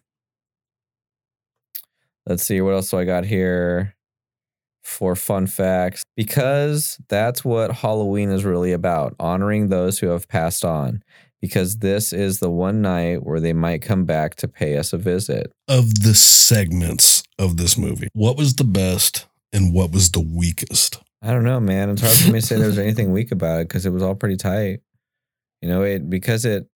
let's 2.25 2.43
see 2.43 2.59
what 2.59 2.73
else 2.73 2.89
do 2.89 2.97
I 2.97 3.05
got 3.05 3.25
here 3.25 3.95
for 4.83 5.15
fun 5.15 5.47
facts 5.47 6.03
because 6.17 6.99
that's 7.07 7.45
what 7.45 7.71
Halloween 7.71 8.29
is 8.29 8.43
really 8.43 8.73
about, 8.73 9.15
honoring 9.19 9.69
those 9.69 9.99
who 9.99 10.07
have 10.07 10.27
passed 10.27 10.65
on. 10.65 11.03
Because 11.43 11.79
this 11.79 12.13
is 12.13 12.39
the 12.39 12.49
one 12.49 12.81
night 12.81 13.23
where 13.23 13.41
they 13.41 13.51
might 13.51 13.81
come 13.81 14.05
back 14.05 14.35
to 14.35 14.47
pay 14.47 14.77
us 14.77 14.93
a 14.93 14.97
visit. 14.97 15.51
Of 15.67 16.03
the 16.03 16.15
segments 16.15 17.21
of 17.37 17.57
this 17.57 17.77
movie, 17.77 18.07
what 18.13 18.37
was 18.37 18.55
the 18.55 18.63
best 18.63 19.25
and 19.51 19.73
what 19.73 19.91
was 19.91 20.11
the 20.11 20.21
weakest? 20.21 21.01
I 21.21 21.31
don't 21.31 21.43
know, 21.43 21.59
man. 21.59 21.89
It's 21.89 22.01
hard 22.01 22.15
for 22.15 22.31
me 22.31 22.39
to 22.39 22.45
say 22.45 22.55
there's 22.55 22.77
anything 22.77 23.11
weak 23.11 23.33
about 23.33 23.59
it 23.59 23.67
because 23.67 23.85
it 23.85 23.89
was 23.89 24.01
all 24.01 24.15
pretty 24.15 24.37
tight. 24.37 24.79
You 25.61 25.67
know, 25.67 25.81
it 25.81 26.09
because 26.09 26.45
it 26.45 26.69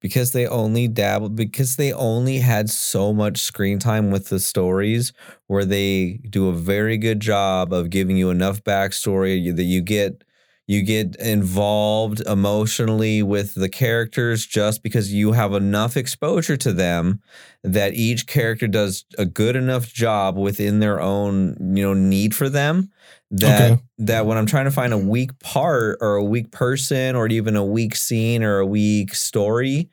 because 0.00 0.32
they 0.32 0.46
only 0.46 0.88
dabbled 0.88 1.36
because 1.36 1.76
they 1.76 1.92
only 1.92 2.38
had 2.38 2.70
so 2.70 3.12
much 3.12 3.42
screen 3.42 3.78
time 3.78 4.10
with 4.10 4.30
the 4.30 4.40
stories 4.40 5.12
where 5.48 5.66
they 5.66 6.20
do 6.30 6.48
a 6.48 6.54
very 6.54 6.96
good 6.96 7.20
job 7.20 7.74
of 7.74 7.90
giving 7.90 8.16
you 8.16 8.30
enough 8.30 8.64
backstory 8.64 9.54
that 9.54 9.64
you 9.64 9.82
get 9.82 10.24
you 10.68 10.82
get 10.82 11.16
involved 11.16 12.20
emotionally 12.26 13.22
with 13.22 13.54
the 13.54 13.68
characters 13.70 14.46
just 14.46 14.82
because 14.82 15.12
you 15.12 15.32
have 15.32 15.54
enough 15.54 15.96
exposure 15.96 16.58
to 16.58 16.72
them 16.74 17.20
that 17.64 17.94
each 17.94 18.26
character 18.26 18.68
does 18.68 19.04
a 19.16 19.24
good 19.24 19.56
enough 19.56 19.90
job 19.92 20.36
within 20.36 20.78
their 20.78 21.00
own 21.00 21.56
you 21.74 21.82
know 21.82 21.94
need 21.94 22.34
for 22.34 22.48
them 22.50 22.90
that 23.30 23.72
Okay. 23.72 23.82
that 23.98 24.26
when 24.26 24.36
I'm 24.38 24.46
trying 24.46 24.66
to 24.66 24.70
find 24.70 24.92
a 24.92 24.98
weak 24.98 25.38
part 25.40 25.98
or 26.00 26.14
a 26.16 26.24
weak 26.24 26.50
person 26.52 27.16
or 27.16 27.26
even 27.28 27.56
a 27.56 27.64
weak 27.64 27.96
scene 27.96 28.42
or 28.42 28.58
a 28.58 28.66
weak 28.66 29.14
story, 29.14 29.88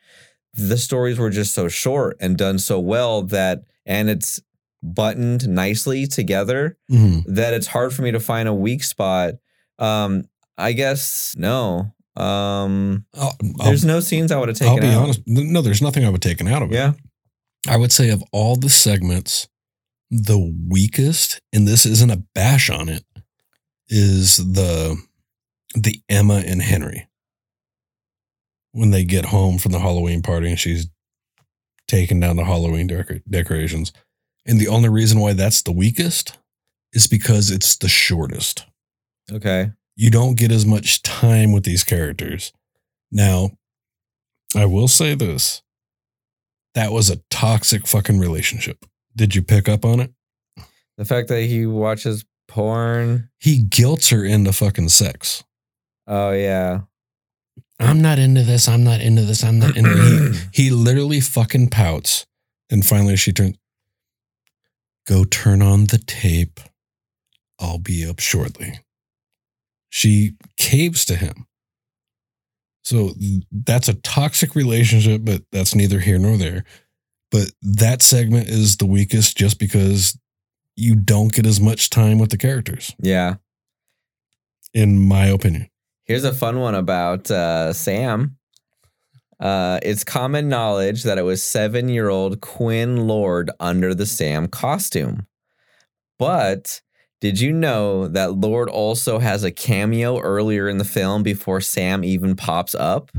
the 0.53 0.77
stories 0.77 1.17
were 1.17 1.29
just 1.29 1.53
so 1.53 1.67
short 1.67 2.15
and 2.19 2.37
done 2.37 2.59
so 2.59 2.79
well 2.79 3.21
that 3.23 3.63
and 3.85 4.09
it's 4.09 4.41
buttoned 4.83 5.47
nicely 5.49 6.05
together 6.05 6.77
Mhm. 6.91 7.23
that 7.27 7.53
it's 7.53 7.67
hard 7.67 7.93
for 7.93 8.03
me 8.03 8.11
to 8.11 8.19
find 8.19 8.47
a 8.47 8.53
weak 8.53 8.83
spot. 8.83 9.33
Um, 9.79 10.25
I 10.57 10.71
guess 10.73 11.35
no. 11.37 11.93
Um, 12.15 13.05
I'll, 13.13 13.35
I'll, 13.59 13.65
there's 13.67 13.83
no 13.83 13.99
scenes 13.99 14.31
I 14.31 14.39
would 14.39 14.47
have 14.49 14.57
taken 14.57 14.73
I'll 14.73 14.79
be 14.79 14.87
out. 14.87 15.03
honest. 15.03 15.21
No, 15.25 15.61
there's 15.61 15.81
nothing 15.81 16.05
I 16.05 16.09
would 16.09 16.21
taken 16.21 16.47
out 16.47 16.61
of 16.61 16.71
it. 16.71 16.75
Yeah. 16.75 16.93
I 17.67 17.77
would 17.77 17.91
say 17.91 18.09
of 18.09 18.23
all 18.31 18.55
the 18.55 18.69
segments, 18.69 19.47
the 20.09 20.37
weakest, 20.69 21.41
and 21.51 21.67
this 21.67 21.85
isn't 21.85 22.11
a 22.11 22.23
bash 22.33 22.69
on 22.69 22.89
it, 22.89 23.03
is 23.89 24.37
the 24.37 24.97
the 25.73 25.99
Emma 26.07 26.41
and 26.45 26.61
Henry. 26.61 27.07
When 28.71 28.91
they 28.91 29.03
get 29.03 29.25
home 29.25 29.57
from 29.57 29.71
the 29.71 29.79
Halloween 29.79 30.21
party 30.21 30.49
and 30.49 30.59
she's 30.59 30.87
taking 31.87 32.19
down 32.19 32.35
the 32.35 32.45
Halloween 32.45 32.87
decor- 32.87 33.21
decorations. 33.29 33.93
And 34.45 34.59
the 34.59 34.67
only 34.67 34.89
reason 34.89 35.19
why 35.19 35.33
that's 35.33 35.61
the 35.61 35.71
weakest 35.71 36.37
is 36.93 37.07
because 37.07 37.51
it's 37.51 37.77
the 37.77 37.87
shortest. 37.89 38.65
Okay. 39.31 39.71
You 39.95 40.11
don't 40.11 40.35
get 40.35 40.51
as 40.51 40.65
much 40.65 41.01
time 41.01 41.51
with 41.51 41.63
these 41.63 41.83
characters. 41.83 42.51
Now, 43.11 43.51
I 44.55 44.65
will 44.65 44.87
say 44.87 45.15
this. 45.15 45.61
That 46.73 46.91
was 46.91 47.09
a 47.09 47.21
toxic 47.29 47.87
fucking 47.87 48.19
relationship. 48.19 48.85
Did 49.15 49.33
you 49.35 49.41
pick 49.41 49.69
up 49.69 49.85
on 49.85 50.01
it? 50.01 50.11
The 50.97 51.05
fact 51.05 51.29
that 51.29 51.43
he 51.43 51.65
watches 51.65 52.25
porn. 52.47 53.29
He 53.39 53.63
guilts 53.63 54.09
her 54.09 54.25
into 54.25 54.51
fucking 54.51 54.89
sex. 54.89 55.43
Oh 56.07 56.31
yeah. 56.31 56.81
I'm 57.79 58.01
not 58.01 58.19
into 58.19 58.43
this. 58.43 58.67
I'm 58.67 58.83
not 58.83 59.01
into 59.01 59.23
this. 59.23 59.43
I'm 59.43 59.59
not 59.59 59.75
into 59.75 60.33
he, 60.51 60.63
he 60.63 60.69
literally 60.69 61.19
fucking 61.19 61.69
pouts. 61.69 62.25
And 62.69 62.85
finally 62.85 63.15
she 63.15 63.31
turns, 63.31 63.57
go 65.07 65.23
turn 65.23 65.61
on 65.61 65.85
the 65.85 65.97
tape. 65.97 66.59
I'll 67.59 67.79
be 67.79 68.05
up 68.05 68.19
shortly. 68.19 68.79
She 69.95 70.33
caves 70.57 71.05
to 71.05 71.15
him. 71.15 71.47
So 72.83 73.11
that's 73.49 73.87
a 73.87 73.93
toxic 73.93 74.53
relationship, 74.53 75.21
but 75.23 75.43
that's 75.53 75.73
neither 75.73 76.01
here 76.01 76.19
nor 76.19 76.35
there. 76.35 76.65
But 77.31 77.51
that 77.61 78.01
segment 78.01 78.49
is 78.49 78.75
the 78.75 78.85
weakest 78.85 79.37
just 79.37 79.57
because 79.57 80.19
you 80.75 80.95
don't 80.95 81.31
get 81.31 81.45
as 81.45 81.61
much 81.61 81.89
time 81.89 82.19
with 82.19 82.29
the 82.29 82.37
characters, 82.37 82.93
Yeah. 82.99 83.35
in 84.73 84.99
my 84.99 85.27
opinion. 85.27 85.69
Here's 86.03 86.25
a 86.25 86.33
fun 86.33 86.59
one 86.59 86.75
about 86.75 87.31
uh, 87.31 87.71
Sam. 87.71 88.35
Uh, 89.39 89.79
it's 89.81 90.03
common 90.03 90.49
knowledge 90.49 91.03
that 91.03 91.17
it 91.17 91.21
was 91.23 91.41
seven 91.41 91.87
year 91.87 92.09
old 92.09 92.41
Quinn 92.41 93.07
Lord 93.07 93.49
under 93.61 93.95
the 93.95 94.05
Sam 94.05 94.49
costume. 94.49 95.25
But 96.19 96.81
did 97.21 97.39
you 97.39 97.53
know 97.53 98.07
that 98.07 98.33
Lord 98.35 98.69
also 98.69 99.19
has 99.19 99.43
a 99.43 99.51
cameo 99.51 100.19
earlier 100.19 100.67
in 100.67 100.77
the 100.77 100.83
film 100.85 101.23
before 101.23 101.61
Sam 101.61 102.03
even 102.03 102.35
pops 102.35 102.75
up? 102.75 103.11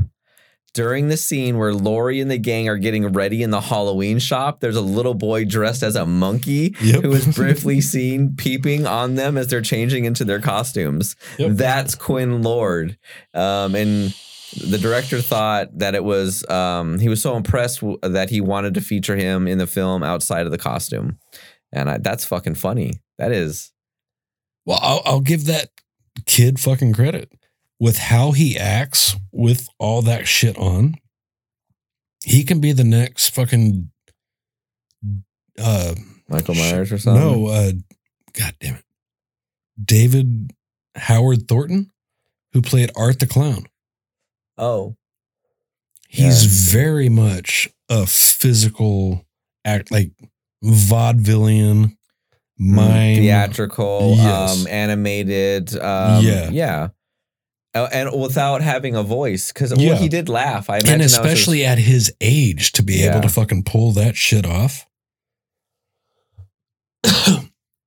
During 0.73 1.07
the 1.07 1.17
scene 1.17 1.57
where 1.57 1.73
Laurie 1.73 2.21
and 2.21 2.29
the 2.29 2.37
gang 2.37 2.69
are 2.69 2.77
getting 2.77 3.07
ready 3.11 3.41
in 3.41 3.49
the 3.49 3.61
Halloween 3.61 4.19
shop, 4.19 4.59
there's 4.59 4.75
a 4.75 4.81
little 4.81 5.15
boy 5.15 5.43
dressed 5.43 5.81
as 5.81 5.95
a 5.95 6.05
monkey 6.05 6.75
Yep. 6.81 7.01
who 7.01 7.13
is 7.13 7.35
briefly 7.35 7.81
seen 7.93 8.35
peeping 8.35 8.85
on 8.85 9.15
them 9.15 9.37
as 9.37 9.47
they're 9.47 9.61
changing 9.61 10.05
into 10.05 10.23
their 10.23 10.39
costumes. 10.39 11.15
Yep. 11.39 11.51
That's 11.53 11.95
Quinn 11.95 12.43
Lord. 12.43 12.95
Um, 13.33 13.73
and 13.73 14.13
the 14.67 14.77
director 14.77 15.19
thought 15.19 15.75
that 15.79 15.95
it 15.95 16.03
was, 16.03 16.47
um, 16.47 16.99
he 16.99 17.09
was 17.09 17.23
so 17.23 17.35
impressed 17.35 17.81
w- 17.81 17.97
that 18.03 18.29
he 18.29 18.39
wanted 18.39 18.75
to 18.75 18.81
feature 18.81 19.15
him 19.15 19.47
in 19.47 19.57
the 19.57 19.67
film 19.67 20.03
outside 20.03 20.45
of 20.45 20.51
the 20.51 20.57
costume. 20.59 21.17
And 21.73 21.89
I, 21.89 21.97
that's 21.97 22.23
fucking 22.25 22.55
funny. 22.55 22.99
That 23.17 23.31
is. 23.31 23.71
Well, 24.67 24.79
I'll, 24.81 25.01
I'll 25.05 25.21
give 25.21 25.45
that 25.45 25.69
kid 26.27 26.59
fucking 26.59 26.93
credit 26.93 27.31
with 27.79 27.97
how 27.97 28.31
he 28.33 28.57
acts 28.57 29.15
with 29.31 29.67
all 29.79 30.01
that 30.03 30.27
shit 30.27 30.57
on. 30.57 30.95
He 32.23 32.43
can 32.43 32.59
be 32.59 32.73
the 32.73 32.83
next 32.83 33.29
fucking 33.29 33.89
uh 35.57 35.95
Michael 36.27 36.53
Myers 36.55 36.91
or 36.91 36.97
something? 36.99 37.23
no 37.23 37.47
uh 37.47 37.71
god 38.33 38.53
damn 38.59 38.75
it. 38.75 38.83
David 39.83 40.51
Howard 40.95 41.47
Thornton 41.47 41.91
who 42.53 42.61
played 42.61 42.91
Art 42.95 43.19
the 43.19 43.27
Clown. 43.27 43.65
Oh, 44.57 44.95
He's 46.09 46.43
Yeah. 46.73 46.79
very 46.79 47.09
much 47.09 47.69
a 47.89 48.05
physical 48.05 49.25
act 49.65 49.91
like 49.91 50.11
vaudevillian 50.63 51.96
mind 52.57 53.17
theatrical, 53.19 54.15
Yes. 54.17 54.61
um, 54.61 54.67
animated. 54.67 55.73
Um, 55.77 56.23
Yeah. 56.25 56.49
Yeah. 56.49 56.87
Uh, 57.75 57.87
And 57.93 58.19
without 58.19 58.61
having 58.61 58.95
a 58.95 59.03
voice, 59.03 59.51
because 59.51 59.71
Yeah. 59.77 59.93
well, 59.93 60.01
he 60.01 60.09
did 60.09 60.29
laugh. 60.29 60.69
I 60.69 60.77
and 60.77 60.85
that 60.87 60.97
was 60.97 61.03
his- 61.03 61.13
especially 61.13 61.65
at 61.65 61.77
his 61.77 62.11
age 62.21 62.71
to 62.73 62.83
be 62.83 62.95
Yeah. 62.95 63.11
able 63.11 63.21
to 63.21 63.29
fucking 63.29 63.63
pull 63.63 63.91
that 63.93 64.15
shit 64.15 64.45
off 64.45 64.85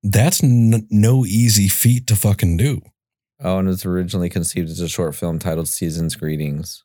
that's 0.03 0.43
n- 0.43 0.87
no 0.91 1.25
easy 1.27 1.69
feat 1.69 2.07
to 2.07 2.17
fucking 2.17 2.57
do 2.57 2.81
Oh, 3.43 3.59
and 3.59 3.69
it 3.69 3.71
was 3.71 3.87
originally 3.87 4.29
conceived 4.29 4.69
as 4.69 4.81
a 4.81 4.89
short 4.89 5.15
film 5.17 5.39
titled 5.39 5.67
Season's 5.67 6.15
Greetings. 6.15 6.85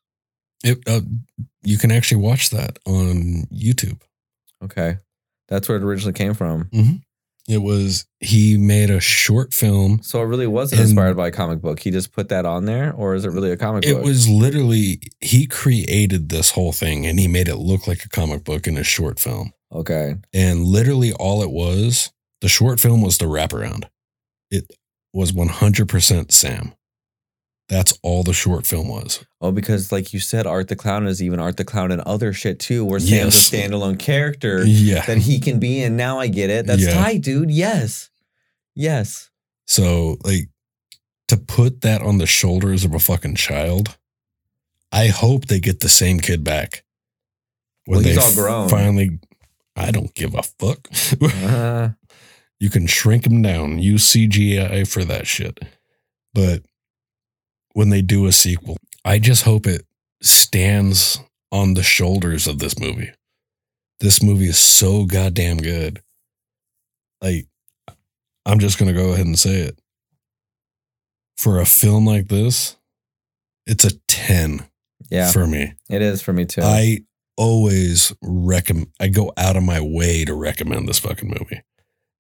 It, 0.64 0.78
uh, 0.88 1.02
you 1.64 1.78
can 1.78 1.92
actually 1.92 2.22
watch 2.22 2.50
that 2.52 2.80
on 2.86 3.46
YouTube. 3.54 4.00
Okay. 4.64 5.00
That's 5.50 5.68
where 5.68 5.78
it 5.78 5.84
originally 5.84 6.14
came 6.14 6.34
from. 6.34 6.70
It 7.48 7.60
was 7.60 8.06
he 8.20 8.58
made 8.58 8.90
a 8.90 9.00
short 9.00 9.54
film. 9.54 10.02
So 10.02 10.20
it 10.22 10.26
really 10.26 10.48
wasn't 10.48 10.82
inspired 10.82 11.16
by 11.16 11.28
a 11.28 11.32
comic 11.32 11.62
book. 11.62 11.80
He 11.80 11.92
just 11.92 12.12
put 12.12 12.30
that 12.30 12.46
on 12.46 12.66
there, 12.66 12.92
or 12.94 13.14
is 13.14 13.24
it 13.24 13.30
really 13.30 13.52
a 13.52 13.58
comic 13.58 13.86
It 13.86 13.94
book? 13.94 14.02
It 14.02 14.06
was 14.06 14.28
literally 14.28 15.00
he 15.22 15.46
created 15.46 16.30
this 16.30 16.52
whole 16.52 16.72
thing 16.72 17.06
and 17.06 17.20
he 17.20 17.28
made 17.28 17.48
it 17.48 17.58
look 17.58 17.88
like 17.88 18.04
a 18.04 18.10
comic 18.10 18.44
book 18.44 18.68
in 18.68 18.78
a 18.78 18.84
short 18.84 19.20
film. 19.20 19.52
okay. 19.72 20.16
And 20.34 20.64
literally 20.64 21.14
all 21.14 21.44
it 21.44 21.52
was, 21.52 22.12
the 22.42 22.50
short 22.50 22.80
film 22.80 23.02
was 23.02 23.18
the 23.20 23.26
wraparound. 23.26 23.90
It 24.50 24.72
was 25.14 25.32
100% 25.32 26.32
Sam. 26.32 26.74
That's 27.68 27.98
all 28.04 28.22
the 28.24 28.34
short 28.34 28.68
film 28.68 28.88
was. 28.90 29.26
Oh, 29.42 29.52
because 29.52 29.92
like 29.92 30.14
you 30.14 30.20
said, 30.20 30.46
Art 30.46 30.68
the 30.68 30.76
Clown 30.76 31.08
is 31.08 31.22
even 31.22 31.40
Art 31.40 31.58
the 31.58 31.66
Clown 31.66 31.92
and 31.92 32.02
other 32.02 32.32
shit 32.32 32.60
too, 32.60 32.86
where 32.86 33.00
Sam's 33.00 33.12
Yes. 33.36 33.52
a 33.54 33.56
standalone 33.58 33.98
character 33.98 34.64
Yeah. 34.66 35.04
that 35.06 35.18
he 35.20 35.40
can 35.40 35.58
be 35.60 35.82
in. 35.82 35.96
Now 35.98 36.20
I 36.20 36.28
get 36.28 36.50
it. 36.52 36.68
That's 36.68 36.84
Yeah. 36.84 36.94
tight, 36.94 37.22
dude. 37.22 37.50
Yes. 37.50 38.10
Yes. 38.76 39.30
So, 39.66 40.18
like, 40.24 40.50
to 41.28 41.38
put 41.38 41.82
that 41.82 42.02
on 42.04 42.20
the 42.20 42.28
shoulders 42.28 42.84
of 42.84 42.94
a 42.94 43.00
fucking 43.00 43.36
child, 43.36 43.98
I 44.92 45.08
hope 45.08 45.46
they 45.48 45.60
get 45.60 45.80
the 45.80 45.90
same 45.90 46.20
kid 46.20 46.44
back. 46.44 46.84
Well, 47.88 48.00
he's 48.02 48.16
they 48.16 48.22
all 48.22 48.34
grown. 48.36 48.70
Finally, 48.70 49.20
I 49.76 49.90
don't 49.90 50.14
give 50.14 50.36
a 50.36 50.44
fuck. 50.44 50.88
Uh, 51.20 51.90
you 52.60 52.70
can 52.70 52.86
shrink 52.86 53.26
him 53.26 53.42
down, 53.42 53.80
use 53.80 54.04
CGI 54.06 54.88
for 54.88 55.04
that 55.04 55.26
shit. 55.26 55.60
But 56.34 56.64
when 57.76 57.90
they 57.90 58.02
do 58.02 58.26
a 58.26 58.32
sequel, 58.32 58.78
I 59.04 59.20
just 59.20 59.44
hope 59.44 59.68
it 59.68 59.86
stands 60.24 61.20
on 61.52 61.74
the 61.74 61.84
shoulders 61.84 62.48
of 62.48 62.58
this 62.58 62.80
movie. 62.80 63.12
This 64.00 64.24
movie 64.24 64.48
is 64.48 64.58
so 64.58 65.04
goddamn 65.06 65.58
good. 65.58 66.02
Like, 67.22 67.48
I'm 68.46 68.60
just 68.60 68.80
going 68.80 68.94
to 68.94 69.00
go 69.00 69.12
ahead 69.12 69.26
and 69.26 69.38
say 69.38 69.60
it. 69.60 69.78
For 71.38 71.60
a 71.60 71.66
film 71.66 72.06
like 72.06 72.30
this, 72.30 72.78
it's 73.68 73.84
a 73.84 74.00
10 74.08 74.66
yeah, 75.12 75.32
for 75.32 75.46
me. 75.46 75.74
it 75.90 76.02
is 76.02 76.22
for 76.22 76.32
me 76.32 76.46
too. 76.46 76.62
I 76.62 77.00
always 77.36 78.14
recommend, 78.22 78.88
I 79.02 79.10
go 79.10 79.34
out 79.36 79.58
of 79.58 79.64
my 79.64 79.82
way 79.82 80.24
to 80.24 80.34
recommend 80.34 80.88
this 80.88 81.00
fucking 81.00 81.28
movie. 81.28 81.62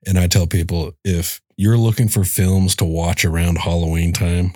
And 0.05 0.19
I 0.19 0.27
tell 0.27 0.47
people 0.47 0.91
if 1.05 1.41
you're 1.55 1.77
looking 1.77 2.09
for 2.09 2.25
films 2.25 2.75
to 2.75 2.85
watch 2.85 3.23
around 3.23 3.59
Halloween 3.59 4.11
time, 4.11 4.53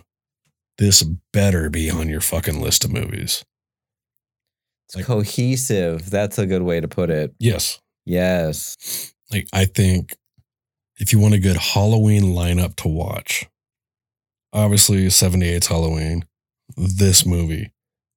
this 0.80 1.04
better 1.34 1.70
be 1.70 1.92
on 1.92 2.10
your 2.10 2.22
fucking 2.22 2.60
list 2.60 2.86
of 2.86 2.92
movies. 2.92 3.44
it's 4.88 5.06
cohesive. 5.06 6.10
That's 6.10 6.40
a 6.40 6.46
good 6.46 6.64
way 6.64 6.80
to 6.80 6.88
put 6.88 7.10
it. 7.10 7.36
Yes. 7.38 7.80
Yes. 8.06 9.14
Like, 9.32 9.48
I 9.54 9.66
think 9.66 10.16
if 10.98 11.14
you 11.14 11.20
want 11.20 11.36
a 11.36 11.40
good 11.40 11.58
Halloween 11.58 12.34
lineup 12.34 12.76
to 12.78 12.88
watch, 12.88 13.48
obviously 14.54 15.06
78's 15.08 15.68
Halloween, 15.68 16.26
this 16.76 17.26
movie, 17.26 17.72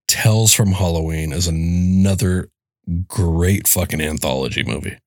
Tales 0.08 0.54
from 0.54 0.72
Halloween 0.72 1.32
is 1.32 1.48
another 1.48 2.48
great 3.08 3.66
fucking 3.66 4.00
anthology 4.00 4.62
movie 4.62 4.98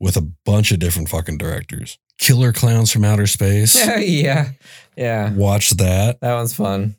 with 0.00 0.16
a 0.16 0.32
bunch 0.44 0.72
of 0.72 0.80
different 0.80 1.08
fucking 1.08 1.38
directors. 1.38 1.98
Killer 2.18 2.52
Clowns 2.52 2.90
from 2.90 3.04
Outer 3.04 3.26
Space. 3.26 3.74
Yeah, 3.74 3.96
yeah. 3.98 4.50
Yeah. 4.96 5.32
Watch 5.32 5.70
that. 5.70 6.20
That 6.20 6.34
one's 6.34 6.54
fun. 6.54 6.96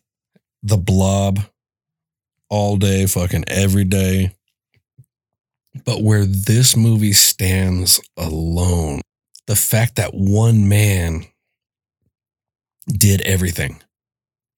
The 0.62 0.76
Blob 0.76 1.40
all 2.50 2.76
day, 2.76 3.06
fucking 3.06 3.44
every 3.48 3.84
day. 3.84 4.32
But 5.84 6.02
where 6.02 6.24
this 6.24 6.76
movie 6.76 7.12
stands 7.12 8.00
alone, 8.16 9.00
the 9.46 9.56
fact 9.56 9.96
that 9.96 10.14
one 10.14 10.68
man 10.68 11.24
did 12.86 13.20
everything, 13.22 13.80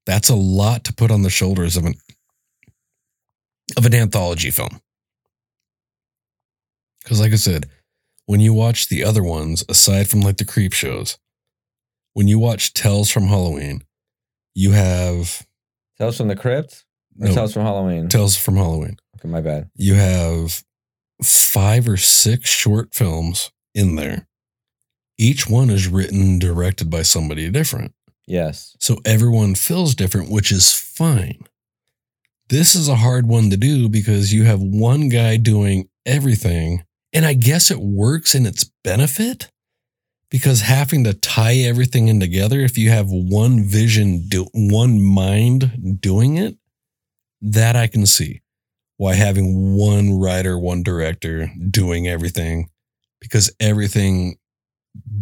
that's 0.07 0.29
a 0.29 0.37
lot 0.37 0.85
to 0.85 0.95
put 0.95 1.11
on 1.11 1.23
the 1.23 1.31
shoulders 1.31 1.77
of 1.77 1.85
an 1.85 1.95
of 3.77 3.85
an 3.85 3.95
anthology 3.95 4.51
film. 4.51 4.81
Because, 7.03 7.21
like 7.21 7.33
I 7.33 7.37
said, 7.37 7.67
when 8.29 8.41
you 8.41 8.53
watch 8.53 8.89
the 8.89 9.03
other 9.03 9.25
ones, 9.25 9.65
aside 9.71 10.07
from 10.07 10.21
like 10.21 10.37
the 10.37 10.45
creep 10.45 10.75
shows, 10.75 11.17
when 12.13 12.29
you 12.29 12.39
watch 12.39 12.75
Tales 12.75 13.11
from 13.11 13.29
Halloween, 13.29 13.83
you 14.55 14.73
have 14.73 15.47
Tales 15.97 16.19
from 16.19 16.29
the 16.29 16.37
Crypt 16.37 16.85
or 17.19 17.29
no, 17.29 17.35
Tales 17.35 17.55
from 17.55 17.63
Halloween? 17.63 18.09
Tales 18.11 18.37
from 18.37 18.57
Halloween. 18.57 18.99
okay, 19.17 19.29
my 19.29 19.41
bad. 19.41 19.71
You 19.77 19.95
have 19.95 20.63
five 21.25 21.89
or 21.89 21.97
six 21.97 22.51
short 22.51 22.95
films 22.95 23.51
in 23.75 23.97
there. 23.97 24.29
Each 25.17 25.49
one 25.49 25.71
is 25.71 25.89
written 25.89 26.21
and 26.21 26.41
directed 26.41 26.91
by 26.91 27.05
somebody 27.05 27.51
different. 27.51 27.95
Yes. 28.27 28.77
So 28.79 28.99
everyone 29.07 29.55
feels 29.55 29.95
different, 29.95 30.31
which 30.31 30.53
is 30.53 30.75
fine. 30.75 31.45
This 32.51 32.75
is 32.75 32.89
a 32.89 32.97
hard 32.97 33.27
one 33.27 33.49
to 33.49 33.57
do 33.57 33.89
because 33.89 34.35
you 34.35 34.45
have 34.45 34.61
one 34.61 35.09
guy 35.09 35.39
doing 35.39 35.89
everything. 36.05 36.85
And 37.13 37.25
I 37.25 37.35
guess 37.35 37.71
it 37.71 37.81
works 37.81 38.35
in 38.35 38.47
its 38.47 38.71
benefit 38.85 39.51
because 40.31 40.61
having 40.61 41.05
to 41.05 41.15
tie 41.15 41.57
everything 41.57 42.09
in 42.09 42.21
together, 42.21 42.61
if 42.61 42.77
you 42.77 42.91
have 42.91 43.09
one 43.11 43.65
vision, 43.65 44.29
do, 44.29 44.47
one 44.53 45.03
mind 45.03 45.99
doing 46.01 46.37
it, 46.37 46.57
that 47.41 47.77
I 47.77 47.87
can 47.87 48.05
see 48.05 48.43
why 48.97 49.15
having 49.15 49.77
one 49.77 50.19
writer, 50.19 50.59
one 50.59 50.83
director 50.83 51.51
doing 51.71 52.09
everything 52.09 52.69
because 53.21 53.51
everything 53.61 54.37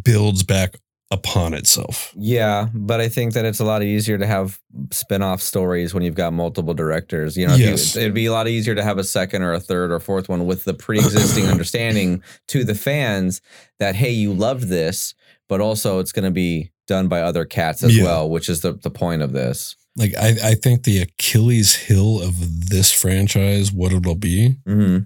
builds 0.03 0.43
back 0.43 0.77
upon 1.11 1.55
itself. 1.55 2.13
Yeah, 2.17 2.69
but 2.75 3.01
I 3.01 3.09
think 3.09 3.35
that 3.35 3.45
it's 3.45 3.61
a 3.61 3.65
lot 3.65 3.83
easier 3.83 4.19
to 4.19 4.27
have 4.27 4.59
spin-off 4.91 5.41
stories 5.41 5.95
when 5.95 6.03
you've 6.03 6.17
got 6.17 6.33
multiple 6.33 6.75
directors. 6.75 7.37
You 7.37 7.47
know, 7.47 7.55
if 7.55 7.61
you- 7.61 8.01
it'd 8.01 8.15
be 8.15 8.27
a 8.27 8.33
lot 8.33 8.49
easier 8.49 8.75
to 8.75 8.83
have 8.83 8.99
a 8.99 9.05
second 9.05 9.43
or 9.43 9.53
a 9.53 9.61
third 9.61 9.93
or 9.93 10.01
fourth 10.01 10.29
one 10.29 10.47
with 10.47 10.65
the 10.65 10.75
pre-existing 10.75 11.45
understanding 11.55 12.23
to 12.49 12.65
the 12.65 12.75
fans 12.75 13.41
that 13.79 13.95
hey, 13.95 14.11
you 14.11 14.33
loved 14.33 14.65
this, 14.69 15.15
but 15.49 15.61
also 15.61 16.01
it's 16.01 16.13
going 16.13 16.25
to 16.25 16.31
be 16.33 16.71
done 16.89 17.07
by 17.09 17.21
other 17.21 17.45
cats 17.45 17.85
as 17.85 17.97
Yeah. 17.97 18.05
well, 18.05 18.29
which 18.31 18.49
is 18.49 18.61
the 18.63 18.73
the 18.73 18.91
point 18.91 19.23
of 19.23 19.33
this. 19.33 19.77
Like 19.97 20.15
I, 20.17 20.37
I 20.43 20.55
think 20.55 20.83
the 20.83 21.01
Achilles 21.01 21.75
heel 21.75 22.21
of 22.21 22.69
this 22.69 22.91
franchise, 22.93 23.73
what 23.73 23.93
it'll 23.93 24.15
be, 24.17 24.57
hmm 24.67 24.99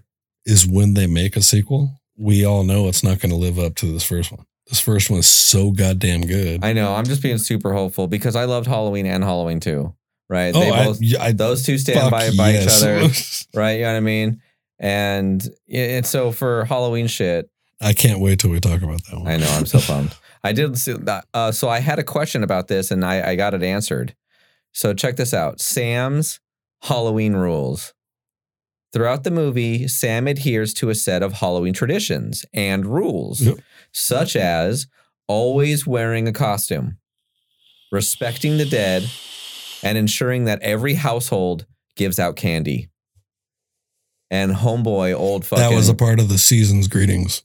is 0.47 0.67
when 0.67 0.95
they 0.95 1.07
make 1.07 1.37
a 1.37 1.43
sequel. 1.43 2.01
We 2.17 2.45
all 2.47 2.65
know 2.65 2.89
it's 2.89 3.05
not 3.05 3.21
going 3.21 3.31
to 3.31 3.37
live 3.37 3.59
up 3.59 3.75
to 3.77 3.93
this 3.93 4.03
first 4.03 4.33
one. 4.33 4.45
This 4.71 4.79
first 4.79 5.11
one 5.11 5.19
is 5.19 5.27
so 5.27 5.73
goddamn 5.73 6.23
good. 6.23 6.65
I 6.65 6.73
know. 6.73 6.95
I'm 6.95 7.05
just 7.05 7.23
being 7.23 7.39
super 7.39 7.73
hopeful 7.73 8.07
because 8.07 8.37
I 8.37 8.45
loved 8.45 8.69
Halloween 8.69 9.05
and 9.05 9.25
Halloween 9.25 9.59
too. 9.59 9.95
Right? 10.29 10.55
oh, 10.55 10.61
they 10.61 10.71
both 10.71 11.03
yeah, 11.03 11.25
I, 11.25 11.33
those 11.33 11.65
two 11.65 11.77
stand 11.77 12.09
by 12.09 12.31
by 12.31 12.53
each 12.53 12.69
other. 12.69 13.09
Right? 13.55 13.73
You 13.73 13.83
know 13.83 13.91
what 13.93 13.97
I 13.97 14.01
mean? 14.01 14.41
And 14.79 15.47
and 15.69 16.07
so 16.07 16.31
for 16.31 16.65
Halloween 16.67 17.09
shit, 17.09 17.51
I 17.81 17.93
can't 17.95 18.21
wait 18.21 18.39
till 18.39 18.51
we 18.51 18.61
talk 18.61 18.81
about 18.81 19.05
that 19.07 19.19
one. 19.19 19.27
I 19.27 19.39
know. 19.39 19.49
I'm 19.49 19.67
so 19.67 19.81
bummed. 19.93 20.15
I 20.45 20.53
did 20.53 20.79
see 20.79 20.93
that. 20.93 21.27
Uh, 21.35 21.51
so 21.51 21.69
I 21.69 21.81
had 21.81 21.99
a 21.99 22.05
question 22.05 22.45
about 22.45 22.69
this, 22.69 22.93
and 22.93 23.05
I, 23.05 23.31
I 23.31 23.35
got 23.35 23.55
it 23.55 23.65
answered. 23.65 24.15
So 24.73 24.95
check 24.95 25.17
this 25.17 25.35
out: 25.35 25.61
Sam's 25.61 26.39
Halloween 26.83 27.35
rules. 27.35 27.93
Throughout 28.93 29.25
the 29.25 29.31
movie, 29.31 29.87
Sam 29.87 30.27
adheres 30.27 30.75
to 30.75 30.91
a 30.91 30.95
set 30.95 31.23
of 31.23 31.35
Halloween 31.35 31.75
traditions 31.75 32.45
and 32.53 32.87
rules, 32.87 33.41
Yep. 33.41 33.59
Such 33.93 34.37
as 34.37 34.87
always 35.27 35.87
wearing 35.87 36.27
a 36.27 36.33
costume, 36.33 36.99
respecting 37.93 38.59
the 38.59 38.65
dead, 38.65 39.09
and 39.83 39.97
ensuring 39.97 40.45
that 40.45 40.61
every 40.63 40.95
household 40.95 41.67
gives 41.97 42.19
out 42.19 42.37
candy. 42.37 42.89
And 44.31 44.53
homeboy, 44.53 45.15
old 45.15 45.45
fucking 45.45 45.71
that 45.71 45.75
was 45.75 45.89
a 45.89 45.95
part 45.95 46.21
of 46.21 46.29
the 46.29 46.39
season's 46.39 46.87
greetings, 46.87 47.43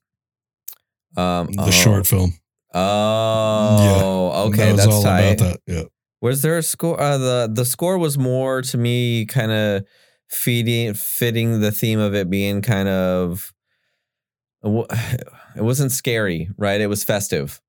um, 1.18 1.48
the 1.52 1.64
oh. 1.64 1.72
short 1.72 2.06
film. 2.06 2.34
Oh, 2.74 4.48
okay, 4.48 4.72
that 4.72 4.78
that's 4.78 4.88
all 4.88 5.02
tight. 5.02 5.22
about 5.22 5.38
that. 5.38 5.60
Yeah. 5.66 5.84
Was 6.22 6.42
there 6.42 6.58
a 6.58 6.64
score? 6.64 7.00
Uh, 7.00 7.18
the 7.18 7.50
the 7.52 7.66
score 7.66 7.98
was 7.98 8.18
more 8.18 8.62
to 8.62 8.78
me 8.78 9.26
kind 9.26 9.52
of 9.52 9.86
feeding 10.30 10.94
fitting 10.94 11.62
the 11.62 11.72
theme 11.72 12.00
of 12.00 12.14
it 12.14 12.30
being 12.30 12.62
kind 12.62 12.90
of. 12.90 13.54
It 15.56 15.62
wasn't 15.64 15.92
scary, 15.92 16.50
right? 16.58 16.82
It 16.82 16.88
was 16.88 17.04
festive. 17.04 17.62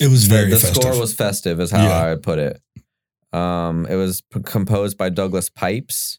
It 0.00 0.08
was 0.08 0.24
very 0.26 0.50
the 0.50 0.58
festive. 0.58 0.82
score 0.82 0.98
was 1.00 1.14
festive, 1.14 1.60
is 1.60 1.70
how 1.70 1.82
Yeah. 1.84 1.90
I 1.98 2.08
would 2.10 2.22
put 2.22 2.38
it. 2.38 2.60
Um, 3.32 3.86
it 3.86 3.96
was 3.96 4.20
p- 4.22 4.40
composed 4.44 4.96
by 4.96 5.08
Douglas 5.08 5.48
Pipes. 5.48 6.18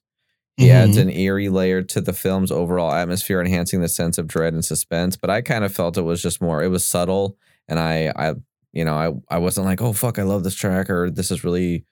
He 0.58 0.72
adds 0.72 0.98
Mhm. 0.98 1.02
an 1.02 1.10
eerie 1.12 1.50
layer 1.50 1.82
to 1.82 2.00
the 2.02 2.14
film's 2.14 2.52
overall 2.52 2.92
atmosphere, 2.94 3.42
enhancing 3.42 3.82
the 3.82 3.90
sense 3.90 4.18
of 4.18 4.28
dread 4.28 4.54
and 4.54 4.64
suspense. 4.64 5.18
But 5.18 5.30
I 5.30 5.42
kind 5.42 5.64
of 5.66 5.74
felt 5.74 5.98
it 5.98 6.02
was 6.04 6.22
just 6.22 6.42
more. 6.42 6.64
It 6.64 6.70
was 6.70 6.86
subtle, 6.86 7.38
and 7.68 7.78
I, 7.80 8.12
I, 8.16 8.36
you 8.72 8.86
know, 8.86 8.96
I, 9.30 9.36
I 9.36 9.38
wasn't 9.40 9.66
like, 9.66 9.82
oh 9.82 9.92
fuck, 9.94 10.18
I 10.20 10.24
love 10.24 10.44
this 10.46 10.56
track, 10.56 10.90
or 10.90 11.10
this 11.10 11.32
is 11.32 11.44
really. 11.44 11.86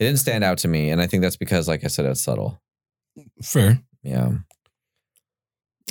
It 0.00 0.04
didn't 0.06 0.18
stand 0.20 0.42
out 0.44 0.58
to 0.58 0.68
me, 0.68 0.90
and 0.90 1.00
I 1.00 1.06
think 1.08 1.22
that's 1.22 1.36
because, 1.36 1.66
like 1.68 1.84
I 1.84 1.88
said, 1.88 2.06
it's 2.06 2.20
subtle. 2.22 2.60
Fair. 3.42 3.80
Yeah. 4.02 4.30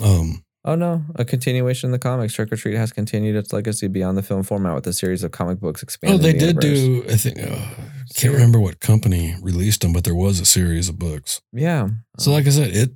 Um, 0.01 0.43
Oh 0.65 0.75
no, 0.75 1.03
a 1.15 1.25
continuation 1.25 1.87
in 1.87 1.91
the 1.91 1.99
comics. 1.99 2.33
Trick 2.33 2.51
or 2.51 2.55
Treat 2.55 2.75
has 2.75 2.91
continued 2.93 3.35
its 3.35 3.51
legacy 3.51 3.87
beyond 3.87 4.17
the 4.17 4.23
film 4.23 4.43
format 4.43 4.75
with 4.75 4.87
a 4.87 4.93
series 4.93 5.21
of 5.23 5.31
comic 5.31 5.59
books 5.59 5.83
expanding. 5.83 6.19
oh, 6.19 6.23
they 6.23 6.31
the 6.31 6.53
did 6.53 6.63
universe. 6.63 6.79
do. 6.79 7.13
I 7.13 7.17
think 7.17 7.39
uh, 7.51 7.83
can't 8.15 8.33
remember 8.33 8.59
what 8.59 8.79
company 8.79 9.35
released 9.41 9.81
them, 9.81 9.91
but 9.91 10.05
there 10.05 10.15
was 10.15 10.39
a 10.39 10.45
series 10.45 10.87
of 10.87 10.97
books. 10.97 11.41
Yeah. 11.51 11.89
So, 12.17 12.31
like 12.31 12.47
I 12.47 12.51
said, 12.51 12.69
it 12.75 12.91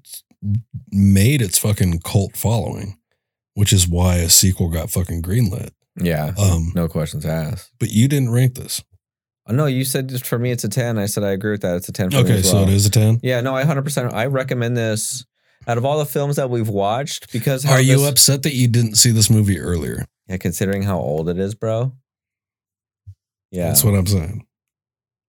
made 0.91 1.41
its 1.41 1.57
fucking 1.57 1.99
cult 2.06 2.38
following, 2.38 2.98
which 3.56 3.73
is 3.73 3.88
why 3.88 4.15
a 4.18 4.30
sequel 4.30 4.69
got 4.69 4.89
fucking 4.89 5.22
greenlit. 5.22 5.72
Yeah. 5.99 6.34
Um, 6.38 6.72
No 6.76 6.88
questions 6.88 7.26
asked. 7.26 7.72
but 7.80 7.89
you 7.89 8.07
didn't 8.07 8.30
rank 8.31 8.56
this. 8.56 8.84
Oh, 9.49 9.53
no, 9.53 9.65
you 9.65 9.84
said 9.84 10.10
just 10.10 10.26
for 10.26 10.38
me 10.38 10.52
it's 10.52 10.64
a 10.64 10.69
10. 10.69 10.98
I 10.98 11.06
said 11.06 11.23
I 11.23 11.31
agree 11.31 11.52
with 11.52 11.61
that. 11.61 11.76
It's 11.77 11.89
a 11.89 11.91
10 11.94 12.11
for 12.11 12.18
me 12.18 12.23
Okay, 12.23 12.39
as 12.39 12.49
so 12.49 12.60
it 12.64 12.69
is 12.69 12.85
a 12.85 12.89
ten. 12.91 13.19
Yeah, 13.23 13.41
no, 13.41 13.56
I 13.56 13.64
100%. 13.64 14.14
I 14.14 14.26
recommend 14.27 14.76
this 14.77 15.26
out 15.68 15.77
of 15.77 15.85
all 15.85 15.99
the 15.99 16.06
films 16.06 16.38
that 16.38 16.49
we've 16.49 16.69
watched 16.69 17.31
because 17.34 17.64
how 17.64 17.73
Are 17.73 17.81
you 17.81 17.98
this- 17.99 18.10
upset 18.10 18.44
that 18.44 18.53
you 18.53 18.68
didn't 18.68 18.95
see 18.95 19.11
this 19.11 19.30
movie 19.30 19.60
earlier? 19.60 20.06
Yeah, 20.27 20.38
considering 20.38 20.84
how 20.84 20.98
old 20.99 21.30
it 21.30 21.38
is, 21.38 21.53
bro. 21.56 21.94
Yeah. 23.52 23.68
That's 23.68 23.84
what 23.84 23.94
I'm 23.95 24.07
saying. 24.07 24.45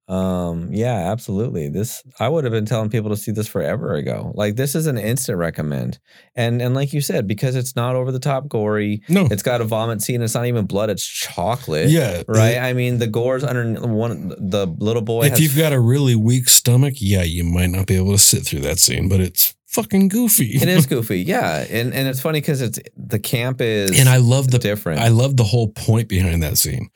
Um, 0.08 0.72
yeah, 0.72 1.10
absolutely. 1.12 1.68
This 1.68 2.02
I 2.18 2.30
would 2.30 2.44
have 2.44 2.52
been 2.52 2.64
telling 2.64 2.88
people 2.88 3.10
to 3.10 3.16
see 3.16 3.30
this 3.30 3.46
forever 3.46 3.94
ago. 3.94 4.32
Like 4.34 4.56
this 4.56 4.74
is 4.74 4.86
an 4.86 4.96
instant 4.96 5.36
recommend. 5.36 5.98
And 6.34 6.62
and 6.62 6.74
like 6.74 6.94
you 6.94 7.02
said, 7.02 7.26
because 7.26 7.54
it's 7.54 7.76
not 7.76 7.94
over 7.94 8.10
the 8.10 8.18
top 8.18 8.48
gory, 8.48 9.02
No, 9.10 9.26
it's 9.30 9.42
got 9.42 9.60
a 9.60 9.64
vomit 9.64 10.00
scene, 10.00 10.22
it's 10.22 10.34
not 10.34 10.46
even 10.46 10.64
blood, 10.64 10.88
it's 10.88 11.04
chocolate. 11.06 11.90
yeah, 11.90 12.22
Right? 12.26 12.52
it- 12.54 12.58
I 12.62 12.72
mean, 12.72 12.98
the 12.98 13.06
gore's 13.06 13.44
under 13.44 13.78
one 13.86 14.30
the 14.38 14.66
little 14.78 15.02
boy 15.02 15.24
if 15.26 15.32
has 15.32 15.40
you've 15.40 15.56
got 15.58 15.74
a 15.74 15.80
really 15.80 16.14
weak 16.16 16.48
stomach, 16.48 16.94
yeah, 16.96 17.22
you 17.22 17.44
might 17.44 17.68
not 17.68 17.86
be 17.86 17.96
able 17.96 18.12
to 18.12 18.18
sit 18.18 18.46
through 18.46 18.60
that 18.60 18.78
scene, 18.78 19.10
but 19.10 19.20
it's 19.20 19.54
fucking 19.68 20.08
goofy. 20.08 20.50
it 20.56 20.68
is 20.68 20.86
goofy, 20.94 21.20
yeah. 21.22 21.64
And 21.70 21.94
and 21.94 22.08
it's 22.08 22.20
funny 22.20 22.40
because 22.40 22.60
it's 22.60 22.78
the 22.96 23.18
camp 23.18 23.60
is 23.60 23.98
and 23.98 24.08
I 24.08 24.16
love 24.18 24.50
the 24.50 24.58
different. 24.58 25.00
I 25.00 25.08
love 25.08 25.36
the 25.36 25.44
whole 25.44 25.68
point 25.68 26.08
behind 26.08 26.42
that 26.42 26.58
scene. 26.58 26.90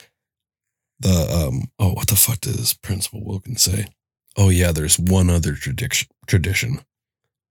The 0.99 1.47
um 1.49 1.69
oh 1.79 1.93
what 1.93 2.07
the 2.07 2.15
fuck 2.15 2.39
does 2.41 2.73
Principal 2.75 3.23
Wilkins 3.25 3.61
say? 3.61 3.85
Oh 4.37 4.49
yeah, 4.49 4.71
there's 4.71 4.97
one 4.99 5.29
other 5.29 5.53
tradition 5.53 6.07
tradition. 6.27 6.79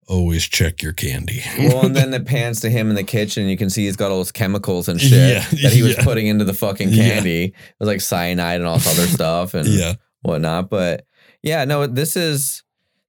Always 0.09 0.45
check 0.49 0.83
your 0.83 0.93
candy. 0.93 1.43
well, 1.59 1.87
and 1.87 1.95
then 1.95 2.13
it 2.21 2.27
pans 2.27 2.61
to 2.61 2.71
him 2.71 2.91
in 2.91 2.97
the 2.97 3.05
kitchen. 3.05 3.43
And 3.43 3.51
you 3.51 3.57
can 3.57 3.71
see 3.71 3.85
he's 3.87 3.97
got 3.97 4.11
all 4.11 4.17
those 4.19 4.33
chemicals 4.33 4.89
and 4.89 5.01
shit 5.01 5.13
Yeah, 5.13 5.47
that 5.63 5.73
he 5.73 5.83
was 5.83 5.97
yeah. 5.97 6.03
putting 6.05 6.27
into 6.27 6.45
the 6.45 6.53
fucking 6.55 6.89
Yeah. 6.89 7.09
candy. 7.11 7.45
It 7.45 7.55
was 7.79 7.87
like 7.87 8.01
cyanide 8.01 8.57
and 8.61 8.67
all 8.67 8.79
this 8.79 8.99
other 8.99 9.07
stuff. 9.07 9.55
And 9.55 9.69
yeah. 9.69 9.95
whatnot. 10.23 10.71
But 10.71 11.07
yeah, 11.43 11.65
no, 11.65 11.87
this 11.87 12.17
is 12.17 12.65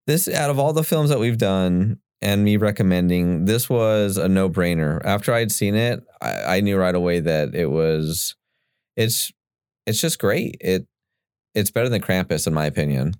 this 0.06 0.27
out 0.30 0.52
of 0.52 0.60
all 0.60 0.72
the 0.72 0.84
films 0.84 1.10
that 1.10 1.19
we've 1.19 1.38
done 1.38 1.98
and 2.24 2.44
me 2.44 2.58
recommending, 2.58 3.45
this 3.45 3.70
was 3.70 4.18
a 4.18 4.28
no 4.28 4.50
brainer. 4.50 5.00
After 5.06 5.34
I'd 5.34 5.52
seen 5.52 5.76
it, 5.76 6.04
I, 6.22 6.58
I 6.58 6.60
knew 6.62 6.78
right 6.78 6.95
away 6.95 7.20
that 7.20 7.54
it 7.54 7.68
was 7.68 8.36
it's 8.98 9.32
it's 9.86 10.02
just 10.02 10.18
great. 10.18 10.56
It 10.62 10.88
it's 11.54 11.70
better 11.70 11.90
than 11.90 12.02
Krampus 12.02 12.48
in 12.48 12.54
my 12.54 12.66
opinion. 12.66 13.14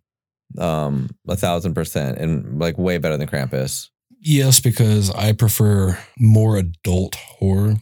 Um, 0.58 1.10
a 1.28 1.36
thousand 1.36 1.74
percent, 1.74 2.18
and 2.18 2.60
like 2.60 2.78
way 2.78 2.98
better 2.98 3.18
than 3.18 3.28
Krampus. 3.28 3.90
Yes, 4.22 4.60
because 4.60 5.10
I 5.12 5.34
prefer 5.34 5.98
more 6.18 6.58
adult 6.58 7.16
horror. 7.16 7.76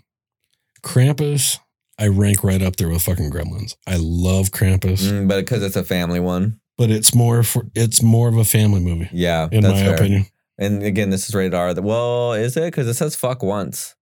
Krampus, 0.84 1.60
I 2.00 2.08
rank 2.08 2.44
right 2.44 2.62
up 2.62 2.78
there 2.78 2.90
with 2.90 3.04
fucking 3.04 3.30
Gremlins. 3.32 3.76
I 3.86 3.98
love 4.00 4.50
Krampus, 4.50 5.04
Mm, 5.04 5.28
but 5.28 5.38
because 5.42 5.62
it's 5.64 5.76
a 5.76 5.84
family 5.84 6.20
one, 6.20 6.60
but 6.78 6.90
it's 6.90 7.14
more 7.14 7.44
for 7.44 7.68
it's 7.76 8.02
more 8.02 8.28
of 8.30 8.38
a 8.38 8.46
family 8.46 8.80
movie, 8.80 9.10
yeah, 9.12 9.48
in 9.52 9.62
that's 9.62 9.74
my 9.76 9.86
fair. 9.86 9.96
opinion. 9.96 10.26
And 10.62 10.84
again, 10.84 11.10
this 11.10 11.28
is 11.28 11.34
rated 11.34 11.56
R. 11.56 11.74
Well, 11.74 12.34
is 12.34 12.56
it? 12.56 12.66
Because 12.66 12.88
it 12.88 12.94
says 12.94 13.16
fuck 13.16 13.42
once. 13.42 13.96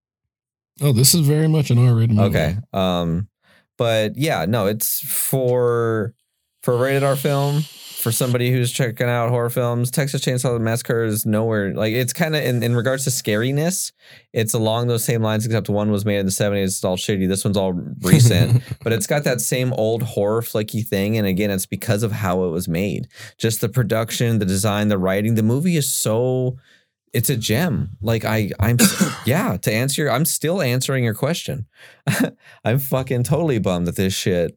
Oh, 0.82 0.92
this 0.92 1.14
is 1.14 1.26
very 1.26 1.48
much 1.48 1.70
an 1.70 1.78
R-rated 1.78 2.14
movie. 2.14 2.28
Okay. 2.28 2.56
Um, 2.74 3.28
but 3.78 4.16
yeah, 4.16 4.44
no, 4.44 4.66
it's 4.66 5.00
for 5.00 6.14
for 6.62 6.74
a 6.74 6.76
rated 6.76 7.02
R 7.02 7.16
film 7.16 7.64
for 8.00 8.10
somebody 8.10 8.50
who's 8.50 8.72
checking 8.72 9.08
out 9.08 9.28
horror 9.28 9.50
films. 9.50 9.90
Texas 9.90 10.24
Chainsaw 10.24 10.60
Massacre 10.60 11.04
is 11.04 11.26
nowhere 11.26 11.74
like 11.74 11.92
it's 11.92 12.12
kind 12.12 12.34
of 12.34 12.42
in, 12.42 12.62
in 12.62 12.74
regards 12.74 13.04
to 13.04 13.10
scariness. 13.10 13.92
It's 14.32 14.54
along 14.54 14.88
those 14.88 15.04
same 15.04 15.22
lines, 15.22 15.46
except 15.46 15.68
one 15.68 15.90
was 15.90 16.04
made 16.04 16.18
in 16.18 16.26
the 16.26 16.32
seventies. 16.32 16.76
It's 16.76 16.84
all 16.84 16.96
shitty. 16.96 17.28
This 17.28 17.44
one's 17.44 17.56
all 17.56 17.72
recent, 18.02 18.62
but 18.82 18.92
it's 18.92 19.06
got 19.06 19.24
that 19.24 19.40
same 19.40 19.72
old 19.74 20.02
horror 20.02 20.42
flicky 20.42 20.86
thing. 20.86 21.16
And 21.16 21.26
again, 21.26 21.50
it's 21.50 21.66
because 21.66 22.02
of 22.02 22.12
how 22.12 22.44
it 22.44 22.50
was 22.50 22.68
made. 22.68 23.08
Just 23.38 23.60
the 23.60 23.68
production, 23.68 24.38
the 24.38 24.46
design, 24.46 24.88
the 24.88 24.98
writing. 24.98 25.34
The 25.34 25.42
movie 25.42 25.76
is 25.76 25.92
so. 25.92 26.58
It's 27.12 27.28
a 27.28 27.36
gem. 27.36 27.96
Like 28.00 28.24
I, 28.24 28.50
I'm, 28.60 28.78
yeah. 29.26 29.56
To 29.56 29.72
answer 29.72 30.02
your, 30.02 30.12
I'm 30.12 30.24
still 30.24 30.62
answering 30.62 31.02
your 31.02 31.14
question. 31.14 31.66
I'm 32.64 32.78
fucking 32.78 33.24
totally 33.24 33.58
bummed 33.58 33.88
that 33.88 33.96
this 33.96 34.14
shit 34.14 34.56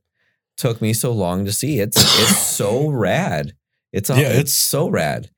took 0.57 0.81
me 0.81 0.93
so 0.93 1.11
long 1.11 1.45
to 1.45 1.51
see. 1.51 1.79
It's 1.79 1.97
it's 1.97 2.37
so 2.45 2.89
rad. 2.89 3.53
It's 3.91 4.09
a, 4.09 4.13
Yeah, 4.15 4.27
it's, 4.29 4.35
it's- 4.39 4.53
so 4.53 4.89
rad. 4.89 5.29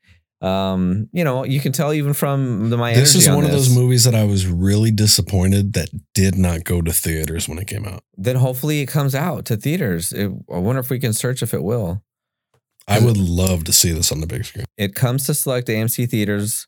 Um, 0.41 1.09
you 1.11 1.23
know, 1.23 1.43
you 1.43 1.59
can 1.59 1.71
tell 1.71 1.91
even 1.93 2.13
from 2.13 2.69
the 2.69 2.77
my 2.77 2.93
This 2.93 3.15
is 3.15 3.27
on 3.27 3.35
one 3.35 3.45
of 3.45 3.51
those 3.51 3.73
movies 3.73 4.03
that 4.03 4.13
I 4.13 4.25
was 4.25 4.45
really 4.45 4.91
disappointed 4.91 5.73
that 5.73 5.89
did 6.13 6.37
not 6.37 6.65
go 6.65 6.81
to 6.81 6.91
theaters 6.91 7.49
when 7.49 7.57
it 7.57 7.67
came 7.67 7.85
out. 7.85 8.03
Then 8.15 8.35
hopefully 8.35 8.81
it 8.81 8.87
comes 8.87 9.15
out 9.15 9.45
to 9.45 9.55
theaters. 9.57 10.11
It, 10.11 10.29
I 10.53 10.57
wonder 10.59 10.79
if 10.81 10.89
we 10.89 10.99
can 10.99 11.13
search 11.13 11.41
if 11.41 11.53
it 11.53 11.63
will. 11.63 12.03
I 12.87 12.99
would 12.99 13.17
love 13.17 13.63
to 13.63 13.73
see 13.73 13.91
this 13.91 14.11
on 14.11 14.19
the 14.21 14.27
big 14.27 14.45
screen. 14.45 14.65
It 14.77 14.93
comes 14.93 15.25
to 15.25 15.33
select 15.33 15.67
AMC 15.67 16.07
theaters 16.09 16.67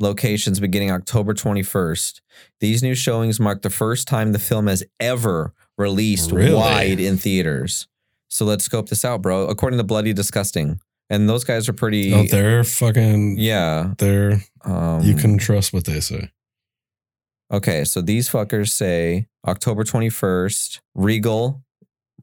locations 0.00 0.58
beginning 0.58 0.90
October 0.90 1.32
21st. 1.34 2.20
These 2.60 2.82
new 2.82 2.94
showings 2.94 3.38
mark 3.38 3.62
the 3.62 3.70
first 3.70 4.08
time 4.08 4.32
the 4.32 4.38
film 4.40 4.66
has 4.66 4.82
ever 4.98 5.54
released 5.78 6.32
Really? 6.32 6.54
wide 6.54 7.00
in 7.00 7.16
theaters. 7.16 7.86
So 8.28 8.44
let's 8.44 8.64
scope 8.64 8.88
this 8.88 9.04
out, 9.04 9.22
bro. 9.22 9.46
According 9.46 9.78
to 9.78 9.84
Bloody 9.84 10.12
Disgusting. 10.12 10.80
And 11.08 11.28
those 11.28 11.44
guys 11.44 11.68
are 11.68 11.72
pretty 11.72 12.12
Oh, 12.12 12.24
they're 12.24 12.64
fucking. 12.64 13.38
Yeah. 13.38 13.94
They're. 13.98 14.40
Um, 14.64 15.02
You 15.02 15.14
can 15.14 15.38
trust 15.38 15.72
what 15.72 15.84
they 15.84 16.00
say. 16.00 16.30
Okay, 17.52 17.84
so 17.84 18.00
these 18.00 18.28
fuckers 18.28 18.70
say 18.70 19.28
October 19.46 19.84
21st, 19.84 20.80
Regal. 20.96 21.62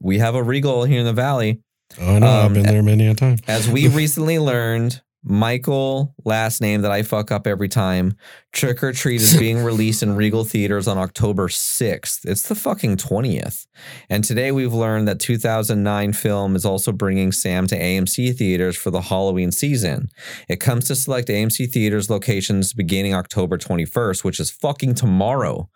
We 0.02 0.18
have 0.20 0.36
a 0.36 0.44
Regal 0.44 0.84
here 0.84 1.00
in 1.00 1.06
the 1.06 1.14
Valley. 1.14 1.62
Oh, 2.02 2.16
I 2.16 2.20
know. 2.20 2.28
I've 2.28 2.46
Um, 2.48 2.54
been 2.56 2.64
there 2.66 2.84
many 2.84 3.08
a 3.08 3.14
time. 3.16 3.38
As 3.48 3.70
we 3.70 3.88
recently 4.02 4.38
learned, 4.38 5.02
Michael, 5.26 6.14
last 6.26 6.60
name 6.60 6.82
that 6.82 6.92
I 6.92 7.02
fuck 7.02 7.32
up 7.32 7.48
every 7.48 7.70
time, 7.70 8.18
Trick 8.52 8.84
or 8.84 8.92
Treat 8.92 9.22
is 9.22 9.38
being 9.38 9.60
released 9.64 10.04
in 10.04 10.18
Regal 10.18 10.44
theaters 10.44 10.86
on 10.86 10.98
October 10.98 11.48
6th. 11.48 12.26
It's 12.26 12.50
the 12.50 12.56
fucking 12.56 12.98
20th. 12.98 13.66
And 14.10 14.26
today 14.26 14.52
we've 14.52 14.74
learned 14.74 15.08
that 15.08 15.22
2009 15.22 16.12
film 16.12 16.58
is 16.58 16.66
also 16.66 16.92
bringing 16.92 17.32
Sam 17.32 17.68
to 17.68 17.80
AMC 17.80 18.36
theaters 18.36 18.76
for 18.76 18.92
the 18.92 19.00
Halloween 19.00 19.54
season. 19.54 20.10
It 20.50 20.58
comes 20.58 20.88
to 20.90 20.96
select 20.96 21.30
AMC 21.30 21.72
theaters 21.72 22.10
locations 22.10 22.74
beginning 22.74 23.14
October 23.14 23.58
21st, 23.58 24.26
which 24.26 24.42
is 24.42 24.52
fucking 24.52 24.96
tomorrow. 24.96 25.70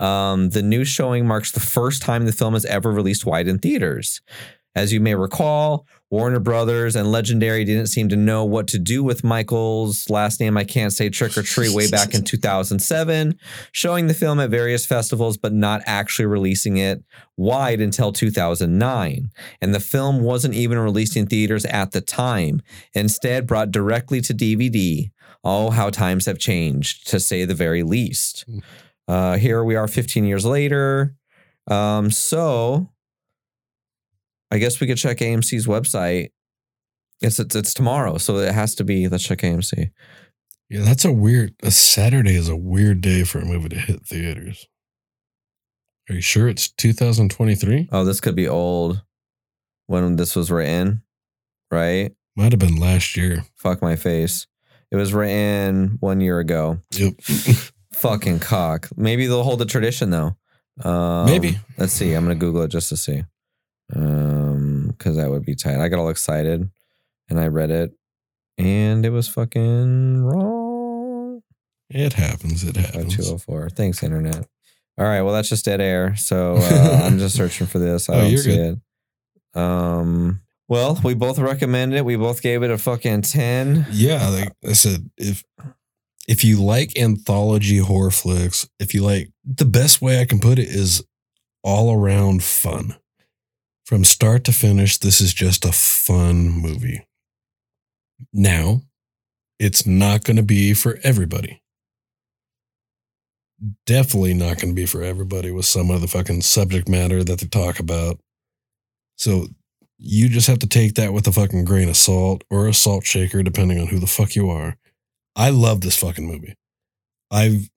Um, 0.00 0.50
the 0.50 0.62
new 0.62 0.84
showing 0.84 1.24
marks 1.24 1.52
the 1.52 1.60
first 1.60 2.02
time 2.02 2.26
the 2.26 2.32
film 2.32 2.54
has 2.54 2.64
ever 2.64 2.90
released 2.90 3.24
wide 3.24 3.46
in 3.46 3.60
theaters. 3.60 4.20
As 4.74 4.92
you 4.92 5.00
may 5.00 5.14
recall, 5.14 5.86
Warner 6.10 6.40
Brothers 6.40 6.96
and 6.96 7.12
Legendary 7.12 7.64
didn't 7.64 7.88
seem 7.88 8.08
to 8.08 8.16
know 8.16 8.42
what 8.44 8.66
to 8.68 8.78
do 8.78 9.04
with 9.04 9.22
Michael's 9.22 10.08
last 10.08 10.40
name. 10.40 10.56
I 10.56 10.64
can't 10.64 10.92
say 10.92 11.10
Trick 11.10 11.36
or 11.36 11.42
Treat 11.42 11.74
way 11.74 11.90
back 11.90 12.14
in 12.14 12.24
2007, 12.24 13.38
showing 13.72 14.06
the 14.06 14.14
film 14.14 14.40
at 14.40 14.48
various 14.48 14.86
festivals, 14.86 15.36
but 15.36 15.52
not 15.52 15.82
actually 15.84 16.24
releasing 16.24 16.78
it 16.78 17.04
wide 17.36 17.82
until 17.82 18.10
2009. 18.10 19.30
And 19.60 19.74
the 19.74 19.80
film 19.80 20.22
wasn't 20.22 20.54
even 20.54 20.78
released 20.78 21.14
in 21.16 21.26
theaters 21.26 21.66
at 21.66 21.92
the 21.92 22.00
time, 22.00 22.62
instead, 22.94 23.46
brought 23.46 23.70
directly 23.70 24.22
to 24.22 24.32
DVD. 24.32 25.10
Oh, 25.44 25.70
how 25.70 25.90
times 25.90 26.24
have 26.24 26.38
changed, 26.38 27.06
to 27.08 27.20
say 27.20 27.44
the 27.44 27.54
very 27.54 27.82
least. 27.82 28.46
Uh, 29.06 29.36
here 29.36 29.62
we 29.62 29.76
are 29.76 29.86
15 29.86 30.24
years 30.24 30.44
later. 30.44 31.14
Um, 31.66 32.10
so 32.10 32.90
I 34.50 34.58
guess 34.58 34.80
we 34.80 34.86
could 34.86 34.96
check 34.96 35.18
AMC's 35.18 35.66
website. 35.66 36.30
It's, 37.20 37.38
it's 37.38 37.54
it's 37.56 37.74
tomorrow, 37.74 38.18
so 38.18 38.36
it 38.36 38.54
has 38.54 38.74
to 38.76 38.84
be. 38.84 39.08
Let's 39.08 39.24
check 39.24 39.38
AMC. 39.38 39.90
Yeah, 40.70 40.82
that's 40.82 41.04
a 41.04 41.12
weird. 41.12 41.54
A 41.62 41.70
Saturday 41.70 42.36
is 42.36 42.48
a 42.48 42.56
weird 42.56 43.00
day 43.00 43.24
for 43.24 43.38
a 43.38 43.44
movie 43.44 43.70
to 43.70 43.78
hit 43.78 44.06
theaters. 44.06 44.68
Are 46.08 46.14
you 46.14 46.20
sure 46.20 46.48
it's 46.48 46.70
2023? 46.70 47.88
Oh, 47.92 48.04
this 48.04 48.20
could 48.20 48.36
be 48.36 48.48
old 48.48 49.02
when 49.86 50.16
this 50.16 50.36
was 50.36 50.50
written, 50.50 51.02
right? 51.70 52.12
Might 52.36 52.52
have 52.52 52.58
been 52.58 52.76
last 52.76 53.16
year. 53.16 53.44
Fuck 53.56 53.82
my 53.82 53.96
face. 53.96 54.46
It 54.90 54.96
was 54.96 55.12
written 55.12 55.98
one 56.00 56.20
year 56.20 56.38
ago. 56.38 56.78
Yep. 56.92 57.14
Fucking 57.94 58.38
cock. 58.38 58.88
Maybe 58.96 59.26
they'll 59.26 59.42
hold 59.42 59.58
the 59.58 59.66
tradition 59.66 60.10
though. 60.10 60.36
Um, 60.84 61.26
Maybe. 61.26 61.58
Let's 61.76 61.92
see. 61.92 62.12
I'm 62.12 62.24
gonna 62.24 62.36
Google 62.36 62.62
it 62.62 62.68
just 62.68 62.88
to 62.90 62.96
see. 62.96 63.24
Um, 63.94 64.88
because 64.96 65.16
that 65.16 65.30
would 65.30 65.44
be 65.44 65.54
tight. 65.54 65.80
I 65.80 65.88
got 65.88 65.98
all 65.98 66.08
excited, 66.10 66.68
and 67.28 67.40
I 67.40 67.46
read 67.48 67.70
it. 67.70 67.92
And 68.58 69.06
it 69.06 69.10
was 69.10 69.28
fucking 69.28 70.22
wrong. 70.24 71.42
It 71.90 72.14
happens. 72.14 72.64
It 72.64 72.76
happens. 72.76 73.14
204. 73.16 73.70
Thanks, 73.70 74.02
internet. 74.02 74.46
All 74.98 75.06
right. 75.06 75.22
Well, 75.22 75.32
that's 75.32 75.48
just 75.48 75.64
dead 75.64 75.80
air. 75.80 76.16
So 76.16 76.56
uh, 76.60 77.00
I'm 77.04 77.18
just 77.18 77.36
searching 77.36 77.66
for 77.66 77.78
this. 77.78 78.08
I 78.10 78.14
Oh, 78.14 78.20
don't 78.22 78.38
see 78.38 78.56
good. 78.56 78.80
it. 79.54 79.58
Um. 79.60 80.40
Well, 80.68 81.00
we 81.02 81.14
both 81.14 81.38
recommended 81.38 81.96
it. 81.96 82.04
We 82.04 82.16
both 82.16 82.42
gave 82.42 82.62
it 82.62 82.70
a 82.70 82.76
fucking 82.76 83.22
ten. 83.22 83.86
Yeah, 83.90 84.28
like 84.28 84.52
I 84.68 84.72
said, 84.74 85.08
if 85.16 85.42
if 86.28 86.44
you 86.44 86.62
like 86.62 86.98
anthology 86.98 87.78
horror 87.78 88.10
flicks, 88.10 88.68
if 88.78 88.92
you 88.92 89.02
like 89.02 89.30
the 89.46 89.64
best 89.64 90.02
way 90.02 90.20
I 90.20 90.26
can 90.26 90.40
put 90.40 90.58
it 90.58 90.68
is 90.68 91.02
all 91.64 91.90
around 91.94 92.42
fun. 92.42 92.96
From 93.88 94.04
start 94.04 94.44
to 94.44 94.52
finish, 94.52 94.98
this 94.98 95.18
is 95.18 95.32
just 95.32 95.64
a 95.64 95.72
fun 95.72 96.50
movie. 96.50 97.06
Now, 98.34 98.82
it's 99.58 99.86
not 99.86 100.24
going 100.24 100.36
to 100.36 100.42
be 100.42 100.74
for 100.74 100.98
everybody. 101.02 101.62
Definitely 103.86 104.34
not 104.34 104.60
going 104.60 104.68
to 104.68 104.74
be 104.74 104.84
for 104.84 105.02
everybody 105.02 105.50
with 105.50 105.64
some 105.64 105.90
of 105.90 106.02
the 106.02 106.06
fucking 106.06 106.42
subject 106.42 106.86
matter 106.86 107.24
that 107.24 107.40
they 107.40 107.46
talk 107.46 107.80
about. 107.80 108.20
So 109.16 109.46
you 109.96 110.28
just 110.28 110.48
have 110.48 110.58
to 110.58 110.68
take 110.68 110.96
that 110.96 111.14
with 111.14 111.26
a 111.26 111.32
fucking 111.32 111.64
grain 111.64 111.88
of 111.88 111.96
salt 111.96 112.44
or 112.50 112.68
a 112.68 112.74
salt 112.74 113.06
shaker, 113.06 113.42
depending 113.42 113.80
on 113.80 113.86
who 113.86 113.98
the 113.98 114.06
fuck 114.06 114.36
you 114.36 114.50
are. 114.50 114.76
I 115.34 115.48
love 115.48 115.80
this 115.80 115.96
fucking 115.96 116.26
movie. 116.26 116.56
I've 117.30 117.70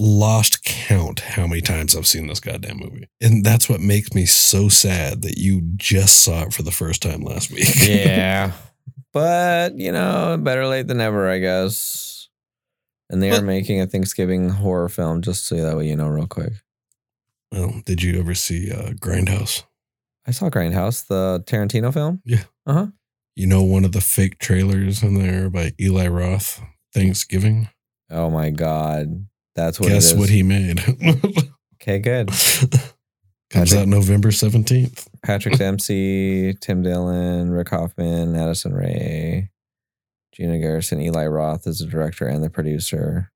lost 0.00 0.64
count 0.64 1.20
how 1.20 1.46
many 1.46 1.60
times 1.60 1.94
I've 1.94 2.06
seen 2.06 2.26
this 2.26 2.40
goddamn 2.40 2.78
movie. 2.78 3.08
And 3.20 3.44
that's 3.44 3.68
what 3.68 3.80
makes 3.80 4.14
me 4.14 4.24
so 4.24 4.68
sad 4.68 5.22
that 5.22 5.36
you 5.36 5.60
just 5.76 6.24
saw 6.24 6.44
it 6.44 6.54
for 6.54 6.62
the 6.62 6.70
first 6.70 7.02
time 7.02 7.20
last 7.20 7.50
week. 7.50 7.68
Yeah. 7.86 8.52
but, 9.12 9.76
you 9.76 9.92
know, 9.92 10.38
better 10.40 10.66
late 10.66 10.86
than 10.86 10.98
never, 10.98 11.28
I 11.28 11.38
guess. 11.38 12.28
And 13.10 13.22
they 13.22 13.30
are 13.30 13.42
making 13.42 13.80
a 13.80 13.86
Thanksgiving 13.86 14.48
horror 14.48 14.88
film, 14.88 15.20
just 15.20 15.46
so 15.46 15.56
that 15.56 15.76
way 15.76 15.88
you 15.88 15.96
know, 15.96 16.08
real 16.08 16.26
quick. 16.26 16.52
well, 17.52 17.82
did 17.84 18.02
you 18.02 18.18
ever 18.20 18.34
see 18.34 18.70
uh, 18.70 18.92
Grindhouse? 18.92 19.64
I 20.26 20.30
saw 20.30 20.48
Grindhouse, 20.48 21.06
the 21.06 21.42
Tarantino 21.46 21.92
film. 21.92 22.22
Yeah. 22.24 22.44
Uh 22.66 22.72
huh. 22.72 22.86
You 23.34 23.48
know, 23.48 23.62
one 23.62 23.84
of 23.84 23.92
the 23.92 24.00
fake 24.00 24.38
trailers 24.38 25.02
in 25.02 25.14
there 25.14 25.50
by 25.50 25.72
Eli 25.80 26.06
Roth, 26.06 26.62
Thanksgiving. 26.94 27.68
Oh 28.10 28.30
my 28.30 28.50
God. 28.50 29.26
That's 29.54 29.80
what 29.80 29.88
Guess 29.88 30.12
is. 30.12 30.14
what 30.14 30.28
he 30.28 30.42
made? 30.42 30.80
okay, 31.82 31.98
good. 31.98 32.30
Comes 33.50 33.74
out 33.74 33.88
November 33.88 34.28
17th. 34.30 35.08
Patrick 35.24 35.54
Dempsey, 35.58 36.54
Tim 36.60 36.82
Dillon, 36.82 37.50
Rick 37.50 37.70
Hoffman, 37.70 38.36
Addison 38.36 38.72
Rae, 38.72 39.50
Gina 40.32 40.58
Gershon, 40.60 41.00
Eli 41.00 41.26
Roth 41.26 41.66
is 41.66 41.80
the 41.80 41.86
director 41.86 42.26
and 42.26 42.44
the 42.44 42.50
producer, 42.50 43.32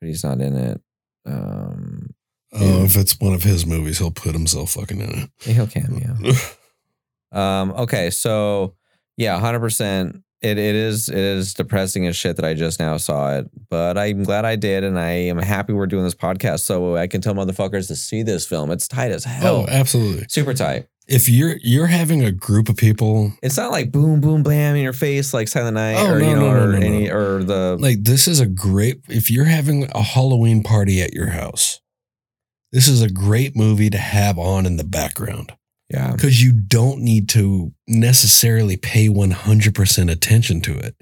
but 0.00 0.06
he's 0.06 0.22
not 0.22 0.40
in 0.40 0.56
it. 0.56 0.80
Um, 1.26 2.10
Oh, 2.56 2.84
if 2.84 2.96
it's 2.96 3.18
one 3.18 3.32
of 3.34 3.42
his 3.42 3.66
movies, 3.66 3.98
he'll 3.98 4.12
put 4.12 4.32
himself 4.32 4.74
fucking 4.74 5.00
in 5.00 5.10
it. 5.10 5.30
he'll 5.40 5.66
cameo. 5.66 6.14
Um, 7.32 7.72
okay, 7.72 8.10
so 8.10 8.76
yeah, 9.16 9.36
hundred 9.40 9.58
percent. 9.58 10.22
It 10.44 10.58
it 10.58 10.74
is 10.74 11.08
it 11.08 11.16
is 11.16 11.54
depressing 11.54 12.06
as 12.06 12.16
shit 12.16 12.36
that 12.36 12.44
I 12.44 12.52
just 12.52 12.78
now 12.78 12.98
saw 12.98 13.38
it, 13.38 13.48
but 13.70 13.96
I'm 13.96 14.24
glad 14.24 14.44
I 14.44 14.56
did, 14.56 14.84
and 14.84 14.98
I 14.98 15.08
am 15.10 15.38
happy 15.38 15.72
we're 15.72 15.86
doing 15.86 16.04
this 16.04 16.14
podcast 16.14 16.60
so 16.60 16.98
I 16.98 17.06
can 17.06 17.22
tell 17.22 17.32
motherfuckers 17.32 17.88
to 17.88 17.96
see 17.96 18.22
this 18.22 18.44
film. 18.46 18.70
It's 18.70 18.86
tight 18.86 19.10
as 19.10 19.24
oh, 19.24 19.30
hell, 19.30 19.56
oh, 19.56 19.66
absolutely. 19.70 20.26
super 20.28 20.52
tight. 20.52 20.86
If 21.08 21.30
you're 21.30 21.56
you're 21.62 21.86
having 21.86 22.22
a 22.22 22.30
group 22.30 22.68
of 22.68 22.76
people 22.76 23.32
It's 23.42 23.56
not 23.56 23.70
like 23.70 23.90
boom 23.90 24.20
boom 24.20 24.42
blam 24.42 24.76
in 24.76 24.82
your 24.82 24.92
face 24.92 25.32
like 25.32 25.48
Silent 25.48 25.74
Night 25.74 25.96
Oh, 25.96 26.12
or 26.12 26.18
no, 26.18 26.28
you 26.28 26.34
know 26.34 26.52
no, 26.52 26.66
no, 26.66 26.72
or 26.72 26.74
any 26.74 27.10
or 27.10 27.42
the 27.42 27.78
like 27.80 28.04
this 28.04 28.28
is 28.28 28.40
a 28.40 28.46
great 28.46 29.00
if 29.08 29.30
you're 29.30 29.44
having 29.46 29.90
a 29.94 30.02
Halloween 30.02 30.62
party 30.62 31.00
at 31.00 31.14
your 31.14 31.28
house. 31.28 31.80
This 32.70 32.86
is 32.86 33.00
a 33.00 33.10
great 33.10 33.56
movie 33.56 33.88
to 33.88 33.98
have 33.98 34.38
on 34.38 34.66
in 34.66 34.76
the 34.76 34.84
background 34.84 35.54
yeah 35.94 36.12
because 36.12 36.42
you 36.42 36.52
don't 36.52 37.00
need 37.00 37.28
to 37.28 37.72
necessarily 37.86 38.76
pay 38.76 39.08
100% 39.08 40.10
attention 40.10 40.60
to 40.62 40.76
it. 40.78 40.96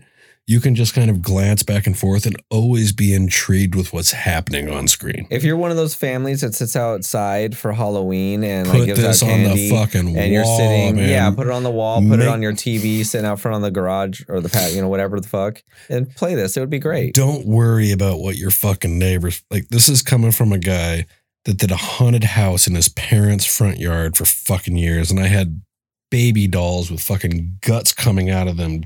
You 0.49 0.59
can 0.61 0.75
just 0.75 0.93
kind 0.93 1.09
of 1.09 1.23
glance 1.23 1.63
back 1.63 1.87
and 1.87 1.97
forth 1.97 2.27
and 2.27 2.35
always 2.51 2.91
be 2.91 3.15
intrigued 3.15 3.77
with 3.77 3.93
what's 3.93 4.11
happening 4.11 4.69
on 4.69 4.89
screen. 4.89 5.29
If 5.31 5.45
you're 5.45 5.57
one 5.57 5.71
of 5.71 5.77
those 5.77 5.95
families 5.95 6.41
that 6.41 6.53
sits 6.57 6.75
outside 6.75 7.57
for 7.57 7.73
Halloween 7.73 8.43
and 8.43 8.69
like 8.69 8.79
Put 8.79 8.87
gives 8.87 9.01
this 9.01 9.23
out 9.23 9.31
on 9.31 9.45
the 9.45 9.71
fucking 9.71 10.01
and 10.01 10.17
wall, 10.17 10.27
you're 10.27 10.45
sitting, 10.45 10.97
man. 10.97 11.09
yeah, 11.09 11.31
put 11.31 11.47
it 11.47 11.53
on 11.53 11.63
the 11.63 11.71
wall, 11.71 12.03
put 12.07 12.19
it 12.19 12.27
on 12.27 12.43
your 12.43 12.53
TV, 12.53 13.07
sitting 13.07 13.25
out 13.25 13.39
front 13.39 13.55
on 13.55 13.63
the 13.63 13.71
garage 13.71 14.23
or 14.29 14.41
the 14.41 14.49
pat, 14.49 14.73
you 14.75 14.83
know, 14.83 14.89
whatever 14.89 15.21
the 15.21 15.29
fuck, 15.29 15.63
and 15.89 16.13
play 16.17 16.35
this. 16.35 16.57
It 16.57 16.61
would 16.61 16.71
be 16.71 16.81
great. 16.81 17.15
Don't 17.15 17.47
worry 17.47 17.93
about 17.93 18.19
what 18.19 18.37
your 18.37 18.51
fucking 18.51 18.99
neighbors 18.99 19.45
like. 19.49 19.69
This 19.69 19.89
is 19.89 20.03
coming 20.03 20.33
from 20.33 20.53
a 20.53 20.59
guy 20.59 21.07
that 21.45 21.59
did 21.59 21.71
a 21.71 21.77
haunted 21.77 22.25
house 22.25 22.67
in 22.67 22.75
his 22.75 22.89
parents' 22.91 23.45
front 23.45 23.79
yard 23.79 24.17
for 24.17 24.25
fucking 24.25 24.77
years, 24.77 25.11
and 25.11 25.19
I 25.21 25.27
had 25.27 25.63
baby 26.11 26.47
dolls 26.47 26.91
with 26.91 27.01
fucking 27.03 27.59
guts 27.63 27.93
coming 27.93 28.31
out 28.31 28.47
of 28.49 28.57
them, 28.57 28.85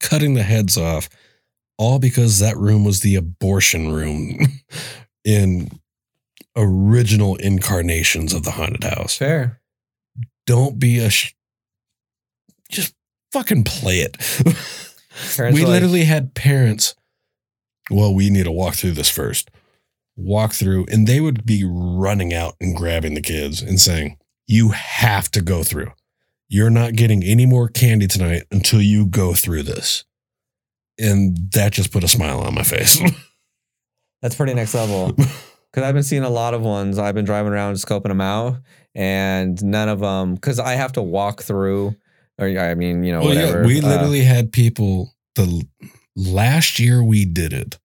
cutting 0.00 0.34
the 0.34 0.42
heads 0.42 0.78
off, 0.78 1.08
all 1.78 1.98
because 1.98 2.38
that 2.38 2.56
room 2.56 2.84
was 2.84 3.00
the 3.00 3.16
abortion 3.16 3.92
room 3.92 4.38
in 5.24 5.68
original 6.56 7.36
incarnations 7.36 8.32
of 8.32 8.44
the 8.44 8.50
haunted 8.52 8.84
house. 8.84 9.16
Fair. 9.16 9.60
Don't 10.46 10.78
be 10.78 10.98
a 10.98 11.10
sh- 11.10 11.34
just 12.70 12.94
fucking 13.32 13.64
play 13.64 13.98
it. 14.00 14.16
We 15.38 15.44
are 15.44 15.50
like- 15.52 15.66
literally 15.66 16.04
had 16.04 16.34
parents. 16.34 16.94
Well, 17.90 18.14
we 18.14 18.30
need 18.30 18.44
to 18.44 18.50
walk 18.52 18.74
through 18.74 18.92
this 18.92 19.10
first. 19.10 19.50
Walk 20.20 20.52
through, 20.52 20.86
and 20.90 21.06
they 21.06 21.20
would 21.20 21.44
be 21.46 21.64
running 21.64 22.32
out 22.32 22.54
and 22.60 22.76
grabbing 22.76 23.14
the 23.14 23.22
kids 23.22 23.62
and 23.62 23.80
saying, 23.80 24.16
"You 24.46 24.70
have 24.70 25.30
to 25.32 25.40
go 25.40 25.62
through. 25.62 25.92
You're 26.48 26.70
not 26.70 26.94
getting 26.94 27.22
any 27.22 27.46
more 27.46 27.68
candy 27.68 28.06
tonight 28.06 28.44
until 28.50 28.82
you 28.82 29.06
go 29.06 29.34
through 29.34 29.62
this." 29.64 30.04
And 30.98 31.52
that 31.52 31.72
just 31.72 31.92
put 31.92 32.04
a 32.04 32.08
smile 32.08 32.40
on 32.40 32.54
my 32.54 32.62
face. 32.62 33.00
That's 34.22 34.34
pretty 34.34 34.54
next 34.54 34.74
level. 34.74 35.16
Because 35.72 35.86
I've 35.86 35.94
been 35.94 36.02
seeing 36.02 36.24
a 36.24 36.30
lot 36.30 36.52
of 36.52 36.62
ones. 36.62 36.98
I've 36.98 37.14
been 37.14 37.24
driving 37.24 37.52
around 37.52 37.74
scoping 37.74 38.08
them 38.08 38.20
out, 38.20 38.56
and 38.92 39.62
none 39.62 39.88
of 39.88 40.00
them. 40.00 40.34
Because 40.34 40.58
I 40.58 40.72
have 40.72 40.90
to 40.94 41.02
walk 41.02 41.42
through, 41.42 41.94
or 42.38 42.48
I 42.48 42.74
mean, 42.74 43.04
you 43.04 43.12
know, 43.12 43.20
well, 43.20 43.28
whatever. 43.28 43.60
yeah, 43.60 43.66
we 43.66 43.80
uh, 43.80 43.88
literally 43.88 44.22
had 44.22 44.50
people 44.50 45.14
the 45.36 45.64
last 46.16 46.80
year 46.80 47.04
we 47.04 47.24
did 47.24 47.52
it 47.52 47.78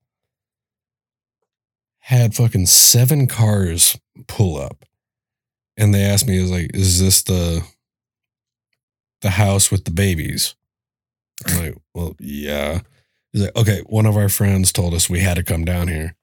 had 2.05 2.35
fucking 2.35 2.67
seven 2.67 3.25
cars 3.25 3.97
pull 4.27 4.57
up 4.57 4.85
and 5.75 5.93
they 5.93 6.03
asked 6.03 6.27
me, 6.27 6.37
"Is 6.37 6.51
like, 6.51 6.71
is 6.73 6.99
this 6.99 7.23
the 7.23 7.65
the 9.21 9.31
house 9.31 9.71
with 9.71 9.85
the 9.85 9.91
babies?" 9.91 10.55
I'm 11.47 11.57
like, 11.57 11.77
"Well, 11.95 12.15
yeah." 12.19 12.81
He's 13.33 13.41
like, 13.41 13.55
"Okay." 13.55 13.81
One 13.87 14.05
of 14.05 14.17
our 14.17 14.29
friends 14.29 14.71
told 14.71 14.93
us 14.93 15.09
we 15.09 15.19
had 15.19 15.35
to 15.37 15.43
come 15.43 15.65
down 15.65 15.87
here. 15.87 16.15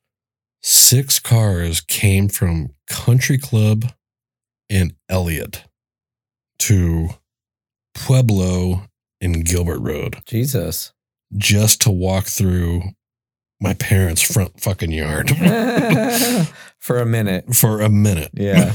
Six 0.63 1.19
cars 1.19 1.81
came 1.81 2.29
from 2.29 2.75
Country 2.87 3.37
Club 3.37 3.93
and 4.71 4.95
Elliott 5.09 5.65
to 6.61 7.11
Pueblo 7.95 8.89
and 9.21 9.45
Gilbert 9.45 9.81
Road 9.81 10.23
Jesus. 10.27 10.93
just 11.37 11.81
to 11.83 11.91
walk 11.91 12.27
through 12.27 12.83
my 13.63 13.75
parents' 13.75 14.21
front 14.23 14.61
fucking 14.61 14.91
yard 14.93 15.31
For 16.79 16.99
a 16.99 17.07
minute. 17.07 17.55
for 17.55 17.81
a 17.81 17.89
minute. 17.89 18.31
Yeah. 18.35 18.75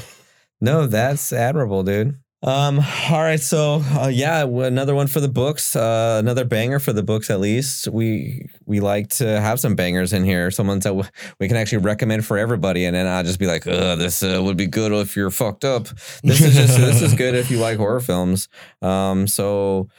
No, 0.62 0.88
that's 0.88 1.32
admirable, 1.34 1.84
dude. 1.84 2.18
Um, 2.44 2.80
all 3.10 3.20
right, 3.22 3.40
so 3.40 3.82
uh, 4.00 4.10
yeah, 4.14 4.44
another 4.44 4.94
one 4.94 5.08
for 5.08 5.20
the 5.20 5.28
books, 5.28 5.76
uh, 5.76 6.18
another 6.20 6.46
banger 6.46 6.78
for 6.80 6.94
the 6.94 7.02
books 7.02 7.32
at 7.32 7.40
least. 7.40 7.88
We 7.88 8.48
we 8.66 8.80
like 8.80 9.10
to 9.18 9.42
have 9.42 9.60
some 9.60 9.74
bangers 9.76 10.14
in 10.14 10.24
here, 10.24 10.52
someone 10.52 10.78
that 10.80 10.90
w- 10.90 11.10
we 11.40 11.48
can 11.48 11.58
actually 11.58 11.80
recommend 11.80 12.26
for 12.28 12.38
everybody, 12.38 12.86
and 12.86 12.96
then 12.96 13.08
I'll 13.08 13.24
just 13.24 13.40
be 13.40 13.48
like, 13.48 13.66
Ugh, 13.66 13.98
this 13.98 14.22
uh, 14.22 14.40
would 14.44 14.56
be 14.56 14.68
good 14.68 14.92
if 14.92 15.16
you're 15.16 15.32
fucked 15.32 15.66
up. 15.66 15.88
This 16.24 16.42
is 16.42 16.54
just 16.54 16.78
this 16.78 17.02
is 17.02 17.14
good 17.24 17.34
if 17.34 17.50
you 17.50 17.58
like 17.58 17.78
horror 17.78 18.02
films. 18.02 18.50
Um, 18.84 19.26
so 19.28 19.90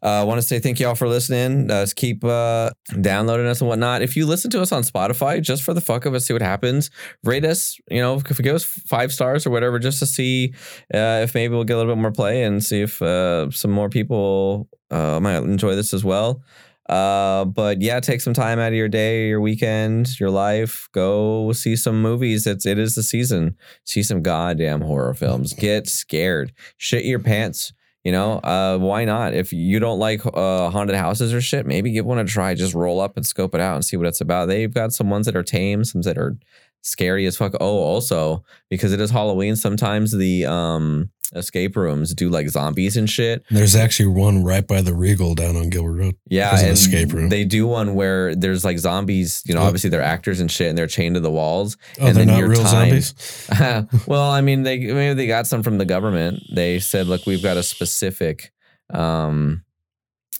I 0.00 0.20
uh, 0.20 0.24
want 0.24 0.38
to 0.38 0.46
say 0.46 0.60
thank 0.60 0.78
you 0.78 0.86
all 0.86 0.94
for 0.94 1.08
listening. 1.08 1.70
Uh, 1.70 1.84
keep 1.96 2.22
uh, 2.22 2.70
downloading 3.00 3.46
us 3.46 3.60
and 3.60 3.68
whatnot. 3.68 4.00
If 4.00 4.14
you 4.16 4.26
listen 4.26 4.48
to 4.52 4.62
us 4.62 4.70
on 4.70 4.82
Spotify, 4.82 5.42
just 5.42 5.64
for 5.64 5.74
the 5.74 5.80
fuck 5.80 6.06
of 6.06 6.14
it, 6.14 6.20
see 6.20 6.32
what 6.32 6.42
happens. 6.42 6.90
Rate 7.24 7.44
us, 7.44 7.76
you 7.90 8.00
know, 8.00 8.14
if 8.14 8.38
you 8.38 8.44
give 8.44 8.54
us 8.54 8.64
five 8.64 9.12
stars 9.12 9.44
or 9.44 9.50
whatever, 9.50 9.80
just 9.80 9.98
to 9.98 10.06
see 10.06 10.54
uh, 10.94 11.22
if 11.24 11.34
maybe 11.34 11.52
we'll 11.52 11.64
get 11.64 11.74
a 11.74 11.78
little 11.78 11.94
bit 11.94 12.00
more 12.00 12.12
play 12.12 12.44
and 12.44 12.62
see 12.62 12.82
if 12.82 13.02
uh, 13.02 13.50
some 13.50 13.72
more 13.72 13.88
people 13.88 14.68
uh, 14.92 15.18
might 15.18 15.38
enjoy 15.38 15.74
this 15.74 15.92
as 15.92 16.04
well. 16.04 16.42
But 16.86 17.82
yeah, 17.82 17.98
take 17.98 18.20
some 18.20 18.34
time 18.34 18.60
out 18.60 18.68
of 18.68 18.74
your 18.74 18.88
day, 18.88 19.26
your 19.26 19.40
weekend, 19.40 20.20
your 20.20 20.30
life. 20.30 20.88
Go 20.92 21.50
see 21.50 21.74
some 21.74 22.00
movies. 22.00 22.46
It's 22.46 22.66
it 22.66 22.78
is 22.78 22.94
the 22.94 23.02
season. 23.02 23.56
See 23.84 24.04
some 24.04 24.22
goddamn 24.22 24.82
horror 24.82 25.14
films. 25.14 25.54
Get 25.54 25.88
scared. 25.88 26.52
Shit 26.76 27.04
your 27.04 27.18
pants. 27.18 27.72
You 28.04 28.12
know, 28.12 28.34
uh, 28.38 28.78
why 28.78 29.04
not? 29.04 29.34
If 29.34 29.52
you 29.52 29.80
don't 29.80 29.98
like 29.98 30.24
uh, 30.24 30.70
haunted 30.70 30.96
houses 30.96 31.34
or 31.34 31.40
shit, 31.40 31.66
maybe 31.66 31.90
give 31.90 32.06
one 32.06 32.18
a 32.18 32.24
try. 32.24 32.54
Just 32.54 32.74
roll 32.74 33.00
up 33.00 33.16
and 33.16 33.26
scope 33.26 33.54
it 33.54 33.60
out 33.60 33.74
and 33.74 33.84
see 33.84 33.96
what 33.96 34.06
it's 34.06 34.20
about. 34.20 34.46
They've 34.46 34.72
got 34.72 34.92
some 34.92 35.10
ones 35.10 35.26
that 35.26 35.36
are 35.36 35.42
tame, 35.42 35.84
some 35.84 36.02
that 36.02 36.16
are 36.16 36.38
scary 36.82 37.26
as 37.26 37.36
fuck. 37.36 37.54
Oh, 37.60 37.78
also 37.78 38.44
because 38.70 38.92
it 38.92 39.00
is 39.00 39.10
Halloween, 39.10 39.56
sometimes 39.56 40.12
the 40.12 40.46
um 40.46 41.10
escape 41.34 41.76
rooms 41.76 42.14
do 42.14 42.28
like 42.30 42.48
zombies 42.48 42.96
and 42.96 43.08
shit. 43.08 43.44
There's 43.50 43.76
actually 43.76 44.06
one 44.08 44.44
right 44.44 44.66
by 44.66 44.80
the 44.82 44.94
Regal 44.94 45.34
down 45.34 45.56
on 45.56 45.68
Gilbert 45.70 45.92
Road. 45.94 46.14
Yeah, 46.26 46.58
an 46.58 46.66
escape 46.70 47.12
room. 47.12 47.28
They 47.28 47.44
do 47.44 47.66
one 47.66 47.94
where 47.94 48.34
there's 48.34 48.64
like 48.64 48.78
zombies. 48.78 49.42
You 49.44 49.54
know, 49.54 49.60
Yep. 49.60 49.66
obviously 49.66 49.90
they're 49.90 50.02
actors 50.02 50.40
and 50.40 50.50
shit, 50.50 50.68
and 50.68 50.78
they're 50.78 50.86
chained 50.86 51.14
to 51.16 51.20
the 51.20 51.30
walls. 51.30 51.76
Oh, 52.00 52.06
and 52.06 52.16
they're 52.16 52.24
then 52.24 52.34
not 52.34 52.38
your 52.38 52.48
real 52.48 52.62
time- 52.64 53.00
zombies. 53.00 54.06
well, 54.06 54.30
I 54.30 54.40
mean, 54.40 54.62
they 54.62 54.78
maybe 54.78 55.14
they 55.14 55.26
got 55.26 55.46
some 55.46 55.62
from 55.62 55.78
the 55.78 55.84
government. 55.84 56.42
They 56.54 56.78
said, 56.80 57.06
look, 57.06 57.26
we've 57.26 57.42
got 57.42 57.56
a 57.56 57.62
specific, 57.62 58.52
um, 58.92 59.64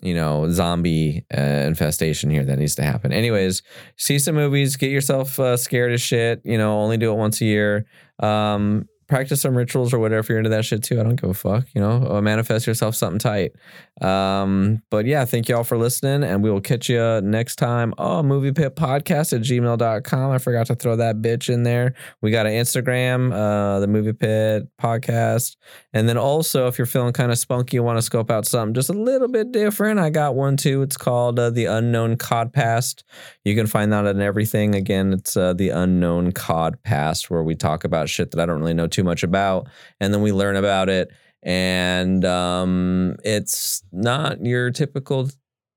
you 0.00 0.14
know, 0.14 0.48
zombie 0.50 1.26
uh, 1.36 1.40
infestation 1.40 2.30
here 2.30 2.44
that 2.44 2.58
needs 2.58 2.76
to 2.76 2.82
happen. 2.82 3.12
Anyways, 3.12 3.62
see 3.96 4.18
some 4.18 4.36
movies, 4.36 4.76
get 4.76 4.90
yourself 4.90 5.38
uh, 5.40 5.56
scared 5.56 5.92
as 5.92 6.00
shit. 6.00 6.40
You 6.44 6.56
know, 6.56 6.78
only 6.80 6.96
do 6.96 7.10
it 7.12 7.16
once 7.16 7.40
a 7.40 7.44
year. 7.44 7.86
Um, 8.20 8.88
practice 9.08 9.40
some 9.40 9.56
rituals 9.56 9.92
or 9.92 9.98
whatever 9.98 10.20
if 10.20 10.28
you're 10.28 10.38
into 10.38 10.50
that 10.50 10.64
shit 10.64 10.82
too. 10.82 11.00
I 11.00 11.02
don't 11.02 11.16
give 11.16 11.30
a 11.30 11.34
fuck. 11.34 11.66
You 11.74 11.80
know, 11.80 12.06
uh, 12.08 12.20
manifest 12.20 12.66
yourself 12.66 12.94
something 12.94 13.18
tight. 13.18 13.52
Um, 14.00 14.82
but 14.90 15.06
yeah, 15.06 15.24
thank 15.24 15.48
you 15.48 15.56
all 15.56 15.64
for 15.64 15.76
listening, 15.76 16.22
and 16.22 16.42
we 16.42 16.50
will 16.50 16.60
catch 16.60 16.88
you 16.88 17.20
next 17.20 17.56
time. 17.56 17.94
Oh, 17.98 18.22
movie 18.22 18.52
pit 18.52 18.76
podcast 18.76 19.32
at 19.32 19.42
gmail.com. 19.42 20.30
I 20.30 20.38
forgot 20.38 20.66
to 20.66 20.74
throw 20.74 20.96
that 20.96 21.16
bitch 21.16 21.52
in 21.52 21.64
there. 21.64 21.94
We 22.22 22.30
got 22.30 22.46
an 22.46 22.52
Instagram, 22.52 23.32
uh, 23.32 23.80
the 23.80 23.88
movie 23.88 24.12
pit 24.12 24.68
podcast. 24.80 25.56
And 25.92 26.08
then 26.08 26.16
also, 26.16 26.68
if 26.68 26.78
you're 26.78 26.86
feeling 26.86 27.12
kind 27.12 27.32
of 27.32 27.38
spunky, 27.38 27.76
you 27.76 27.82
want 27.82 27.98
to 27.98 28.02
scope 28.02 28.30
out 28.30 28.46
something 28.46 28.74
just 28.74 28.90
a 28.90 28.92
little 28.92 29.28
bit 29.28 29.52
different, 29.52 29.98
I 29.98 30.10
got 30.10 30.34
one 30.34 30.56
too. 30.56 30.82
It's 30.82 30.96
called 30.96 31.38
uh, 31.38 31.50
The 31.50 31.64
Unknown 31.66 32.16
Cod 32.16 32.52
Past. 32.52 33.04
You 33.44 33.54
can 33.54 33.66
find 33.66 33.92
that 33.92 34.06
on 34.06 34.20
everything. 34.20 34.74
Again, 34.74 35.12
it's 35.12 35.36
uh, 35.36 35.54
The 35.54 35.70
Unknown 35.70 36.32
Cod 36.32 36.82
Past, 36.82 37.30
where 37.30 37.42
we 37.42 37.54
talk 37.54 37.84
about 37.84 38.08
shit 38.08 38.30
that 38.30 38.40
I 38.40 38.46
don't 38.46 38.60
really 38.60 38.74
know 38.74 38.86
too 38.86 39.04
much 39.04 39.22
about. 39.22 39.68
And 40.00 40.14
then 40.14 40.22
we 40.22 40.32
learn 40.32 40.56
about 40.56 40.88
it. 40.88 41.10
And 41.42 42.24
um, 42.24 43.16
it's 43.24 43.82
not 43.92 44.44
your 44.44 44.70
typical 44.70 45.30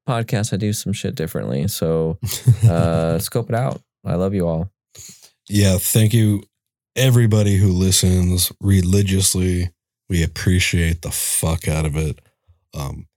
podcast. 0.08 0.54
I 0.54 0.58
do 0.58 0.74
some 0.74 0.94
shit 0.94 1.16
differently. 1.16 1.68
So 1.68 2.18
uh, 2.68 3.20
scope 3.20 3.50
it 3.50 3.56
out. 3.56 3.82
I 4.06 4.16
love 4.16 4.34
you 4.34 4.48
all. 4.48 4.72
yeah, 5.48 5.78
thank 5.78 6.14
you, 6.14 6.44
everybody 6.96 7.58
who 7.58 7.68
listens 7.68 8.52
religiously. 8.60 9.70
We 10.10 10.24
appreciate 10.24 11.04
the 11.04 11.12
fuck 11.12 11.68
out 11.68 11.86
of 11.86 11.96
it. 11.96 12.20
Um, 12.74 13.08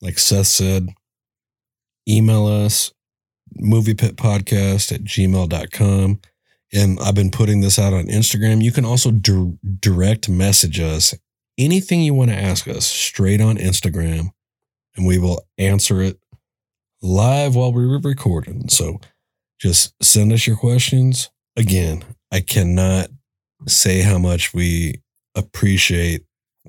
like 0.00 0.18
Seth 0.18 0.46
said, 0.46 0.90
email 2.08 2.46
us 2.46 2.92
moviepitpodcast 3.60 4.92
at 4.92 5.02
gmail.com. 5.04 6.20
And 6.72 6.98
I've 7.00 7.14
been 7.14 7.30
putting 7.30 7.60
this 7.62 7.78
out 7.78 7.94
on 7.94 8.06
Instagram. 8.06 8.62
You 8.62 8.72
can 8.72 8.84
also 8.84 9.10
dir- 9.10 9.54
direct 9.80 10.28
message 10.28 10.78
us 10.80 11.14
anything 11.58 12.02
you 12.02 12.14
want 12.14 12.30
to 12.30 12.36
ask 12.36 12.68
us 12.68 12.86
straight 12.86 13.40
on 13.40 13.56
Instagram, 13.56 14.30
and 14.96 15.06
we 15.06 15.18
will 15.18 15.42
answer 15.58 16.00
it 16.00 16.18
live 17.02 17.54
while 17.54 17.72
we're 17.72 17.98
recording. 17.98 18.68
So 18.68 19.00
just 19.60 19.92
send 20.02 20.32
us 20.32 20.46
your 20.46 20.56
questions. 20.56 21.30
Again, 21.56 22.04
I 22.32 22.40
cannot 22.40 23.08
say 23.66 24.02
how 24.02 24.18
much 24.18 24.54
we 24.54 25.02
appreciate 25.34 26.24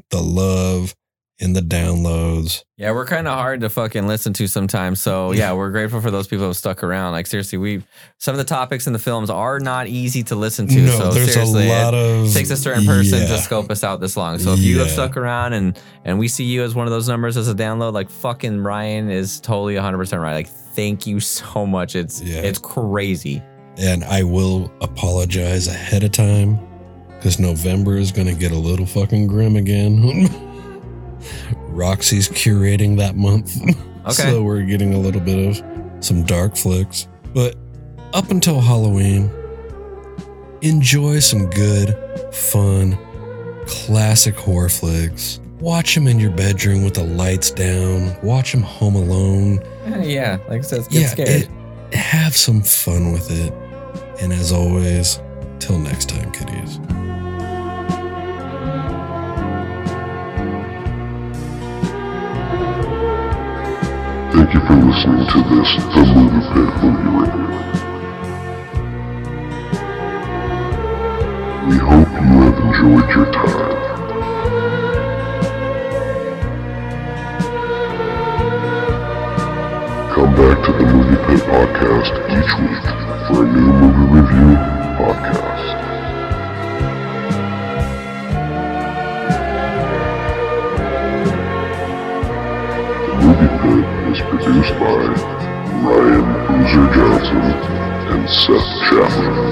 the 0.10 0.22
love 0.22 0.96
and 1.42 1.56
the 1.56 1.62
downloads. 1.62 2.64
Yeah, 2.78 2.92
we're 2.92 3.06
kind 3.06 3.28
of 3.28 3.34
hard 3.34 3.62
to 3.62 3.70
fucking 3.70 4.08
listen 4.08 4.34
to 4.34 4.48
sometimes. 4.48 5.02
So 5.02 5.32
yeah, 5.32 5.54
we're 5.54 5.72
grateful 5.72 6.02
for 6.02 6.12
those 6.12 6.28
people 6.28 6.46
who 6.48 6.54
stuck 6.54 6.84
around. 6.84 7.14
Like 7.14 7.28
seriously, 7.28 7.58
we 7.58 7.84
some 8.18 8.34
of 8.34 8.38
the 8.38 8.44
topics 8.46 8.88
in 8.88 8.94
the 8.94 9.00
films 9.00 9.30
are 9.30 9.60
not 9.60 9.88
easy 9.88 10.24
to 10.24 10.36
listen 10.36 10.68
to. 10.68 10.82
no, 10.82 10.98
so 10.98 11.12
there's 11.12 11.34
seriously, 11.34 11.68
a 11.68 11.70
lot 11.70 11.94
it 11.94 11.98
of 12.28 12.34
takes 12.34 12.50
a 12.50 12.58
certain 12.58 12.86
person 12.86 13.20
yeah. 13.20 13.28
to 13.28 13.38
scope 13.38 13.70
us 13.72 13.84
out 13.84 14.00
this 14.00 14.16
long. 14.18 14.40
So 14.40 14.54
if 14.54 14.60
you 14.60 14.80
have 14.80 14.90
stuck 14.90 15.18
around 15.18 15.54
and 15.54 15.80
and 16.06 16.20
we 16.20 16.28
see 16.28 16.46
you 16.46 16.64
as 16.64 16.76
one 16.76 16.88
of 16.88 16.92
those 16.92 17.08
numbers 17.08 17.38
as 17.38 17.48
a 17.48 17.54
download, 17.56 17.94
like 17.94 18.10
fucking 18.10 18.62
Ryan 18.62 19.10
is 19.10 19.40
totally 19.40 19.76
100 19.76 19.98
percent 19.98 20.22
right. 20.22 20.34
Like 20.34 20.48
thank 20.48 21.06
you 21.08 21.20
so 21.20 21.66
much. 21.66 21.96
It's 21.96 22.22
Yeah. 22.22 22.42
it's 22.42 22.60
crazy. 22.60 23.42
and 23.78 24.04
I 24.04 24.24
will 24.24 24.72
apologize 24.82 25.68
ahead 25.68 26.04
of 26.04 26.12
time 26.12 26.60
because 27.16 27.40
November 27.40 27.98
is 27.98 28.12
going 28.12 28.28
to 28.28 28.34
get 28.34 28.52
a 28.52 28.58
little 28.58 28.86
fucking 28.86 29.28
grim 29.28 29.56
again. 29.58 30.30
Roxy's 31.70 32.30
curating 32.30 32.98
that 32.98 33.16
month. 33.16 33.56
Okay. 34.06 34.32
so 34.32 34.42
we're 34.42 34.64
getting 34.64 34.94
a 34.94 34.98
little 34.98 35.20
bit 35.22 35.50
of 35.50 36.04
some 36.04 36.24
dark 36.24 36.56
flicks. 36.56 37.08
But 37.34 37.56
up 38.14 38.32
until 38.32 38.60
Halloween, 38.62 39.30
enjoy 40.62 41.20
some 41.20 41.50
good, 41.50 41.96
fun, 42.34 42.98
classic 43.68 44.36
horror 44.36 44.70
flicks. 44.70 45.42
Watch 45.60 45.94
them 45.94 46.08
in 46.08 46.18
your 46.20 46.32
bedroom 46.32 46.84
with 46.86 46.96
the 46.96 47.04
lights 47.04 47.52
down. 47.52 48.16
Watch 48.24 48.54
them 48.54 48.62
home 48.64 48.96
alone. 48.96 49.60
Yeah, 50.02 50.38
like 50.48 50.60
I 50.60 50.62
said, 50.62 50.88
get 50.90 51.10
scared. 51.10 51.30
it- 51.30 51.96
have 51.96 52.36
some 52.36 52.62
fun 52.62 53.12
with 53.12 53.30
it. 53.32 53.52
And 54.22 54.32
as 54.32 54.52
always, 54.52 55.20
till 55.60 55.78
next 55.78 56.08
time, 56.10 56.32
kiddies. 56.32 56.78
Thank 64.32 64.54
you 64.54 64.60
for 64.62 64.76
listening 64.76 65.26
to 65.28 65.40
this 65.50 65.70
The 65.94 66.02
Movie 66.14 66.46
Pit 66.54 66.70
Movie 66.84 67.10
Review. 67.18 67.50
We 71.68 71.76
hope 71.78 72.12
you 72.22 72.36
have 72.46 72.60
enjoyed 72.60 73.10
your 73.16 73.32
time. 73.34 73.80
Come 80.14 80.36
back 80.36 80.66
to 80.66 80.72
the 80.74 80.86
Movie 80.94 81.20
Pit 81.26 81.42
Podcast 81.48 82.14
each 82.36 82.52
week 82.60 82.86
for 83.28 83.44
a 83.44 83.48
new 83.48 83.72
movie 83.82 84.20
review 84.20 84.56
podcast. 84.98 85.49
Produced 94.50 94.80
by 94.80 94.98
Ryan 95.86 96.26
Boozer 96.48 96.88
Johnson 96.96 97.46
and 98.10 98.24
Seth 98.28 98.72
Chapman. 98.90 99.46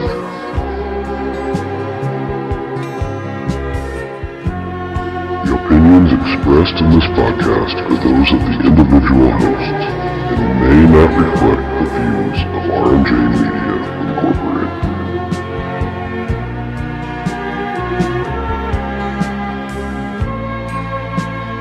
The 5.46 5.54
opinions 5.54 6.10
expressed 6.18 6.78
in 6.82 6.88
this 6.90 7.08
podcast 7.14 7.78
are 7.86 8.00
those 8.02 8.30
of 8.34 8.42
the 8.42 8.54
individual 8.66 9.30
hosts 9.38 9.86
and 10.34 10.50
may 10.62 10.82
not 10.90 11.12
reflect 11.22 11.66
the 11.78 11.86
views 11.94 12.40
of 12.58 12.64
R&J 12.74 13.12
Media 13.38 13.76
Incorporated. 14.02 14.82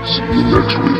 See 0.06 0.24
you 0.24 0.44
next 0.56 0.76
week. 0.78 0.95